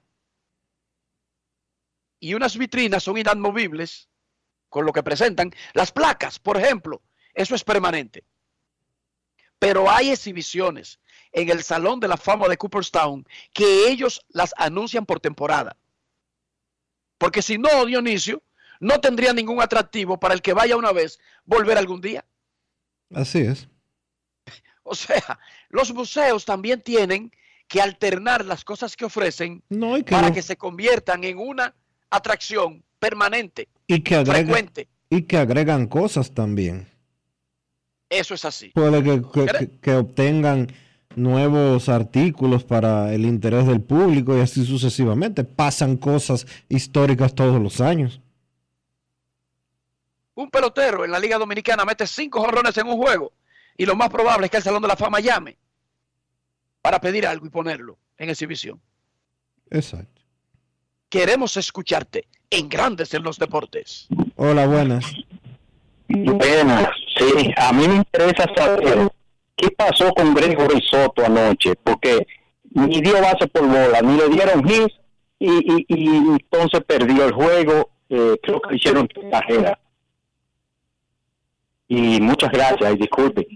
y 2.21 2.35
unas 2.35 2.57
vitrinas 2.57 3.03
son 3.03 3.17
inamovibles 3.17 4.07
con 4.69 4.85
lo 4.85 4.93
que 4.93 5.03
presentan. 5.03 5.51
Las 5.73 5.91
placas, 5.91 6.39
por 6.39 6.55
ejemplo, 6.55 7.01
eso 7.33 7.53
es 7.53 7.65
permanente. 7.65 8.23
Pero 9.63 9.89
hay 9.89 10.09
exhibiciones 10.09 10.99
en 11.31 11.49
el 11.49 11.63
Salón 11.63 12.01
de 12.01 12.09
la 12.09 12.17
Fama 12.17 12.49
de 12.49 12.57
Cooperstown 12.57 13.25
que 13.53 13.87
ellos 13.87 14.19
las 14.27 14.53
anuncian 14.57 15.05
por 15.05 15.21
temporada. 15.21 15.77
Porque 17.17 17.41
si 17.41 17.57
no, 17.57 17.85
Dionisio, 17.85 18.43
no 18.81 18.99
tendría 18.99 19.31
ningún 19.31 19.61
atractivo 19.61 20.19
para 20.19 20.33
el 20.33 20.41
que 20.41 20.51
vaya 20.51 20.75
una 20.75 20.91
vez 20.91 21.17
volver 21.45 21.77
algún 21.77 22.01
día. 22.01 22.25
Así 23.15 23.39
es. 23.39 23.69
O 24.85 24.95
sea, 24.95 25.39
los 25.69 25.93
museos 25.93 26.43
también 26.43 26.81
tienen 26.81 27.31
que 27.69 27.81
alternar 27.81 28.43
las 28.43 28.65
cosas 28.65 28.97
que 28.97 29.05
ofrecen 29.05 29.63
para 30.09 30.33
que 30.33 30.41
se 30.41 30.57
conviertan 30.57 31.23
en 31.23 31.37
una 31.37 31.73
atracción 32.09 32.83
permanente, 32.99 33.69
y 33.87 34.01
que 34.01 34.15
agregan, 34.15 34.43
frecuente. 34.43 34.89
Y 35.09 35.21
que 35.21 35.37
agregan 35.37 35.87
cosas 35.87 36.33
también. 36.33 36.92
Eso 38.13 38.33
es 38.35 38.45
así. 38.45 38.69
Puede 38.69 39.03
que, 39.03 39.21
que, 39.21 39.79
que, 39.81 39.95
obtengan 39.95 40.67
nuevos 41.15 41.89
artículos 41.89 42.63
para 42.63 43.13
el 43.13 43.25
interés 43.25 43.65
del 43.65 43.81
público 43.81 44.37
y 44.37 44.41
así 44.41 44.65
sucesivamente. 44.65 45.43
Pasan 45.43 45.97
cosas 45.97 46.45
históricas 46.69 47.33
todos 47.33 47.61
los 47.61 47.81
años. 47.81 48.21
Un 50.35 50.49
pelotero 50.49 51.05
en 51.05 51.11
la 51.11 51.19
Liga 51.19 51.37
Dominicana 51.37 51.85
mete 51.85 52.07
cinco 52.07 52.41
jorrones 52.41 52.77
en 52.77 52.87
un 52.87 52.97
juego 52.97 53.33
y 53.77 53.85
lo 53.85 53.95
más 53.95 54.09
probable 54.09 54.45
es 54.45 54.51
que 54.51 54.57
el 54.57 54.63
Salón 54.63 54.81
de 54.81 54.87
la 54.87 54.95
Fama 54.95 55.19
llame 55.19 55.57
para 56.81 56.99
pedir 56.99 57.25
algo 57.25 57.45
y 57.45 57.49
ponerlo 57.49 57.97
en 58.17 58.29
exhibición. 58.29 58.81
Exacto. 59.69 60.21
Queremos 61.09 61.57
escucharte 61.57 62.27
en 62.49 62.69
Grandes 62.69 63.13
en 63.13 63.23
los 63.23 63.37
Deportes. 63.37 64.07
Hola, 64.35 64.65
buenas. 64.67 65.05
Buenas, 66.09 66.89
sí, 67.17 67.53
a 67.55 67.71
mí 67.73 67.87
me 67.87 67.95
interesa 67.95 68.45
saber 68.55 69.09
qué 69.55 69.69
pasó 69.71 70.11
con 70.13 70.33
Gregory 70.33 70.81
Soto 70.89 71.25
anoche, 71.25 71.75
porque 71.83 72.25
ni 72.71 73.01
dio 73.01 73.21
base 73.21 73.47
por 73.47 73.67
bola, 73.67 74.01
ni 74.01 74.17
le 74.17 74.29
dieron 74.29 74.67
hit 74.67 74.91
y, 75.39 75.85
y, 75.87 76.07
entonces 76.07 76.81
perdió 76.87 77.25
el 77.25 77.33
juego, 77.33 77.91
eh, 78.09 78.37
creo 78.41 78.61
que 78.61 78.75
hicieron 78.75 79.07
carrera. 79.31 79.77
Y 81.87 82.19
muchas 82.21 82.51
gracias, 82.51 82.93
y 82.93 82.97
disculpe. 82.97 83.47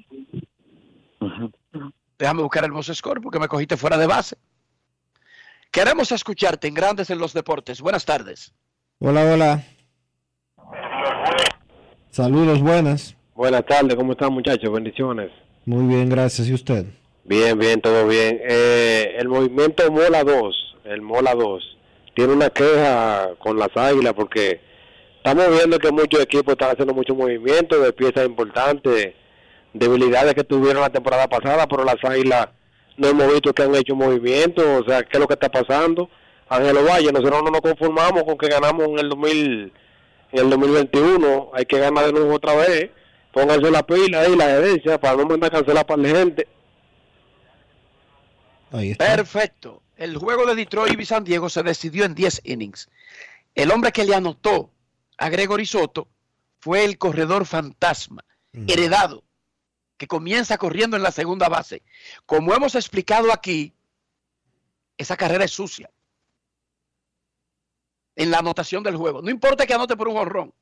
Déjame 2.20 2.42
buscar 2.42 2.66
el 2.66 2.72
voz 2.72 2.88
score 2.94 3.22
porque 3.22 3.40
me 3.40 3.48
cogiste 3.48 3.78
fuera 3.78 3.98
de 3.98 4.08
base. 4.08 4.38
Queremos 5.72 6.12
escucharte 6.12 6.68
en 6.68 6.74
Grandes 6.74 7.10
en 7.10 7.20
los 7.20 7.34
Deportes. 7.34 7.82
Buenas 7.82 8.06
tardes. 8.06 8.54
Hola, 9.00 9.24
hola. 9.24 9.64
Saludos, 12.10 12.62
buenas. 12.62 13.17
Buenas 13.38 13.68
tardes, 13.68 13.96
¿cómo 13.96 14.14
están 14.14 14.34
muchachos? 14.34 14.74
Bendiciones. 14.74 15.30
Muy 15.64 15.86
bien, 15.94 16.10
gracias. 16.10 16.48
¿Y 16.48 16.56
usted? 16.56 16.86
Bien, 17.24 17.56
bien, 17.60 17.80
todo 17.80 18.08
bien. 18.08 18.42
Eh, 18.42 19.16
el 19.20 19.28
movimiento 19.28 19.92
Mola 19.92 20.24
2, 20.24 20.76
el 20.86 21.04
Mola 21.04 21.36
2, 21.36 21.78
tiene 22.16 22.34
una 22.34 22.50
queja 22.50 23.36
con 23.38 23.60
las 23.60 23.70
águilas 23.76 24.14
porque 24.16 24.60
estamos 25.18 25.52
viendo 25.52 25.78
que 25.78 25.92
muchos 25.92 26.20
equipos 26.20 26.54
están 26.54 26.72
haciendo 26.72 26.96
mucho 26.96 27.14
movimiento 27.14 27.80
de 27.80 27.94
piezas 27.94 28.26
importantes, 28.26 29.14
debilidades 29.72 30.34
que 30.34 30.44
tuvieron 30.44 30.82
la 30.82 30.90
temporada 30.90 31.28
pasada, 31.28 31.68
pero 31.68 31.84
las 31.84 32.04
águilas 32.04 32.48
no 32.98 33.10
hemos 33.10 33.32
visto 33.32 33.54
que 33.54 33.62
han 33.62 33.76
hecho 33.76 33.96
movimiento, 33.96 34.64
o 34.80 34.84
sea, 34.84 35.04
¿qué 35.04 35.12
es 35.14 35.20
lo 35.20 35.28
que 35.28 35.36
está 35.36 35.50
pasando? 35.50 36.10
Ángelo 36.50 36.86
Valle, 36.86 37.12
nosotros 37.12 37.44
no 37.44 37.52
nos 37.52 37.62
conformamos 37.62 38.24
con 38.24 38.36
que 38.36 38.48
ganamos 38.48 38.88
en 38.88 38.98
el 38.98 39.10
2000, 39.10 39.74
en 40.32 40.40
el 40.40 40.50
2021, 40.50 41.52
hay 41.54 41.66
que 41.66 41.78
ganar 41.78 42.08
de 42.08 42.14
nuevo 42.14 42.34
otra 42.34 42.56
vez, 42.56 42.90
pónganse 43.38 43.70
la 43.70 43.86
pila 43.86 44.22
ahí, 44.22 44.36
la 44.36 44.50
herencia, 44.50 45.00
para 45.00 45.16
no 45.16 45.26
mandar 45.28 45.54
a 45.54 45.58
cancelar 45.58 45.86
para 45.86 46.02
la 46.02 46.10
gente. 46.10 46.48
Ahí 48.72 48.92
está. 48.92 49.06
Perfecto. 49.06 49.84
El 49.96 50.18
juego 50.18 50.48
de 50.48 50.56
Detroit 50.56 51.00
y 51.00 51.06
San 51.06 51.24
Diego 51.24 51.48
se 51.48 51.62
decidió 51.62 52.06
en 52.06 52.16
10 52.16 52.42
innings. 52.46 52.90
El 53.54 53.72
hombre 53.72 53.92
que 53.92 54.06
le 54.06 54.16
anotó 54.16 54.72
a 55.18 55.30
Gregory 55.30 55.68
Soto 55.68 56.08
fue 56.60 56.84
el 56.84 56.98
corredor 56.98 57.46
fantasma, 57.46 58.26
heredado, 58.68 59.24
que 59.98 60.08
comienza 60.08 60.58
corriendo 60.58 60.98
en 60.98 61.04
la 61.04 61.12
segunda 61.12 61.48
base. 61.48 61.84
Como 62.26 62.56
hemos 62.56 62.74
explicado 62.74 63.32
aquí, 63.32 63.74
esa 64.98 65.16
carrera 65.16 65.46
es 65.46 65.52
sucia 65.52 65.92
en 68.16 68.32
la 68.32 68.40
anotación 68.40 68.82
del 68.82 68.98
juego. 68.98 69.22
No 69.22 69.30
importa 69.30 69.68
que 69.68 69.76
anote 69.76 69.96
por 69.96 70.08
un 70.08 70.16
jonrón. 70.16 70.54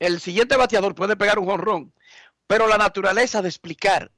El 0.00 0.18
siguiente 0.18 0.56
bateador 0.56 0.94
puede 0.94 1.14
pegar 1.14 1.38
un 1.38 1.44
jonrón, 1.44 1.94
pero 2.46 2.66
la 2.66 2.78
naturaleza 2.78 3.42
de 3.42 3.48
explicar 3.48 4.10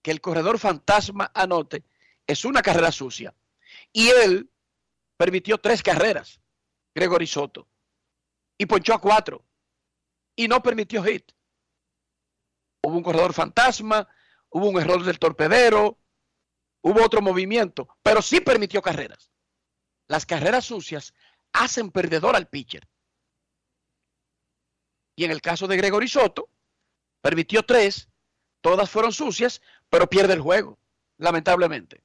que 0.00 0.12
el 0.12 0.20
corredor 0.20 0.58
fantasma 0.60 1.30
anote 1.34 1.84
es 2.26 2.44
una 2.44 2.62
carrera 2.62 2.92
sucia. 2.92 3.34
Y 3.92 4.08
él 4.08 4.48
permitió 5.16 5.58
tres 5.58 5.82
carreras, 5.82 6.40
Gregory 6.94 7.26
Soto, 7.26 7.68
y 8.56 8.66
ponchó 8.66 8.94
a 8.94 9.00
cuatro, 9.00 9.44
y 10.36 10.46
no 10.46 10.62
permitió 10.62 11.02
hit. 11.02 11.32
Hubo 12.82 12.96
un 12.96 13.02
corredor 13.02 13.34
fantasma, 13.34 14.08
hubo 14.50 14.68
un 14.68 14.80
error 14.80 15.02
del 15.04 15.18
torpedero, 15.18 15.98
hubo 16.80 17.04
otro 17.04 17.20
movimiento, 17.20 17.88
pero 18.04 18.22
sí 18.22 18.40
permitió 18.40 18.80
carreras. 18.80 19.32
Las 20.06 20.26
carreras 20.26 20.64
sucias 20.64 21.12
hacen 21.52 21.90
perdedor 21.90 22.36
al 22.36 22.48
pitcher. 22.48 22.88
Y 25.20 25.24
en 25.24 25.32
el 25.32 25.42
caso 25.42 25.68
de 25.68 25.76
Gregory 25.76 26.08
Soto, 26.08 26.48
permitió 27.20 27.62
tres, 27.62 28.08
todas 28.62 28.88
fueron 28.88 29.12
sucias, 29.12 29.60
pero 29.90 30.08
pierde 30.08 30.32
el 30.32 30.40
juego, 30.40 30.78
lamentablemente. 31.18 32.00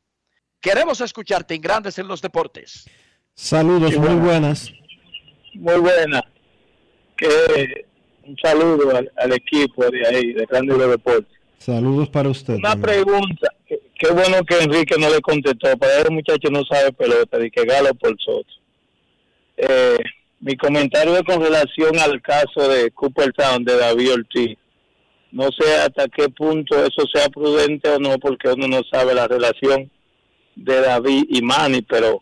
Queremos 0.59 0.99
escucharte 0.99 1.55
en 1.55 1.61
Grandes 1.61 1.97
en 1.97 2.09
los 2.09 2.21
Deportes. 2.21 2.89
Saludos, 3.33 3.95
muy 3.95 4.15
buenas. 4.15 4.69
Muy 5.53 5.79
buenas. 5.79 6.23
Que 7.15 7.85
un 8.23 8.35
saludo 8.35 8.91
al, 9.15 9.31
equipo 9.31 9.89
de 9.89 10.07
ahí, 10.09 10.33
de 10.33 10.45
Grandes 10.47 10.77
Deportes. 10.77 11.37
Saludos 11.57 12.09
para 12.09 12.27
usted. 12.27 12.55
Una 12.55 12.75
pregunta. 12.75 13.47
Qué 13.65 14.11
bueno 14.11 14.43
que 14.43 14.59
Enrique 14.61 14.97
no 14.99 15.09
le 15.09 15.21
contestó. 15.21 15.77
Para 15.77 16.01
el 16.01 16.11
muchacho 16.11 16.49
no 16.51 16.65
sabe 16.65 16.91
pelota, 16.91 17.37
y 17.41 17.49
que 17.49 17.63
galo 17.63 17.93
por 17.93 18.13
Soto. 18.21 18.53
Eh, 19.55 19.99
mi 20.39 20.55
comentario 20.55 21.15
es 21.15 21.23
con 21.23 21.41
relación 21.41 21.97
al 21.99 22.21
caso 22.21 22.67
de 22.67 22.91
Cooperstown 22.91 23.63
de 23.63 23.77
David 23.77 24.13
Ortiz. 24.13 24.57
No 25.31 25.49
sé 25.51 25.75
hasta 25.77 26.07
qué 26.07 26.29
punto 26.29 26.75
eso 26.77 27.03
sea 27.13 27.27
prudente 27.29 27.89
o 27.89 27.99
no, 27.99 28.17
porque 28.19 28.49
uno 28.49 28.67
no 28.67 28.81
sabe 28.91 29.13
la 29.13 29.27
relación 29.27 29.91
de 30.55 30.81
David 30.81 31.25
y 31.29 31.41
Manny, 31.41 31.81
pero 31.81 32.21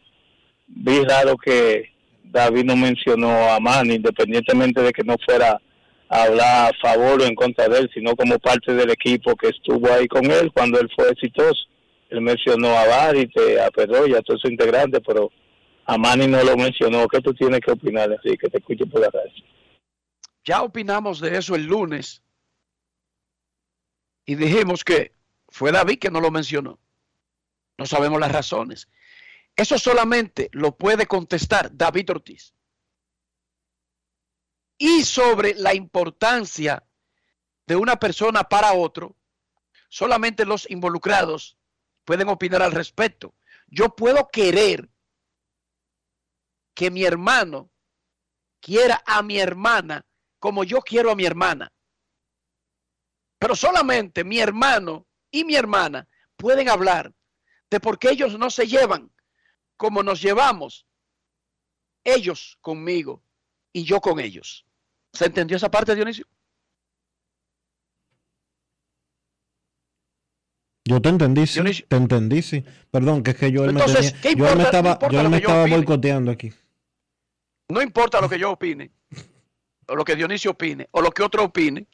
vi 0.67 1.03
raro 1.03 1.35
que 1.37 1.91
David 2.23 2.63
no 2.65 2.75
mencionó 2.75 3.29
a 3.51 3.59
Manny, 3.59 3.95
independientemente 3.95 4.81
de 4.81 4.91
que 4.91 5.03
no 5.03 5.15
fuera 5.25 5.59
a 6.09 6.23
hablar 6.23 6.71
a 6.71 6.77
favor 6.81 7.21
o 7.21 7.25
en 7.25 7.35
contra 7.35 7.67
de 7.67 7.79
él, 7.79 7.91
sino 7.93 8.15
como 8.15 8.39
parte 8.39 8.73
del 8.73 8.89
equipo 8.89 9.35
que 9.35 9.49
estuvo 9.49 9.91
ahí 9.91 10.07
con 10.07 10.25
él 10.31 10.51
cuando 10.53 10.79
él 10.79 10.89
fue 10.95 11.09
exitoso. 11.09 11.61
Él 12.09 12.21
mencionó 12.21 12.69
a 12.69 12.87
Barite, 12.87 13.59
a 13.59 13.69
Pedro 13.71 14.05
a 14.05 14.21
todos 14.21 14.41
sus 14.41 14.51
integrantes, 14.51 15.01
pero 15.05 15.31
a 15.85 15.97
Manny 15.97 16.27
no 16.27 16.43
lo 16.43 16.55
mencionó. 16.55 17.07
¿Qué 17.07 17.19
tú 17.21 17.33
tienes 17.33 17.59
que 17.61 17.71
opinar? 17.71 18.11
Así 18.13 18.37
que 18.37 18.49
te 18.49 18.57
escucho 18.57 18.85
por 18.85 19.01
la 19.01 19.09
radio. 19.09 19.31
Ya 20.45 20.61
opinamos 20.61 21.19
de 21.19 21.37
eso 21.37 21.55
el 21.55 21.65
lunes 21.65 22.21
y 24.25 24.35
dijimos 24.35 24.83
que 24.83 25.13
fue 25.49 25.71
David 25.71 25.99
que 25.99 26.11
no 26.11 26.19
lo 26.19 26.31
mencionó. 26.31 26.79
No 27.77 27.85
sabemos 27.85 28.19
las 28.19 28.31
razones. 28.31 28.87
Eso 29.55 29.77
solamente 29.77 30.49
lo 30.51 30.75
puede 30.75 31.05
contestar 31.05 31.69
David 31.75 32.11
Ortiz. 32.11 32.53
Y 34.77 35.03
sobre 35.03 35.53
la 35.55 35.73
importancia 35.73 36.83
de 37.67 37.75
una 37.75 37.97
persona 37.97 38.43
para 38.43 38.73
otro, 38.73 39.15
solamente 39.89 40.45
los 40.45 40.69
involucrados 40.69 41.57
pueden 42.03 42.29
opinar 42.29 42.61
al 42.61 42.71
respecto. 42.71 43.33
Yo 43.67 43.95
puedo 43.95 44.29
querer 44.29 44.89
que 46.73 46.89
mi 46.91 47.03
hermano 47.03 47.69
quiera 48.59 49.01
a 49.05 49.21
mi 49.21 49.37
hermana 49.39 50.05
como 50.39 50.63
yo 50.63 50.81
quiero 50.81 51.11
a 51.11 51.15
mi 51.15 51.25
hermana. 51.25 51.71
Pero 53.39 53.55
solamente 53.55 54.23
mi 54.23 54.39
hermano 54.39 55.05
y 55.31 55.43
mi 55.43 55.55
hermana 55.55 56.07
pueden 56.35 56.69
hablar 56.69 57.13
de 57.69 57.79
por 57.79 57.97
qué 57.99 58.11
ellos 58.11 58.37
no 58.37 58.49
se 58.49 58.67
llevan 58.67 59.11
como 59.77 60.03
nos 60.03 60.21
llevamos 60.21 60.85
ellos 62.03 62.57
conmigo 62.61 63.23
y 63.73 63.83
yo 63.83 63.99
con 64.01 64.19
ellos. 64.19 64.65
¿Se 65.13 65.25
entendió 65.25 65.57
esa 65.57 65.69
parte, 65.71 65.95
Dionisio? 65.95 66.25
Yo 70.85 71.01
te 71.01 71.09
entendí, 71.09 71.47
sí. 71.47 71.61
Te 71.87 71.95
entendí, 71.95 72.41
sí. 72.41 72.63
Perdón, 72.91 73.23
que 73.23 73.31
es 73.31 73.37
que 73.37 73.51
yo 73.51 73.65
Entonces, 73.65 74.13
me, 74.15 74.21
¿qué 74.21 74.35
yo 74.35 74.43
me 74.43 74.49
importa- 74.51 74.63
estaba, 74.63 74.99
yo 75.09 75.23
lo 75.23 75.29
me 75.29 75.37
estaba 75.37 75.65
boicoteando 75.65 76.31
aquí. 76.31 76.51
No 77.69 77.81
importa 77.81 78.21
lo 78.21 78.29
que 78.29 78.39
yo 78.39 78.51
opine, 78.51 78.91
o 79.87 79.95
lo 79.95 80.03
que 80.05 80.15
Dionisio 80.15 80.51
opine, 80.51 80.87
o 80.91 81.01
lo 81.01 81.11
que 81.11 81.23
otro 81.23 81.43
opine. 81.43 81.85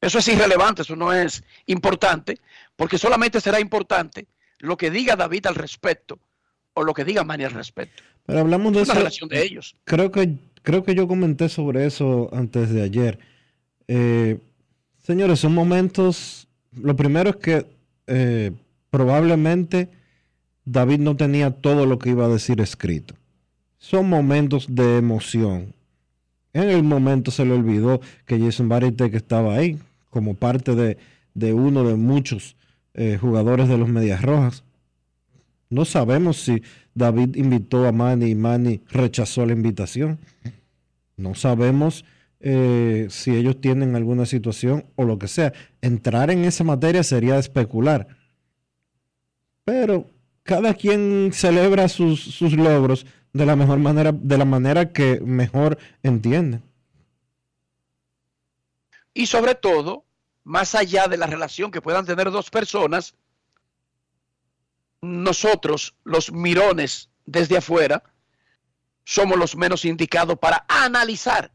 Eso 0.00 0.18
es 0.18 0.28
irrelevante, 0.28 0.82
eso 0.82 0.94
no 0.94 1.12
es 1.12 1.42
importante, 1.66 2.38
porque 2.76 2.98
solamente 2.98 3.40
será 3.40 3.58
importante 3.60 4.26
lo 4.58 4.76
que 4.76 4.90
diga 4.90 5.16
David 5.16 5.46
al 5.46 5.54
respecto 5.54 6.18
o 6.74 6.84
lo 6.84 6.92
que 6.92 7.04
diga 7.04 7.24
Manny 7.24 7.44
al 7.44 7.52
respecto. 7.52 8.02
Pero 8.26 8.40
hablamos 8.40 8.72
de 8.74 8.82
Es 8.82 8.88
una 8.88 8.92
eso. 8.94 9.00
relación 9.00 9.28
de 9.30 9.42
ellos. 9.42 9.76
Creo 9.84 10.10
que, 10.10 10.34
creo 10.62 10.84
que 10.84 10.94
yo 10.94 11.08
comenté 11.08 11.48
sobre 11.48 11.86
eso 11.86 12.28
antes 12.32 12.70
de 12.70 12.82
ayer. 12.82 13.18
Eh, 13.88 14.38
señores, 15.02 15.40
son 15.40 15.54
momentos. 15.54 16.46
Lo 16.72 16.94
primero 16.94 17.30
es 17.30 17.36
que 17.36 17.66
eh, 18.06 18.52
probablemente 18.90 19.88
David 20.64 20.98
no 20.98 21.16
tenía 21.16 21.50
todo 21.50 21.86
lo 21.86 21.98
que 21.98 22.10
iba 22.10 22.26
a 22.26 22.28
decir 22.28 22.60
escrito. 22.60 23.14
Son 23.78 24.08
momentos 24.08 24.66
de 24.68 24.98
emoción. 24.98 25.74
En 26.52 26.70
el 26.70 26.82
momento 26.82 27.30
se 27.30 27.44
le 27.44 27.52
olvidó 27.52 28.00
que 28.24 28.38
Jason 28.38 28.68
Barrett 28.68 28.96
que 28.96 29.16
estaba 29.16 29.54
ahí 29.54 29.78
como 30.10 30.34
parte 30.34 30.74
de, 30.74 30.96
de 31.34 31.52
uno 31.52 31.84
de 31.84 31.96
muchos 31.96 32.56
eh, 32.94 33.18
jugadores 33.20 33.68
de 33.68 33.76
los 33.76 33.88
Medias 33.88 34.22
Rojas. 34.22 34.64
No 35.68 35.84
sabemos 35.84 36.38
si 36.38 36.62
David 36.94 37.36
invitó 37.36 37.86
a 37.86 37.92
Manny 37.92 38.30
y 38.30 38.34
Manny 38.34 38.80
rechazó 38.88 39.44
la 39.44 39.52
invitación. 39.52 40.18
No 41.18 41.34
sabemos 41.34 42.06
eh, 42.40 43.08
si 43.10 43.32
ellos 43.36 43.60
tienen 43.60 43.96
alguna 43.96 44.24
situación 44.24 44.86
o 44.96 45.04
lo 45.04 45.18
que 45.18 45.28
sea. 45.28 45.52
Entrar 45.82 46.30
en 46.30 46.44
esa 46.44 46.64
materia 46.64 47.02
sería 47.02 47.38
especular. 47.38 48.08
Pero 49.64 50.08
cada 50.42 50.72
quien 50.72 51.30
celebra 51.34 51.88
sus, 51.88 52.20
sus 52.20 52.54
logros 52.54 53.04
de 53.36 53.46
la 53.46 53.56
mejor 53.56 53.78
manera, 53.78 54.12
de 54.12 54.38
la 54.38 54.44
manera 54.44 54.92
que 54.92 55.20
mejor 55.20 55.78
entiende. 56.02 56.60
Y 59.12 59.26
sobre 59.26 59.54
todo, 59.54 60.04
más 60.44 60.74
allá 60.74 61.06
de 61.08 61.16
la 61.16 61.26
relación 61.26 61.70
que 61.70 61.82
puedan 61.82 62.06
tener 62.06 62.30
dos 62.30 62.50
personas, 62.50 63.14
nosotros, 65.02 65.94
los 66.04 66.32
mirones 66.32 67.10
desde 67.24 67.58
afuera, 67.58 68.02
somos 69.04 69.38
los 69.38 69.56
menos 69.56 69.84
indicados 69.84 70.38
para 70.38 70.64
analizar, 70.68 71.52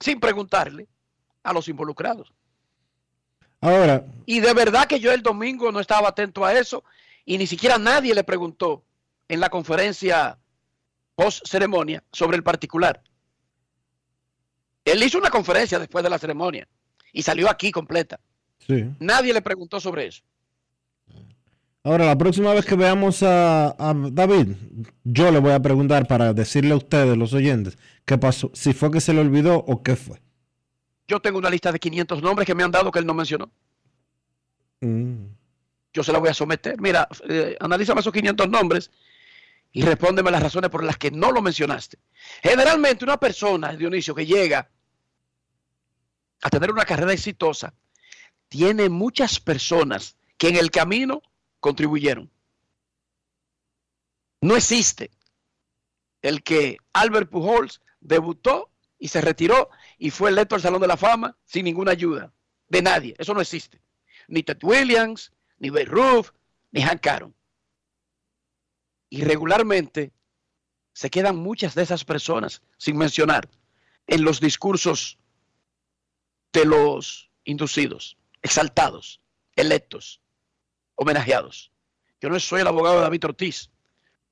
sin 0.00 0.20
preguntarle 0.20 0.88
a 1.42 1.52
los 1.52 1.68
involucrados. 1.68 2.32
Ahora, 3.60 4.04
Y 4.26 4.40
de 4.40 4.52
verdad 4.52 4.86
que 4.86 5.00
yo 5.00 5.12
el 5.12 5.22
domingo 5.22 5.72
no 5.72 5.80
estaba 5.80 6.08
atento 6.08 6.44
a 6.44 6.52
eso 6.52 6.84
y 7.24 7.38
ni 7.38 7.46
siquiera 7.46 7.78
nadie 7.78 8.14
le 8.14 8.22
preguntó 8.22 8.84
en 9.28 9.40
la 9.40 9.48
conferencia 9.48 10.38
post 11.14 11.46
ceremonia 11.46 12.02
sobre 12.12 12.36
el 12.36 12.42
particular. 12.42 13.02
Él 14.84 15.02
hizo 15.02 15.18
una 15.18 15.30
conferencia 15.30 15.78
después 15.78 16.04
de 16.04 16.10
la 16.10 16.18
ceremonia 16.18 16.68
y 17.12 17.22
salió 17.22 17.50
aquí 17.50 17.72
completa. 17.72 18.20
sí. 18.58 18.84
Nadie 19.00 19.32
le 19.32 19.42
preguntó 19.42 19.80
sobre 19.80 20.06
eso. 20.06 20.22
Ahora, 21.82 22.06
la 22.06 22.18
próxima 22.18 22.52
vez 22.52 22.66
que 22.66 22.74
veamos 22.74 23.22
a, 23.22 23.68
a 23.68 23.94
David, 23.94 24.56
yo 25.04 25.30
le 25.30 25.38
voy 25.38 25.52
a 25.52 25.60
preguntar 25.60 26.08
para 26.08 26.32
decirle 26.32 26.72
a 26.72 26.76
ustedes, 26.76 27.16
los 27.16 27.32
oyentes, 27.32 27.78
qué 28.04 28.18
pasó, 28.18 28.50
si 28.54 28.72
fue 28.72 28.90
que 28.90 29.00
se 29.00 29.14
le 29.14 29.20
olvidó 29.20 29.54
o 29.58 29.84
qué 29.84 29.94
fue. 29.94 30.20
Yo 31.06 31.20
tengo 31.20 31.38
una 31.38 31.48
lista 31.48 31.70
de 31.70 31.78
500 31.78 32.22
nombres 32.22 32.44
que 32.44 32.56
me 32.56 32.64
han 32.64 32.72
dado 32.72 32.90
que 32.90 32.98
él 32.98 33.06
no 33.06 33.14
mencionó. 33.14 33.52
Mm. 34.80 35.26
Yo 35.92 36.02
se 36.02 36.12
la 36.12 36.18
voy 36.18 36.28
a 36.28 36.34
someter. 36.34 36.80
Mira, 36.80 37.08
eh, 37.28 37.56
analízame 37.60 38.00
esos 38.00 38.12
500 38.12 38.48
nombres 38.48 38.90
y 39.76 39.82
respóndeme 39.82 40.30
las 40.30 40.42
razones 40.42 40.70
por 40.70 40.82
las 40.82 40.96
que 40.96 41.10
no 41.10 41.32
lo 41.32 41.42
mencionaste. 41.42 41.98
Generalmente 42.42 43.04
una 43.04 43.18
persona, 43.18 43.74
Dionisio, 43.74 44.14
que 44.14 44.24
llega 44.24 44.70
a 46.40 46.48
tener 46.48 46.70
una 46.70 46.86
carrera 46.86 47.12
exitosa, 47.12 47.74
tiene 48.48 48.88
muchas 48.88 49.38
personas 49.38 50.16
que 50.38 50.48
en 50.48 50.56
el 50.56 50.70
camino 50.70 51.20
contribuyeron. 51.60 52.30
No 54.40 54.56
existe 54.56 55.10
el 56.22 56.42
que 56.42 56.78
Albert 56.94 57.28
Pujols 57.28 57.82
debutó 58.00 58.70
y 58.98 59.08
se 59.08 59.20
retiró 59.20 59.68
y 59.98 60.08
fue 60.08 60.30
electo 60.30 60.54
al 60.54 60.62
Salón 60.62 60.80
de 60.80 60.86
la 60.86 60.96
Fama 60.96 61.36
sin 61.44 61.66
ninguna 61.66 61.90
ayuda 61.90 62.32
de 62.68 62.80
nadie. 62.80 63.14
Eso 63.18 63.34
no 63.34 63.42
existe. 63.42 63.82
Ni 64.26 64.42
Ted 64.42 64.56
Williams, 64.62 65.32
ni 65.58 65.68
Babe 65.68 65.84
Ruth, 65.84 66.28
ni 66.72 66.80
Hank 66.80 67.06
Aaron. 67.06 67.35
Y 69.08 69.22
regularmente 69.22 70.12
se 70.92 71.10
quedan 71.10 71.36
muchas 71.36 71.74
de 71.74 71.82
esas 71.82 72.04
personas 72.04 72.62
sin 72.78 72.96
mencionar 72.96 73.48
en 74.06 74.24
los 74.24 74.40
discursos 74.40 75.18
de 76.52 76.64
los 76.64 77.30
inducidos, 77.44 78.16
exaltados, 78.42 79.20
electos, 79.54 80.20
homenajeados. 80.94 81.72
Yo 82.20 82.30
no 82.30 82.40
soy 82.40 82.62
el 82.62 82.66
abogado 82.66 82.96
de 82.96 83.02
David 83.02 83.26
Ortiz, 83.26 83.70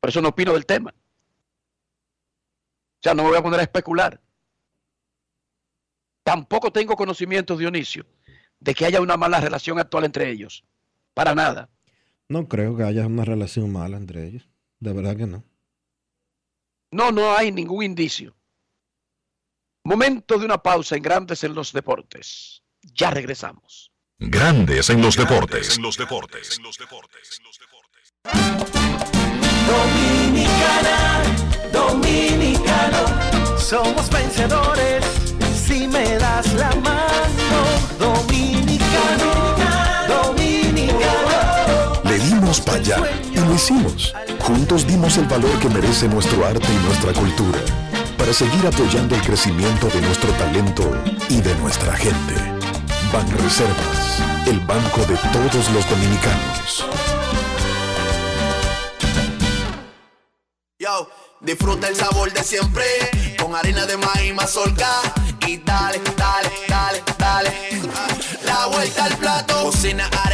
por 0.01 0.11
eso 0.11 0.21
no 0.21 0.31
opino 0.31 0.53
del 0.53 0.67
tema. 0.67 0.95
O 0.97 3.03
sea, 3.03 3.15
no 3.15 3.23
me 3.25 3.29
voy 3.29 3.39
a 3.39 3.43
poner 3.43 3.61
a 3.61 3.65
especular. 3.65 4.21
Tampoco 6.23 6.73
tengo 6.73 6.97
conocimiento, 6.97 7.57
Dionisio, 7.57 8.07
de 8.59 8.75
que 8.75 8.87
haya 8.87 9.03
una 9.03 9.19
mala 9.19 9.41
relación 9.41 9.79
actual 9.79 10.05
entre 10.05 10.31
ellos. 10.31 10.65
Para 11.13 11.35
nada. 11.35 11.69
No 12.29 12.49
creo 12.49 12.75
que 12.77 12.85
haya 12.85 13.07
una 13.07 13.27
relación 13.27 13.71
mala 13.71 13.99
entre 13.99 14.27
ellos. 14.27 14.49
De 14.85 14.93
verdad 14.93 15.17
que 15.17 15.27
no. 15.27 15.43
No, 16.91 17.11
no 17.11 17.35
hay 17.35 17.51
ningún 17.51 17.83
indicio. 17.83 18.37
Momento 19.83 20.39
de 20.39 20.45
una 20.45 20.63
pausa 20.63 20.95
en 20.95 21.03
Grandes 21.03 21.43
en 21.43 21.55
los 21.55 21.73
Deportes. 21.73 22.63
Ya 22.83 23.11
regresamos. 23.11 23.91
Grandes 24.19 24.91
en 24.91 25.01
los 25.01 25.17
deportes. 25.17 25.81
Dominicana, 29.67 31.23
dominicano, 31.73 33.59
somos 33.59 34.11
vencedores 34.11 35.03
si 35.67 35.89
me 35.89 36.19
das 36.19 36.53
la 36.53 36.71
mano. 36.77 38.14
Para 42.61 42.79
allá 42.79 42.97
y 43.33 43.39
lo 43.39 43.55
hicimos. 43.55 44.15
Juntos 44.41 44.87
dimos 44.87 45.17
el 45.17 45.27
valor 45.27 45.59
que 45.59 45.69
merece 45.69 46.09
nuestro 46.09 46.47
arte 46.47 46.67
y 46.73 46.87
nuestra 46.87 47.13
cultura 47.13 47.59
para 48.17 48.33
seguir 48.33 48.67
apoyando 48.67 49.15
el 49.15 49.23
crecimiento 49.23 49.89
de 49.89 50.01
nuestro 50.01 50.31
talento 50.33 50.91
y 51.29 51.41
de 51.41 51.55
nuestra 51.57 51.97
gente. 51.97 52.35
Banreservas, 53.13 54.23
el 54.47 54.61
banco 54.61 55.01
de 55.01 55.17
todos 55.33 55.71
los 55.71 55.89
dominicanos. 55.91 56.87
Yo, 60.79 61.09
disfruta 61.41 61.89
el 61.89 61.97
sabor 61.97 62.33
de 62.33 62.43
siempre 62.43 62.85
con 63.41 63.55
harina 63.55 63.85
de 63.87 63.97
maíz 63.97 64.35
mazorca 64.35 64.89
y 65.47 65.57
dale, 65.59 66.01
dale, 66.17 66.51
dale, 66.69 67.03
dale. 67.19 67.53
La 68.45 68.67
vuelta 68.67 69.05
al 69.05 69.17
plato, 69.17 69.65
cocina 69.65 70.07
arepa, 70.07 70.34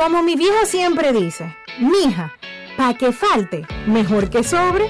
Como 0.00 0.22
mi 0.22 0.34
viejo 0.34 0.64
siempre 0.64 1.12
dice, 1.12 1.54
mija, 1.78 2.32
pa' 2.78 2.94
que 2.94 3.12
falte, 3.12 3.66
mejor 3.86 4.30
que 4.30 4.42
sobre. 4.42 4.86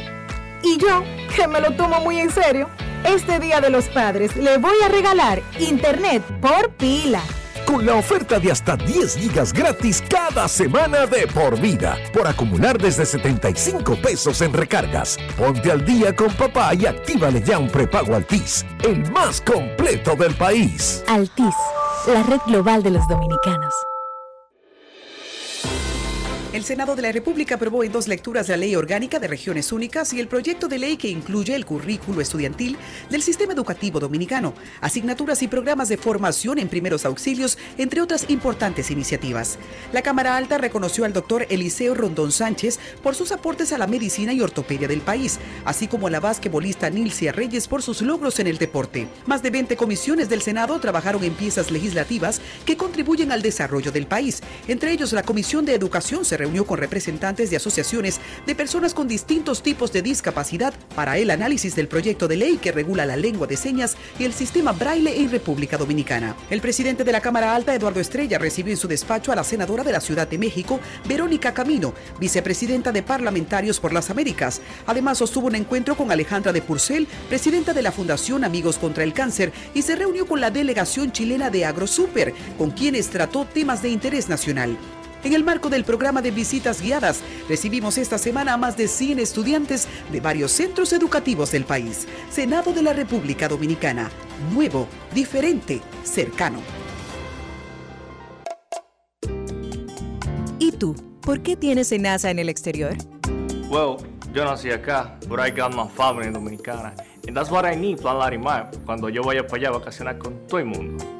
Y 0.62 0.78
yo, 0.78 1.02
que 1.34 1.48
me 1.48 1.60
lo 1.60 1.72
tomo 1.72 1.98
muy 1.98 2.20
en 2.20 2.30
serio, 2.30 2.68
este 3.02 3.40
Día 3.40 3.60
de 3.60 3.70
los 3.70 3.88
Padres 3.88 4.36
le 4.36 4.58
voy 4.58 4.76
a 4.84 4.88
regalar 4.88 5.42
internet 5.58 6.22
por 6.40 6.70
pila. 6.74 7.20
Con 7.66 7.84
la 7.84 7.96
oferta 7.96 8.38
de 8.38 8.52
hasta 8.52 8.76
10 8.76 9.16
gigas 9.16 9.52
gratis 9.52 10.00
cada 10.08 10.46
semana 10.46 11.06
de 11.06 11.26
por 11.26 11.60
vida, 11.60 11.98
por 12.12 12.28
acumular 12.28 12.78
desde 12.78 13.04
75 13.04 13.96
pesos 13.96 14.40
en 14.42 14.52
recargas. 14.52 15.18
Ponte 15.36 15.72
al 15.72 15.84
día 15.84 16.14
con 16.14 16.32
papá 16.34 16.72
y 16.72 16.86
actívale 16.86 17.42
ya 17.42 17.58
un 17.58 17.68
prepago 17.68 18.14
Altis, 18.14 18.64
el 18.84 19.10
más 19.10 19.40
completo 19.40 20.14
del 20.14 20.36
país. 20.36 21.02
Altis, 21.08 21.56
la 22.06 22.22
red 22.22 22.40
global 22.46 22.84
de 22.84 22.92
los 22.92 23.08
dominicanos. 23.08 23.74
El 26.52 26.64
Senado 26.64 26.96
de 26.96 27.02
la 27.02 27.12
República 27.12 27.54
aprobó 27.54 27.84
en 27.84 27.92
dos 27.92 28.08
lecturas 28.08 28.48
la 28.48 28.56
Ley 28.56 28.74
Orgánica 28.74 29.20
de 29.20 29.28
Regiones 29.28 29.70
Únicas 29.70 30.12
y 30.12 30.18
el 30.18 30.26
proyecto 30.26 30.66
de 30.66 30.78
ley 30.78 30.96
que 30.96 31.06
incluye 31.06 31.54
el 31.54 31.64
currículo 31.64 32.20
estudiantil 32.20 32.76
del 33.08 33.22
sistema 33.22 33.52
educativo 33.52 34.00
dominicano, 34.00 34.52
asignaturas 34.80 35.44
y 35.44 35.48
programas 35.48 35.88
de 35.88 35.96
formación 35.96 36.58
en 36.58 36.68
primeros 36.68 37.04
auxilios, 37.04 37.56
entre 37.78 38.00
otras 38.00 38.28
importantes 38.30 38.90
iniciativas. 38.90 39.58
La 39.92 40.02
Cámara 40.02 40.36
Alta 40.36 40.58
reconoció 40.58 41.04
al 41.04 41.12
doctor 41.12 41.46
Eliseo 41.50 41.94
Rondón 41.94 42.32
Sánchez 42.32 42.80
por 43.00 43.14
sus 43.14 43.30
aportes 43.30 43.72
a 43.72 43.78
la 43.78 43.86
medicina 43.86 44.32
y 44.32 44.40
ortopedia 44.40 44.88
del 44.88 45.02
país, 45.02 45.38
así 45.64 45.86
como 45.86 46.08
a 46.08 46.10
la 46.10 46.18
basquetbolista 46.18 46.90
Nilcia 46.90 47.30
Reyes 47.30 47.68
por 47.68 47.84
sus 47.84 48.02
logros 48.02 48.40
en 48.40 48.48
el 48.48 48.58
deporte. 48.58 49.06
Más 49.24 49.44
de 49.44 49.50
20 49.50 49.76
comisiones 49.76 50.28
del 50.28 50.42
Senado 50.42 50.80
trabajaron 50.80 51.22
en 51.22 51.34
piezas 51.34 51.70
legislativas 51.70 52.40
que 52.64 52.76
contribuyen 52.76 53.30
al 53.30 53.40
desarrollo 53.40 53.92
del 53.92 54.08
país. 54.08 54.42
Entre 54.66 54.90
ellos, 54.90 55.12
la 55.12 55.22
Comisión 55.22 55.64
de 55.64 55.74
Educación 55.74 56.24
se 56.24 56.39
reunió 56.40 56.64
con 56.64 56.78
representantes 56.78 57.50
de 57.50 57.56
asociaciones 57.56 58.18
de 58.46 58.54
personas 58.54 58.94
con 58.94 59.06
distintos 59.06 59.62
tipos 59.62 59.92
de 59.92 60.02
discapacidad 60.02 60.72
para 60.96 61.18
el 61.18 61.30
análisis 61.30 61.76
del 61.76 61.86
proyecto 61.86 62.28
de 62.28 62.38
ley 62.38 62.56
que 62.56 62.72
regula 62.72 63.04
la 63.04 63.16
lengua 63.16 63.46
de 63.46 63.56
señas 63.56 63.96
y 64.18 64.24
el 64.24 64.32
sistema 64.32 64.72
braille 64.72 65.20
en 65.20 65.30
República 65.30 65.76
Dominicana. 65.76 66.34
El 66.48 66.62
presidente 66.62 67.04
de 67.04 67.12
la 67.12 67.20
Cámara 67.20 67.54
Alta, 67.54 67.74
Eduardo 67.74 68.00
Estrella, 68.00 68.38
recibió 68.38 68.72
en 68.72 68.78
su 68.78 68.88
despacho 68.88 69.32
a 69.32 69.36
la 69.36 69.44
senadora 69.44 69.84
de 69.84 69.92
la 69.92 70.00
Ciudad 70.00 70.26
de 70.26 70.38
México, 70.38 70.80
Verónica 71.06 71.52
Camino, 71.52 71.92
vicepresidenta 72.18 72.90
de 72.90 73.02
Parlamentarios 73.02 73.78
por 73.78 73.92
las 73.92 74.08
Américas. 74.08 74.62
Además, 74.86 75.18
sostuvo 75.18 75.46
un 75.48 75.54
encuentro 75.54 75.94
con 75.96 76.10
Alejandra 76.10 76.52
de 76.52 76.62
Purcell, 76.62 77.06
presidenta 77.28 77.74
de 77.74 77.82
la 77.82 77.92
Fundación 77.92 78.44
Amigos 78.44 78.78
contra 78.78 79.04
el 79.04 79.12
Cáncer, 79.12 79.52
y 79.74 79.82
se 79.82 79.94
reunió 79.94 80.26
con 80.26 80.40
la 80.40 80.50
delegación 80.50 81.12
chilena 81.12 81.50
de 81.50 81.66
AgroSuper, 81.66 82.32
con 82.56 82.70
quienes 82.70 83.10
trató 83.10 83.44
temas 83.44 83.82
de 83.82 83.90
interés 83.90 84.28
nacional. 84.30 84.78
En 85.22 85.34
el 85.34 85.44
marco 85.44 85.68
del 85.68 85.84
programa 85.84 86.22
de 86.22 86.30
visitas 86.30 86.80
guiadas, 86.80 87.20
recibimos 87.48 87.98
esta 87.98 88.16
semana 88.16 88.54
a 88.54 88.56
más 88.56 88.76
de 88.76 88.88
100 88.88 89.18
estudiantes 89.18 89.86
de 90.10 90.20
varios 90.20 90.50
centros 90.50 90.92
educativos 90.94 91.52
del 91.52 91.64
país. 91.64 92.08
Senado 92.30 92.72
de 92.72 92.82
la 92.82 92.94
República 92.94 93.46
Dominicana. 93.46 94.10
Nuevo, 94.52 94.88
diferente, 95.14 95.82
cercano. 96.04 96.60
¿Y 100.58 100.72
tú? 100.72 100.94
¿Por 101.20 101.42
qué 101.42 101.54
tienes 101.54 101.92
NASA 101.92 102.30
en 102.30 102.38
el 102.38 102.48
exterior? 102.48 102.96
Well, 103.68 103.98
yo 104.32 104.44
nací 104.44 104.70
acá, 104.70 105.18
but 105.28 105.38
I 105.38 105.50
got 105.50 105.74
my 105.74 105.86
family 105.94 106.30
dominicana. 106.30 106.94
And 107.26 107.36
that's 107.36 107.50
what 107.50 107.66
I 107.66 107.76
need, 107.76 108.00
Plan 108.00 108.18
Larimar, 108.18 108.70
cuando 108.86 109.10
yo 109.10 109.22
vaya 109.22 109.46
para 109.46 109.56
allá 109.58 109.68
a 109.68 109.78
vacacionar 109.78 110.18
con 110.18 110.46
todo 110.46 110.60
el 110.60 110.66
mundo. 110.66 111.19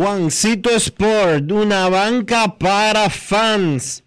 Juancito 0.00 0.70
Sport, 0.70 1.52
una 1.52 1.86
banca 1.90 2.56
para 2.56 3.10
fans, 3.10 4.02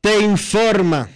te 0.00 0.20
informa 0.20 1.08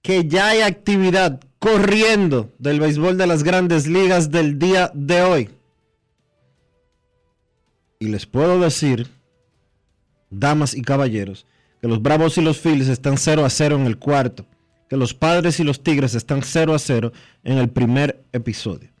que 0.00 0.26
ya 0.26 0.48
hay 0.48 0.62
actividad 0.62 1.38
corriendo 1.58 2.54
del 2.58 2.80
béisbol 2.80 3.18
de 3.18 3.26
las 3.26 3.42
grandes 3.42 3.86
ligas 3.86 4.30
del 4.30 4.58
día 4.58 4.90
de 4.94 5.20
hoy. 5.20 5.50
Y 7.98 8.08
les 8.08 8.24
puedo 8.24 8.58
decir, 8.58 9.06
damas 10.30 10.72
y 10.72 10.80
caballeros, 10.80 11.44
que 11.82 11.88
los 11.88 12.00
Bravos 12.00 12.38
y 12.38 12.40
los 12.40 12.58
Phillies 12.58 12.88
están 12.88 13.18
0 13.18 13.44
a 13.44 13.50
0 13.50 13.76
en 13.76 13.84
el 13.84 13.98
cuarto, 13.98 14.46
que 14.88 14.96
los 14.96 15.12
Padres 15.12 15.60
y 15.60 15.64
los 15.64 15.82
Tigres 15.82 16.14
están 16.14 16.40
0 16.42 16.74
a 16.74 16.78
0 16.78 17.12
en 17.44 17.58
el 17.58 17.68
primer 17.68 18.24
episodio 18.32 18.95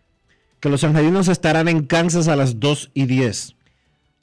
los 0.70 0.84
angelinos 0.84 1.28
estarán 1.28 1.68
en 1.68 1.84
Kansas 1.84 2.28
a 2.28 2.36
las 2.36 2.60
2 2.60 2.90
y 2.94 3.06
10. 3.06 3.54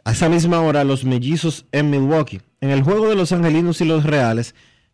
A 0.06 0.12
esa 0.12 0.30
misma 0.30 0.62
hora, 0.62 0.84
los 0.84 1.06
mellizos 1.06 1.66
en 1.72 1.90
Milwaukee. 1.90 2.42
En 2.62 2.70
el 2.70 2.84
juego 2.84 3.10
de 3.10 3.16
los 3.16 3.32
angelinos 3.32 3.80
y 3.82 3.86
los 3.86 4.04
reales, 4.04 4.54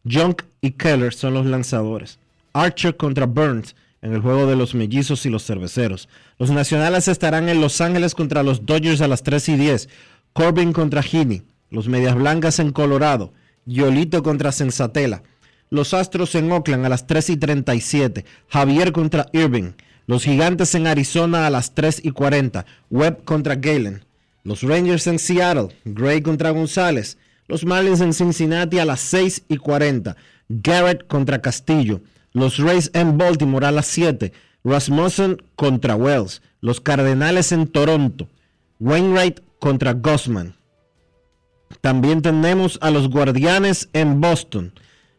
Junk 0.10 0.44
y 0.62 0.72
Keller 0.72 1.14
son 1.14 1.34
los 1.34 1.46
lanzadores. 1.46 2.20
Archer 2.54 2.96
contra 2.98 3.26
Burns 3.26 3.76
en 4.02 4.14
el 4.14 4.22
juego 4.22 4.48
de 4.48 4.56
los 4.56 4.76
mellizos 4.76 5.26
y 5.26 5.30
los 5.30 5.46
cerveceros. 5.46 6.10
Los 6.38 6.52
nacionales 6.52 7.08
estarán 7.08 7.50
en 7.50 7.62
Los 7.62 7.82
Ángeles 7.82 8.16
contra 8.16 8.44
los 8.44 8.66
Dodgers 8.66 9.02
a 9.02 9.08
las 9.08 9.24
3 9.24 9.50
y 9.50 9.56
10. 9.58 9.90
Corbin 10.34 10.74
contra 10.74 11.02
Heaney. 11.02 11.44
Los 11.70 11.88
medias 11.88 12.16
blancas 12.16 12.60
en 12.60 12.72
Colorado. 12.72 13.34
Yolito 13.66 14.24
contra 14.24 14.52
Sensatela. 14.52 15.24
Los 15.70 15.94
Astros 15.94 16.34
en 16.36 16.52
Oakland 16.52 16.86
a 16.86 16.90
las 16.90 17.08
3 17.08 17.32
y 17.32 17.38
37. 17.38 18.26
Javier 18.48 18.92
contra 18.92 19.28
Irving. 19.34 19.74
Los 20.10 20.24
Gigantes 20.24 20.74
en 20.74 20.88
Arizona 20.88 21.46
a 21.46 21.52
las 21.52 21.76
3 21.76 22.02
y 22.04 22.10
40. 22.10 22.66
Webb 22.90 23.24
contra 23.26 23.54
Galen. 23.54 24.04
Los 24.44 24.64
Rangers 24.64 25.06
en 25.06 25.20
Seattle. 25.20 25.68
Gray 25.86 26.24
contra 26.24 26.50
González. 26.50 27.20
Los 27.48 27.64
Marlins 27.64 28.02
en 28.02 28.16
Cincinnati 28.16 28.80
a 28.80 28.86
las 28.86 29.02
6 29.02 29.44
y 29.50 29.58
40. 29.58 30.18
Garrett 30.48 31.06
contra 31.06 31.44
Castillo. 31.44 32.02
Los 32.34 32.58
Rays 32.58 32.90
en 32.96 33.20
Baltimore 33.20 33.68
a 33.68 33.72
las 33.72 33.86
7. 33.86 34.34
Rasmussen 34.64 35.44
contra 35.56 35.96
Wells. 35.96 36.42
Los 36.60 36.82
Cardenales 36.82 37.52
en 37.52 37.68
Toronto. 37.68 38.28
Wainwright 38.80 39.42
contra 39.60 39.94
Gossman. 39.94 40.56
También 41.82 42.24
tenemos 42.24 42.80
a 42.82 42.90
los 42.90 43.12
Guardianes 43.12 43.90
en 43.94 44.20
Boston. 44.20 44.74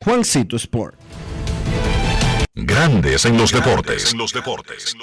Juancito 0.00 0.56
Sport. 0.56 0.98
Grandes 2.54 3.24
en 3.24 3.38
los 3.38 3.52
deportes. 3.52 4.14
los 4.14 4.32
deportes. 4.32 4.94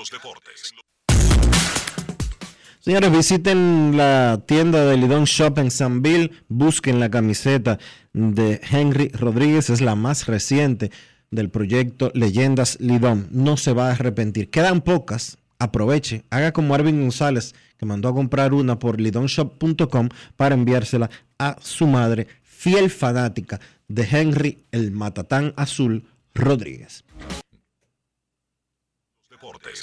Señores, 2.79 3.11
visiten 3.11 3.97
la 3.97 4.41
tienda 4.45 4.85
de 4.85 4.97
Lidón 4.97 5.25
Shop 5.25 5.57
en 5.59 5.69
Sanville, 5.69 6.31
busquen 6.47 6.99
la 6.99 7.09
camiseta 7.09 7.77
de 8.13 8.61
Henry 8.69 9.09
Rodríguez, 9.09 9.69
es 9.69 9.81
la 9.81 9.95
más 9.95 10.27
reciente 10.27 10.91
del 11.31 11.49
proyecto 11.49 12.11
Leyendas 12.13 12.79
Lidón. 12.79 13.27
No 13.31 13.57
se 13.57 13.73
va 13.73 13.89
a 13.89 13.91
arrepentir. 13.91 14.49
Quedan 14.49 14.81
pocas. 14.81 15.37
Aproveche, 15.61 16.23
haga 16.29 16.53
como 16.53 16.73
Arvin 16.73 17.01
González, 17.01 17.53
que 17.77 17.85
mandó 17.85 18.07
a 18.07 18.13
comprar 18.13 18.53
una 18.53 18.79
por 18.79 19.01
lidonshop.com 19.01 20.07
para 20.37 20.55
enviársela 20.55 21.09
a 21.37 21.57
su 21.61 21.85
madre, 21.85 22.27
fiel 22.43 22.89
fanática 22.89 23.59
de 23.89 24.07
Henry 24.09 24.63
el 24.71 24.91
Matatán 24.91 25.53
Azul 25.57 26.05
Rodríguez. 26.33 27.03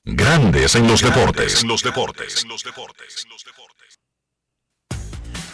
Grandes 0.04 0.74
en 0.74 0.86
los 0.86 1.02
deportes. 1.02 1.62
En 1.62 1.68
los 1.68 1.82
deportes. 1.82 2.44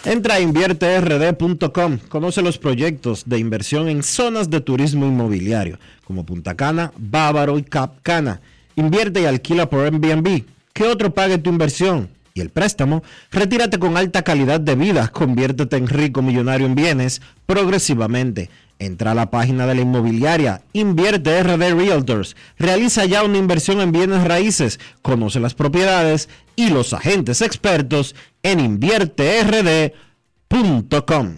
Entra 0.04 0.34
a 0.34 0.40
invierterd.com, 0.40 1.98
conoce 2.08 2.42
los 2.42 2.58
proyectos 2.58 3.22
de 3.26 3.38
inversión 3.38 3.88
en 3.88 4.02
zonas 4.02 4.50
de 4.50 4.60
turismo 4.60 5.06
inmobiliario, 5.06 5.78
como 6.04 6.26
Punta 6.26 6.56
Cana, 6.56 6.92
Bávaro 6.96 7.56
y 7.56 7.62
Cap 7.62 7.98
Cana. 8.02 8.40
Invierte 8.74 9.22
y 9.22 9.26
alquila 9.26 9.70
por 9.70 9.84
Airbnb. 9.84 10.44
¿Qué 10.72 10.84
otro 10.84 11.14
pague 11.14 11.38
tu 11.38 11.50
inversión? 11.50 12.08
y 12.34 12.40
el 12.40 12.50
préstamo, 12.50 13.02
retírate 13.30 13.78
con 13.78 13.96
alta 13.96 14.22
calidad 14.22 14.60
de 14.60 14.74
vida, 14.74 15.08
conviértete 15.08 15.76
en 15.76 15.86
rico 15.86 16.22
millonario 16.22 16.66
en 16.66 16.74
bienes 16.74 17.20
progresivamente. 17.46 18.48
Entra 18.78 19.12
a 19.12 19.14
la 19.14 19.30
página 19.30 19.66
de 19.66 19.76
la 19.76 19.82
inmobiliaria, 19.82 20.62
invierte 20.72 21.42
RD 21.42 21.74
Realtors, 21.74 22.36
realiza 22.58 23.04
ya 23.04 23.22
una 23.22 23.36
inversión 23.38 23.80
en 23.80 23.92
bienes 23.92 24.24
raíces, 24.24 24.80
conoce 25.02 25.38
las 25.40 25.54
propiedades 25.54 26.28
y 26.56 26.70
los 26.70 26.92
agentes 26.92 27.42
expertos 27.42 28.16
en 28.42 28.58
invierterd.com. 28.60 31.36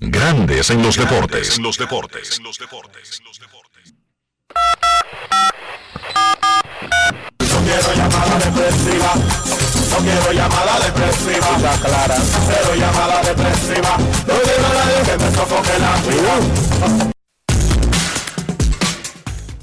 Grandes 0.00 0.70
en 0.70 0.82
los 0.82 0.96
deportes. 0.96 1.56
En 1.56 1.62
los 1.62 1.78
deportes. 1.78 2.40
No 7.38 7.46
quiero 7.64 7.94
llamada 7.94 8.38
depresiva. 8.38 9.14
No 9.92 9.98
quiero 9.98 10.32
llamada 10.32 10.80
depresiva. 10.80 11.56
Ya 11.60 11.78
clara. 11.80 12.16
Cero 12.16 12.74
llamada 12.76 13.22
depresiva. 13.22 13.96
No 13.98 14.34
quiero 14.42 14.66
a 14.66 14.72
nadie 14.72 15.02
que 15.04 15.18
me 15.18 15.30
sofoque 15.32 15.78
la 15.78 15.96
vida. 16.08 16.40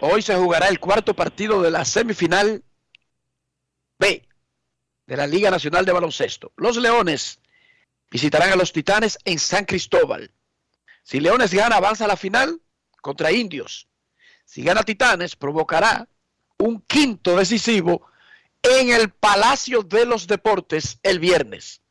Hoy 0.01 0.21
se 0.21 0.35
jugará 0.35 0.67
el 0.67 0.79
cuarto 0.79 1.15
partido 1.15 1.63
de 1.63 1.71
la 1.71 1.83
semifinal 1.83 2.63
B 3.97 4.21
de 5.07 5.17
la 5.17 5.25
Liga 5.25 5.49
Nacional 5.49 5.83
de 5.85 5.93
Baloncesto. 5.93 6.51
Los 6.57 6.77
Leones 6.77 7.39
visitarán 8.09 8.51
a 8.51 8.55
los 8.55 8.71
Titanes 8.71 9.17
en 9.25 9.39
San 9.39 9.65
Cristóbal. 9.65 10.31
Si 11.03 11.19
Leones 11.19 11.53
gana, 11.53 11.77
avanza 11.77 12.05
a 12.05 12.07
la 12.07 12.17
final 12.17 12.61
contra 13.01 13.31
Indios. 13.31 13.87
Si 14.45 14.63
gana 14.63 14.83
Titanes, 14.83 15.35
provocará 15.35 16.07
un 16.57 16.81
quinto 16.81 17.35
decisivo 17.35 18.07
en 18.61 18.89
el 18.89 19.09
Palacio 19.09 19.83
de 19.83 20.05
los 20.05 20.27
Deportes 20.27 20.99
el 21.03 21.19
viernes. 21.19 21.81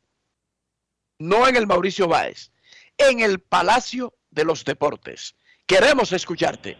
No 1.19 1.47
en 1.47 1.55
el 1.55 1.65
Mauricio 1.65 2.07
Báez, 2.07 2.51
en 2.97 3.19
el 3.19 3.39
Palacio 3.39 4.13
de 4.29 4.43
los 4.45 4.63
Deportes. 4.65 5.35
Queremos 5.65 6.11
escucharte. 6.11 6.77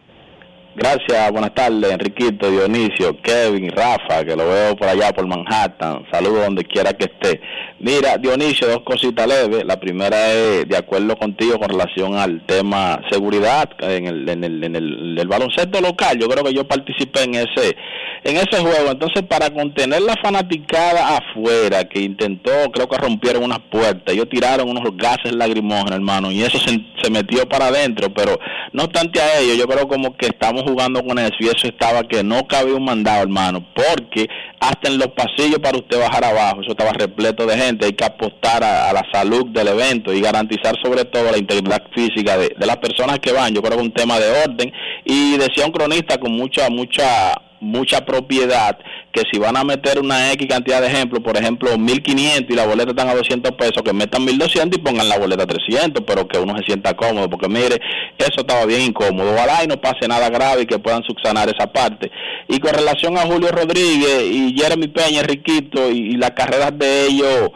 Gracias, 0.78 1.32
buenas 1.32 1.52
tardes, 1.54 1.90
Enriquito, 1.90 2.48
Dionisio, 2.48 3.20
Kevin, 3.20 3.68
Rafa, 3.72 4.24
que 4.24 4.36
lo 4.36 4.48
veo 4.48 4.76
por 4.76 4.86
allá 4.86 5.12
por 5.12 5.26
Manhattan. 5.26 6.06
Saludos 6.08 6.44
donde 6.44 6.62
quiera 6.62 6.92
que 6.92 7.06
esté. 7.06 7.40
Mira, 7.80 8.16
Dionisio, 8.16 8.68
dos 8.68 8.82
cositas 8.84 9.26
leves. 9.26 9.64
La 9.64 9.80
primera 9.80 10.32
es 10.32 10.68
de 10.68 10.76
acuerdo 10.76 11.16
contigo 11.16 11.58
con 11.58 11.68
relación 11.68 12.14
al 12.14 12.46
tema 12.46 13.00
seguridad 13.10 13.68
en 13.80 14.06
el, 14.06 14.28
en 14.28 14.44
el, 14.44 14.62
en 14.62 14.76
el, 14.76 15.26
baloncesto 15.26 15.80
local. 15.80 16.16
Yo 16.16 16.28
creo 16.28 16.44
que 16.44 16.54
yo 16.54 16.62
participé 16.62 17.24
en 17.24 17.34
ese 17.34 17.76
en 18.22 18.36
ese 18.36 18.60
juego. 18.60 18.90
Entonces, 18.90 19.22
para 19.22 19.50
contener 19.50 20.02
la 20.02 20.14
fanaticada 20.22 21.18
afuera 21.18 21.84
que 21.88 22.00
intentó, 22.00 22.50
creo 22.72 22.88
que 22.88 22.98
rompieron 22.98 23.42
unas 23.42 23.60
puertas, 23.70 24.14
ellos 24.14 24.28
tiraron 24.28 24.68
unos 24.68 24.96
gases 24.96 25.34
lacrimógenos, 25.34 25.92
hermano, 25.92 26.30
y 26.30 26.42
eso 26.42 26.58
se, 26.58 26.78
se 27.02 27.10
metió 27.10 27.48
para 27.48 27.66
adentro. 27.66 28.12
Pero 28.14 28.38
no 28.72 28.84
obstante 28.84 29.20
a 29.20 29.40
ello, 29.40 29.54
yo 29.54 29.66
creo 29.66 29.88
como 29.88 30.16
que 30.16 30.26
estamos 30.26 30.67
jugando 30.68 31.02
con 31.04 31.18
eso 31.18 31.36
y 31.40 31.46
eso 31.46 31.66
estaba 31.66 32.02
que 32.02 32.22
no 32.22 32.46
cabía 32.46 32.74
un 32.74 32.84
mandado, 32.84 33.22
hermano, 33.22 33.66
porque 33.74 34.28
hasta 34.60 34.88
en 34.88 34.98
los 34.98 35.08
pasillos 35.08 35.58
para 35.60 35.78
usted 35.78 35.98
bajar 35.98 36.24
abajo, 36.24 36.60
eso 36.62 36.72
estaba 36.72 36.92
repleto 36.92 37.46
de 37.46 37.56
gente. 37.56 37.86
Hay 37.86 37.92
que 37.92 38.04
apostar 38.04 38.62
a, 38.62 38.90
a 38.90 38.92
la 38.92 39.02
salud 39.12 39.46
del 39.48 39.68
evento 39.68 40.12
y 40.12 40.20
garantizar 40.20 40.74
sobre 40.82 41.04
todo 41.04 41.30
la 41.30 41.38
integridad 41.38 41.82
física 41.94 42.36
de, 42.36 42.54
de 42.58 42.66
las 42.66 42.76
personas 42.76 43.18
que 43.18 43.32
van. 43.32 43.54
Yo 43.54 43.62
creo 43.62 43.76
que 43.76 43.82
es 43.82 43.88
un 43.88 43.94
tema 43.94 44.18
de 44.18 44.30
orden. 44.44 44.72
Y 45.04 45.36
decía 45.36 45.66
un 45.66 45.72
cronista 45.72 46.18
con 46.18 46.32
mucha, 46.32 46.68
mucha 46.70 47.32
mucha 47.60 48.04
propiedad 48.04 48.78
que 49.12 49.22
si 49.30 49.38
van 49.38 49.56
a 49.56 49.64
meter 49.64 49.98
una 49.98 50.32
X 50.32 50.46
cantidad 50.48 50.80
de 50.80 50.88
ejemplos, 50.88 51.22
por 51.22 51.36
ejemplo 51.36 51.76
1500 51.76 52.50
y 52.50 52.54
la 52.54 52.66
boleta 52.66 52.90
están 52.90 53.08
a 53.08 53.14
200 53.14 53.52
pesos, 53.52 53.82
que 53.84 53.92
metan 53.92 54.24
1200 54.24 54.78
y 54.78 54.82
pongan 54.82 55.08
la 55.08 55.18
boleta 55.18 55.44
a 55.44 55.46
300, 55.46 56.04
pero 56.06 56.28
que 56.28 56.38
uno 56.38 56.56
se 56.58 56.64
sienta 56.64 56.94
cómodo, 56.94 57.28
porque 57.28 57.48
mire, 57.48 57.80
eso 58.18 58.40
estaba 58.40 58.64
bien 58.66 58.82
incómodo. 58.82 59.32
Ojalá 59.32 59.64
y 59.64 59.66
no 59.66 59.80
pase 59.80 60.06
nada 60.08 60.28
grave 60.28 60.62
y 60.62 60.66
que 60.66 60.78
puedan 60.78 61.02
subsanar 61.04 61.48
esa 61.48 61.72
parte. 61.72 62.10
Y 62.48 62.58
con 62.60 62.72
relación 62.74 63.16
a 63.18 63.22
Julio 63.22 63.50
Rodríguez 63.50 64.22
y 64.30 64.54
Jeremy 64.56 64.88
Peña, 64.88 65.22
Riquito 65.22 65.90
y, 65.90 66.12
y 66.12 66.16
las 66.16 66.30
carreras 66.32 66.78
de 66.78 67.06
ellos. 67.06 67.50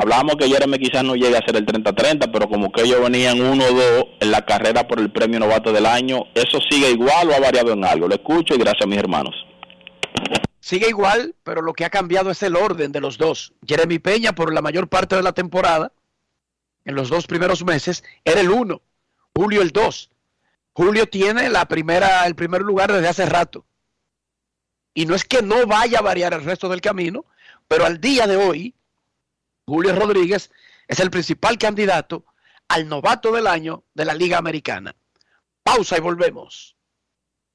Hablábamos 0.00 0.36
que 0.36 0.48
Jeremy 0.48 0.78
quizás 0.78 1.02
no 1.02 1.16
llegue 1.16 1.36
a 1.36 1.44
ser 1.44 1.56
el 1.56 1.66
30-30, 1.66 2.30
pero 2.32 2.48
como 2.48 2.70
que 2.70 2.82
ellos 2.82 3.02
venían 3.02 3.36
1-2 3.36 4.18
en 4.20 4.30
la 4.30 4.46
carrera 4.46 4.86
por 4.86 5.00
el 5.00 5.10
premio 5.10 5.40
novato 5.40 5.72
del 5.72 5.86
año, 5.86 6.20
¿eso 6.34 6.60
sigue 6.70 6.92
igual 6.92 7.28
o 7.28 7.34
ha 7.34 7.40
variado 7.40 7.72
en 7.72 7.84
algo? 7.84 8.06
Lo 8.06 8.14
escucho 8.14 8.54
y 8.54 8.58
gracias 8.58 8.82
a 8.82 8.86
mis 8.86 8.98
hermanos. 8.98 9.34
Sigue 10.60 10.88
igual, 10.88 11.34
pero 11.42 11.62
lo 11.62 11.72
que 11.72 11.84
ha 11.84 11.90
cambiado 11.90 12.30
es 12.30 12.40
el 12.44 12.54
orden 12.54 12.92
de 12.92 13.00
los 13.00 13.18
dos. 13.18 13.54
Jeremy 13.66 13.98
Peña, 13.98 14.34
por 14.34 14.54
la 14.54 14.62
mayor 14.62 14.88
parte 14.88 15.16
de 15.16 15.22
la 15.24 15.32
temporada, 15.32 15.92
en 16.84 16.94
los 16.94 17.08
dos 17.08 17.26
primeros 17.26 17.64
meses, 17.64 18.04
era 18.24 18.40
el 18.40 18.50
1, 18.50 18.80
Julio 19.34 19.62
el 19.62 19.72
2. 19.72 20.10
Julio 20.74 21.06
tiene 21.06 21.50
la 21.50 21.66
primera, 21.66 22.24
el 22.24 22.36
primer 22.36 22.62
lugar 22.62 22.92
desde 22.92 23.08
hace 23.08 23.26
rato. 23.26 23.66
Y 24.94 25.06
no 25.06 25.16
es 25.16 25.24
que 25.24 25.42
no 25.42 25.66
vaya 25.66 25.98
a 25.98 26.02
variar 26.02 26.34
el 26.34 26.44
resto 26.44 26.68
del 26.68 26.80
camino, 26.80 27.24
pero 27.66 27.84
al 27.84 28.00
día 28.00 28.28
de 28.28 28.36
hoy, 28.36 28.74
Julio 29.68 29.94
Rodríguez 29.94 30.50
es 30.86 30.98
el 30.98 31.10
principal 31.10 31.58
candidato 31.58 32.24
al 32.68 32.88
novato 32.88 33.32
del 33.32 33.46
año 33.46 33.84
de 33.92 34.06
la 34.06 34.14
Liga 34.14 34.38
Americana. 34.38 34.96
Pausa 35.62 35.98
y 35.98 36.00
volvemos. 36.00 36.74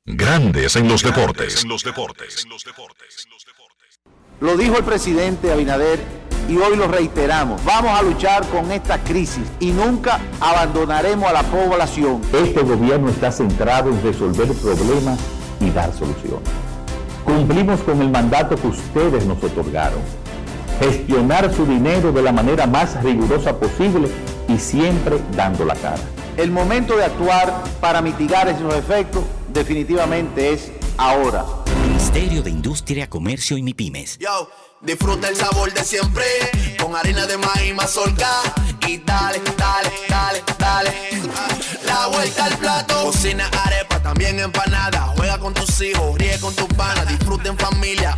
Grandes 0.05 0.75
en 0.75 0.87
los 0.87 1.01
deportes. 1.01 1.63
En 1.63 1.69
los 1.69 1.83
deportes. 1.83 2.45
Lo 4.41 4.55
dijo 4.57 4.77
el 4.77 4.83
presidente 4.83 5.51
Abinader 5.51 5.99
y 6.47 6.55
hoy 6.57 6.77
lo 6.77 6.87
reiteramos. 6.87 7.65
Vamos 7.65 7.99
a 7.99 8.03
luchar 8.03 8.47
con 8.49 8.71
esta 8.71 9.03
crisis 9.03 9.51
y 9.59 9.71
nunca 9.71 10.21
abandonaremos 10.39 11.27
a 11.27 11.33
la 11.33 11.43
población. 11.43 12.21
Este 12.31 12.61
gobierno 12.61 13.09
está 13.09 13.31
centrado 13.31 13.89
en 13.89 14.03
resolver 14.03 14.53
problemas 14.53 15.19
y 15.59 15.71
dar 15.71 15.91
soluciones. 15.91 16.47
Cumplimos 17.25 17.81
con 17.81 17.99
el 18.01 18.09
mandato 18.11 18.55
que 18.55 18.67
ustedes 18.67 19.25
nos 19.25 19.43
otorgaron. 19.43 20.22
Gestionar 20.79 21.53
su 21.53 21.65
dinero 21.65 22.11
de 22.11 22.21
la 22.21 22.31
manera 22.31 22.65
más 22.67 23.01
rigurosa 23.03 23.57
posible 23.57 24.09
y 24.47 24.57
siempre 24.57 25.19
dando 25.35 25.65
la 25.65 25.75
cara. 25.75 26.01
El 26.37 26.51
momento 26.51 26.97
de 26.97 27.05
actuar 27.05 27.63
para 27.79 28.01
mitigar 28.01 28.47
esos 28.47 28.73
efectos 28.73 29.23
definitivamente 29.53 30.53
es 30.53 30.71
ahora. 30.97 31.45
Ministerio 31.85 32.41
de 32.41 32.49
Industria, 32.49 33.09
Comercio 33.09 33.57
y 33.57 33.63
MIPIMES. 33.63 34.17
Yo, 34.19 34.49
disfruta 34.81 35.29
el 35.29 35.35
sabor 35.35 35.71
de 35.73 35.83
siempre 35.83 36.25
con 36.81 36.95
harina 36.95 37.25
de 37.25 37.37
maíz 37.37 37.75
mazorca 37.75 38.29
y 38.87 38.97
dale, 38.97 39.41
dale, 39.57 39.91
dale, 40.09 40.43
dale. 40.57 40.91
La 41.85 42.07
vuelta 42.07 42.45
al 42.45 42.57
plato, 42.57 43.03
cocina 43.05 43.49
arepa, 43.65 44.01
también 44.01 44.39
empanada. 44.39 45.13
Juega 45.15 45.37
con 45.37 45.53
tus 45.53 45.81
hijos, 45.81 46.17
ríe 46.17 46.39
con 46.39 46.55
tus 46.55 46.67
panas, 46.69 47.07
disfruta 47.07 47.49
en 47.49 47.57
familia, 47.57 48.17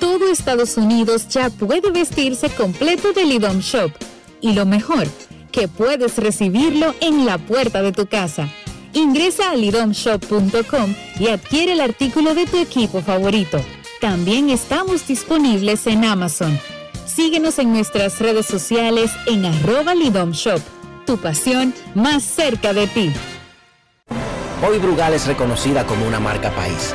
Todo 0.00 0.30
Estados 0.30 0.76
Unidos 0.76 1.28
ya 1.28 1.50
puede 1.50 1.90
vestirse 1.90 2.48
completo 2.50 3.12
de 3.12 3.24
Lidom 3.24 3.60
Shop. 3.60 3.90
Y 4.40 4.52
lo 4.52 4.66
mejor, 4.66 5.06
que 5.52 5.68
puedes 5.68 6.16
recibirlo 6.18 6.94
en 7.00 7.24
la 7.24 7.38
puerta 7.38 7.82
de 7.82 7.92
tu 7.92 8.06
casa. 8.06 8.48
Ingresa 8.92 9.50
a 9.50 9.56
lidomshop.com 9.56 10.94
y 11.18 11.28
adquiere 11.28 11.72
el 11.72 11.80
artículo 11.80 12.34
de 12.34 12.46
tu 12.46 12.56
equipo 12.58 13.00
favorito. 13.00 13.58
También 14.00 14.50
estamos 14.50 15.06
disponibles 15.06 15.86
en 15.86 16.04
Amazon. 16.04 16.58
Síguenos 17.06 17.58
en 17.58 17.72
nuestras 17.72 18.18
redes 18.20 18.46
sociales 18.46 19.10
en 19.26 19.44
arroba 19.44 19.94
Lidom 19.94 20.32
Shop. 20.32 20.60
Tu 21.06 21.16
pasión 21.18 21.74
más 21.94 22.22
cerca 22.22 22.72
de 22.72 22.86
ti. 22.86 23.12
Hoy 24.66 24.78
Brugal 24.78 25.14
es 25.14 25.26
reconocida 25.26 25.86
como 25.86 26.06
una 26.06 26.18
marca 26.18 26.50
país, 26.50 26.94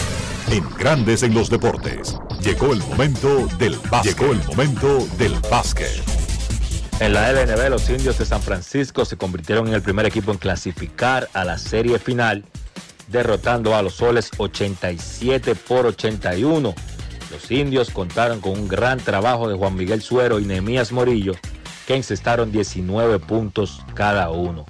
En 0.51 0.69
Grandes 0.77 1.23
en 1.23 1.33
los 1.33 1.49
deportes. 1.49 2.17
Llegó 2.41 2.73
el 2.73 2.79
momento 2.79 3.47
del 3.57 3.77
básquet. 3.89 4.19
Llegó 4.19 4.33
el 4.33 4.43
momento 4.43 5.07
del 5.17 5.33
básquet. 5.49 6.03
En 6.99 7.13
la 7.13 7.31
LNB, 7.31 7.69
los 7.69 7.89
indios 7.89 8.17
de 8.17 8.25
San 8.25 8.41
Francisco 8.41 9.05
se 9.05 9.15
convirtieron 9.15 9.69
en 9.69 9.75
el 9.75 9.81
primer 9.81 10.05
equipo 10.05 10.29
en 10.33 10.37
clasificar 10.37 11.29
a 11.31 11.45
la 11.45 11.57
serie 11.57 11.99
final, 11.99 12.43
derrotando 13.07 13.77
a 13.77 13.81
los 13.81 13.93
soles 13.93 14.29
87 14.37 15.55
por 15.55 15.85
81. 15.85 16.75
Los 17.31 17.49
indios 17.49 17.89
contaron 17.89 18.41
con 18.41 18.51
un 18.51 18.67
gran 18.67 18.99
trabajo 18.99 19.47
de 19.47 19.55
Juan 19.55 19.75
Miguel 19.75 20.01
Suero 20.01 20.37
y 20.37 20.43
Nehemías 20.43 20.91
Morillo, 20.91 21.31
que 21.87 21.95
encestaron 21.95 22.51
19 22.51 23.19
puntos 23.19 23.85
cada 23.93 24.29
uno. 24.31 24.65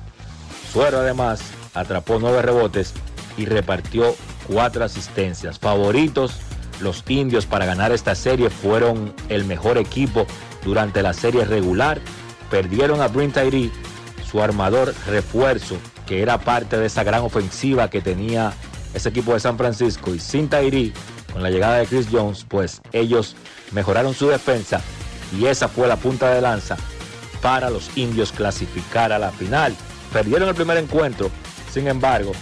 Suero 0.72 1.00
además 1.00 1.42
atrapó 1.74 2.20
9 2.20 2.44
rebotes 2.44 2.94
y 3.36 3.46
repartió 3.46 4.16
4 4.48 4.84
asistencias. 4.84 5.60
Favoritos, 5.60 6.38
los 6.82 7.04
indios 7.08 7.46
para 7.46 7.66
ganar 7.66 7.92
esta 7.92 8.16
serie 8.16 8.50
fueron 8.50 9.14
el 9.30 9.46
mejor 9.46 9.78
equipo 9.78 10.26
durante 10.64 11.02
la 11.02 11.14
serie 11.14 11.46
regular. 11.46 12.00
Perdieron 12.50 13.02
a 13.02 13.08
Brent 13.08 13.36
Tyree, 13.36 13.72
su 14.30 14.42
armador 14.42 14.94
refuerzo, 15.08 15.78
que 16.06 16.22
era 16.22 16.40
parte 16.40 16.78
de 16.78 16.88
esa 16.88 17.04
gran 17.04 17.22
ofensiva 17.22 17.90
que 17.90 18.02
tenía 18.02 18.54
ese 18.94 19.10
equipo 19.10 19.34
de 19.34 19.40
San 19.40 19.58
Francisco. 19.58 20.14
Y 20.14 20.20
sin 20.20 20.50
Tyree, 20.50 20.94
con 21.32 21.44
la 21.44 21.50
llegada 21.50 21.78
de 21.78 21.86
Chris 21.86 22.08
Jones, 22.12 22.46
pues 22.48 22.82
ellos 22.92 23.36
mejoraron 23.72 24.14
su 24.14 24.28
defensa 24.28 24.82
y 25.38 25.46
esa 25.46 25.70
fue 25.70 25.88
la 25.88 25.96
punta 25.96 26.30
de 26.34 26.42
lanza 26.42 26.76
para 27.42 27.70
los 27.70 27.96
indios 27.98 28.32
clasificar 28.32 29.14
a 29.14 29.20
la 29.20 29.32
final. 29.32 29.76
Perdieron 30.12 30.50
el 30.50 30.56
primer 30.56 30.78
encuentro, 30.78 31.32
sin 31.72 31.88
embargo, 31.88 32.34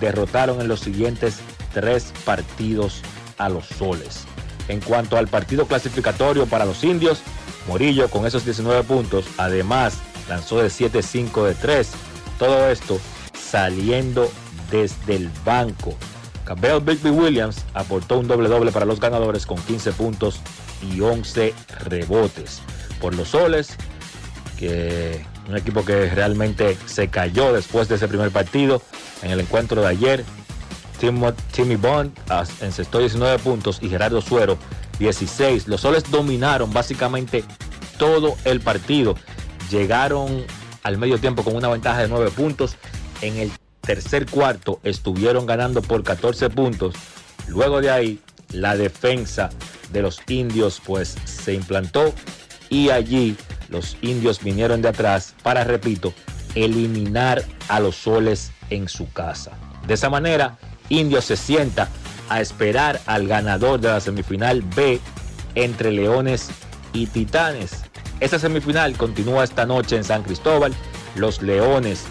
derrotaron 0.00 0.60
en 0.60 0.68
los 0.68 0.80
siguientes 0.80 1.38
tres 1.72 2.12
partidos 2.24 3.02
a 3.38 3.48
los 3.48 3.66
soles. 3.66 4.24
En 4.68 4.80
cuanto 4.80 5.16
al 5.16 5.28
partido 5.28 5.66
clasificatorio 5.66 6.46
para 6.46 6.64
los 6.64 6.82
indios, 6.82 7.20
Morillo 7.68 8.08
con 8.08 8.26
esos 8.26 8.44
19 8.44 8.82
puntos, 8.84 9.26
además 9.38 9.98
lanzó 10.28 10.58
de 10.58 10.68
7-5 10.68 11.44
de 11.46 11.54
3. 11.54 11.90
Todo 12.38 12.68
esto 12.68 12.98
saliendo 13.38 14.30
desde 14.70 15.16
el 15.16 15.30
banco. 15.44 15.94
Campbell 16.44 16.80
Bigby 16.80 17.10
Williams 17.10 17.64
aportó 17.74 18.18
un 18.18 18.28
doble 18.28 18.48
doble 18.48 18.70
para 18.70 18.86
los 18.86 19.00
ganadores 19.00 19.46
con 19.46 19.58
15 19.58 19.92
puntos 19.92 20.40
y 20.82 21.00
11 21.00 21.54
rebotes. 21.84 22.62
Por 23.00 23.14
los 23.14 23.28
soles, 23.28 23.76
que 24.58 25.24
un 25.48 25.56
equipo 25.56 25.84
que 25.84 26.10
realmente 26.10 26.76
se 26.86 27.08
cayó 27.08 27.52
después 27.52 27.88
de 27.88 27.96
ese 27.96 28.08
primer 28.08 28.30
partido 28.30 28.82
en 29.22 29.30
el 29.30 29.40
encuentro 29.40 29.82
de 29.82 29.88
ayer. 29.88 30.24
Timmy 30.98 31.76
Bond 31.76 32.12
encestó 32.60 33.00
19 33.00 33.38
puntos 33.40 33.78
y 33.82 33.88
Gerardo 33.88 34.20
Suero 34.20 34.58
16. 34.98 35.68
Los 35.68 35.82
soles 35.82 36.10
dominaron 36.10 36.72
básicamente 36.72 37.44
todo 37.98 38.36
el 38.44 38.60
partido. 38.60 39.14
Llegaron 39.70 40.44
al 40.82 40.98
medio 40.98 41.18
tiempo 41.18 41.44
con 41.44 41.54
una 41.54 41.68
ventaja 41.68 42.00
de 42.00 42.08
9 42.08 42.30
puntos. 42.30 42.76
En 43.20 43.36
el 43.36 43.52
tercer 43.82 44.26
cuarto 44.26 44.80
estuvieron 44.82 45.46
ganando 45.46 45.82
por 45.82 46.02
14 46.02 46.50
puntos. 46.50 46.94
Luego 47.46 47.80
de 47.80 47.90
ahí, 47.90 48.20
la 48.50 48.76
defensa 48.76 49.50
de 49.92 50.02
los 50.02 50.20
indios 50.28 50.80
pues 50.84 51.16
se 51.24 51.54
implantó 51.54 52.12
y 52.68 52.90
allí 52.90 53.36
los 53.68 53.96
indios 54.02 54.42
vinieron 54.42 54.82
de 54.82 54.88
atrás 54.88 55.34
para, 55.42 55.64
repito, 55.64 56.12
eliminar 56.54 57.44
a 57.68 57.80
los 57.80 57.96
soles 57.96 58.52
en 58.70 58.88
su 58.88 59.12
casa. 59.12 59.52
De 59.86 59.94
esa 59.94 60.10
manera, 60.10 60.58
Indios 60.88 61.24
se 61.24 61.36
sienta 61.36 61.88
a 62.28 62.40
esperar 62.40 63.00
al 63.06 63.26
ganador 63.26 63.80
de 63.80 63.88
la 63.88 64.00
semifinal 64.00 64.62
B 64.62 65.00
entre 65.54 65.92
Leones 65.92 66.48
y 66.92 67.06
Titanes. 67.06 67.84
Esta 68.20 68.38
semifinal 68.38 68.96
continúa 68.96 69.44
esta 69.44 69.66
noche 69.66 69.96
en 69.96 70.04
San 70.04 70.22
Cristóbal. 70.22 70.74
Los 71.14 71.42
Leones 71.42 72.04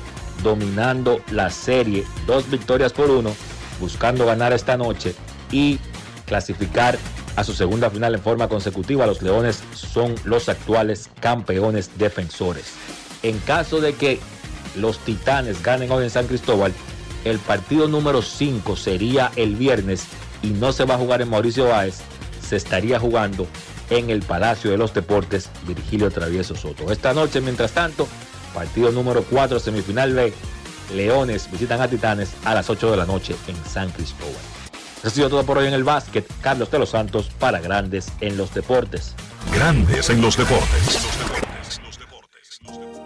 dominando 0.44 1.22
la 1.32 1.50
serie, 1.50 2.06
dos 2.28 2.50
victorias 2.50 2.94
por 2.94 3.10
uno, 3.10 3.34
buscando 3.80 4.26
ganar 4.26 4.54
esta 4.54 4.78
noche 4.78 5.16
y 5.52 5.80
clasificar 6.26 6.98
a 7.36 7.44
su 7.44 7.54
segunda 7.54 7.90
final 7.90 8.16
en 8.16 8.22
forma 8.22 8.48
consecutiva. 8.48 9.06
Los 9.06 9.22
Leones 9.22 9.64
son 9.74 10.16
los 10.24 10.50
actuales 10.50 11.10
campeones 11.20 11.98
defensores. 11.98 12.74
En 13.24 13.40
caso 13.40 13.82
de 13.82 13.94
que 13.94 14.20
los 14.76 15.00
Titanes 15.00 15.64
ganen 15.64 15.92
hoy 15.92 16.04
en 16.04 16.10
San 16.10 16.28
Cristóbal, 16.28 16.74
el 17.24 17.40
partido 17.40 17.88
número 17.88 18.22
5 18.22 18.76
sería 18.76 19.32
el 19.36 19.56
viernes 19.56 20.06
y 20.42 20.50
no 20.50 20.72
se 20.72 20.86
va 20.86 20.96
a 20.96 21.00
jugar 21.00 21.22
en 21.22 21.30
Mauricio 21.30 21.68
Báez, 21.68 22.02
se 22.48 22.56
estaría 22.56 23.00
jugando 23.00 23.48
en 23.90 24.10
el 24.10 24.22
Palacio 24.22 24.72
de 24.72 24.78
los 24.78 24.94
Deportes 24.94 25.50
Virgilio 25.68 26.12
Travieso 26.12 26.56
Soto. 26.56 26.92
Esta 26.92 27.14
noche, 27.14 27.42
mientras 27.42 27.72
tanto, 27.72 28.08
partido 28.54 28.92
número 28.92 29.24
4, 29.24 29.60
semifinal 29.60 30.14
B, 30.14 30.34
Leones 30.94 31.50
visitan 31.52 31.82
a 31.82 31.88
Titanes 31.88 32.34
a 32.46 32.54
las 32.54 32.70
8 32.70 32.92
de 32.92 32.98
la 32.98 33.06
noche 33.06 33.36
en 33.48 33.56
San 33.66 33.90
Cristóbal. 33.90 34.55
Ha 35.06 35.10
sido 35.12 35.30
todo 35.30 35.44
por 35.44 35.60
hoy 35.60 35.68
en 35.68 35.74
el 35.76 35.84
básquet. 35.84 36.26
Carlos 36.42 36.72
de 36.72 36.80
los 36.80 36.90
Santos 36.90 37.30
para 37.38 37.60
Grandes 37.60 38.12
en 38.22 38.38
los 38.38 38.52
Deportes. 38.56 39.14
Grandes 39.54 40.10
en 40.10 40.20
los 40.20 40.36
Deportes. 40.36 41.08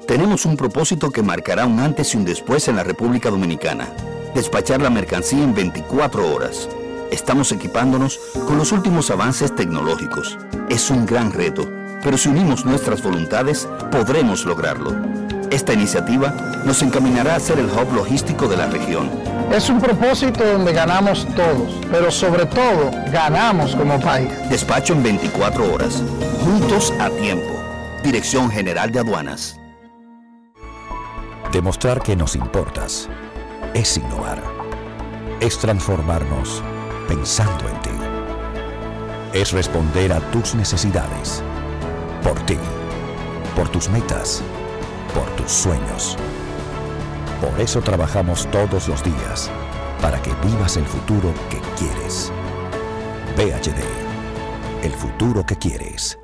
Tenemos 0.08 0.46
un 0.46 0.56
propósito 0.56 1.12
que 1.12 1.22
marcará 1.22 1.66
un 1.66 1.82
antes 1.82 2.14
y 2.14 2.18
un 2.18 2.24
después 2.24 2.70
en 2.70 2.78
la 2.78 2.86
República 2.86 3.30
Dominicana. 3.30 3.90
Despachar 4.34 4.82
la 4.82 4.90
mercancía 4.90 5.44
en 5.44 5.54
24 5.54 6.34
horas. 6.34 6.70
Estamos 7.12 7.52
equipándonos 7.52 8.18
con 8.48 8.58
los 8.58 8.72
últimos 8.72 9.12
avances 9.12 9.54
tecnológicos. 9.54 10.38
Es 10.70 10.90
un 10.90 11.06
gran 11.06 11.34
reto, 11.34 11.70
pero 12.02 12.18
si 12.18 12.30
unimos 12.30 12.64
nuestras 12.64 13.04
voluntades, 13.04 13.68
podremos 13.92 14.46
lograrlo. 14.46 14.96
Esta 15.52 15.74
iniciativa 15.74 16.62
nos 16.64 16.82
encaminará 16.82 17.36
a 17.36 17.40
ser 17.42 17.60
el 17.60 17.66
hub 17.66 17.94
logístico 17.94 18.48
de 18.48 18.56
la 18.56 18.68
región. 18.68 19.39
Es 19.52 19.68
un 19.68 19.82
propósito 19.82 20.46
donde 20.46 20.74
ganamos 20.74 21.28
todos, 21.36 21.74
pero 21.92 22.12
sobre 22.12 22.46
todo 22.46 22.92
ganamos 23.12 23.76
como 23.76 24.00
país. 24.00 24.30
Despacho 24.48 24.94
en 24.94 25.02
24 25.02 25.74
horas. 25.74 26.04
Juntos 26.44 26.94
a 27.00 27.10
tiempo. 27.10 27.50
Dirección 28.04 28.52
General 28.52 28.92
de 28.92 29.00
Aduanas. 29.00 29.60
Demostrar 31.52 32.00
que 32.04 32.16
nos 32.16 32.36
importas 32.36 33.10
es 33.74 33.98
innovar. 33.98 34.40
Es 35.40 35.58
transformarnos 35.58 36.62
pensando 37.08 37.68
en 37.70 37.82
ti. 37.82 37.90
Es 39.34 39.52
responder 39.52 40.14
a 40.14 40.20
tus 40.32 40.54
necesidades. 40.54 41.42
Por 42.22 42.40
ti. 42.46 42.58
Por 43.56 43.68
tus 43.70 43.90
metas. 43.90 44.44
Por 45.16 45.26
tus 45.36 45.52
sueños. 45.52 46.18
Por 47.42 47.62
eso 47.62 47.80
trabajamos 47.82 48.50
todos 48.52 48.90
los 48.90 49.02
días. 49.02 49.50
Para 50.02 50.22
que 50.22 50.32
vivas 50.46 50.76
el 50.76 50.86
futuro 50.86 51.34
que 51.50 51.62
quieres. 51.78 52.34
VHD. 53.38 53.82
El 54.84 54.92
futuro 54.92 55.46
que 55.46 55.56
quieres. 55.56 56.20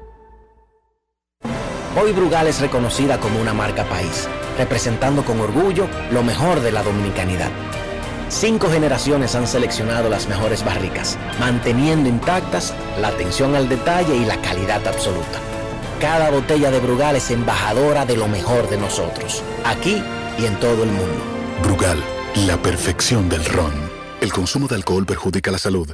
Hoy 2.01 2.11
Brugal 2.11 2.47
es 2.47 2.59
reconocida 2.59 3.17
como 3.17 3.39
una 3.39 3.53
marca 3.53 3.85
país, 3.85 4.27
representando 4.57 5.23
con 5.23 5.39
orgullo 5.39 5.87
lo 6.11 6.21
mejor 6.21 6.59
de 6.59 6.73
la 6.73 6.83
dominicanidad. 6.83 7.49
Cinco 8.27 8.67
generaciones 8.69 9.35
han 9.35 9.47
seleccionado 9.47 10.09
las 10.09 10.27
mejores 10.27 10.65
barricas, 10.65 11.17
manteniendo 11.39 12.09
intactas 12.09 12.73
la 12.99 13.09
atención 13.09 13.55
al 13.55 13.69
detalle 13.69 14.17
y 14.17 14.25
la 14.25 14.41
calidad 14.41 14.85
absoluta. 14.85 15.39
Cada 16.01 16.29
botella 16.29 16.71
de 16.71 16.81
Brugal 16.81 17.15
es 17.15 17.31
embajadora 17.31 18.05
de 18.05 18.17
lo 18.17 18.27
mejor 18.27 18.69
de 18.69 18.77
nosotros, 18.77 19.41
aquí 19.63 20.03
y 20.37 20.45
en 20.45 20.59
todo 20.59 20.83
el 20.83 20.89
mundo. 20.89 21.21
Brugal, 21.63 22.03
la 22.47 22.57
perfección 22.61 23.29
del 23.29 23.45
ron. 23.45 23.73
El 24.21 24.31
consumo 24.31 24.67
de 24.67 24.75
alcohol 24.75 25.05
perjudica 25.05 25.51
la 25.51 25.57
salud. 25.57 25.93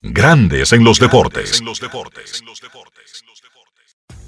Grandes 0.00 0.72
en 0.72 0.84
los 0.84 0.98
deportes. 0.98 1.62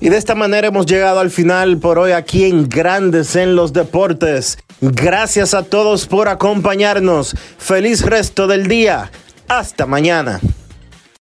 Y 0.02 0.08
de 0.08 0.16
esta 0.16 0.34
manera 0.34 0.68
hemos 0.68 0.86
llegado 0.86 1.20
al 1.20 1.30
final 1.30 1.78
por 1.78 1.98
hoy 1.98 2.12
aquí 2.12 2.44
en 2.44 2.68
Grandes 2.68 3.36
en 3.36 3.54
los 3.54 3.74
Deportes. 3.74 4.56
Gracias 4.80 5.52
a 5.52 5.62
todos 5.62 6.06
por 6.06 6.28
acompañarnos. 6.28 7.34
Feliz 7.58 8.02
resto 8.02 8.46
del 8.46 8.66
día. 8.66 9.10
Hasta 9.46 9.86
mañana. 9.86 10.40